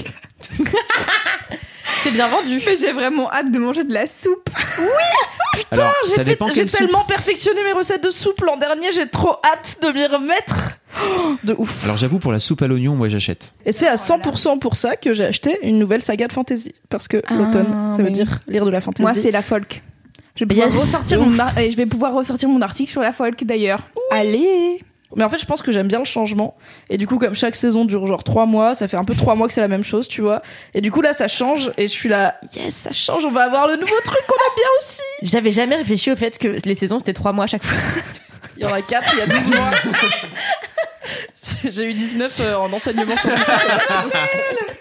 C'est 2.02 2.12
bien 2.12 2.28
vendu. 2.28 2.60
Mais 2.66 2.76
j'ai 2.78 2.92
vraiment 2.92 3.32
hâte 3.32 3.52
de 3.52 3.60
manger 3.60 3.84
de 3.84 3.94
la 3.94 4.08
soupe. 4.08 4.50
J'ai 6.08 6.14
fait- 6.16 6.24
dépend 6.26 6.50
j'ai 6.50 6.66
tellement 6.66 7.04
perfectionné 7.06 7.64
mes 7.64 7.72
recettes 7.72 8.04
de 8.04 8.10
soupe 8.10 8.42
l'an 8.42 8.58
dernier, 8.58 8.92
j'ai 8.92 9.08
trop 9.08 9.36
hâte 9.46 9.78
de 9.82 9.90
m'y 9.92 10.06
remettre. 10.06 10.56
Oh, 11.02 11.36
de 11.44 11.56
ouf. 11.58 11.84
Alors 11.84 11.98
j'avoue, 11.98 12.20
pour 12.20 12.32
la 12.32 12.40
soupe 12.40 12.62
à 12.62 12.68
l'oignon, 12.68 12.96
moi 12.96 13.08
j'achète. 13.08 13.54
Et 13.66 13.72
c'est 13.72 13.88
à 13.88 13.96
100% 13.96 14.60
pour 14.60 14.76
ça 14.76 14.96
que 14.98 15.14
j'ai 15.14 15.26
acheté 15.26 15.60
une 15.64 15.80
nouvelle 15.80 16.02
saga 16.02 16.28
de 16.28 16.34
fantasy. 16.34 16.74
Parce 16.90 17.08
que 17.08 17.22
Ah, 17.28 17.34
l'automne, 17.36 17.68
ça 17.92 17.98
veut 18.00 18.06
oui. 18.06 18.12
dire 18.12 18.40
lire 18.48 18.66
de 18.66 18.72
la 18.72 18.82
fantasy. 18.82 19.02
Moi, 19.04 19.14
c'est 19.16 19.32
la 19.32 19.42
folk. 19.42 19.82
Je 20.36 20.46
vais 20.46 20.48
pouvoir, 20.50 20.68
Yes. 20.68 20.80
ressortir 20.82 21.20
De 21.20 21.26
mon 21.26 21.40
ar- 21.40 21.58
et 21.58 21.70
je 21.72 21.78
vais 21.78 21.86
pouvoir 21.86 22.14
ressortir 22.14 22.50
mon 22.50 22.62
article 22.62 22.92
sur 22.92 23.02
la 23.02 23.14
folk 23.14 23.44
d'ailleurs. 23.44 23.80
Allez 24.12 24.84
Mais 25.16 25.24
en 25.24 25.30
fait, 25.30 25.38
je 25.38 25.46
pense 25.46 25.62
que 25.62 25.72
j'aime 25.72 25.88
bien 25.88 26.00
le 26.00 26.06
changement. 26.06 26.56
Et 26.90 26.98
du 26.98 27.08
coup, 27.08 27.18
comme 27.20 27.36
chaque 27.36 27.56
saison 27.56 27.86
dure 27.86 28.06
genre 28.08 28.24
trois 28.24 28.46
mois, 28.46 28.76
ça 28.76 28.88
fait 28.88 28.98
un 28.98 29.06
peu 29.06 29.16
trois 29.16 29.36
mois 29.36 29.48
que 29.48 29.54
c'est 29.54 29.62
la 29.62 29.68
même 29.68 29.84
chose, 29.84 30.08
tu 30.08 30.22
vois. 30.22 30.42
Et 30.74 30.82
du 30.82 30.92
coup, 30.92 31.02
là, 31.02 31.14
ça 31.14 31.28
change. 31.28 31.72
Et 31.78 31.84
je 31.88 31.92
suis 31.94 32.10
là, 32.10 32.36
yes, 32.56 32.74
ça 32.76 32.92
change, 32.92 33.26
on 33.26 33.32
va 33.32 33.44
avoir 33.44 33.68
le 33.68 33.76
nouveau 33.76 33.96
truc 34.04 34.20
qu'on 34.28 34.36
aime 34.36 34.56
bien 34.56 34.68
aussi. 34.80 35.02
J'avais 35.22 35.52
jamais 35.52 35.76
réfléchi 35.76 36.12
au 36.12 36.16
fait 36.16 36.38
que 36.38 36.58
les 36.66 36.76
saisons 36.76 37.00
c'était 37.00 37.14
trois 37.14 37.32
mois 37.34 37.44
à 37.46 37.48
chaque 37.48 37.64
fois. 37.64 37.78
Il 38.58 38.64
y 38.64 38.66
en 38.68 38.74
a 38.74 38.82
quatre, 38.82 39.12
il 39.14 39.20
y 39.20 39.22
a 39.22 39.28
12 39.28 39.50
mois. 39.50 39.72
J'ai 41.66 41.86
eu 41.86 41.94
19 41.94 42.40
euh, 42.40 42.56
en 42.56 42.72
enseignement 42.74 43.16
scientifique. 43.18 43.48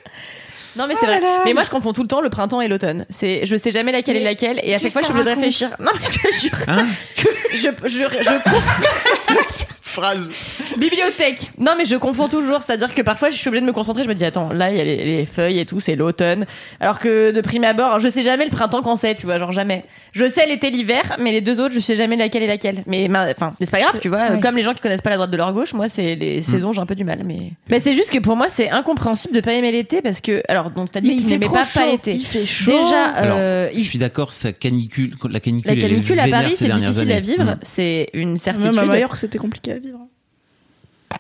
Non 0.75 0.87
mais 0.87 0.95
c'est 0.95 1.03
Oh 1.03 1.07
vrai. 1.07 1.21
là 1.21 1.27
là. 1.27 1.43
Mais 1.45 1.53
moi 1.53 1.65
je 1.65 1.69
confonds 1.71 1.93
tout 1.93 2.01
le 2.01 2.09
temps 2.09 2.23
le 2.23 2.31
printemps 2.31 2.63
et 2.63 2.69
l'automne. 2.69 3.05
C'est 3.11 3.45
je 3.45 3.57
sais 3.57 3.73
jamais 3.73 3.93
laquelle 3.93 4.17
est 4.17 4.25
laquelle 4.25 4.59
et 4.63 4.75
à 4.75 4.79
chaque 4.79 4.91
fois 4.93 5.03
je 5.03 5.09
que 5.09 5.13
suis 5.13 5.21
obligée 5.21 5.37
de 5.37 5.41
ça 5.41 5.69
réfléchir. 5.69 5.71
Non 5.79 5.91
mais 5.95 6.07
je 6.11 6.19
te 6.19 6.41
jure. 6.41 6.59
Hein 6.67 6.87
que 7.17 7.29
je 7.55 7.69
je 7.89 7.99
je, 8.23 9.45
Cette 9.51 9.69
phrase. 9.93 10.31
Bibliothèque 10.79 11.51
Non 11.59 11.73
mais 11.79 11.85
je 11.85 11.97
confonds 11.97 12.29
toujours, 12.29 12.63
c'est-à-dire 12.63 12.95
que 12.95 13.03
parfois 13.03 13.31
je 13.31 13.37
suis 13.37 13.49
obligée 13.49 13.61
de 13.63 13.67
me 13.67 13.73
concentrer, 13.73 14.05
je 14.05 14.09
me 14.09 14.15
dis 14.15 14.25
attends, 14.25 14.53
là 14.53 14.71
il 14.71 14.77
y 14.77 14.81
a 14.81 14.85
les, 14.85 15.05
les 15.05 15.27
feuilles 15.27 15.59
et 15.61 15.67
tout, 15.67 15.81
c'est 15.81 15.95
l'automne. 15.97 16.47
Alors 16.81 16.99
que 16.99 17.31
de 17.31 17.41
prime 17.41 17.65
abord, 17.65 18.01
je 18.01 18.09
sais 18.09 18.23
jamais 18.23 18.45
le 18.45 18.51
printemps 18.51 18.83
quand 18.83 18.97
c'est, 18.97 19.15
tu 19.15 19.27
vois, 19.27 19.39
genre 19.39 19.53
jamais. 19.53 19.83
Je 20.13 20.29
sais 20.29 20.47
l'été, 20.47 20.71
l'hiver, 20.71 21.17
mais 21.21 21.33
les 21.33 21.41
deux 21.41 21.61
autres, 21.61 21.75
je 21.75 21.81
sais 21.81 21.97
jamais 21.97 22.17
laquelle 22.17 22.43
est 22.43 22.47
laquelle. 22.49 22.83
Mais 22.87 23.09
ma- 23.09 23.31
enfin, 23.31 23.53
c'est 23.59 23.71
pas 23.71 23.81
grave, 23.81 23.99
tu 24.01 24.09
vois, 24.09 24.31
Ouais. 24.33 24.41
comme 24.41 24.57
les 24.57 24.63
gens 24.63 24.75
qui 24.75 24.81
connaissent 24.81 25.01
pas 25.03 25.11
la 25.11 25.17
droite 25.17 25.31
de 25.31 25.37
leur 25.37 25.53
gauche, 25.53 25.73
moi 25.75 25.89
c'est 25.89 26.15
les 26.15 26.43
saisons, 26.43 26.73
j'ai 26.73 26.81
un 26.81 26.87
peu 26.87 26.95
du 26.95 27.05
mal 27.05 27.21
mais 27.25 27.53
Mais 27.69 27.81
c'est 27.81 27.95
juste 27.95 28.11
que 28.11 28.19
pour 28.19 28.37
moi, 28.37 28.49
c'est 28.49 28.71
incompréhensible 28.71 29.35
de 29.35 29.41
pas 29.41 29.53
aimer 29.53 29.73
l'été 29.73 30.01
parce 30.03 30.21
que 30.21 30.43
alors 30.49 30.71
donc 30.71 30.91
t'as 30.91 31.01
dit 31.01 31.09
Mais 31.09 31.17
que 31.17 31.21
tu 31.21 31.25
fait 31.25 31.31
n'aimais 31.35 31.45
trop 31.47 31.55
pas 31.57 31.65
chaud. 31.65 31.81
pas 31.81 31.87
l'été. 31.91 32.13
Il 32.15 32.25
fait 32.25 32.47
chaud. 32.47 32.71
Déjà 32.71 33.07
Alors, 33.09 33.37
euh, 33.39 33.69
je 33.75 33.81
suis 33.81 33.99
d'accord, 33.99 34.33
ça 34.33 34.53
canicule, 34.53 35.15
la 35.31 35.41
canicule, 35.41 35.71
la 35.73 35.77
est 35.79 35.81
canicule 35.89 36.19
à 36.21 36.29
Paris, 36.29 36.55
ces 36.55 36.67
c'est 36.69 36.73
difficile 36.73 37.13
à 37.13 37.21
vivre, 37.21 37.43
Mm. 37.45 37.57
c'est 37.63 38.09
une 38.15 38.37
certitude. 38.37 38.73
Même 38.75 38.79
à 38.79 38.85
Majorque, 38.87 39.17
c'était 39.19 39.39
compliqué 39.39 39.73
vivre. 39.83 39.99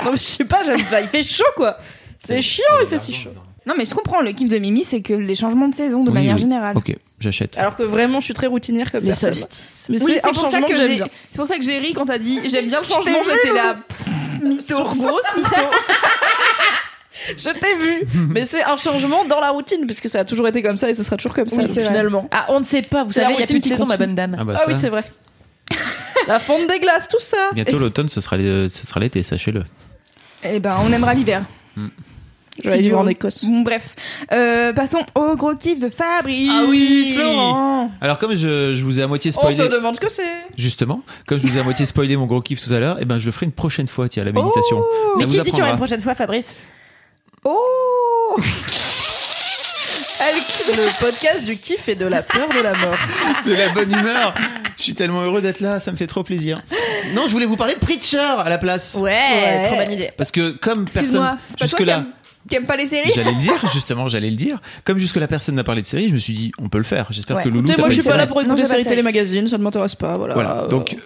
Non, 0.05 0.13
mais 0.13 0.17
je 0.19 0.23
sais 0.23 0.45
pas, 0.45 0.65
j'aime 0.65 0.83
pas. 0.85 1.01
Il 1.01 1.09
fait 1.09 1.23
chaud, 1.23 1.45
quoi. 1.57 1.77
C'est 2.25 2.41
chiant, 2.41 2.65
il 2.81 2.87
fait 2.89 2.99
si 2.99 3.13
chaud. 3.13 3.31
Non 3.65 3.75
mais 3.79 3.85
je 3.87 3.95
comprends, 3.95 4.21
le 4.23 4.33
kiff 4.33 4.49
de 4.49 4.59
Mimi 4.59 4.83
c'est 4.83 5.03
que 5.03 5.13
les 5.15 5.37
changements 5.37 5.69
de 5.69 5.75
saison 5.77 6.03
de 6.03 6.09
Oui, 6.09 6.15
manière 6.15 6.35
oui. 6.35 6.41
générale. 6.41 6.77
Ok, 6.77 6.97
j'achète. 7.21 7.57
Alors 7.59 7.77
que 7.77 7.85
vraiment, 7.85 8.19
je 8.19 8.25
suis 8.25 8.35
très 8.35 8.49
routinière 8.49 8.91
comme 8.91 9.03
Les 9.05 9.11
personne. 9.11 9.35
solstices. 9.35 9.87
Mais 9.89 10.03
Oui, 10.03 10.15
c'est 10.15 10.25
un 10.27 10.33
pour, 10.33 10.35
ça 10.43 10.51
changement 10.51 10.67
que 10.67 10.75
j'aime 10.75 10.89
j'ai- 10.91 10.97
bien. 10.97 11.07
c'est 11.31 11.39
pour 11.39 11.47
ça 11.47 11.57
que 11.59 11.63
j'ai 11.63 11.79
ri 11.79 11.93
quand 11.93 12.07
t'as 12.07 12.19
dit 12.19 12.41
j'aime 12.49 12.67
bien 12.67 12.81
le 12.81 12.87
changement, 12.87 13.23
vu, 13.23 13.31
j'étais 13.31 13.55
là. 13.55 13.77
Mytho, 14.43 14.75
grosse 14.83 14.99
mytho. 14.99 15.49
Je 17.37 17.51
t'ai 17.51 17.75
vu. 17.77 18.05
Mais 18.31 18.45
c'est 18.45 18.65
un 18.65 18.77
changement 18.77 19.25
dans 19.25 19.39
la 19.39 19.51
routine, 19.51 19.87
puisque 19.87 20.09
ça 20.09 20.21
a 20.21 20.25
toujours 20.25 20.49
été 20.49 20.61
comme 20.61 20.77
ça 20.77 20.91
et 20.91 20.95
ce 20.95 21.05
sera 21.05 21.17
toujours 21.17 21.35
comme 21.35 21.49
ça, 21.49 21.59
Oui, 21.59 21.69
c'est 21.73 21.81
vrai. 21.83 21.91
finalement. 21.91 22.29
Ah, 22.33 22.47
on 22.49 22.59
ne 22.59 22.65
sait 22.65 22.83
pas, 22.83 23.05
vous 23.05 23.13
C'est 23.13 23.21
la 23.21 23.27
savez, 23.27 23.35
il 23.35 23.41
y 23.41 23.43
a 23.43 23.47
routine 23.47 23.55
plus 23.57 23.61
de 23.61 23.63
qui 23.63 23.69
saison, 23.69 23.85
ma 23.87 23.93
continue. 23.97 24.07
bonne 24.09 24.15
dame. 24.17 24.37
Ah 24.41 24.45
bah 24.45 24.55
Ah 24.59 24.65
oui, 24.67 24.75
c'est 24.77 24.89
vrai. 24.89 25.05
la 26.29 26.39
fonte 26.39 26.69
des 26.69 26.81
glaces, 26.81 27.09
tout 27.09 27.21
ça. 27.21 27.51
Bientôt 27.55 27.79
l'automne, 27.79 28.09
ce 28.09 28.21
sera 28.21 28.37
sera 28.69 29.01
l'été, 29.01 29.23
sachez-le. 29.23 29.65
Eh 30.45 30.59
ben 30.61 30.77
on 30.85 30.93
aimera 30.93 31.15
l'hiver. 31.15 31.45
Je 32.59 32.65
vais 32.69 32.73
aller 32.75 32.83
vivre 32.83 32.99
en 32.99 33.07
Écosse. 33.07 33.45
Bon, 33.47 33.63
bref. 33.63 33.95
Euh, 34.31 34.73
passons 34.75 35.01
au 35.15 35.35
gros 35.37 35.55
kiff 35.57 35.81
de 35.81 35.89
Fabrice. 35.89 36.51
Ah 36.53 36.65
oui 36.69 37.15
Florent. 37.17 37.91
Alors 38.01 38.19
comme 38.19 38.35
je, 38.35 38.75
je 38.75 38.85
vous 38.85 39.01
ai 39.01 39.03
à 39.03 39.07
moitié 39.07 39.31
On 39.31 39.41
spoilé, 39.41 39.57
se 39.57 39.63
demande 39.63 39.97
ce 39.97 40.01
que 40.01 40.11
c'est. 40.11 40.23
justement, 40.59 41.03
comme 41.27 41.39
je 41.39 41.47
vous 41.47 41.57
ai 41.57 41.61
à 41.61 41.65
moitié 41.65 41.87
spoilé 41.87 42.17
mon 42.17 42.27
gros 42.27 42.43
kiff 42.43 42.61
tout 42.61 42.73
à 42.75 42.79
l'heure, 42.79 43.01
et 43.01 43.07
ben 43.07 43.19
je 43.19 43.25
le 43.27 43.33
ferai 43.33 43.47
une 43.47 43.53
prochaine 43.53 43.89
fois, 43.89 44.09
tiens, 44.09 44.25
la 44.25 44.33
méditation. 44.33 44.81
Ça 44.83 44.87
Mais 45.19 45.25
vous 45.25 45.31
qui 45.31 45.41
dit 45.41 45.43
qu'il 45.45 45.59
y 45.59 45.63
aura 45.63 45.71
une 45.71 45.75
apprendra. 45.75 45.77
prochaine 45.79 46.03
fois, 46.03 46.15
Fabrice? 46.15 46.55
Oh 47.45 48.37
Le 50.25 51.01
podcast 51.01 51.45
du 51.47 51.59
kiff 51.59 51.89
et 51.89 51.95
de 51.97 52.07
la 52.07 52.23
peur 52.23 52.49
de 52.49 52.63
la 52.63 52.73
mort. 52.75 52.97
de 53.45 53.53
la 53.55 53.71
bonne 53.71 53.91
humeur. 53.91 54.35
Je 54.77 54.83
suis 54.85 54.95
tellement 54.95 55.23
heureux 55.23 55.41
d'être 55.43 55.61
là, 55.61 55.81
ça 55.81 55.91
me 55.91 55.97
fait 55.97 56.07
trop 56.07 56.23
plaisir. 56.23 56.63
Non, 57.15 57.23
je 57.27 57.33
voulais 57.33 57.47
vous 57.47 57.57
parler 57.57 57.75
de 57.75 57.81
Preacher 57.81 58.19
à 58.39 58.49
la 58.49 58.59
place. 58.59 58.95
Ouais, 58.95 59.11
Ouais. 59.13 59.63
trop 59.67 59.77
bonne 59.77 59.93
idée. 59.93 60.11
Parce 60.17 60.31
que 60.31 60.51
comme 60.51 60.85
personne 60.85 61.03
Excuse-moi, 61.03 61.37
c'est 61.51 61.53
pas 61.53 61.57
toi 61.59 61.67
jusque 61.67 61.77
qui 61.79 61.85
là, 61.85 62.05
aime, 62.53 62.67
pas 62.67 62.77
les 62.77 62.87
séries 62.87 63.11
j'allais 63.15 63.33
le 63.33 63.39
dire 63.39 63.55
justement, 63.73 64.09
j'allais 64.09 64.31
le 64.31 64.37
dire. 64.37 64.61
Comme 64.85 64.99
jusque 64.99 65.17
là 65.17 65.27
personne 65.27 65.57
n'a 65.57 65.65
parlé 65.65 65.83
de 65.83 65.87
série, 65.87 66.09
je 66.09 66.15
me 66.15 66.19
suis 66.19 66.33
dit 66.35 66.53
on 66.61 66.69
peut 66.69 66.79
le 66.79 66.85
faire. 66.85 67.07
J'espère 67.11 67.37
Ouais. 67.39 67.43
que 67.43 67.49
Loulou 67.49 67.67
moi, 67.67 67.75
pas 67.77 67.89
je 67.89 67.95
suis 68.01 68.03
pas 68.09 68.17
là 68.17 68.27
pour 68.29 68.37
Non, 68.37 68.43
écouter 68.43 68.59
j'ai 68.59 68.63
pas 68.63 68.69
série 68.69 68.83
de 68.85 68.89
télé 68.89 68.97
série. 69.03 69.05
magazine, 69.05 69.47
ça 69.49 69.59
ne 69.59 69.63
m'intéresse 69.65 69.95
pas. 69.97 70.15
Voilà. 70.17 70.35
Voilà. 70.35 70.67
Donc 70.71 70.97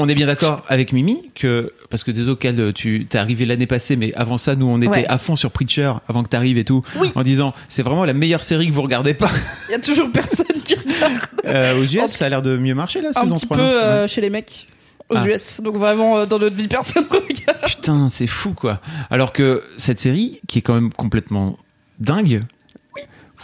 on 0.00 0.08
est 0.08 0.14
bien 0.14 0.26
d'accord 0.26 0.64
avec 0.68 0.92
Mimi 0.92 1.30
que 1.34 1.72
parce 1.90 2.04
que 2.04 2.10
désolé 2.10 2.36
Cal, 2.38 2.72
tu 2.74 3.06
t'es 3.08 3.18
arrivé 3.18 3.46
l'année 3.46 3.66
passée, 3.66 3.96
mais 3.96 4.12
avant 4.14 4.38
ça 4.38 4.54
nous 4.56 4.66
on 4.66 4.80
était 4.80 4.90
Ouais. 5.00 5.06
à 5.08 5.18
fond 5.18 5.36
sur 5.36 5.50
Preacher 5.50 5.92
avant 6.08 6.22
que 6.22 6.28
t'arrives 6.28 6.58
et 6.58 6.64
tout, 6.64 6.82
Oui. 6.98 7.10
en 7.14 7.22
disant 7.22 7.54
c'est 7.68 7.82
vraiment 7.82 8.04
la 8.04 8.12
meilleure 8.14 8.42
série 8.42 8.68
que 8.68 8.72
vous 8.72 8.82
regardez 8.82 9.14
pas. 9.14 9.30
il 9.68 9.72
y 9.72 9.74
a 9.74 9.78
toujours 9.80 10.10
personne 10.10 10.46
qui 10.64 10.74
regarde 10.74 11.12
Euh, 11.46 11.80
aux 11.80 11.84
US 11.84 11.98
En- 12.02 12.08
ça 12.08 12.26
a 12.26 12.28
l'air 12.28 12.42
de 12.42 12.56
mieux 12.56 12.74
marcher 12.74 13.00
la 13.00 13.10
un 13.10 13.12
saison 13.12 13.34
petit 13.34 13.46
3 13.46 13.56
peu 13.56 13.62
non 13.62 13.68
euh, 13.68 14.02
Ouais. 14.02 14.08
chez 14.08 14.20
les 14.20 14.30
mecs 14.30 14.66
aux 15.08 15.16
Ah. 15.16 15.26
US. 15.26 15.60
Donc 15.60 15.76
vraiment, 15.76 16.18
euh, 16.18 16.26
dans 16.26 16.38
notre 16.38 16.54
vie, 16.56 16.68
personne 16.68 17.04
ne 17.10 17.16
regarde. 17.16 17.66
Putain, 17.66 18.08
c'est 18.10 18.26
fou 18.26 18.52
quoi. 18.54 18.80
Alors 19.10 19.32
que 19.32 19.62
cette 19.76 19.98
série, 19.98 20.40
qui 20.46 20.58
est 20.58 20.62
quand 20.62 20.74
même 20.74 20.92
complètement 20.92 21.58
dingue, 21.98 22.40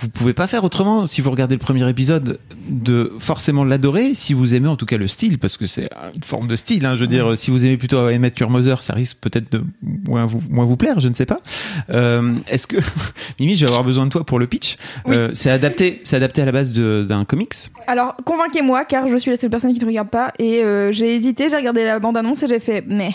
vous 0.01 0.09
pouvez 0.09 0.35
pas 0.35 0.47
faire 0.47 0.65
autrement 0.65 1.07
si 1.07 1.21
vous 1.21 1.31
regardez 1.31 1.55
le 1.55 1.59
premier 1.61 1.89
épisode 1.89 2.39
de 2.69 3.13
forcément 3.19 3.65
l'adorer 3.65 4.15
si 4.15 4.35
vous 4.35 4.55
aimez 4.55 4.69
en 4.69 4.77
tout 4.77 4.87
cas 4.87 4.97
le 4.99 5.07
style 5.07 5.39
parce 5.39 5.57
que 5.57 5.67
c'est 5.67 5.89
une 6.15 6.23
forme 6.23 6.49
de 6.49 6.57
style. 6.57 6.85
hein. 6.85 6.97
je 6.97 7.01
veux 7.01 7.07
dire, 7.07 7.37
si 7.37 7.51
vous 7.51 7.65
aimez 7.65 7.77
plutôt 7.77 7.99
Emmett 7.99 8.41
Mother, 8.43 8.83
ça 8.83 8.93
risque 8.95 9.17
peut-être 9.21 9.51
de 9.53 9.65
moins 9.83 10.27
vous, 10.27 10.41
moins 10.51 10.65
vous 10.65 10.77
plaire, 10.77 11.01
je 11.01 11.09
ne 11.09 11.15
sais 11.15 11.27
pas. 11.27 11.41
Euh, 11.91 12.35
Est-ce 12.49 12.67
que 12.67 12.77
Mimi, 13.41 13.55
je 13.55 13.65
vais 13.65 13.71
avoir 13.71 13.85
besoin 13.85 14.05
de 14.07 14.11
toi 14.11 14.25
pour 14.25 14.39
le 14.39 14.47
pitch. 14.47 14.77
Euh, 15.09 15.31
c'est 15.35 15.51
adapté, 15.51 16.01
c'est 16.05 16.17
adapté 16.17 16.43
à 16.43 16.45
la 16.45 16.53
base 16.53 16.73
d'un 16.73 17.25
comics. 17.25 17.55
Alors, 17.87 18.17
convainquez-moi, 18.25 18.85
car 18.85 19.09
je 19.09 19.17
suis 19.17 19.31
la 19.31 19.37
seule 19.37 19.51
personne 19.51 19.73
qui 19.73 19.81
ne 19.81 19.87
regarde 19.87 20.11
pas. 20.11 20.33
Et 20.39 20.63
euh, 20.63 20.93
j'ai 20.93 21.15
hésité, 21.15 21.49
j'ai 21.49 21.57
regardé 21.57 21.85
la 21.85 21.99
bande-annonce 21.99 22.43
et 22.43 22.49
j'ai 22.49 22.61
fait, 22.61 22.85
mais. 22.87 23.11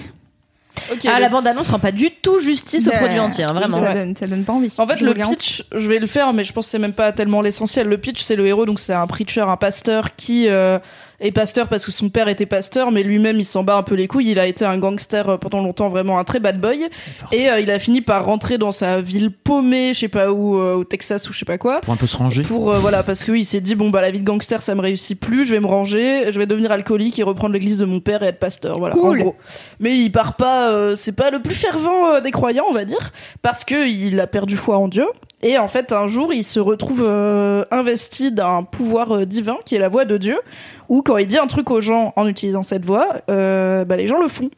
Ah, 1.07 1.15
le- 1.15 1.21
la 1.21 1.29
bande-annonce 1.29 1.67
rend 1.69 1.79
pas 1.79 1.91
du 1.91 2.11
tout 2.11 2.39
justice 2.39 2.87
au 2.87 2.91
Ben, 2.91 2.97
produit 2.99 3.19
entier, 3.19 3.43
hein, 3.43 3.53
vraiment. 3.53 3.79
Ça, 3.81 3.93
donne, 3.93 4.15
ça 4.15 4.27
donne 4.27 4.43
pas 4.43 4.53
envie. 4.53 4.71
En 4.77 4.87
fait, 4.87 4.97
Je 4.99 5.05
le 5.05 5.13
pitch, 5.13 5.63
je 5.75 5.87
vais 5.89 5.99
le 5.99 6.07
faire, 6.07 6.31
mais 6.33 6.43
je 6.43 6.53
pense 6.53 6.65
que 6.65 6.71
c'est 6.71 6.79
même 6.79 6.93
pas 6.93 7.11
tellement 7.11 7.41
l'essentiel. 7.41 7.87
Le 7.87 7.97
pitch, 7.97 8.21
c'est 8.21 8.35
le 8.35 8.45
héros, 8.47 8.65
donc 8.65 8.79
c'est 8.79 8.93
un 8.93 9.07
preacher, 9.07 9.41
un 9.41 9.57
pasteur 9.57 10.15
qui 10.15 10.47
euh, 10.47 10.79
est 11.21 11.31
pasteur 11.31 11.67
parce 11.67 11.85
que 11.85 11.91
son 11.91 12.09
père 12.09 12.27
était 12.27 12.45
pasteur, 12.45 12.91
mais 12.91 13.03
lui-même 13.03 13.37
il 13.39 13.45
s'en 13.45 13.63
bat 13.63 13.75
un 13.77 13.83
peu 13.83 13.95
les 13.95 14.07
couilles. 14.07 14.29
Il 14.31 14.39
a 14.39 14.47
été 14.47 14.65
un 14.65 14.77
gangster 14.77 15.29
euh, 15.29 15.37
pendant 15.37 15.61
longtemps, 15.61 15.87
vraiment 15.89 16.19
un 16.19 16.23
très 16.23 16.39
bad 16.39 16.59
boy, 16.59 16.87
et 17.31 17.49
euh, 17.49 17.59
il 17.59 17.69
a 17.71 17.79
fini 17.79 18.01
par 18.01 18.25
rentrer 18.25 18.57
dans 18.57 18.71
sa 18.71 18.99
ville 19.01 19.31
paumée, 19.31 19.93
je 19.93 19.99
sais 19.99 20.07
pas 20.07 20.31
où, 20.31 20.57
euh, 20.57 20.75
au 20.75 20.83
Texas 20.83 21.29
ou 21.29 21.33
je 21.33 21.39
sais 21.39 21.45
pas 21.45 21.57
quoi. 21.57 21.81
Pour 21.81 21.93
un 21.93 21.97
peu 21.97 22.07
se 22.07 22.17
ranger. 22.17 22.41
Pour 22.41 22.71
euh, 22.71 22.79
voilà 22.79 23.03
parce 23.03 23.23
que 23.23 23.31
oui, 23.31 23.41
il 23.41 23.45
s'est 23.45 23.61
dit 23.61 23.75
bon 23.75 23.89
bah 23.89 24.01
la 24.01 24.11
vie 24.11 24.19
de 24.19 24.25
gangster 24.25 24.61
ça 24.61 24.75
me 24.75 24.81
réussit 24.81 25.19
plus, 25.19 25.45
je 25.45 25.53
vais 25.53 25.59
me 25.59 25.67
ranger, 25.67 26.31
je 26.31 26.37
vais 26.39 26.45
devenir 26.47 26.71
alcoolique 26.71 27.19
et 27.19 27.23
reprendre 27.23 27.53
l'église 27.53 27.77
de 27.77 27.85
mon 27.85 27.99
père 27.99 28.23
et 28.23 28.27
être 28.27 28.39
pasteur 28.39 28.77
voilà 28.77 28.95
Cool. 28.95 29.19
en 29.19 29.23
gros. 29.23 29.35
Mais 29.79 29.97
il 29.97 30.11
part 30.11 30.35
pas 30.35 30.69
euh, 30.71 30.95
c'est 30.95 31.11
pas 31.11 31.29
le 31.31 31.39
plus 31.39 31.55
fervent 31.55 32.15
euh, 32.15 32.21
des 32.21 32.31
croyants, 32.31 32.65
on 32.69 32.73
va 32.73 32.85
dire, 32.85 33.11
parce 33.41 33.63
que 33.63 33.87
il 33.87 34.19
a 34.19 34.27
perdu 34.27 34.57
foi 34.57 34.77
en 34.77 34.87
Dieu 34.87 35.05
et 35.41 35.57
en 35.57 35.67
fait 35.67 35.91
un 35.91 36.07
jour, 36.07 36.33
il 36.33 36.43
se 36.43 36.59
retrouve 36.59 37.03
euh, 37.03 37.65
investi 37.71 38.31
d'un 38.31 38.63
pouvoir 38.63 39.11
euh, 39.11 39.25
divin 39.25 39.57
qui 39.65 39.75
est 39.75 39.79
la 39.79 39.89
voix 39.89 40.05
de 40.05 40.17
Dieu 40.17 40.39
où 40.89 41.01
quand 41.01 41.17
il 41.17 41.27
dit 41.27 41.37
un 41.37 41.47
truc 41.47 41.71
aux 41.71 41.81
gens 41.81 42.13
en 42.15 42.27
utilisant 42.27 42.63
cette 42.63 42.85
voix, 42.85 43.21
euh, 43.29 43.85
bah 43.85 43.95
les 43.95 44.07
gens 44.07 44.19
le 44.19 44.27
font. 44.27 44.49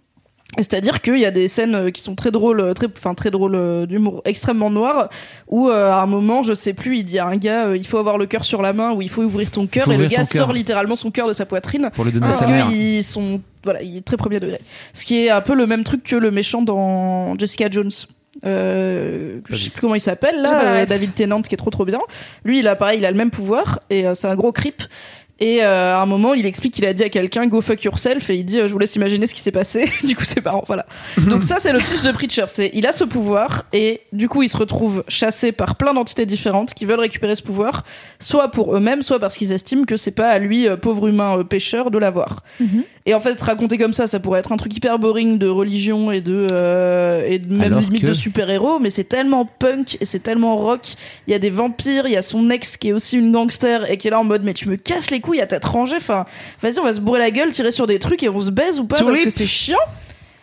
C'est-à-dire 0.58 1.02
qu'il 1.02 1.18
y 1.18 1.26
a 1.26 1.32
des 1.32 1.48
scènes 1.48 1.92
qui 1.92 2.02
sont 2.02 2.16
très 2.16 2.32
drôles, 2.32 2.74
très, 2.76 2.88
enfin 2.88 3.14
très 3.14 3.32
drôles, 3.32 3.88
d'humour 3.88 4.22
extrêmement 4.26 4.70
noir, 4.70 5.10
où 5.48 5.70
euh, 5.70 5.92
à 5.92 6.02
un 6.02 6.06
moment, 6.06 6.44
je 6.44 6.54
sais 6.54 6.74
plus, 6.74 7.00
il 7.00 7.04
dit 7.04 7.20
à 7.20 7.28
un 7.28 7.38
gars, 7.38 7.68
euh, 7.68 7.78
il 7.78 7.88
faut 7.88 7.98
avoir 7.98 8.18
le 8.18 8.26
cœur 8.26 8.44
sur 8.46 8.62
la 8.62 8.74
main, 8.74 8.94
ou 8.94 9.02
il 9.02 9.10
faut 9.10 9.24
ouvrir 9.24 9.50
ton 9.52 9.66
cœur, 9.66 9.92
et 9.92 9.98
le 9.98 10.08
gars 10.08 10.26
sort 10.26 10.54
littéralement 10.54 10.96
son 10.96 11.12
cœur 11.12 11.28
de 11.28 11.34
sa 11.34 11.46
poitrine, 11.46 11.90
Pour 11.94 12.06
le 12.06 12.12
donner 12.12 12.28
à 12.28 12.30
parce 12.30 12.46
qu'ils 12.46 13.04
sont, 13.04 13.42
voilà, 13.64 13.82
il 13.82 13.98
est 13.98 14.06
très 14.06 14.18
premier 14.18 14.40
degré. 14.40 14.60
Ce 14.94 15.06
qui 15.06 15.26
est 15.26 15.30
un 15.30 15.42
peu 15.42 15.56
le 15.56 15.66
même 15.66 15.84
truc 15.84 16.04
que 16.04 16.16
le 16.16 16.30
méchant 16.30 16.62
dans 16.62 17.38
Jessica 17.38 17.70
Jones. 17.70 17.92
Euh, 18.46 19.40
je 19.50 19.56
sais 19.56 19.70
plus 19.70 19.82
comment 19.82 19.96
il 19.96 20.02
s'appelle 20.02 20.42
là, 20.42 20.82
euh. 20.82 20.86
David 20.86 21.14
Tennant 21.14 21.42
qui 21.42 21.54
est 21.54 21.58
trop 21.58 21.70
trop 21.70 21.86
bien. 21.86 22.00
Lui, 22.44 22.60
il 22.60 22.68
a 22.68 22.76
pareil, 22.76 23.00
il 23.00 23.06
a 23.06 23.12
le 23.12 23.18
même 23.18 23.32
pouvoir 23.32 23.80
et 23.90 24.08
euh, 24.08 24.16
c'est 24.16 24.28
un 24.28 24.36
gros 24.36 24.52
creep. 24.52 24.84
Et 25.44 25.62
euh, 25.62 25.98
à 25.98 26.02
un 26.02 26.06
moment, 26.06 26.34
il 26.34 26.46
explique 26.46 26.74
qu'il 26.74 26.86
a 26.86 26.94
dit 26.94 27.04
à 27.04 27.10
quelqu'un 27.10 27.48
go 27.48 27.60
fuck 27.60 27.84
yourself 27.84 28.30
et 28.30 28.36
il 28.36 28.46
dit 28.46 28.60
euh, 28.62 28.68
je 28.70 28.72
vous 28.72 28.80
laisse 28.80 28.96
imaginer 28.96 29.28
ce 29.28 29.34
qui 29.34 29.42
s'est 29.42 29.52
passé. 29.52 29.92
du 30.06 30.16
coup, 30.16 30.24
c'est 30.24 30.44
marrant, 30.44 30.64
voilà. 30.68 30.86
Donc 31.18 31.44
ça, 31.44 31.58
c'est 31.60 31.74
le 31.74 31.80
pitch 31.80 32.02
de 32.02 32.14
Preacher. 32.14 32.46
C'est 32.48 32.72
il 32.74 32.88
a 32.88 32.94
ce 32.94 33.04
pouvoir 33.04 33.66
et 33.74 34.00
du 34.14 34.30
coup, 34.30 34.42
il 34.42 34.48
se 34.48 34.56
retrouve 34.56 35.04
chassé 35.10 35.52
par 35.52 35.76
plein 35.76 35.94
d'entités 35.94 36.26
différentes 36.26 36.74
qui 36.74 36.86
veulent 36.86 37.02
récupérer 37.02 37.36
ce 37.36 37.42
pouvoir, 37.44 37.84
soit 38.22 38.52
pour 38.52 38.74
eux-mêmes, 38.74 39.04
soit 39.04 39.20
parce 39.20 39.36
qu'ils 39.36 39.52
estiment 39.52 39.84
que 39.84 39.98
c'est 39.98 40.12
pas 40.12 40.30
à 40.30 40.40
lui, 40.40 40.66
euh, 40.66 40.78
pauvre 40.78 41.08
humain 41.10 41.44
pêcheur, 41.44 41.92
de 41.92 41.98
l'avoir. 41.98 42.42
Et 43.06 43.14
en 43.14 43.20
fait, 43.20 43.42
raconter 43.42 43.78
comme 43.78 43.92
ça, 43.92 44.08
ça 44.08 44.22
pourrait 44.22 44.40
être 44.40 44.54
un 44.54 44.58
truc 44.58 44.74
hyper 44.78 44.98
boring 44.98 45.38
de 45.38 45.50
religion 45.50 46.10
et 46.10 46.22
de 46.22 46.48
et 47.28 47.38
de 47.40 47.54
même 47.54 47.64
Alors 47.64 47.80
limite 47.82 48.04
que- 48.04 48.08
de 48.08 48.14
super-héros, 48.14 48.80
mais 48.80 48.90
c'est 48.90 49.04
tellement 49.04 49.44
punk 49.46 49.98
et 50.00 50.06
c'est 50.06 50.20
tellement 50.20 50.56
rock. 50.56 50.94
Il 51.28 51.32
y 51.32 51.34
a 51.34 51.40
des 51.40 51.50
vampires, 51.50 52.08
il 52.08 52.14
y 52.14 52.18
a 52.18 52.22
son 52.22 52.50
ex 52.50 52.78
qui 52.78 52.88
est 52.90 52.94
aussi 52.94 53.18
une 53.18 53.34
gangster 53.34 53.92
et 53.92 53.98
qui 53.98 54.08
est 54.08 54.12
là 54.12 54.22
en 54.22 54.24
mode 54.24 54.44
mais 54.44 54.54
tu 54.54 54.70
me 54.70 54.78
casses 54.78 55.12
les 55.12 55.20
couilles 55.20 55.33
à 55.42 55.48
tête 55.48 55.66
rangée. 55.66 55.96
Enfin, 55.98 56.26
vas-y, 56.62 56.80
on 56.80 56.84
va 56.84 56.94
se 56.94 57.00
bourrer 57.00 57.20
la 57.20 57.32
gueule, 57.32 57.52
tirer 57.52 57.72
sur 57.72 57.88
des 57.88 58.00
trucs 58.00 58.24
et 58.24 58.30
on 58.30 58.40
se 58.40 58.52
baise 58.52 58.80
ou 58.80 58.86
pas 58.86 58.98
Tulip. 58.98 59.12
parce 59.12 59.24
que 59.24 59.30
c'est 59.30 59.48
chiant. 59.48 59.78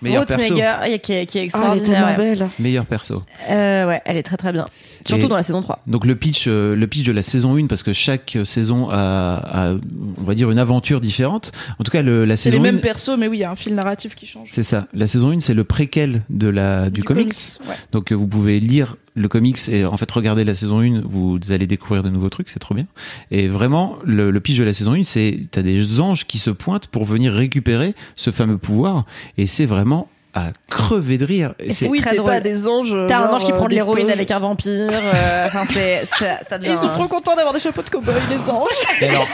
Meilleur 0.02 0.24
perso. 0.24 0.54
Qui 0.54 0.60
est, 0.60 0.98
qui 0.98 1.12
est 1.12 1.18
Ah, 1.18 1.20
elle 1.34 1.40
est 1.40 1.44
extraordinaire. 1.44 1.84
tellement 1.84 2.06
ouais. 2.24 2.36
belle. 2.36 2.48
Meilleur 2.58 2.86
perso. 2.86 3.22
Euh, 3.50 3.86
ouais, 3.86 4.00
elle 4.06 4.16
est 4.16 4.22
très 4.22 4.36
très 4.38 4.52
bien. 4.52 4.64
Surtout 5.06 5.26
Et- 5.26 5.28
dans 5.28 5.36
la 5.36 5.42
saison 5.42 5.60
3. 5.60 5.82
Donc 5.86 6.04
le 6.04 6.14
pitch, 6.14 6.44
euh, 6.46 6.74
le 6.76 6.86
pitch 6.86 7.06
de 7.06 7.12
la 7.12 7.22
saison 7.22 7.56
1, 7.56 7.66
parce 7.66 7.82
que 7.82 7.92
chaque 7.92 8.38
saison 8.44 8.88
a, 8.90 9.34
a, 9.44 9.72
on 9.72 10.22
va 10.24 10.34
dire, 10.34 10.50
une 10.50 10.58
aventure 10.58 11.00
différente. 11.00 11.52
En 11.78 11.84
tout 11.84 11.90
cas, 11.90 12.02
le, 12.02 12.24
la 12.24 12.36
C'est 12.36 12.50
saison 12.50 12.62
les 12.62 12.70
mêmes 12.72 12.78
1, 12.78 12.82
persos, 12.82 13.16
mais 13.18 13.28
oui, 13.28 13.38
il 13.38 13.40
y 13.40 13.44
a 13.44 13.50
un 13.50 13.56
fil 13.56 13.74
narratif 13.74 14.14
qui 14.14 14.26
change. 14.26 14.48
c'est 14.50 14.62
ça. 14.62 14.86
La 14.92 15.06
saison 15.06 15.30
1, 15.32 15.40
c'est 15.40 15.54
le 15.54 15.64
préquel 15.64 16.22
de 16.30 16.48
la, 16.48 16.90
du, 16.90 17.02
comics. 17.02 17.32
ouais. 17.66 17.74
Donc 17.92 18.12
euh, 18.12 18.14
vous 18.14 18.26
pouvez 18.26 18.60
lire 18.60 18.96
le 19.14 19.26
comics 19.28 19.58
et 19.68 19.84
en 19.84 19.96
fait 19.96 20.10
regarder 20.10 20.44
la 20.44 20.54
saison 20.54 20.80
1, 20.80 21.02
vous 21.04 21.38
allez 21.50 21.66
découvrir 21.66 22.02
de 22.02 22.10
nouveaux 22.10 22.28
trucs, 22.30 22.48
c'est 22.48 22.60
trop 22.60 22.74
bien. 22.74 22.86
Et 23.30 23.48
vraiment, 23.48 23.96
le, 24.04 24.30
le 24.30 24.40
pitch 24.40 24.58
de 24.58 24.64
la 24.64 24.72
saison 24.72 24.92
1, 24.94 25.04
c'est 25.04 25.40
t'as 25.50 25.62
des 25.62 25.98
anges 26.00 26.26
qui 26.26 26.38
se 26.38 26.50
pointent 26.50 26.86
pour 26.86 27.04
venir 27.04 27.32
récupérer 27.32 27.94
ce 28.16 28.30
fameux 28.30 28.56
pouvoir. 28.58 29.04
Et 29.36 29.46
c'est 29.46 29.66
vraiment 29.66 30.08
à 30.34 30.48
crever 30.68 31.18
de 31.18 31.24
rire. 31.24 31.54
Et 31.58 31.70
c'est 31.72 31.88
oui, 31.88 32.00
très 32.00 32.10
c'est 32.10 32.16
drôle. 32.16 32.30
pas 32.30 32.40
des 32.40 32.68
anges. 32.68 32.96
T'as 33.08 33.26
un 33.26 33.32
ange 33.32 33.44
qui 33.44 33.52
euh, 33.52 33.56
prend 33.56 33.64
de 33.64 33.70
des 33.70 33.76
l'héroïne 33.76 34.04
toges. 34.06 34.12
avec 34.14 34.30
un 34.30 34.38
vampire. 34.38 34.70
euh, 34.92 35.46
Enfin, 35.46 35.64
c'est 35.72 36.04
ça, 36.18 36.38
ça 36.48 36.56
Et 36.56 36.58
devient. 36.60 36.70
ils 36.72 36.78
sont 36.78 36.88
trop 36.88 37.08
contents 37.08 37.34
d'avoir 37.34 37.52
des 37.54 37.60
chapeaux 37.60 37.82
de 37.82 37.88
cow-boy, 37.90 38.14
les 38.30 38.48
anges. 38.50 38.66
Et 39.00 39.08
alors, 39.08 39.26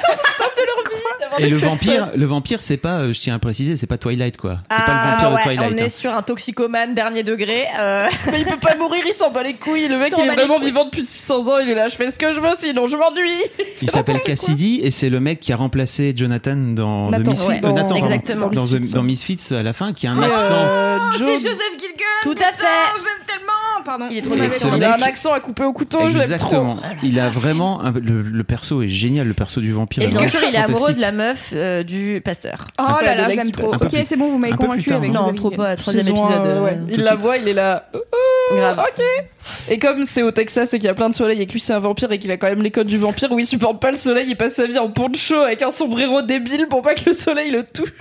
d'avoir 1.21 1.41
et 1.41 1.43
des 1.45 1.51
le 1.51 1.59
personnes. 1.59 1.77
vampire, 1.77 2.09
le 2.15 2.25
vampire, 2.27 2.63
c'est 2.63 2.77
pas, 2.77 3.01
euh, 3.01 3.13
je 3.13 3.21
tiens 3.21 3.35
à 3.35 3.39
préciser, 3.39 3.77
c'est 3.77 3.87
pas 3.87 3.99
Twilight 3.99 4.37
quoi. 4.37 4.59
C'est 4.71 4.77
pas 4.79 4.85
le 4.87 4.93
Ah, 4.93 5.11
vampire 5.17 5.29
ouais, 5.31 5.37
de 5.37 5.43
Twilight. 5.59 5.73
on 5.79 5.83
hein. 5.83 5.87
est 5.87 5.89
sur 5.91 6.17
un 6.17 6.23
toxicomane 6.23 6.95
dernier 6.95 7.23
degré. 7.23 7.65
euh, 7.79 8.07
Mais 8.31 8.41
il 8.41 8.45
peut 8.47 8.57
pas 8.59 8.75
mourir, 8.77 9.03
il 9.07 9.13
s'en 9.13 9.31
bat 9.31 9.43
les 9.43 9.55
couilles. 9.55 9.89
Le 9.89 9.99
mec, 9.99 10.13
il 10.17 10.25
est 10.25 10.35
vraiment 10.35 10.57
couilles. 10.57 10.67
vivant 10.67 10.85
depuis 10.85 11.05
600 11.05 11.49
ans. 11.49 11.59
Il 11.63 11.69
est 11.69 11.75
là, 11.75 11.89
je 11.89 11.97
fais 11.97 12.11
ce 12.11 12.19
que 12.19 12.33
je 12.33 12.41
veux, 12.41 12.55
sinon 12.57 12.87
je 12.87 12.97
m'ennuie. 12.97 13.43
Il 13.83 13.91
s'appelle 13.91 14.21
Cassidy 14.21 14.81
et 14.83 14.91
c'est 14.91 15.11
le 15.11 15.21
mec 15.21 15.41
qui 15.41 15.53
a 15.53 15.57
remplacé 15.57 16.13
Jonathan 16.17 16.57
dans 16.57 17.11
Nathan, 17.11 17.25
The 17.25 17.29
Misfits, 17.29 17.47
ouais. 17.49 17.61
euh, 17.65 17.73
Nathan, 17.73 17.89
pardon. 17.89 18.07
Exactement. 18.07 18.47
dans, 18.49 18.65
dans 18.65 19.01
ouais. 19.01 19.03
Misfits 19.03 19.55
à 19.55 19.63
la 19.63 19.73
fin, 19.73 19.93
qui 19.93 20.07
a 20.07 20.13
un 20.13 20.17
C'est, 20.21 20.25
accent. 20.25 20.55
Euh, 20.87 20.99
Oh, 21.01 21.19
Joe- 21.19 21.27
c'est 21.41 21.49
Joseph 21.51 21.75
Gilgun 21.81 22.05
Tout 22.23 22.35
à 22.41 22.53
fait. 22.53 22.99
Je 22.99 23.05
l'aime 23.05 23.25
tellement 23.27 23.53
Pardon. 23.87 24.09
Il 24.11 24.19
est 24.19 24.21
trop 24.23 24.35
Il 24.77 24.83
a 24.85 24.97
un 24.97 25.03
accent 25.03 25.33
à 25.33 25.41
couper 25.41 25.65
au 25.65 25.73
couteau, 25.73 26.01
je 26.01 26.05
l'aime 26.07 26.15
trop. 26.17 26.23
Exactement. 26.23 26.77
Il 27.03 27.19
a 27.21 27.31
vraiment 27.31 27.81
un- 27.83 27.93
le, 27.93 28.21
le 28.21 28.45
perso 28.45 28.83
est 28.83 28.89
génial, 28.89 29.29
le 29.29 29.33
perso 29.35 29.61
du 29.61 29.73
vampire. 29.73 30.03
Et 30.03 30.09
bien 30.09 30.27
sûr, 30.27 30.41
il 30.47 30.55
est 30.55 30.59
amoureux 30.59 30.93
de 30.93 31.01
la 31.01 31.13
meuf 31.13 31.51
euh, 31.55 31.83
du 31.85 32.21
pasteur. 32.25 32.67
Oh 32.79 32.83
là 33.03 33.15
là, 33.15 33.29
je 33.31 33.37
l'aime 33.37 33.53
trop. 33.53 33.73
Ok, 33.73 33.97
c'est 34.05 34.17
bon, 34.17 34.29
vous 34.31 34.39
m'avez 34.39 34.55
convaincu 34.55 34.85
tard, 34.91 34.99
avec 34.99 35.13
non 35.13 35.33
trop 35.33 35.51
pas. 35.51 35.77
Troisième 35.77 36.09
épisode. 36.09 36.47
euh, 36.47 36.71
Il 36.91 37.03
la 37.03 37.15
voit, 37.15 37.37
il 37.39 37.49
est 37.49 37.55
là. 37.55 37.89
Grave. 38.53 38.79
Ok. 38.81 39.05
Et 39.69 39.79
comme 39.79 40.05
c'est 40.05 40.23
au 40.23 40.33
Texas 40.33 40.75
et 40.75 40.79
qu'il 40.79 40.87
y 40.87 40.91
a 40.91 40.95
plein 40.95 41.09
de 41.09 41.15
soleil 41.15 41.41
et 41.41 41.47
que 41.47 41.53
lui 41.53 41.61
c'est 41.61 41.73
un 41.73 41.79
vampire 41.79 42.11
et 42.11 42.19
qu'il 42.19 42.31
a 42.33 42.37
quand 42.37 42.49
même 42.49 42.63
les 42.63 42.71
codes 42.73 42.87
du 42.89 42.99
vampire 42.99 43.31
où 43.31 43.39
il 43.39 43.45
supporte 43.47 43.81
pas 43.81 43.91
le 43.93 43.97
soleil, 43.97 44.27
il 44.29 44.37
passe 44.37 44.55
sa 44.55 44.67
vie 44.67 44.79
en 44.79 44.91
poncho 44.91 45.37
avec 45.37 45.63
un 45.63 45.71
sombrero 45.71 46.23
débile 46.23 46.67
pour 46.69 46.83
pas 46.83 46.95
que 46.95 47.03
le 47.07 47.13
soleil 47.13 47.51
le 47.53 47.63
touche. 47.63 47.93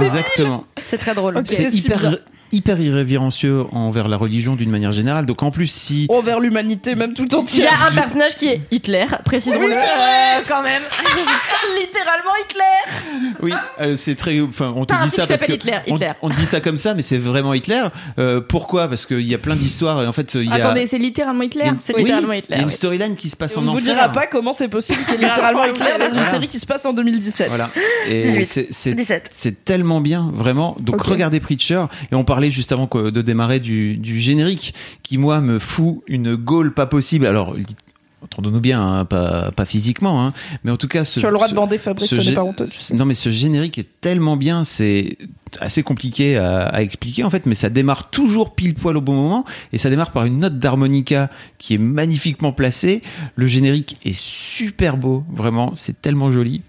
Exactement. 0.00 0.64
C'est 0.86 0.98
très 0.98 1.14
drôle. 1.14 1.42
C'est 1.44 1.72
hyper. 1.72 2.18
Hyper 2.52 2.80
irrévérencieux 2.80 3.64
envers 3.72 4.08
la 4.08 4.16
religion 4.16 4.54
d'une 4.56 4.70
manière 4.70 4.92
générale. 4.92 5.26
Donc 5.26 5.42
en 5.42 5.50
plus, 5.50 5.66
si 5.66 6.06
Envers 6.08 6.40
l'humanité, 6.40 6.94
même 6.94 7.14
tout 7.14 7.24
Il 7.26 7.32
y 7.32 7.36
entière. 7.36 7.82
a 7.82 7.88
un 7.88 7.92
personnage 7.92 8.34
qui 8.36 8.48
est 8.48 8.60
Hitler, 8.70 9.06
précisons-le. 9.24 9.66
Oui, 9.66 9.70
c'est 9.70 9.76
Euh, 9.90 10.42
quand 10.48 10.62
même. 10.62 10.82
Littéralement 11.78 12.30
Hitler 12.44 12.62
oui, 13.42 13.52
euh, 13.80 13.96
c'est 13.96 14.14
très, 14.14 14.40
enfin, 14.40 14.72
on 14.76 14.84
te 14.84 14.92
T'as 14.94 15.00
un 15.00 15.04
dit 15.04 15.10
ça 15.10 15.22
qui 15.22 15.28
parce 15.28 15.40
que 15.42 15.46
s'appelle 15.52 15.56
Hitler, 15.56 15.78
on- 15.88 15.94
Hitler. 15.96 16.08
On, 16.22 16.28
te 16.30 16.36
dit 16.36 16.44
ça 16.46 16.60
comme 16.60 16.76
ça, 16.76 16.94
mais 16.94 17.02
c'est 17.02 17.18
vraiment 17.18 17.54
Hitler. 17.54 17.82
Euh, 18.18 18.40
pourquoi? 18.40 18.88
Parce 18.88 19.04
qu'il 19.06 19.22
y 19.22 19.34
a 19.34 19.38
plein 19.38 19.56
d'histoires. 19.56 20.02
et 20.02 20.06
En 20.06 20.12
fait, 20.12 20.34
il 20.34 20.44
y 20.44 20.50
a, 20.52 20.54
Attendez, 20.54 20.86
c'est 20.86 20.98
littéralement 20.98 21.42
Hitler. 21.42 21.62
il 21.64 21.66
y 21.66 21.68
a 21.68 21.72
une- 21.72 21.78
C'est 21.78 21.94
oui, 21.94 22.02
littéralement 22.02 22.32
Il 22.32 22.36
y 22.36 22.38
Hitler, 22.40 22.56
a 22.56 22.58
une 22.60 22.64
oui. 22.66 22.70
storyline 22.70 23.16
qui 23.16 23.28
se 23.28 23.36
passe 23.36 23.56
On 23.56 23.60
en 23.60 23.62
ne 23.64 23.70
vous 23.70 23.76
enfer. 23.78 23.94
dira 23.94 24.08
pas 24.10 24.26
comment 24.26 24.52
c'est 24.52 24.68
possible 24.68 25.02
qu'il 25.04 25.14
y 25.20 25.24
ait 25.24 25.28
littéralement 25.28 25.64
Hitler 25.64 25.84
dans 25.98 26.06
une 26.06 26.12
Voilà. 26.12 26.28
série 26.30 26.46
qui 26.46 26.58
se 26.58 26.66
passe 26.66 26.84
en 26.86 26.92
2017. 26.92 27.48
Voilà. 27.48 27.70
Et 28.08 28.22
18, 28.28 28.44
c'est- 28.44 28.68
c'est 28.70 28.94
17. 28.94 29.30
c'est 29.32 29.64
tellement 29.64 30.00
bien, 30.00 30.30
vraiment. 30.34 30.76
Donc 30.80 30.96
Ok. 30.96 31.06
regardez 31.06 31.40
Preacher. 31.40 31.84
Et 32.12 32.14
on 32.14 32.24
parlait 32.36 32.50
juste 32.50 32.70
avant 32.70 32.86
de 32.92 33.22
démarrer 33.22 33.60
du, 33.60 33.96
du 33.96 34.20
générique, 34.20 34.74
qui 35.02 35.16
moi 35.16 35.40
me 35.40 35.58
fout 35.58 36.02
une 36.06 36.36
gaule 36.36 36.74
pas 36.74 36.84
possible. 36.84 37.24
Alors, 37.24 37.56
entendons-nous 38.26 38.60
bien, 38.60 38.80
hein, 38.80 39.04
pas, 39.04 39.50
pas 39.52 39.64
physiquement, 39.64 40.24
hein, 40.24 40.32
mais 40.64 40.70
en 40.70 40.76
tout 40.76 40.88
cas, 40.88 41.04
ce, 41.04 41.20
Tu 41.20 41.26
as 41.26 41.30
le 41.30 41.36
droit 41.36 41.48
de 41.48 41.54
bander 41.54 41.78
Fabrice, 41.78 42.10
ce 42.10 42.20
ce 42.20 42.28
n'est 42.28 42.34
pas 42.34 42.44
honteux. 42.44 42.68
Non, 42.94 43.04
mais 43.04 43.14
ce 43.14 43.30
générique 43.30 43.78
est 43.78 43.88
tellement 44.00 44.36
bien, 44.36 44.64
c'est 44.64 45.16
assez 45.60 45.82
compliqué 45.82 46.36
à, 46.36 46.66
à 46.66 46.82
expliquer 46.82 47.24
en 47.24 47.30
fait, 47.30 47.46
mais 47.46 47.54
ça 47.54 47.70
démarre 47.70 48.10
toujours 48.10 48.54
pile 48.54 48.74
poil 48.74 48.96
au 48.96 49.00
bon 49.00 49.14
moment 49.14 49.44
et 49.72 49.78
ça 49.78 49.90
démarre 49.90 50.10
par 50.10 50.24
une 50.24 50.38
note 50.38 50.58
d'harmonica 50.58 51.30
qui 51.58 51.74
est 51.74 51.78
magnifiquement 51.78 52.52
placée. 52.52 53.02
Le 53.36 53.46
générique 53.46 53.98
est 54.04 54.16
super 54.16 54.96
beau, 54.96 55.24
vraiment, 55.30 55.72
c'est 55.74 56.00
tellement 56.00 56.30
joli. 56.30 56.62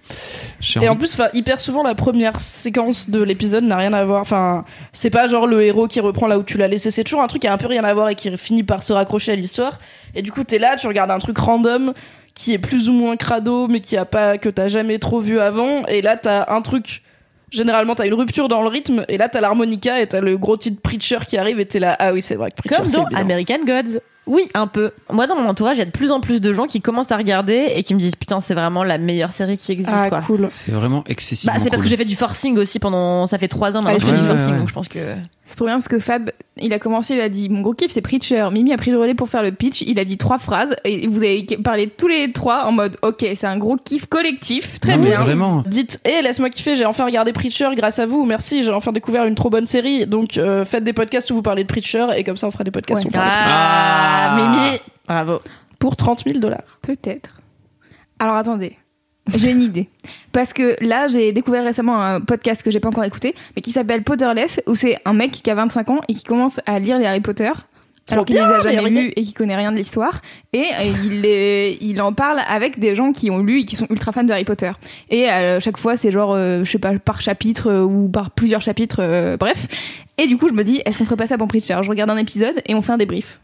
Et 0.82 0.90
en 0.90 0.96
plus, 0.96 1.18
hyper 1.34 1.60
souvent, 1.60 1.84
la 1.84 1.96
première 1.96 2.40
séquence 2.40 3.10
de 3.10 3.22
l'épisode 3.22 3.64
n'a 3.64 3.78
rien 3.78 3.94
à 3.94 4.04
voir. 4.06 4.22
Enfin, 4.22 4.66
c'est 4.92 5.10
pas 5.10 5.28
genre 5.28 5.48
le 5.48 5.62
héros 5.64 5.88
qui 5.88 6.00
reprend 6.00 6.28
là 6.28 6.40
où 6.40 6.44
tu 6.44 6.58
l'as 6.58 6.68
laissé. 6.68 6.92
C'est 6.92 7.04
toujours 7.04 7.22
un 7.22 7.28
truc 7.28 7.42
qui 7.42 7.48
a 7.48 7.54
un 7.54 7.58
peu 7.58 7.68
rien 7.68 7.84
à 7.84 7.94
voir 7.94 8.10
et 8.10 8.16
qui 8.16 8.36
finit 8.38 8.64
par 8.64 8.84
se 8.84 8.94
raccrocher 8.94 9.32
à 9.32 9.36
l'histoire. 9.36 9.80
Et 10.16 10.22
du 10.22 10.32
coup, 10.32 10.44
t'es 10.44 10.60
là, 10.60 10.76
tu 10.78 10.88
regardes 10.88 11.12
un 11.12 11.20
truc 11.20 11.38
random 11.38 11.94
qui 12.34 12.54
est 12.54 12.60
plus 12.60 12.88
ou 12.90 12.94
moins 12.94 13.16
crado, 13.18 13.68
mais 13.68 13.82
qui 13.82 13.98
a 13.98 14.06
pas 14.06 14.38
que 14.38 14.50
t'as 14.50 14.68
jamais 14.68 15.00
trop 15.00 15.20
vu 15.20 15.40
avant. 15.40 15.86
Et 15.88 16.02
là, 16.02 16.18
t'as 16.18 16.54
un 16.54 16.62
truc. 16.62 17.04
Généralement, 17.50 17.96
t'as 17.96 18.06
une 18.06 18.14
rupture 18.14 18.50
dans 18.50 18.62
le 18.62 18.68
rythme, 18.68 19.06
et 19.08 19.18
là, 19.18 19.30
t'as 19.30 19.40
l'harmonica 19.40 20.02
et 20.02 20.08
t'as 20.08 20.20
le 20.20 20.38
gros 20.38 20.58
titre 20.58 20.82
Preacher 20.82 21.20
qui 21.26 21.38
arrive, 21.38 21.62
et 21.62 21.66
t'es 21.66 21.80
là, 21.80 21.96
ah 21.98 22.12
oui, 22.12 22.22
c'est 22.22 22.36
vrai 22.36 22.52
que 22.52 22.58
Preacher, 22.58 22.76
Comme 22.76 22.88
c'est 22.90 22.98
dans 22.98 23.06
bien. 23.06 23.18
American 23.20 23.60
Gods. 23.66 24.00
Oui, 24.26 24.50
un 24.54 24.68
peu. 24.68 24.92
Moi, 25.10 25.28
dans 25.28 25.38
mon 25.38 25.48
entourage, 25.48 25.78
il 25.78 25.80
y 25.80 25.84
a 25.84 25.86
de 25.86 25.92
plus 25.92 26.12
en 26.12 26.20
plus 26.20 26.42
de 26.42 26.52
gens 26.52 26.66
qui 26.68 26.82
commencent 26.82 27.14
à 27.14 27.18
regarder 27.18 27.72
et 27.74 27.84
qui 27.84 27.96
me 27.96 28.00
disent 28.02 28.18
Putain, 28.18 28.42
c'est 28.42 28.54
vraiment 28.54 28.84
la 28.84 28.98
meilleure 28.98 29.32
série 29.32 29.56
qui 29.56 29.72
existe, 29.72 29.94
Ah, 29.96 30.10
quoi. 30.10 30.22
cool. 30.28 30.48
C'est 30.50 30.74
vraiment 30.74 31.06
excessivement 31.08 31.54
Bah, 31.54 31.60
c'est 31.64 31.70
parce 31.70 31.80
cool. 31.82 31.86
que 31.86 31.90
j'ai 31.92 31.96
fait 31.96 32.04
du 32.04 32.18
forcing 32.18 32.58
aussi 32.58 32.80
pendant. 32.80 33.26
Ça 33.28 33.38
fait 33.38 33.48
trois 33.48 33.78
ans 33.78 33.82
maintenant 33.82 34.00
que 34.00 34.04
je 34.06 34.10
fais 34.12 34.18
du 34.18 34.24
ouais, 34.24 34.28
forcing, 34.28 34.52
ouais. 34.52 34.60
donc 34.60 34.68
je 34.68 34.74
pense 34.74 34.90
que. 34.90 35.16
C'est 35.50 35.56
trop 35.56 35.64
bien 35.66 35.76
parce 35.76 35.88
que 35.88 35.98
Fab, 36.00 36.30
il 36.58 36.74
a 36.74 36.80
commencé, 36.80 37.14
il 37.14 37.22
a 37.22 37.30
dit 37.30 37.48
Mon 37.48 37.62
gros 37.62 37.74
kiff, 37.74 37.90
c'est 37.90 38.02
Preacher. 38.02 38.50
Mimi 38.52 38.74
a 38.74 38.78
pris 38.78 38.92
le 38.92 39.00
relais 39.00 39.14
pour 39.14 39.30
faire 39.30 39.42
le 39.44 39.54
pitch. 39.54 39.82
Il 39.82 39.98
a 39.98 40.04
dit 40.04 40.18
trois 40.18 40.40
phrases 40.40 40.76
et 40.84 41.08
vous 41.08 41.20
avez 41.20 41.44
parlé 41.64 41.88
tous 41.88 42.10
les 42.10 42.34
trois 42.34 42.66
en 42.66 42.74
mode 42.74 42.98
Ok, 43.02 43.26
c'est 43.36 43.46
un 43.48 43.58
gros 43.58 43.78
kiff 43.78 44.08
collectif. 44.08 44.78
Très 44.82 44.98
Non, 44.98 45.04
mais 45.04 45.10
bien. 45.12 45.22
Vraiment. 45.22 45.64
Dites, 45.66 46.02
hé, 46.04 46.22
laisse-moi 46.22 46.50
kiffer, 46.50 46.76
j'ai 46.76 46.86
enfin 46.86 47.06
regardé 47.06 47.32
Preacher 47.32 47.70
grâce 47.76 47.98
à 48.00 48.06
vous, 48.06 48.26
merci, 48.26 48.62
j'ai 48.64 48.72
enfin 48.74 48.92
découvert 48.92 49.24
une 49.24 49.36
trop 49.36 49.50
bonne 49.50 49.66
série. 49.66 50.06
Donc, 50.06 50.38
euh, 50.38 50.66
faites 50.66 50.84
des 50.84 50.92
podcasts 50.92 51.32
où 51.32 51.36
vous 51.36 51.42
parlez 51.42 51.64
de 51.64 51.68
Preacher, 51.70 52.08
et 52.18 52.26
comme 52.26 52.36
ça, 52.36 52.48
on 52.48 52.52
fera 52.52 52.66
des 52.66 52.72
podcasts 52.72 53.06
où 53.06 53.08
on 53.08 53.12
parle 53.12 53.26
de 53.26 53.32
Ah, 53.50 54.36
Mimi 54.38 54.80
Bravo. 55.08 55.40
pour 55.80 55.96
30 55.96 56.26
000 56.26 56.40
dollars. 56.40 56.78
Peut-être. 56.82 57.40
Alors 58.20 58.36
attendez. 58.36 58.76
J'ai 59.36 59.52
une 59.52 59.62
idée. 59.62 59.90
Parce 60.32 60.54
que 60.54 60.76
là, 60.84 61.08
j'ai 61.08 61.32
découvert 61.32 61.64
récemment 61.64 62.02
un 62.02 62.22
podcast 62.22 62.64
que 62.64 62.72
j'ai 62.72 62.80
pas 62.80 62.90
encore 62.90 63.04
écouté, 63.04 63.36
mais 63.56 63.62
qui 63.62 63.72
s'appelle 63.72 64.04
Potterless, 64.04 64.62
où 64.68 64.76
c'est 64.76 64.98
un 65.06 65.14
mec 65.14 65.32
qui 65.32 65.50
a 65.50 65.56
25 65.56 65.90
ans 65.90 66.00
et 66.08 66.14
qui 66.14 66.24
commence 66.24 66.60
à 66.66 66.80
lire 66.80 66.98
les 67.00 67.06
Harry 67.06 67.20
Potter. 67.22 67.52
Alors 68.10 68.24
qu'il 68.24 68.38
les 68.38 68.42
a 68.42 68.62
jamais 68.62 68.90
lus 69.02 69.14
et 69.18 69.24
qui 69.24 69.34
connaît 69.34 69.58
rien 69.58 69.70
de 69.70 69.76
l'histoire. 69.76 70.22
Et 70.54 70.60
euh, 70.80 70.84
il, 71.04 71.20
les- 71.22 71.78
il 71.82 72.02
en 72.02 72.14
parle 72.14 72.40
avec 72.48 72.80
des 72.80 72.96
gens 72.96 73.12
qui 73.12 73.30
ont 73.30 73.40
lu 73.40 73.60
et 73.62 73.66
qui 73.66 73.76
sont 73.76 73.86
ultra 73.90 74.14
fans 74.14 74.24
de 74.24 74.32
Harry 74.32 74.46
Potter. 74.46 74.72
Et 75.10 75.28
à 75.28 75.60
chaque 75.60 75.78
fois, 75.78 75.98
c'est 75.98 76.10
genre, 76.12 76.34
euh, 76.34 76.64
je 76.64 76.72
sais 76.72 76.80
pas, 76.80 76.98
par 77.00 77.22
chapitre 77.22 77.70
euh, 77.70 77.82
ou 77.84 78.08
par 78.08 78.32
plusieurs 78.32 78.62
chapitres, 78.62 79.00
euh, 79.02 79.36
bref. 79.36 79.68
Et 80.18 80.28
du 80.28 80.38
coup, 80.38 80.48
je 80.48 80.54
me 80.54 80.64
dis, 80.64 80.82
est-ce 80.86 80.98
qu'on 80.98 81.04
ferait 81.04 81.18
pas 81.18 81.28
ça 81.28 81.38
pour 81.38 81.50
Preacher? 81.50 81.78
Je 81.82 81.90
regarde 81.90 82.10
un 82.10 82.16
épisode 82.18 82.56
et 82.66 82.76
on 82.76 82.82
fait 82.82 82.94
un 82.94 82.98
débrief. 82.98 83.42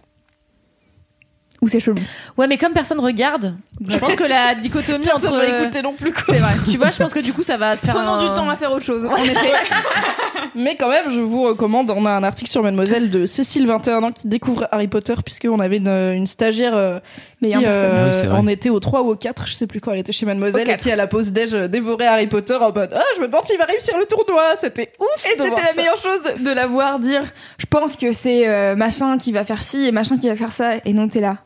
Ou 1.63 1.67
c'est 1.69 1.79
chelou. 1.79 1.97
Ouais, 2.37 2.45
mais 2.47 2.57
comme 2.57 2.73
personne 2.73 2.99
regarde, 2.99 3.55
je 3.87 3.97
pense 3.97 4.15
que 4.15 4.23
la 4.25 4.53
dichotomie 4.61 5.05
Personne 5.05 5.33
entre. 5.33 5.39
va 5.49 5.61
écouter 5.61 5.81
non 5.81 5.93
plus. 5.93 6.13
C'est 6.25 6.37
vrai. 6.39 6.51
Tu 6.69 6.77
vois, 6.77 6.91
je 6.91 6.97
pense 6.97 7.13
que 7.13 7.19
du 7.21 7.31
coup, 7.33 7.41
ça 7.41 7.55
va 7.57 7.75
te 7.77 7.85
faire. 7.85 7.95
Prenons 7.95 8.15
un- 8.15 8.27
du 8.27 8.33
temps 8.35 8.49
à 8.49 8.55
faire 8.57 8.71
autre 8.71 8.83
chose. 8.83 9.05
En 9.05 9.15
effet. 9.15 9.33
Mais 10.55 10.75
quand 10.75 10.89
même, 10.89 11.09
je 11.09 11.21
vous 11.21 11.41
recommande, 11.43 11.89
on 11.89 12.05
a 12.05 12.11
un 12.11 12.23
article 12.23 12.51
sur 12.51 12.61
Mademoiselle 12.61 13.09
de 13.09 13.25
Cécile, 13.25 13.65
21 13.65 14.03
ans, 14.03 14.11
qui 14.11 14.27
découvre 14.27 14.67
Harry 14.71 14.87
Potter, 14.87 15.15
puisqu'on 15.23 15.59
avait 15.59 15.77
une, 15.77 15.87
une 15.87 16.27
stagiaire 16.27 16.75
euh, 16.75 16.99
qui 17.41 17.49
personne. 17.49 17.65
euh, 17.65 18.11
Ah 18.25 18.27
oui, 18.33 18.37
en 18.39 18.47
était 18.47 18.69
au 18.69 18.79
3 18.79 19.01
ou 19.01 19.11
au 19.11 19.15
4, 19.15 19.47
je 19.47 19.53
sais 19.53 19.65
plus 19.67 19.81
quoi, 19.81 19.93
elle 19.93 19.99
était 19.99 20.11
chez 20.11 20.25
Mademoiselle, 20.25 20.69
et 20.69 20.75
qui 20.77 20.91
à 20.91 20.95
la 20.95 21.07
pause 21.07 21.31
déj 21.31 21.53
dévorait 21.53 22.05
Harry 22.07 22.27
Potter 22.27 22.55
en 22.55 22.71
mode 22.71 22.91
«Ah, 22.95 23.01
je 23.15 23.21
me 23.21 23.27
demande 23.27 23.45
s'il 23.45 23.57
va 23.57 23.65
réussir 23.65 23.97
le 23.97 24.05
tournoi!» 24.05 24.55
C'était 24.59 24.91
ouf 24.99 25.25
Et 25.25 25.29
c'était 25.37 25.49
la 25.49 25.55
ça. 25.67 25.75
meilleure 25.77 25.97
chose 25.97 26.21
de 26.39 26.51
la 26.51 26.67
voir 26.67 26.99
dire 26.99 27.23
je 27.57 27.65
pense 27.65 27.95
que 27.95 28.11
c'est 28.11 28.47
euh, 28.47 28.75
machin 28.75 29.17
qui 29.17 29.31
va 29.31 29.43
faire 29.45 29.63
ci 29.63 29.87
et 29.87 29.91
machin 29.91 30.17
qui 30.19 30.27
va 30.27 30.35
faire 30.35 30.51
ça. 30.51 30.73
Et 30.85 30.93
non, 30.93 31.07
t'es 31.07 31.21
là. 31.21 31.37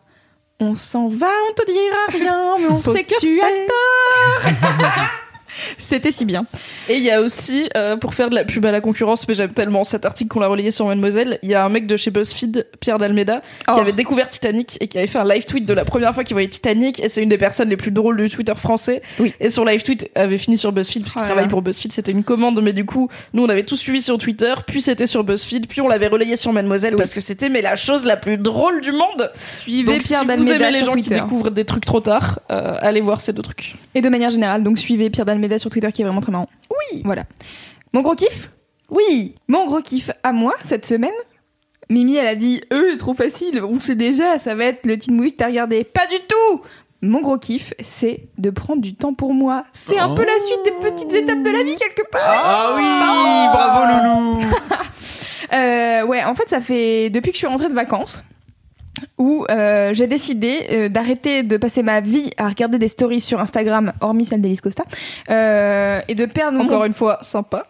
On 0.59 0.73
s'en 0.73 1.07
va, 1.07 1.27
on 1.47 1.53
te 1.53 1.65
dira 1.71 2.05
rien, 2.09 2.57
mais 2.57 2.65
on 2.67 2.81
Faut 2.81 2.93
sait 2.95 3.03
que 3.03 3.13
que 3.13 3.19
tu 3.19 3.39
as 3.39 3.67
tort. 3.67 5.09
C'était 5.77 6.11
si 6.11 6.25
bien. 6.25 6.45
Et 6.89 6.95
il 6.95 7.03
y 7.03 7.11
a 7.11 7.21
aussi, 7.21 7.69
euh, 7.75 7.97
pour 7.97 8.13
faire 8.13 8.29
de 8.29 8.35
la 8.35 8.43
pub 8.43 8.65
à 8.65 8.71
la 8.71 8.81
concurrence, 8.81 9.27
mais 9.27 9.33
j'aime 9.33 9.51
tellement 9.53 9.83
cet 9.83 10.05
article 10.05 10.29
qu'on 10.29 10.39
l'a 10.39 10.47
relayé 10.47 10.71
sur 10.71 10.85
Mademoiselle, 10.87 11.39
il 11.43 11.49
y 11.49 11.53
a 11.55 11.63
un 11.63 11.69
mec 11.69 11.87
de 11.87 11.97
chez 11.97 12.11
BuzzFeed, 12.11 12.67
Pierre 12.79 12.97
Dalmeda, 12.97 13.41
qui 13.59 13.65
Oh. 13.75 13.79
avait 13.79 13.91
découvert 13.93 14.29
Titanic 14.29 14.77
et 14.81 14.87
qui 14.87 14.97
avait 14.97 15.07
fait 15.07 15.19
un 15.19 15.27
live 15.27 15.45
tweet 15.45 15.65
de 15.65 15.73
la 15.73 15.85
première 15.85 16.13
fois 16.13 16.23
qu'il 16.23 16.33
voyait 16.35 16.47
Titanic, 16.49 16.99
et 17.03 17.09
c'est 17.09 17.21
une 17.23 17.29
des 17.29 17.37
personnes 17.37 17.69
les 17.69 17.77
plus 17.77 17.91
drôles 17.91 18.17
du 18.17 18.29
Twitter 18.29 18.53
français. 18.55 19.01
Oui. 19.19 19.33
Et 19.39 19.49
son 19.49 19.65
live 19.65 19.83
tweet 19.83 20.09
avait 20.15 20.37
fini 20.37 20.57
sur 20.57 20.71
BuzzFeed, 20.71 21.01
puisqu'il 21.03 21.19
Oh 21.19 21.23
là 21.23 21.27
travaille 21.29 21.47
pour 21.47 21.61
BuzzFeed, 21.61 21.91
c'était 21.91 22.11
une 22.11 22.23
commande, 22.23 22.61
mais 22.61 22.73
du 22.73 22.85
coup, 22.85 23.09
nous 23.33 23.43
on 23.43 23.49
avait 23.49 23.63
tout 23.63 23.75
suivi 23.75 24.01
sur 24.01 24.17
Twitter, 24.17 24.53
puis 24.65 24.81
c'était 24.81 25.07
sur 25.07 25.23
BuzzFeed, 25.23 25.67
puis 25.67 25.81
on 25.81 25.87
l'avait 25.87 26.07
relayé 26.07 26.35
sur 26.35 26.51
Mademoiselle, 26.53 26.95
parce 26.95 27.13
que 27.13 27.21
c'était 27.21 27.49
mais 27.49 27.61
la 27.61 27.75
chose 27.75 28.05
la 28.05 28.17
plus 28.17 28.37
drôle 28.37 28.81
du 28.81 28.91
monde. 28.91 29.31
Suivez 29.61 29.93
Donc 29.93 30.03
Pierre 30.03 30.21
si 30.21 30.25
vous 30.25 30.51
aimez 30.51 30.71
les 30.71 30.83
gens 30.83 30.95
qui 30.95 31.09
découvrent 31.09 31.51
des 31.51 31.65
trucs 31.65 31.85
trop 31.85 31.99
tard, 31.99 32.39
euh, 32.51 32.75
allez 32.81 33.01
voir 33.01 33.21
ces 33.21 33.33
deux 33.33 33.41
trucs. 33.41 33.75
Et 33.95 34.01
de 34.01 34.09
manière 34.09 34.29
générale, 34.29 34.63
donc 34.63 34.77
suivez 34.79 35.09
Pierre 35.09 35.25
Dalmeda 35.25 35.36
sur 35.57 35.69
Twitter 35.69 35.91
qui 35.91 36.01
est 36.01 36.05
vraiment 36.05 36.21
très 36.21 36.31
marrant. 36.31 36.49
Oui. 36.69 37.01
Voilà. 37.05 37.23
Mon 37.93 38.01
gros 38.01 38.15
kiff 38.15 38.49
Oui 38.89 39.35
Mon 39.47 39.65
gros 39.65 39.81
kiff 39.81 40.11
à 40.23 40.31
moi 40.33 40.53
cette 40.63 40.85
semaine. 40.85 41.11
Mimi, 41.89 42.15
elle 42.15 42.27
a 42.27 42.35
dit 42.35 42.61
Euh, 42.73 42.97
trop 42.97 43.13
facile, 43.13 43.63
on 43.63 43.79
sait 43.79 43.95
déjà, 43.95 44.39
ça 44.39 44.55
va 44.55 44.65
être 44.65 44.85
le 44.85 44.97
teen 44.97 45.15
movie 45.15 45.31
que 45.31 45.37
t'as 45.37 45.47
regardé. 45.47 45.83
Pas 45.83 46.05
du 46.07 46.17
tout 46.27 46.61
Mon 47.01 47.21
gros 47.21 47.37
kiff, 47.37 47.73
c'est 47.81 48.21
de 48.37 48.49
prendre 48.49 48.81
du 48.81 48.93
temps 48.95 49.13
pour 49.13 49.33
moi. 49.33 49.63
C'est 49.73 49.97
un 49.99 50.13
peu 50.13 50.25
la 50.25 50.37
suite 50.39 50.59
des 50.65 50.89
petites 50.89 51.13
étapes 51.13 51.43
de 51.43 51.49
la 51.49 51.63
vie, 51.63 51.75
quelque 51.75 52.09
part. 52.11 52.21
Ah 52.25 52.73
oui, 52.75 52.83
bravo 53.53 54.39
Loulou. 54.39 54.45
Euh, 55.53 56.03
ouais, 56.03 56.21
en 56.25 56.35
fait, 56.35 56.49
ça 56.49 56.59
fait 56.59 57.09
depuis 57.09 57.31
que 57.31 57.35
je 57.35 57.39
suis 57.39 57.47
rentrée 57.47 57.69
de 57.69 57.73
vacances 57.73 58.21
où 59.17 59.45
euh, 59.49 59.93
j'ai 59.93 60.07
décidé 60.07 60.67
euh, 60.71 60.89
d'arrêter 60.89 61.43
de 61.43 61.57
passer 61.57 61.83
ma 61.83 62.01
vie 62.01 62.31
à 62.37 62.47
regarder 62.47 62.77
des 62.77 62.87
stories 62.87 63.21
sur 63.21 63.39
Instagram, 63.39 63.93
hormis 64.01 64.25
celle 64.25 64.41
d'Elise 64.41 64.61
Costa, 64.61 64.83
euh, 65.29 65.99
et 66.07 66.15
de 66.15 66.25
perdre 66.25 66.57
mon 66.57 66.65
Encore 66.65 66.85
une 66.85 66.93
fois, 66.93 67.19
sympa. 67.21 67.67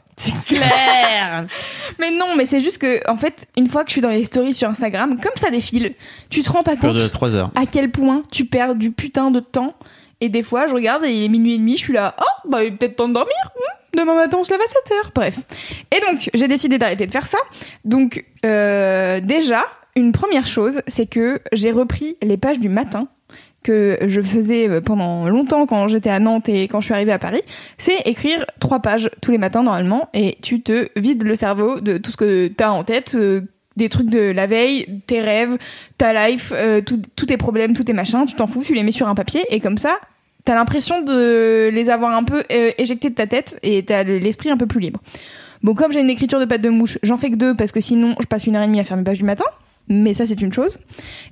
Claire 0.48 1.46
Mais 2.00 2.12
non, 2.12 2.36
mais 2.36 2.46
c'est 2.46 2.60
juste 2.60 2.80
que, 2.80 3.08
en 3.10 3.18
fait, 3.18 3.48
une 3.56 3.68
fois 3.68 3.84
que 3.84 3.90
je 3.90 3.94
suis 3.94 4.02
dans 4.02 4.10
les 4.10 4.26
stories 4.26 4.54
sur 4.54 4.70
Instagram, 4.70 5.20
comme 5.22 5.36
ça 5.36 5.50
défile, 5.50 5.94
tu 6.30 6.42
te 6.42 6.50
rends 6.52 6.64
pas 6.64 6.76
compte 6.76 6.96
de 6.96 7.08
3 7.08 7.36
heures. 7.36 7.52
à 7.56 7.66
quel 7.66 7.92
point 7.92 8.24
tu 8.32 8.46
perds 8.46 8.76
du 8.76 8.92
putain 8.92 9.30
de 9.32 9.40
temps. 9.40 9.76
Et 10.20 10.30
des 10.30 10.42
fois, 10.42 10.66
je 10.66 10.74
regarde 10.74 11.06
et 11.06 11.12
il 11.12 11.26
est 11.26 11.28
minuit 11.28 11.54
et 11.54 11.58
demi, 11.60 11.74
je 11.74 11.84
suis 11.84 11.94
là, 11.94 12.16
oh, 12.20 12.50
bah, 12.50 12.64
il 12.64 12.68
est 12.68 12.72
peut-être 12.72 12.96
temps 12.96 13.08
de 13.08 13.14
dormir. 13.14 13.36
hmm, 13.56 13.98
Demain 14.00 14.16
matin, 14.16 14.38
on 14.40 14.44
se 14.44 14.50
lève 14.52 14.60
à 14.62 14.68
7 14.68 14.92
heures. 14.98 15.12
Bref. 15.14 15.38
Et 15.96 16.00
donc, 16.10 16.30
j'ai 16.34 16.48
décidé 16.48 16.80
d'arrêter 16.80 17.06
de 17.06 17.12
faire 17.12 17.28
ça. 17.28 17.38
Donc, 17.86 18.26
euh, 18.46 19.20
déjà, 19.22 19.64
une 19.98 20.12
première 20.12 20.48
chose, 20.48 20.82
c'est 20.88 21.06
que 21.08 21.40
j'ai 21.54 21.72
repris 21.72 22.16
les 22.22 22.38
pages 22.38 22.60
du 22.60 22.70
matin 22.70 23.08
que 23.64 23.98
je 24.06 24.22
faisais 24.22 24.70
euh, 24.70 24.80
pendant 24.82 25.28
longtemps 25.28 25.66
quand 25.66 25.88
j'étais 25.88 26.10
à 26.10 26.20
Nantes 26.20 26.48
et 26.48 26.64
quand 26.70 26.80
je 26.80 26.86
suis 26.86 26.94
arrivée 26.94 27.12
à 27.12 27.20
Paris, 27.20 27.42
c'est 27.78 28.00
écrire 28.06 28.46
trois 28.60 28.80
pages 28.80 29.10
tous 29.22 29.32
les 29.32 29.38
matins 29.38 29.64
normalement 29.64 30.08
et 30.14 30.38
tu 30.42 30.62
te 30.62 30.88
vides 30.96 31.24
le 31.24 31.36
cerveau 31.36 31.80
de 31.82 31.98
tout 31.98 32.12
ce 32.12 32.18
que 32.18 32.48
tu 32.48 32.64
as 32.64 32.72
en 32.72 32.84
tête, 32.84 33.16
euh, 33.16 33.42
des 33.76 33.90
trucs 33.90 34.10
de 34.10 34.20
la 34.32 34.48
veille, 34.48 35.02
tes 35.08 35.22
rêves, 35.22 35.58
ta 35.98 36.28
life, 36.30 36.54
euh, 36.56 36.82
tout- 36.82 37.02
tous 37.16 37.26
tes 37.26 37.38
problèmes, 37.38 37.74
tous 37.74 37.84
tes 37.84 37.94
machins, 37.94 38.26
tu 38.26 38.36
t'en 38.36 38.48
fous, 38.48 38.64
tu 38.64 38.74
les 38.74 38.84
mets 38.84 38.92
sur 38.92 39.08
un 39.08 39.16
papier 39.16 39.42
et 39.50 39.60
comme 39.60 39.78
ça, 39.78 40.00
t'as 40.46 40.56
l'impression 40.56 41.02
de 41.02 41.70
les 41.74 41.90
avoir 41.90 42.16
un 42.16 42.24
peu 42.24 42.44
éjectés 42.78 43.10
de 43.10 43.16
ta 43.16 43.28
tête 43.28 43.60
et 43.64 43.84
t'as 43.84 44.04
le- 44.04 44.18
l'esprit 44.20 44.50
un 44.50 44.58
peu 44.58 44.66
plus 44.68 44.80
libre. 44.80 45.02
Bon, 45.64 45.74
comme 45.74 45.92
j'ai 45.92 46.00
une 46.00 46.10
écriture 46.10 46.40
de 46.40 46.46
patte 46.46 46.62
de 46.62 46.70
mouche, 46.70 47.00
j'en 47.04 47.18
fais 47.18 47.32
que 47.32 47.36
deux 47.36 47.54
parce 47.56 47.72
que 47.72 47.82
sinon 47.82 48.16
je 48.22 48.28
passe 48.28 48.46
une 48.46 48.56
heure 48.56 48.64
et 48.64 48.68
demie 48.68 48.80
à 48.80 48.84
faire 48.84 48.96
mes 48.96 49.04
pages 49.04 49.18
du 49.18 49.26
matin, 49.26 49.46
mais 49.88 50.14
ça 50.14 50.26
c'est 50.26 50.42
une 50.42 50.54
chose. 50.54 50.78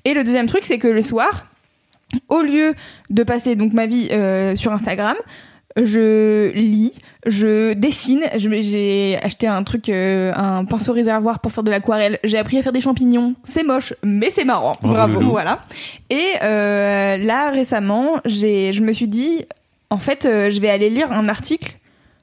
Et 0.03 0.13
le 0.13 0.23
deuxième 0.23 0.47
truc, 0.47 0.63
c'est 0.63 0.77
que 0.77 0.87
le 0.87 1.01
soir, 1.01 1.45
au 2.29 2.41
lieu 2.41 2.73
de 3.09 3.23
passer 3.23 3.55
donc 3.55 3.73
ma 3.73 3.85
vie 3.85 4.09
euh, 4.11 4.55
sur 4.55 4.71
Instagram, 4.71 5.15
je 5.75 6.51
lis, 6.53 6.93
je 7.25 7.73
dessine. 7.73 8.23
J'ai 8.35 9.19
acheté 9.21 9.47
un 9.47 9.63
truc, 9.63 9.89
euh, 9.89 10.31
un 10.33 10.63
pinceau 10.63 10.93
réservoir 10.93 11.39
pour 11.39 11.51
faire 11.51 11.63
de 11.63 11.71
l'aquarelle. 11.71 12.19
J'ai 12.23 12.37
appris 12.37 12.57
à 12.57 12.63
faire 12.63 12.71
des 12.71 12.81
champignons. 12.81 13.35
C'est 13.43 13.63
moche, 13.63 13.93
mais 14.03 14.29
c'est 14.29 14.45
marrant. 14.45 14.77
Bravo, 14.81 15.15
Loulou. 15.15 15.31
Voilà. 15.31 15.59
Et 16.09 16.33
euh, 16.43 17.17
là 17.17 17.49
récemment, 17.49 18.19
j'ai, 18.23 18.71
je 18.71 18.81
me 18.81 18.93
suis 18.93 19.09
dit, 19.09 19.45
en 19.89 19.99
fait, 19.99 20.23
je 20.23 20.61
vais 20.61 20.69
aller 20.69 20.89
lire 20.89 21.11
un 21.11 21.27
article 21.27 21.77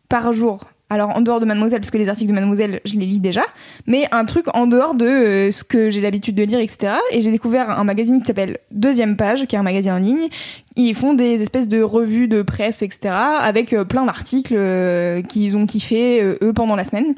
par 0.08 0.32
jour. 0.32 0.60
Alors 0.92 1.16
en 1.16 1.22
dehors 1.22 1.40
de 1.40 1.46
Mademoiselle, 1.46 1.80
parce 1.80 1.90
que 1.90 1.96
les 1.96 2.10
articles 2.10 2.28
de 2.28 2.34
Mademoiselle, 2.34 2.82
je 2.84 2.96
les 2.96 3.06
lis 3.06 3.18
déjà, 3.18 3.44
mais 3.86 4.06
un 4.12 4.26
truc 4.26 4.44
en 4.54 4.66
dehors 4.66 4.94
de 4.94 5.06
euh, 5.06 5.50
ce 5.50 5.64
que 5.64 5.88
j'ai 5.88 6.02
l'habitude 6.02 6.34
de 6.34 6.42
lire, 6.42 6.60
etc. 6.60 6.96
Et 7.12 7.22
j'ai 7.22 7.30
découvert 7.30 7.70
un 7.70 7.84
magazine 7.84 8.20
qui 8.20 8.26
s'appelle 8.26 8.58
Deuxième 8.72 9.16
Page, 9.16 9.46
qui 9.46 9.56
est 9.56 9.58
un 9.58 9.62
magazine 9.62 9.92
en 9.92 9.96
ligne. 9.96 10.28
Ils 10.76 10.94
font 10.94 11.14
des 11.14 11.40
espèces 11.40 11.66
de 11.66 11.80
revues 11.80 12.28
de 12.28 12.42
presse, 12.42 12.82
etc. 12.82 13.14
avec 13.40 13.72
euh, 13.72 13.84
plein 13.84 14.04
d'articles 14.04 14.52
euh, 14.54 15.22
qu'ils 15.22 15.56
ont 15.56 15.64
kiffé 15.64 16.22
eux 16.22 16.52
pendant 16.52 16.76
la 16.76 16.84
semaine. 16.84 17.14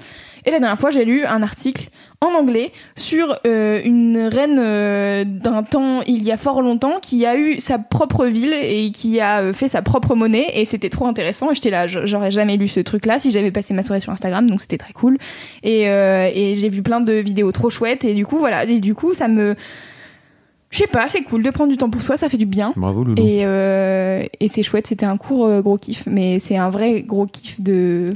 Et 0.47 0.51
la 0.51 0.59
dernière 0.59 0.79
fois, 0.79 0.91
j'ai 0.91 1.05
lu 1.05 1.25
un 1.25 1.43
article 1.43 1.89
en 2.21 2.35
anglais 2.35 2.71
sur 2.97 3.39
euh, 3.47 3.81
une 3.85 4.19
reine 4.19 4.59
euh, 4.59 5.25
d'un 5.25 5.63
temps 5.63 6.03
il 6.07 6.23
y 6.23 6.33
a 6.33 6.37
fort 6.37 6.63
longtemps 6.63 6.99
qui 7.01 7.25
a 7.27 7.37
eu 7.37 7.61
sa 7.61 7.79
propre 7.79 8.27
ville 8.27 8.53
et 8.53 8.91
qui 8.93 9.21
a 9.21 9.41
euh, 9.41 9.53
fait 9.53 9.69
sa 9.69 9.83
propre 9.83 10.15
monnaie. 10.15 10.47
Et 10.55 10.65
c'était 10.65 10.91
trop 10.91 11.07
intéressant. 11.07 11.51
Et 11.51 11.55
j'étais 11.55 11.71
là 11.71 11.87
j'aurais 11.87 12.31
jamais 12.31 12.57
lu 12.57 12.69
ce 12.69 12.81
truc 12.81 13.07
là 13.07 13.19
si 13.19 13.31
j'avais 13.31 13.51
passé 13.51 13.75
ma 13.75 13.83
soirée 13.83 14.01
sur 14.01 14.13
Instagram. 14.13 14.49
Donc 14.49 14.61
c'était 14.61 14.79
très 14.79 14.93
cool. 14.93 15.19
Et, 15.63 15.89
euh, 15.89 16.31
et 16.33 16.55
j'ai 16.55 16.69
vu 16.69 16.83
plein 16.83 17.01
de 17.01 17.13
vidéos 17.15 17.53
trop 17.53 17.71
chouettes. 17.71 18.05
Et 18.05 18.15
du 18.15 18.27
coup 18.27 18.39
voilà. 18.39 18.65
Et 18.65 18.81
du 18.81 18.95
coup 18.95 19.15
ça 19.15 19.29
me 19.29 19.55
je 20.71 20.79
sais 20.79 20.87
pas 20.89 21.09
c'est 21.09 21.23
cool 21.23 21.43
de 21.43 21.51
prendre 21.51 21.71
du 21.71 21.79
temps 21.79 21.91
pour 21.91 22.03
soi. 22.03 22.17
Ça 22.17 22.29
fait 22.29 22.37
du 22.39 22.47
bien. 22.47 22.75
Bravo 22.77 23.05
Loulou. 23.05 23.23
et, 23.23 23.41
et 24.41 24.49
c'est 24.49 24.63
chouette. 24.63 24.87
C'était 24.89 25.07
un 25.07 25.17
court 25.17 25.63
gros 25.63 25.79
kiff. 25.79 26.05
Mais 26.07 26.39
c'est 26.39 26.57
un 26.57 26.69
vrai 26.69 27.03
gros 27.03 27.27
kiff 27.27 27.61
de 27.61 28.11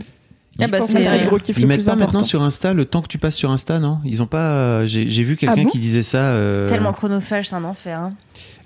Ah 0.61 0.67
bah, 0.67 0.81
c'est 0.83 1.05
c'est 1.05 1.19
le 1.21 1.27
gros 1.27 1.39
kiff 1.39 1.57
Ils 1.57 1.63
le 1.63 1.67
mettent 1.69 1.79
plus 1.79 1.87
pas 1.87 1.93
important. 1.93 2.13
maintenant 2.15 2.27
sur 2.27 2.43
Insta 2.43 2.75
le 2.75 2.85
temps 2.85 3.01
que 3.03 3.07
tu 3.09 3.19
passes 3.19 3.37
sur 3.37 3.51
Insta, 3.51 3.79
non? 3.79 3.99
Ils 4.05 4.23
ont 4.23 4.27
pas. 4.27 4.51
euh, 4.53 4.87
J'ai 4.87 5.09
j'ai 5.09 5.23
vu 5.23 5.37
quelqu'un 5.37 5.55
Ah 5.59 5.63
bon? 5.65 5.69
qui 5.69 5.79
disait 5.79 6.03
ça. 6.03 6.19
euh, 6.33 6.69
Tellement 6.69 6.93
chronophage, 6.93 7.49
c'est 7.49 7.55
un 7.55 7.65
enfer. 7.65 7.99
hein. 7.99 8.13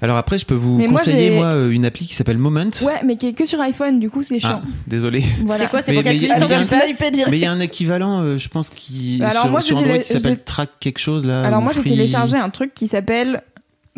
Alors 0.01 0.17
après, 0.17 0.37
je 0.37 0.45
peux 0.47 0.55
vous 0.55 0.79
Mais 0.79 0.89
moi, 0.89 0.99
conseiller 0.99 1.29
j'ai- 1.29 1.37
moi, 1.37 1.47
euh, 1.47 1.71
une 1.71 1.85
appli 1.85 2.07
qui 2.07 2.15
s'appelle 2.15 2.37
Moment. 2.39 2.65
ouais 2.83 3.01
mais 3.05 3.17
qui 3.17 3.29
est 3.29 3.33
que 3.35 3.45
sur 3.47 3.61
iPhone 3.61 4.01
du 4.01 4.11
coup 4.11 4.25
c'est 4.25 4.37
Ah, 4.43 4.49
chiant 4.49 4.63
désolé. 4.89 5.23
voilà 5.47 5.65
C'est 5.65 5.71
quoi 5.71 5.83
C'est 5.83 5.93
Mais- 5.93 5.99
pour 5.99 6.05
calculer 6.05 6.29
mais 6.29 6.35
le 6.35 6.41
temps 6.41 6.47
il 6.47 6.51
y 6.51 6.55
a- 6.55 6.59
qui 6.65 6.95
passe 6.95 7.29
Mais 7.31 7.39
il 7.39 7.43
y 7.43 7.47
a 7.47 7.53
un 7.53 7.61
équivalent, 7.61 8.21
euh, 8.23 8.37
je 8.37 8.49
pense, 8.49 8.69
qui 8.71 9.21
Alors, 9.23 9.43
sur, 9.43 9.51
moi, 9.51 9.61
sur 9.61 9.77
j'ai 9.77 9.83
Android 9.85 9.93
télé- 9.99 10.05
qui 10.05 10.13
s'appelle 10.13 10.43
Track 10.43 10.71
quelque 10.81 10.99
chose 10.99 11.25
là. 11.25 11.43
Alors 11.45 11.61
ou 11.61 11.63
moi 11.63 11.73
j'ai 11.73 11.81
Free- 11.83 11.91
téléchargé 11.91 12.37
un 12.37 12.51
truc 12.51 12.75
qui 12.75 12.89
s'appelle 12.89 13.43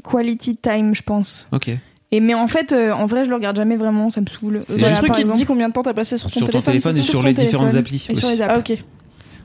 Quality 0.03 0.57
Time, 0.57 0.95
je 0.95 1.03
pense. 1.03 1.47
Ok. 1.53 1.71
Et 2.15 2.21
mais 2.21 2.35
en 2.35 2.47
fait, 2.47 2.71
euh, 2.73 2.93
en 2.93 3.07
vrai, 3.07 3.25
je 3.25 3.31
le 3.31 3.35
regarde 3.37 3.57
jamais 3.57 3.77
vraiment, 3.77 4.11
ça 4.11 4.21
me 4.21 4.27
saoule. 4.27 4.61
C'est 4.63 4.75
C'est 4.75 4.79
Voilà, 4.79 4.95
un 4.95 4.99
truc 4.99 5.11
qui 5.11 5.15
te 5.17 5.21
exemple. 5.23 5.39
dit 5.39 5.45
combien 5.47 5.69
de 5.69 5.73
temps 5.73 5.83
t'as 5.83 5.95
passé 5.95 6.17
sur 6.17 6.31
ton 6.31 6.39
Sur 6.39 6.49
ton 6.49 6.61
téléphone. 6.61 6.93
téléphone 6.93 6.97
et 6.99 7.03
sur 7.03 7.23
les 7.23 7.33
différentes 7.35 7.69
téléphone 7.71 7.81
applis 7.81 8.07
et 8.09 8.15
sur 8.15 8.31
les 8.31 8.41
apps. 8.41 8.53
Ah 8.55 8.59
ok. 8.59 8.79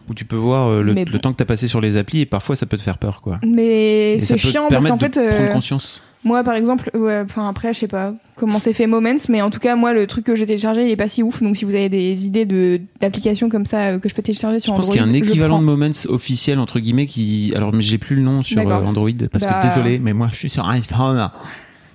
Où 0.10 0.14
tu 0.14 0.26
peux 0.26 0.36
voir 0.36 0.70
euh, 0.70 0.82
le, 0.82 1.06
temps 1.20 1.32
que 1.32 1.38
t'as 1.38 1.46
passé 1.46 1.68
sur 1.68 1.82
les 1.82 1.96
applis 1.98 2.22
et 2.22 2.26
parfois 2.26 2.56
ça 2.56 2.66
peut 2.66 2.78
te 2.78 2.82
faire 2.82 2.98
peur 2.98 3.22
quoi. 3.22 3.40
Mais 3.46 4.18
c'est 4.20 4.36
te 4.36 4.40
chiant 4.40 4.68
parce 4.70 4.86
qu'en 4.86 4.98
fait, 4.98 5.10
prendre 5.12 5.28
euh, 5.32 5.52
conscience. 5.54 6.02
moi 6.24 6.44
par 6.44 6.56
exemple, 6.56 6.90
ouais, 6.96 7.22
enfin 7.24 7.48
après, 7.48 7.74
je 7.76 7.80
sais 7.80 7.88
pas 7.88 8.14
comment 8.36 8.58
c'est 8.60 8.74
fait 8.74 8.88
Moments, 8.88 9.18
mais 9.30 9.42
en 9.44 9.50
tout 9.52 9.60
cas, 9.60 9.76
moi 9.76 9.94
le 9.94 10.08
truc 10.08 10.26
que 10.26 10.36
j'ai 10.36 10.48
téléchargé, 10.48 10.84
il 10.84 10.90
est 10.90 10.96
pas 10.96 11.08
si 11.08 11.22
ouf. 11.22 11.44
Donc 11.44 11.58
si 11.58 11.64
vous 11.66 11.76
avez 11.76 11.90
des 11.90 12.26
idées 12.26 12.46
de 12.46 12.82
d'applications 13.00 13.50
comme 13.50 13.68
ça 13.68 13.78
euh, 13.90 14.00
que 14.00 14.10
je 14.10 14.16
peux 14.16 14.24
télécharger 14.24 14.60
sur 14.60 14.74
Je 14.74 14.78
pense 14.78 14.86
Android, 14.90 14.96
qu'il 15.04 15.06
y 15.06 15.08
a 15.08 15.10
un 15.10 15.28
équivalent 15.28 15.60
de 15.60 15.64
Moments 15.66 15.92
officiel 16.08 16.58
entre 16.60 16.80
guillemets 16.80 17.06
qui. 17.06 17.54
Alors 17.56 17.72
mais 17.72 17.84
j'ai 17.84 17.98
plus 18.00 18.16
le 18.16 18.24
nom 18.24 18.42
sur 18.42 18.60
euh, 18.60 18.84
Android 18.84 19.10
parce 19.32 19.44
Bah. 19.44 19.60
que 19.62 19.68
désolé, 19.68 20.00
mais 20.00 20.14
moi 20.14 20.30
je 20.32 20.38
suis 20.38 20.50
sur 20.50 20.68
iPhone. 20.68 21.30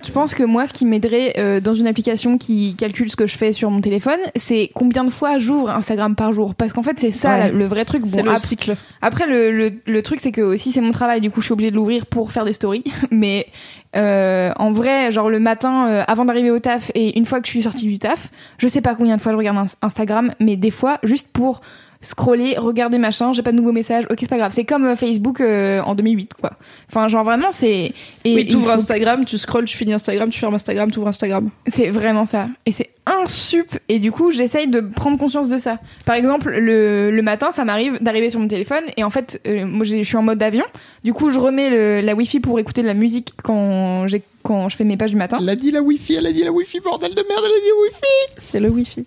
Je 0.05 0.11
pense 0.11 0.35
que 0.35 0.43
moi, 0.43 0.67
ce 0.67 0.73
qui 0.73 0.85
m'aiderait 0.85 1.33
euh, 1.37 1.59
dans 1.59 1.73
une 1.73 1.87
application 1.87 2.37
qui 2.37 2.75
calcule 2.75 3.09
ce 3.09 3.15
que 3.15 3.27
je 3.27 3.37
fais 3.37 3.53
sur 3.53 3.71
mon 3.71 3.81
téléphone, 3.81 4.19
c'est 4.35 4.69
combien 4.73 5.03
de 5.03 5.09
fois 5.09 5.39
j'ouvre 5.39 5.69
Instagram 5.69 6.15
par 6.15 6.31
jour? 6.33 6.55
Parce 6.55 6.73
qu'en 6.73 6.83
fait, 6.83 6.99
c'est 6.99 7.11
ça 7.11 7.29
Ouais. 7.37 7.51
le 7.51 7.65
vrai 7.65 7.85
truc. 7.85 8.03
C'est 8.07 8.21
le 8.21 8.31
ap- 8.31 8.37
cycle. 8.37 8.75
Après, 9.01 9.27
le, 9.27 9.51
le, 9.51 9.71
le 9.85 10.01
truc, 10.03 10.19
c'est 10.21 10.31
que 10.31 10.41
aussi, 10.41 10.71
c'est 10.71 10.81
mon 10.81 10.91
travail, 10.91 11.21
du 11.21 11.31
coup, 11.31 11.41
je 11.41 11.45
suis 11.45 11.53
obligée 11.53 11.71
de 11.71 11.75
l'ouvrir 11.75 12.05
pour 12.05 12.31
faire 12.31 12.45
des 12.45 12.53
stories. 12.53 12.83
Mais 13.11 13.47
euh, 13.95 14.51
en 14.57 14.71
vrai, 14.73 15.11
genre 15.11 15.29
le 15.29 15.39
matin, 15.39 15.87
euh, 15.87 16.03
avant 16.07 16.25
d'arriver 16.25 16.51
au 16.51 16.59
taf, 16.59 16.91
et 16.95 17.17
une 17.17 17.25
fois 17.25 17.39
que 17.39 17.47
je 17.47 17.51
suis 17.51 17.63
sortie 17.63 17.87
du 17.87 17.97
taf, 17.99 18.29
je 18.57 18.67
sais 18.67 18.81
pas 18.81 18.93
combien 18.95 19.15
de 19.17 19.21
fois 19.21 19.31
je 19.31 19.37
regarde 19.37 19.57
ins- 19.57 19.75
Instagram, 19.81 20.31
mais 20.39 20.55
des 20.57 20.71
fois, 20.71 20.99
juste 21.03 21.29
pour 21.31 21.61
scroller, 22.05 22.55
regarder 22.57 22.97
machin, 22.97 23.33
j'ai 23.33 23.41
pas 23.41 23.51
de 23.51 23.57
nouveaux 23.57 23.71
messages, 23.71 24.05
ok, 24.09 24.17
c'est 24.19 24.29
pas 24.29 24.37
grave. 24.37 24.51
C'est 24.53 24.63
comme 24.65 24.85
euh, 24.85 24.95
Facebook 24.95 25.41
euh, 25.41 25.81
en 25.81 25.95
2008, 25.95 26.33
quoi. 26.39 26.51
Enfin, 26.89 27.07
genre 27.07 27.23
vraiment, 27.23 27.51
c'est. 27.51 27.91
Et 28.23 28.35
Oui, 28.35 28.47
t'ouvres 28.47 28.65
faut- 28.67 28.71
Instagram, 28.71 29.25
tu 29.25 29.37
scrolles, 29.37 29.65
tu 29.65 29.75
finis 29.77 29.93
Instagram, 29.93 30.29
tu 30.29 30.39
fermes 30.39 30.53
Instagram, 30.55 30.91
t'ouvres 30.91 31.07
Instagram. 31.07 31.49
C'est 31.67 31.89
vraiment 31.89 32.25
ça. 32.25 32.47
Et 32.65 32.71
c'est 32.71 32.89
un 33.05 33.25
sup. 33.27 33.77
Et 33.89 33.99
du 33.99 34.11
coup, 34.11 34.31
j'essaye 34.31 34.67
de 34.67 34.79
prendre 34.81 35.17
conscience 35.17 35.49
de 35.49 35.57
ça. 35.57 35.79
Par 36.05 36.15
exemple, 36.15 36.49
le, 36.51 37.11
le 37.11 37.21
matin, 37.21 37.51
ça 37.51 37.63
m'arrive 37.65 37.97
d'arriver 38.01 38.29
sur 38.29 38.39
mon 38.39 38.47
téléphone. 38.47 38.83
Et 38.97 39.03
en 39.03 39.09
fait, 39.09 39.39
euh, 39.47 39.65
moi, 39.65 39.85
je 39.85 40.01
suis 40.03 40.17
en 40.17 40.23
mode 40.23 40.41
avion. 40.41 40.65
Du 41.03 41.13
coup, 41.13 41.31
je 41.31 41.39
remets 41.39 41.69
le- 41.69 42.01
la 42.05 42.15
Wi-Fi 42.15 42.39
pour 42.39 42.59
écouter 42.59 42.81
de 42.81 42.87
la 42.87 42.93
musique 42.95 43.33
quand, 43.43 44.07
j'ai- 44.07 44.23
quand 44.43 44.69
je 44.69 44.75
fais 44.75 44.83
mes 44.83 44.97
pages 44.97 45.11
du 45.11 45.17
matin. 45.17 45.37
Elle 45.39 45.49
a 45.49 45.55
dit 45.55 45.71
la 45.71 45.81
Wi-Fi, 45.81 46.15
elle 46.15 46.25
a 46.27 46.31
dit 46.31 46.43
la 46.43 46.51
Wi-Fi, 46.51 46.79
bordel 46.79 47.11
de 47.13 47.23
merde, 47.27 47.41
elle 47.45 47.51
a 47.51 47.55
dit 47.63 47.71
Wi-Fi. 47.83 48.33
C'est 48.37 48.59
le 48.59 48.69
Wi-Fi. 48.69 49.05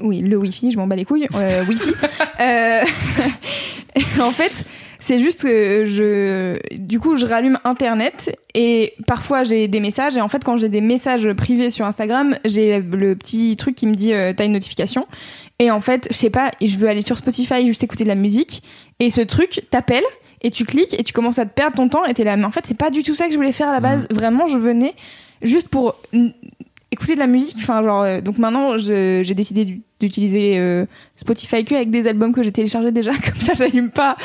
Oui, 0.00 0.20
le 0.20 0.36
Wi-Fi, 0.36 0.72
je 0.72 0.78
m'en 0.78 0.86
bats 0.86 0.96
les 0.96 1.04
couilles. 1.04 1.28
Euh, 1.34 1.64
Wi-Fi. 1.68 1.90
Euh, 2.40 2.82
en 4.20 4.30
fait, 4.30 4.52
c'est 5.00 5.18
juste 5.18 5.42
que 5.42 5.84
je, 5.86 6.58
du 6.76 6.98
coup, 6.98 7.16
je 7.16 7.26
rallume 7.26 7.58
Internet 7.64 8.38
et 8.54 8.94
parfois 9.06 9.44
j'ai 9.44 9.68
des 9.68 9.80
messages. 9.80 10.16
Et 10.16 10.20
en 10.20 10.28
fait, 10.28 10.42
quand 10.44 10.56
j'ai 10.56 10.68
des 10.68 10.80
messages 10.80 11.30
privés 11.34 11.70
sur 11.70 11.84
Instagram, 11.84 12.36
j'ai 12.44 12.80
le 12.80 13.14
petit 13.14 13.56
truc 13.56 13.74
qui 13.74 13.86
me 13.86 13.94
dit 13.94 14.14
euh, 14.14 14.32
t'as 14.34 14.46
une 14.46 14.52
notification. 14.52 15.06
Et 15.58 15.70
en 15.70 15.80
fait, 15.80 16.08
je 16.10 16.16
sais 16.16 16.30
pas, 16.30 16.50
je 16.60 16.78
veux 16.78 16.88
aller 16.88 17.02
sur 17.02 17.18
Spotify 17.18 17.66
juste 17.66 17.82
écouter 17.84 18.04
de 18.04 18.08
la 18.08 18.14
musique. 18.14 18.62
Et 18.98 19.10
ce 19.10 19.20
truc 19.20 19.66
t'appelle 19.70 20.04
et 20.40 20.50
tu 20.50 20.64
cliques 20.64 20.98
et 20.98 21.04
tu 21.04 21.12
commences 21.12 21.38
à 21.38 21.46
te 21.46 21.54
perdre 21.54 21.76
ton 21.76 21.88
temps. 21.88 22.04
Et 22.06 22.14
t'es 22.14 22.24
là, 22.24 22.36
mais 22.36 22.44
en 22.44 22.50
fait, 22.50 22.64
c'est 22.66 22.76
pas 22.76 22.90
du 22.90 23.02
tout 23.02 23.14
ça 23.14 23.26
que 23.26 23.32
je 23.32 23.36
voulais 23.36 23.52
faire 23.52 23.68
à 23.68 23.72
la 23.72 23.80
base. 23.80 24.06
Vraiment, 24.10 24.46
je 24.46 24.58
venais 24.58 24.94
juste 25.42 25.68
pour 25.68 25.96
mm, 26.12 26.28
écouter 26.94 27.14
de 27.14 27.20
la 27.20 27.26
musique. 27.26 27.56
Enfin, 27.58 27.82
genre, 27.82 28.02
euh, 28.02 28.20
donc 28.20 28.38
maintenant, 28.38 28.78
j'ai 28.78 29.22
décidé 29.34 29.64
d'u- 29.64 29.82
d'utiliser 30.00 30.58
euh, 30.58 30.86
Spotify 31.16 31.64
que 31.64 31.74
avec 31.74 31.90
des 31.90 32.06
albums 32.06 32.32
que 32.32 32.42
j'ai 32.42 32.52
téléchargés 32.52 32.90
déjà. 32.92 33.10
Comme 33.24 33.40
ça, 33.40 33.52
j'allume 33.54 33.90
pas, 33.90 34.16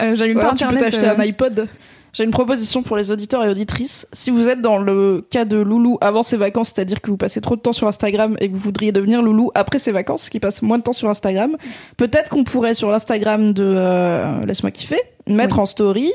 euh, 0.00 0.14
j'allume 0.14 0.38
pas 0.40 0.54
tu 0.54 0.66
peux 0.66 0.76
t'acheter 0.76 1.06
euh. 1.06 1.16
un 1.16 1.20
iPod. 1.20 1.66
J'ai 2.14 2.24
une 2.24 2.30
proposition 2.30 2.82
pour 2.82 2.96
les 2.96 3.12
auditeurs 3.12 3.44
et 3.44 3.50
auditrices. 3.50 4.06
Si 4.14 4.30
vous 4.30 4.48
êtes 4.48 4.62
dans 4.62 4.78
le 4.78 5.26
cas 5.30 5.44
de 5.44 5.58
Loulou 5.58 5.98
avant 6.00 6.22
ses 6.22 6.38
vacances, 6.38 6.72
c'est-à-dire 6.74 7.02
que 7.02 7.10
vous 7.10 7.18
passez 7.18 7.40
trop 7.42 7.54
de 7.54 7.60
temps 7.60 7.74
sur 7.74 7.86
Instagram 7.86 8.34
et 8.40 8.48
que 8.48 8.54
vous 8.54 8.58
voudriez 8.60 8.92
devenir 8.92 9.20
Loulou 9.22 9.50
après 9.54 9.78
ses 9.78 9.92
vacances, 9.92 10.30
qui 10.30 10.40
passe 10.40 10.62
moins 10.62 10.78
de 10.78 10.82
temps 10.82 10.94
sur 10.94 11.10
Instagram, 11.10 11.56
peut-être 11.98 12.30
qu'on 12.30 12.44
pourrait 12.44 12.72
sur 12.74 12.90
l'Instagram 12.90 13.52
de 13.52 14.44
Laisse-moi 14.46 14.70
kiffer 14.70 15.00
mettre 15.28 15.56
Oui. 15.56 15.62
en 15.62 15.66
story. 15.66 16.12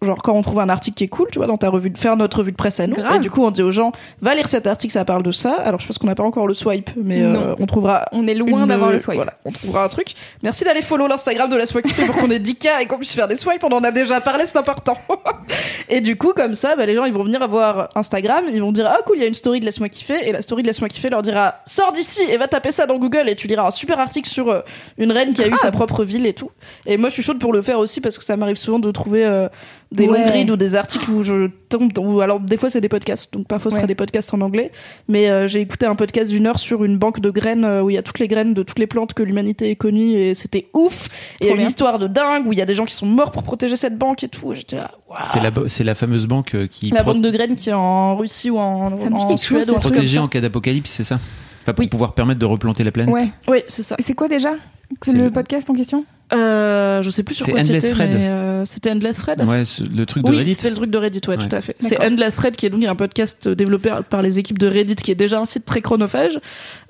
Genre 0.00 0.22
quand 0.22 0.32
on 0.34 0.42
trouve 0.42 0.60
un 0.60 0.68
article 0.68 0.96
qui 0.96 1.04
est 1.04 1.08
cool, 1.08 1.26
tu 1.32 1.38
vois, 1.38 1.48
dans 1.48 1.56
ta 1.56 1.70
revue, 1.70 1.90
de 1.90 1.98
faire 1.98 2.16
notre 2.16 2.38
revue 2.38 2.52
de 2.52 2.56
presse 2.56 2.78
à 2.78 2.86
nous. 2.86 2.94
Grave. 2.94 3.16
Et 3.16 3.18
du 3.18 3.30
coup, 3.32 3.42
on 3.44 3.50
dit 3.50 3.62
aux 3.62 3.72
gens, 3.72 3.90
va 4.22 4.34
lire 4.36 4.46
cet 4.46 4.68
article, 4.68 4.92
ça 4.92 5.04
parle 5.04 5.24
de 5.24 5.32
ça. 5.32 5.54
Alors 5.54 5.80
je 5.80 5.86
pense 5.88 5.98
qu'on 5.98 6.06
n'a 6.06 6.14
pas 6.14 6.22
encore 6.22 6.46
le 6.46 6.54
swipe, 6.54 6.90
mais 6.96 7.20
euh, 7.20 7.56
on 7.58 7.66
trouvera 7.66 8.04
On 8.12 8.26
est 8.28 8.34
loin 8.34 8.62
une- 8.62 8.68
d'avoir 8.68 8.92
le 8.92 9.00
swipe. 9.00 9.16
Voilà, 9.16 9.34
on 9.44 9.50
trouvera 9.50 9.82
un 9.82 9.88
truc. 9.88 10.14
Merci 10.44 10.62
d'aller 10.62 10.82
follow 10.82 11.08
l'Instagram 11.08 11.50
de 11.50 11.56
Laisse-moi 11.56 11.82
kiffer 11.82 12.06
pour 12.06 12.14
qu'on 12.14 12.30
ait 12.30 12.38
10K 12.38 12.80
et 12.82 12.86
qu'on 12.86 12.96
puisse 12.96 13.12
faire 13.12 13.26
des 13.26 13.34
swipes. 13.34 13.64
On 13.64 13.72
en 13.72 13.82
a 13.82 13.90
déjà 13.90 14.20
parlé, 14.20 14.46
c'est 14.46 14.56
important. 14.58 14.96
et 15.88 16.00
du 16.00 16.16
coup, 16.16 16.32
comme 16.32 16.54
ça, 16.54 16.76
bah, 16.76 16.86
les 16.86 16.94
gens, 16.94 17.04
ils 17.04 17.12
vont 17.12 17.24
venir 17.24 17.42
avoir 17.42 17.88
Instagram, 17.96 18.44
ils 18.52 18.60
vont 18.60 18.70
dire, 18.72 18.86
ah 18.88 18.98
cool, 19.04 19.16
il 19.16 19.22
y 19.22 19.24
a 19.24 19.28
une 19.28 19.34
story 19.34 19.58
de 19.58 19.64
Laisse-moi 19.64 19.88
kiffer. 19.88 20.28
Et 20.28 20.32
la 20.32 20.42
story 20.42 20.62
de 20.62 20.68
Laisse-moi 20.68 20.88
kiffer 20.88 21.10
leur 21.10 21.22
dira, 21.22 21.56
sors 21.66 21.90
d'ici 21.90 22.22
et 22.30 22.36
va 22.36 22.46
taper 22.46 22.70
ça 22.70 22.86
dans 22.86 22.98
Google 22.98 23.28
et 23.28 23.34
tu 23.34 23.48
liras 23.48 23.66
un 23.66 23.70
super 23.72 23.98
article 23.98 24.28
sur 24.28 24.48
euh, 24.48 24.60
une 24.96 25.10
reine 25.10 25.34
qui 25.34 25.42
a 25.42 25.48
eu 25.48 25.56
sa 25.56 25.72
propre 25.72 26.04
ville 26.04 26.24
et 26.26 26.34
tout. 26.34 26.50
Et 26.86 26.96
moi, 26.98 27.08
je 27.08 27.14
suis 27.14 27.22
chaude 27.24 27.40
pour 27.40 27.52
le 27.52 27.62
faire 27.62 27.80
aussi 27.80 28.00
parce 28.00 28.16
que 28.16 28.24
ça 28.24 28.36
m'arrive 28.36 28.56
souvent 28.56 28.78
de 28.78 28.90
trouver 28.92 29.24
euh, 29.24 29.48
des 29.90 30.06
Ouais. 30.06 30.50
ou 30.50 30.56
des 30.56 30.76
articles 30.76 31.10
où 31.10 31.22
je 31.22 31.48
tombe 31.70 31.92
dans- 31.94 32.02
ou 32.04 32.20
alors 32.20 32.40
des 32.40 32.58
fois 32.58 32.68
c'est 32.68 32.80
des 32.82 32.90
podcasts 32.90 33.32
donc 33.32 33.46
parfois 33.46 33.70
ce 33.70 33.76
Ouais. 33.76 33.80
sera 33.80 33.86
des 33.86 33.94
podcasts 33.94 34.34
en 34.34 34.40
anglais 34.42 34.70
mais 35.08 35.30
euh, 35.30 35.48
j'ai 35.48 35.60
écouté 35.62 35.86
un 35.86 35.94
podcast 35.94 36.30
d'une 36.30 36.46
heure 36.46 36.58
sur 36.58 36.84
une 36.84 36.98
banque 36.98 37.20
de 37.20 37.30
graines 37.30 37.64
euh, 37.64 37.82
où 37.82 37.88
il 37.88 37.94
y 37.94 37.98
a 37.98 38.02
toutes 38.02 38.18
les 38.18 38.28
graines 38.28 38.52
de 38.52 38.62
toutes 38.62 38.78
les 38.78 38.86
plantes 38.86 39.14
que 39.14 39.22
l'humanité 39.22 39.70
ait 39.70 39.76
connues 39.76 40.12
et 40.12 40.34
c'était 40.34 40.68
ouf 40.74 41.06
et 41.40 41.44
il 41.44 41.46
y 41.46 41.48
a 41.48 41.52
Trop 41.52 41.60
une 41.62 41.66
histoire 41.66 41.98
de 41.98 42.06
dingue 42.06 42.46
où 42.46 42.52
il 42.52 42.58
y 42.58 42.62
a 42.62 42.66
des 42.66 42.74
gens 42.74 42.84
qui 42.84 42.94
sont 42.94 43.06
morts 43.06 43.30
pour 43.30 43.42
protéger 43.42 43.76
cette 43.76 43.96
banque 43.96 44.22
et 44.24 44.28
tout 44.28 44.52
Et 44.52 44.56
j'étais 44.56 44.76
là 44.76 44.90
waouh. 45.08 45.18
C'est 45.24 45.40
la, 45.40 45.50
c'est 45.68 45.84
la 45.84 45.94
fameuse 45.94 46.26
banque 46.26 46.54
euh, 46.54 46.66
qui 46.66 46.90
la 46.90 47.02
banque 47.02 47.22
de 47.22 47.30
graines 47.30 47.56
qui 47.56 47.70
est 47.70 47.72
en 47.72 48.14
Russie 48.16 48.50
ou 48.50 48.58
en, 48.58 48.96
Ça 48.98 49.08
me 49.08 49.16
dit 49.16 49.22
en 49.22 49.28
quelque 49.28 49.42
chose, 49.42 49.64
Suède 49.64 49.74
protégée 49.74 50.16
ça. 50.18 50.22
en 50.22 50.28
cas 50.28 50.40
d'apocalypse, 50.42 50.90
c'est 50.90 51.02
ça? 51.02 51.18
Enfin, 51.62 51.72
pour 51.72 51.82
Oui. 51.84 51.88
pouvoir 51.88 52.12
permettre 52.12 52.40
de 52.40 52.46
replanter 52.46 52.84
la 52.84 52.92
planète. 52.92 53.14
Ouais. 53.14 53.28
oui 53.48 53.58
c'est 53.66 53.82
ça 53.82 53.96
C'est 54.00 54.14
quoi 54.14 54.28
déjà 54.28 54.52
que 55.00 55.06
C'est 55.10 55.12
le, 55.12 55.24
le- 55.24 55.30
podcast 55.30 55.68
en 55.70 55.74
question? 55.74 56.04
Euh, 56.32 57.02
je 57.02 57.10
sais 57.10 57.22
plus 57.22 57.34
sur 57.34 57.46
quoi 57.46 57.60
Endless 57.60 57.82
c'était 57.84 57.90
Thread. 57.94 58.10
mais, 58.14 58.26
euh, 58.28 58.64
c'était 58.64 58.90
Endless 58.90 59.16
Thread. 59.16 59.40
Ouais, 59.44 59.62
le 59.96 60.04
truc 60.06 60.24
de 60.24 60.30
oui, 60.30 60.38
Reddit. 60.38 60.54
c'est 60.56 60.68
le 60.70 60.76
truc 60.76 60.90
de 60.90 60.98
Reddit, 60.98 61.20
ouais, 61.28 61.36
Ouais. 61.36 61.48
tout 61.48 61.54
à 61.56 61.60
fait. 61.60 61.74
C'est. 61.80 61.98
Endless 62.04 62.34
Thread 62.36 62.56
qui 62.56 62.66
est 62.66 62.70
donc 62.70 62.84
un 62.84 62.94
podcast 62.96 63.48
développé 63.48 63.94
par 64.10 64.20
les 64.22 64.38
équipes 64.38 64.58
de 64.58 64.66
Reddit, 64.66 64.96
qui 64.96 65.10
est 65.10 65.14
déjà 65.14 65.40
un 65.40 65.44
site 65.44 65.64
très 65.64 65.80
chronophage, 65.80 66.38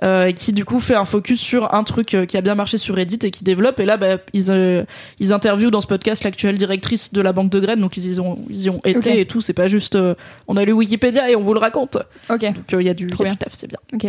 euh, 0.02 0.26
et 0.26 0.32
qui 0.34 0.52
du 0.52 0.64
coup 0.64 0.80
fait 0.80 0.94
un 0.96 1.04
focus 1.04 1.40
sur 1.40 1.74
un 1.74 1.84
truc 1.84 2.14
euh, 2.14 2.26
qui 2.26 2.36
a 2.36 2.40
bien 2.40 2.54
marché 2.54 2.78
sur 2.78 2.94
Reddit 2.96 3.18
et 3.24 3.30
qui 3.30 3.44
développe. 3.44 3.78
Et 3.80 3.84
là, 3.84 3.96
bah, 3.96 4.16
ils, 4.32 4.50
euh, 4.50 4.84
ils 5.20 5.32
interviewent 5.32 5.70
dans 5.70 5.80
ce 5.80 5.86
podcast 5.86 6.24
l'actuelle 6.24 6.58
directrice 6.58 7.12
de 7.12 7.20
la 7.20 7.32
banque 7.32 7.50
de 7.50 7.60
graines, 7.60 7.80
donc 7.80 7.96
ils 7.96 8.14
y 8.14 8.20
ont, 8.20 8.38
ils 8.50 8.62
y 8.62 8.70
ont 8.70 8.80
été 8.84 9.20
et 9.20 9.26
tout. 9.26 9.40
C'est 9.40 9.52
pas 9.52 9.68
juste, 9.68 9.94
euh, 9.96 10.14
on 10.48 10.56
a 10.56 10.64
lu 10.64 10.72
Wikipédia 10.72 11.30
et 11.30 11.36
on 11.36 11.42
vous 11.42 11.54
le 11.54 11.60
raconte. 11.60 11.96
Ok. 12.30 12.40
Donc 12.42 12.54
il 12.72 12.82
y 12.82 12.88
a 12.88 12.94
du, 12.94 13.06
Trop 13.06 13.24
il 13.24 13.26
y 13.26 13.30
a 13.30 13.30
bien. 13.30 13.32
du 13.34 13.38
taf, 13.38 13.52
c'est 13.54 13.68
bien. 13.68 13.78
Ok. 13.92 14.04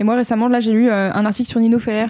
Et 0.00 0.04
moi 0.04 0.14
récemment, 0.14 0.46
là, 0.48 0.60
j'ai 0.60 0.72
lu 0.72 0.88
euh, 0.90 1.10
un 1.12 1.24
article 1.26 1.48
sur 1.48 1.58
Nino 1.60 1.78
Ferrer. 1.80 2.06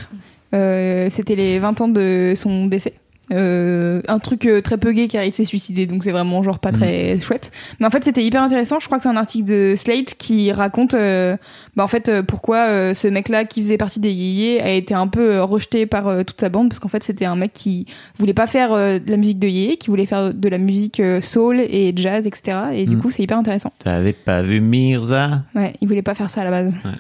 Euh, 0.55 1.09
C'était 1.11 1.35
les 1.37 1.59
20 1.59 1.81
ans 1.81 1.89
de 1.89 2.33
son 2.37 2.67
décès. 2.67 2.95
Euh, 3.31 4.01
un 4.09 4.19
truc 4.21 4.47
euh, 4.47 4.63
très 4.63 4.79
peu 4.79 4.93
gay 4.93 5.07
car 5.07 5.23
il 5.23 5.35
s'est 5.35 5.45
suicidé 5.45 5.85
donc 5.85 6.03
c'est 6.03 6.13
vraiment 6.13 6.43
genre 6.43 6.59
pas 6.61 6.73
très 6.73 7.21
chouette 7.21 7.53
mais 7.79 7.85
en 7.87 7.91
fait 7.91 8.03
c'était 8.03 8.25
hyper 8.25 8.43
intéressant 8.43 8.81
je 8.81 8.87
crois 8.87 8.97
que 8.97 9.03
c'est 9.03 9.11
un 9.11 9.19
article 9.19 9.45
de 9.45 9.75
Slate 9.77 10.15
qui 10.15 10.51
raconte 10.51 10.95
euh, 10.95 11.37
bah 11.77 11.85
en 11.85 11.89
fait 11.89 12.11
pourquoi 12.23 12.95
ce 12.95 13.07
mec 13.07 13.29
là 13.29 13.45
qui 13.45 13.61
faisait 13.61 13.77
partie 13.77 14.01
des 14.01 14.13
yéyés 14.13 14.63
a 14.63 14.71
été 14.71 14.95
un 14.95 15.09
peu 15.09 15.43
rejeté 15.43 15.85
par 15.85 16.25
toute 16.25 16.41
sa 16.41 16.49
bande 16.49 16.71
parce 16.71 16.79
qu'en 16.79 16.89
fait 16.89 17.03
c'était 17.05 17.27
un 17.27 17.37
mec 17.37 17.53
qui 17.53 17.85
voulait 18.17 18.33
pas 18.33 18.47
faire 18.47 18.71
de 18.75 19.03
la 19.11 19.17
musique 19.19 19.39
de 19.41 19.49
yéyé 19.49 19.77
qui 19.77 19.91
voulait 19.91 20.07
faire 20.07 20.33
de 20.33 20.49
la 20.49 20.57
musique 20.57 21.03
soul 21.21 21.61
et 21.61 21.93
jazz 21.95 22.27
etc 22.27 22.59
et 22.73 22.87
du 22.87 22.97
Mm. 22.97 23.03
coup 23.03 23.11
c'est 23.11 23.23
hyper 23.25 23.37
intéressant 23.37 23.75
T'avais 23.79 24.15
pas 24.15 24.41
vu 24.41 24.63
Mirza? 24.63 25.43
Ouais, 25.55 25.75
il 25.83 25.87
voulait 25.89 26.01
pas 26.01 26.15
faire 26.15 26.31
ça 26.31 26.41
à 26.41 26.45
la 26.45 26.51
base. 26.51 26.73
Ouais. 26.83 26.93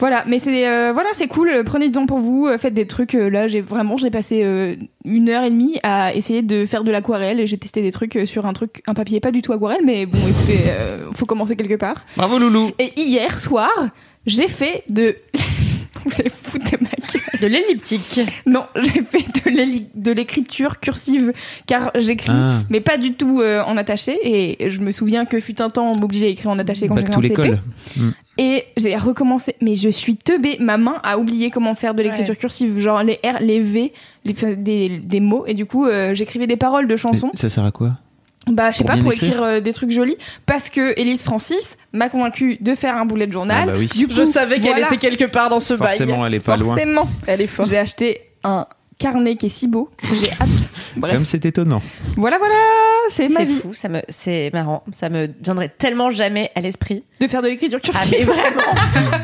Voilà, 0.00 0.24
mais 0.26 0.38
c'est 0.38 0.66
euh, 0.66 0.92
voilà, 0.92 1.10
c'est 1.14 1.28
cool. 1.28 1.62
Prenez 1.64 1.86
du 1.86 1.92
temps 1.92 2.06
pour 2.06 2.18
vous, 2.18 2.46
euh, 2.46 2.58
faites 2.58 2.74
des 2.74 2.86
trucs. 2.86 3.14
euh, 3.14 3.28
là, 3.28 3.46
j'ai 3.48 3.60
vraiment, 3.60 3.96
j'ai 3.98 4.10
passé 4.10 4.40
euh, 4.42 4.74
une 5.04 5.28
heure 5.28 5.44
et 5.44 5.50
demie 5.50 5.78
à 5.82 6.14
essayer 6.14 6.42
de 6.42 6.64
faire 6.66 6.84
de 6.84 6.90
l'aquarelle. 6.90 7.38
et 7.38 7.46
J'ai 7.46 7.58
testé 7.58 7.82
des 7.82 7.92
trucs 7.92 8.16
euh, 8.16 8.24
sur 8.26 8.46
un 8.46 8.52
truc, 8.54 8.82
un 8.86 8.94
papier 8.94 9.20
pas 9.20 9.30
du 9.30 9.42
tout 9.42 9.52
aquarelle, 9.52 9.82
mais 9.84 10.06
bon, 10.06 10.18
écoutez, 10.28 10.60
euh, 10.68 11.12
faut 11.12 11.26
commencer 11.26 11.54
quelque 11.54 11.74
part. 11.76 12.04
Bravo 12.16 12.38
Loulou 12.38 12.70
Et 12.78 12.92
hier 12.98 13.38
soir, 13.38 13.70
j'ai 14.26 14.48
fait 14.48 14.84
de. 14.88 15.16
Vous 16.04 16.12
allez 16.20 16.30
foutre 16.30 16.70
de 16.72 16.78
ma 16.82 16.88
gueule. 16.90 17.40
De 17.40 17.46
l'elliptique. 17.46 18.20
Non, 18.46 18.64
j'ai 18.76 19.02
fait 19.02 19.24
de 19.94 20.12
l'écriture 20.12 20.78
cursive, 20.80 21.32
car 21.66 21.90
j'écris. 21.94 22.30
Ah, 22.32 22.62
Mais 22.70 22.80
pas 22.80 22.96
du 22.98 23.14
tout 23.14 23.40
euh, 23.40 23.62
en 23.64 23.76
attaché, 23.76 24.18
et 24.22 24.68
je 24.70 24.80
me 24.80 24.92
souviens 24.92 25.24
que 25.24 25.40
fut 25.40 25.60
un 25.62 25.70
temps 25.70 25.90
on 25.92 25.96
m'obligeait 25.96 26.26
à 26.26 26.30
écrire 26.30 26.50
en 26.50 26.58
attaché 26.58 26.86
quand 26.88 26.94
back 26.94 27.06
j'étais 27.06 27.16
en 27.16 27.20
CP. 27.22 27.42
l'école. 27.42 27.60
Et 28.38 28.64
j'ai 28.76 28.96
recommencé, 28.96 29.54
mais 29.60 29.74
je 29.74 29.88
suis 29.90 30.16
teubée. 30.16 30.56
Ma 30.60 30.78
main 30.78 30.96
a 31.02 31.18
oublié 31.18 31.50
comment 31.50 31.74
faire 31.74 31.94
de 31.94 32.02
l'écriture 32.02 32.36
cursive, 32.38 32.78
genre 32.78 33.02
les 33.02 33.18
R, 33.24 33.38
les 33.40 33.60
V, 33.60 33.92
les, 34.24 34.56
des, 34.56 34.88
des 34.98 35.20
mots. 35.20 35.44
Et 35.46 35.52
du 35.54 35.66
coup, 35.66 35.86
euh, 35.86 36.14
j'écrivais 36.14 36.46
des 36.46 36.56
paroles 36.56 36.88
de 36.88 36.96
chansons. 36.96 37.30
Mais 37.34 37.38
Ça 37.40 37.48
sert 37.50 37.64
à 37.64 37.70
quoi? 37.70 37.98
Bah, 38.46 38.70
je 38.72 38.78
sais 38.78 38.84
pas, 38.84 38.96
pour 38.96 39.12
écrire 39.12 39.28
écrire 39.30 39.42
euh, 39.44 39.60
des 39.60 39.72
trucs 39.72 39.90
jolis. 39.90 40.16
Parce 40.46 40.70
que 40.70 40.98
Élise 40.98 41.22
Francis 41.22 41.76
m'a 41.92 42.08
convaincu 42.08 42.56
de 42.60 42.74
faire 42.74 42.96
un 42.96 43.04
boulet 43.04 43.26
de 43.26 43.32
journal. 43.32 43.58
Ah 43.62 43.66
bah 43.66 43.72
oui. 43.78 43.86
Du 43.88 44.06
coup, 44.08 44.14
Je 44.14 44.24
savais 44.24 44.58
qu'elle 44.58 44.70
voilà, 44.72 44.86
était 44.86 44.96
quelque 44.98 45.24
part 45.24 45.50
dans 45.50 45.60
ce 45.60 45.74
bail. 45.74 45.88
Forcément, 45.96 46.26
elle 46.26 46.34
est 46.34 46.40
pas 46.40 46.56
loin. 46.56 46.74
Forcément. 46.76 47.08
Elle 47.26 47.42
est 47.42 47.46
forte. 47.46 47.68
J'ai 47.70 47.78
acheté 47.78 48.20
un 48.42 48.66
carnet 48.98 49.36
qui 49.36 49.46
est 49.46 49.50
si 49.50 49.66
beau. 49.68 49.90
J'ai 50.14 50.30
hâte. 50.32 50.48
Bref. 50.96 51.12
Comme 51.14 51.24
c'est 51.24 51.44
étonnant. 51.44 51.82
Voilà, 52.16 52.38
voilà. 52.38 52.54
C'est 53.10 53.28
ma 53.28 53.40
C'est 53.40 53.46
vie. 53.46 53.56
fou, 53.56 53.74
ça 53.74 53.88
me, 53.88 54.02
c'est 54.08 54.50
marrant. 54.52 54.84
Ça 54.92 55.08
me 55.08 55.28
viendrait 55.42 55.68
tellement 55.68 56.10
jamais 56.10 56.50
à 56.54 56.60
l'esprit. 56.60 57.04
De 57.20 57.28
faire 57.28 57.42
de 57.42 57.48
l'écriture 57.48 57.78
Ah, 57.84 57.90
cursive. 57.90 58.14
mais 58.18 58.24
vraiment. 58.24 58.62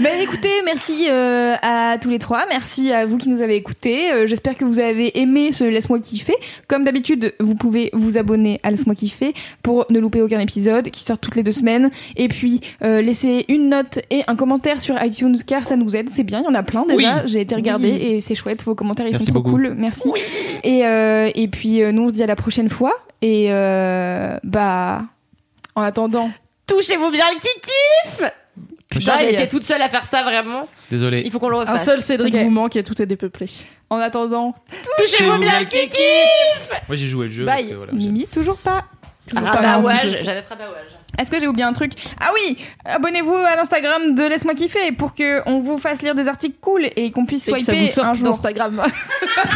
Ben 0.00 0.20
écoutez, 0.20 0.48
merci 0.64 1.06
euh, 1.10 1.54
à 1.60 1.96
tous 2.00 2.08
les 2.08 2.18
trois, 2.18 2.44
merci 2.48 2.92
à 2.92 3.04
vous 3.06 3.18
qui 3.18 3.28
nous 3.28 3.40
avez 3.40 3.56
écoutés. 3.56 4.10
Euh, 4.12 4.26
J'espère 4.26 4.56
que 4.56 4.64
vous 4.64 4.78
avez 4.78 5.20
aimé 5.20 5.52
ce 5.52 5.64
Laisse-moi 5.64 5.98
kiffer. 6.00 6.34
Comme 6.66 6.84
d'habitude, 6.84 7.34
vous 7.40 7.54
pouvez 7.54 7.90
vous 7.92 8.16
abonner 8.16 8.58
à 8.62 8.70
Laisse-moi 8.70 8.94
kiffer 8.94 9.34
pour 9.62 9.86
ne 9.90 9.98
louper 9.98 10.22
aucun 10.22 10.40
épisode 10.40 10.90
qui 10.90 11.04
sort 11.04 11.18
toutes 11.18 11.36
les 11.36 11.42
deux 11.42 11.52
semaines. 11.52 11.90
Et 12.16 12.28
puis 12.28 12.60
euh, 12.82 13.02
laissez 13.02 13.44
une 13.48 13.68
note 13.68 13.98
et 14.10 14.22
un 14.26 14.36
commentaire 14.36 14.80
sur 14.80 15.00
iTunes 15.02 15.36
car 15.46 15.66
ça 15.66 15.76
nous 15.76 15.94
aide. 15.94 16.08
C'est 16.10 16.24
bien, 16.24 16.40
il 16.40 16.44
y 16.44 16.48
en 16.48 16.54
a 16.54 16.62
plein 16.62 16.84
déjà. 16.86 17.26
J'ai 17.26 17.40
été 17.42 17.54
regarder 17.54 17.88
et 17.90 18.20
c'est 18.20 18.34
chouette. 18.34 18.62
Vos 18.64 18.74
commentaires 18.74 19.06
ils 19.06 19.12
Merci 19.12 19.26
sont 19.26 19.32
trop 19.32 19.42
beaucoup. 19.42 19.56
cool. 19.56 19.74
Merci. 19.76 20.08
Et 20.64 20.86
euh, 20.86 21.30
et 21.34 21.48
puis 21.48 21.82
euh, 21.82 21.92
nous 21.92 22.04
on 22.04 22.08
se 22.08 22.14
dit 22.14 22.22
à 22.22 22.26
la 22.26 22.36
prochaine 22.36 22.68
fois. 22.70 22.94
Et 23.20 23.46
euh, 23.50 24.36
bah 24.42 25.02
en 25.74 25.82
attendant. 25.82 26.30
Touchez-vous 26.66 27.10
bien 27.10 27.24
le 27.34 27.40
kiki 27.40 28.32
Putain, 28.98 29.16
j'ai 29.18 29.32
été 29.34 29.48
toute 29.48 29.64
seule 29.64 29.82
à 29.82 29.88
faire 29.88 30.06
ça 30.06 30.22
vraiment. 30.22 30.68
Désolé. 30.90 31.22
Il 31.24 31.30
faut 31.30 31.38
qu'on 31.38 31.48
le 31.48 31.56
Un 31.56 31.60
refasse. 31.60 31.84
seul 31.84 32.02
Cédric 32.02 32.34
Ok. 32.34 32.40
vous 32.42 32.50
manque 32.50 32.76
et 32.76 32.82
tout 32.82 33.00
est 33.00 33.06
dépeuplé. 33.06 33.46
En 33.90 33.98
attendant, 33.98 34.54
Touchez-vous 34.98 35.38
bien 35.38 35.60
le 35.60 35.66
kiki 35.66 35.98
Moi 36.88 36.96
j'ai 36.96 37.06
joué 37.08 37.26
le 37.26 37.32
jeu. 37.32 37.44
bye. 37.44 37.56
parce 37.56 37.68
que, 37.70 37.74
voilà, 37.74 37.92
j'ai- 37.92 37.98
Mimi 38.08 38.26
toujours 38.26 38.56
pas. 38.58 38.84
Ah, 39.36 39.40
pas 39.40 39.40
grave, 39.40 39.62
Rabawage, 39.84 40.00
c'est- 40.10 40.24
Jeannette 40.24 40.46
Rabawage. 40.48 40.74
Est-ce 41.18 41.30
que 41.30 41.38
j'ai 41.38 41.46
oublié 41.46 41.64
un 41.64 41.72
truc? 41.74 41.92
Ah 42.20 42.30
oui 42.34 42.56
Abonnez-vous 42.86 43.34
à 43.34 43.54
l'Instagram 43.54 44.14
de 44.14 44.22
Laisse-moi 44.24 44.54
kiffer 44.54 44.92
pour 44.92 45.14
que 45.14 45.42
on 45.46 45.60
vous 45.60 45.76
fasse 45.78 46.02
lire 46.02 46.14
des 46.14 46.26
articles 46.26 46.56
cool 46.60 46.86
et 46.96 47.10
qu'on 47.12 47.24
puisse 47.26 47.46
Et 47.48 47.52
que 47.52 47.58
ça 47.60 47.66
swiper 47.66 47.84
vous 47.84 47.90
un 47.90 47.92
sorte 48.04 48.14
jour. 48.16 48.24
d'Instagram. 48.28 48.82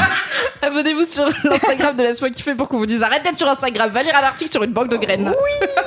Abonnez-vous 0.63 1.05
sur 1.05 1.29
l'Instagram 1.45 1.97
de 1.97 2.03
Laisse-moi 2.03 2.31
kiffer 2.31 2.55
pour 2.55 2.69
qu'on 2.69 2.79
vous 2.79 2.87
dise 2.87 3.03
arrête 3.03 3.23
d'être 3.25 3.39
sur 3.39 3.49
Instagram, 3.49 3.91
va 3.91 4.03
lire 4.03 4.15
un 4.17 4.25
article 4.25 4.51
sur 4.51 4.63
une 4.63 4.73
banque 4.73 4.91
de 4.91 4.97
graines. 4.99 5.33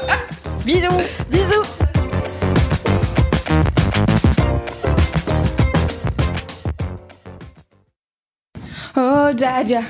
Bisous 0.66 1.02
Bisous 1.30 1.64
Oh 8.98 9.28
Jaja 9.38 9.82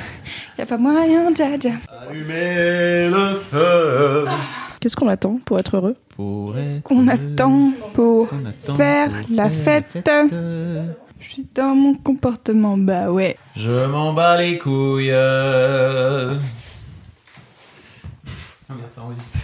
Y'a 0.58 0.66
pas 0.66 0.78
moyen 0.78 1.34
Jaja 1.36 1.72
Allumez 2.10 3.10
le 3.10 3.36
feu. 3.40 4.26
Qu'est-ce 4.80 4.96
qu'on 4.96 5.08
attend 5.08 5.40
pour 5.46 5.60
être 5.60 5.76
heureux 5.78 5.96
Pour 6.16 6.58
être- 6.58 6.82
Qu'on 6.84 7.08
attend 7.08 7.72
pour 7.94 8.30
qu'on 8.30 8.46
attend 8.46 8.76
faire 8.76 9.10
pour 9.10 9.36
la 9.36 9.50
faire 9.50 9.84
fête? 9.90 10.10
Je 11.22 11.28
suis 11.30 11.46
dans 11.54 11.76
mon 11.76 11.96
comportement, 11.96 12.78
bah 12.78 13.12
ouais. 13.12 13.36
Je 13.56 13.86
m'en 13.88 14.14
bats 14.14 14.38
les 14.42 14.58
couilles. 14.58 15.12
Ah 15.12 16.34
merde, 18.70 18.90
ça 18.92 19.02
enregistre. 19.02 19.38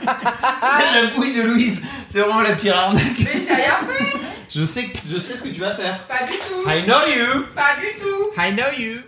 La 0.00 1.06
bouille 1.14 1.32
de 1.32 1.42
Louise, 1.42 1.82
c'est 2.08 2.20
vraiment 2.20 2.40
la 2.42 2.54
pire 2.56 2.76
arnaque. 2.76 3.18
Mais 3.18 3.40
j'ai 3.46 3.54
rien 3.54 3.78
fait 3.88 4.18
Je 4.48 4.64
sais, 4.64 4.84
que- 4.84 4.98
je 5.10 5.18
sais 5.18 5.36
ce 5.36 5.42
que 5.42 5.48
tu 5.48 5.60
vas 5.60 5.74
faire. 5.74 5.98
Pas 6.06 6.24
du 6.26 6.32
tout 6.32 6.68
I 6.68 6.82
know 6.84 7.00
you. 7.06 7.46
Pas 7.54 7.76
du 7.80 8.00
tout 8.00 8.30
I 8.36 8.52
know 8.52 8.70
you. 8.78 9.02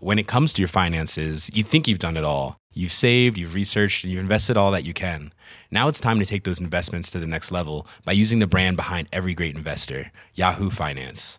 when 0.00 0.18
it 0.18 0.26
comes 0.28 0.52
to 0.52 0.60
your 0.60 0.68
finances, 0.68 1.48
you 1.54 1.62
think 1.62 1.88
you've 1.88 1.98
done 1.98 2.16
it 2.16 2.24
all. 2.24 2.58
You've 2.74 2.92
saved, 2.92 3.38
you've 3.38 3.54
researched, 3.54 4.04
and 4.04 4.12
you've 4.12 4.20
invested 4.20 4.56
all 4.56 4.70
that 4.72 4.84
you 4.84 4.92
can. 4.92 5.32
Now 5.70 5.88
it's 5.88 6.00
time 6.00 6.18
to 6.18 6.26
take 6.26 6.44
those 6.44 6.60
investments 6.60 7.10
to 7.12 7.18
the 7.20 7.26
next 7.26 7.50
level 7.50 7.86
by 8.04 8.12
using 8.12 8.38
the 8.38 8.46
brand 8.46 8.76
behind 8.76 9.08
every 9.12 9.32
great 9.32 9.56
investor, 9.56 10.12
Yahoo 10.34 10.68
Finance. 10.70 11.38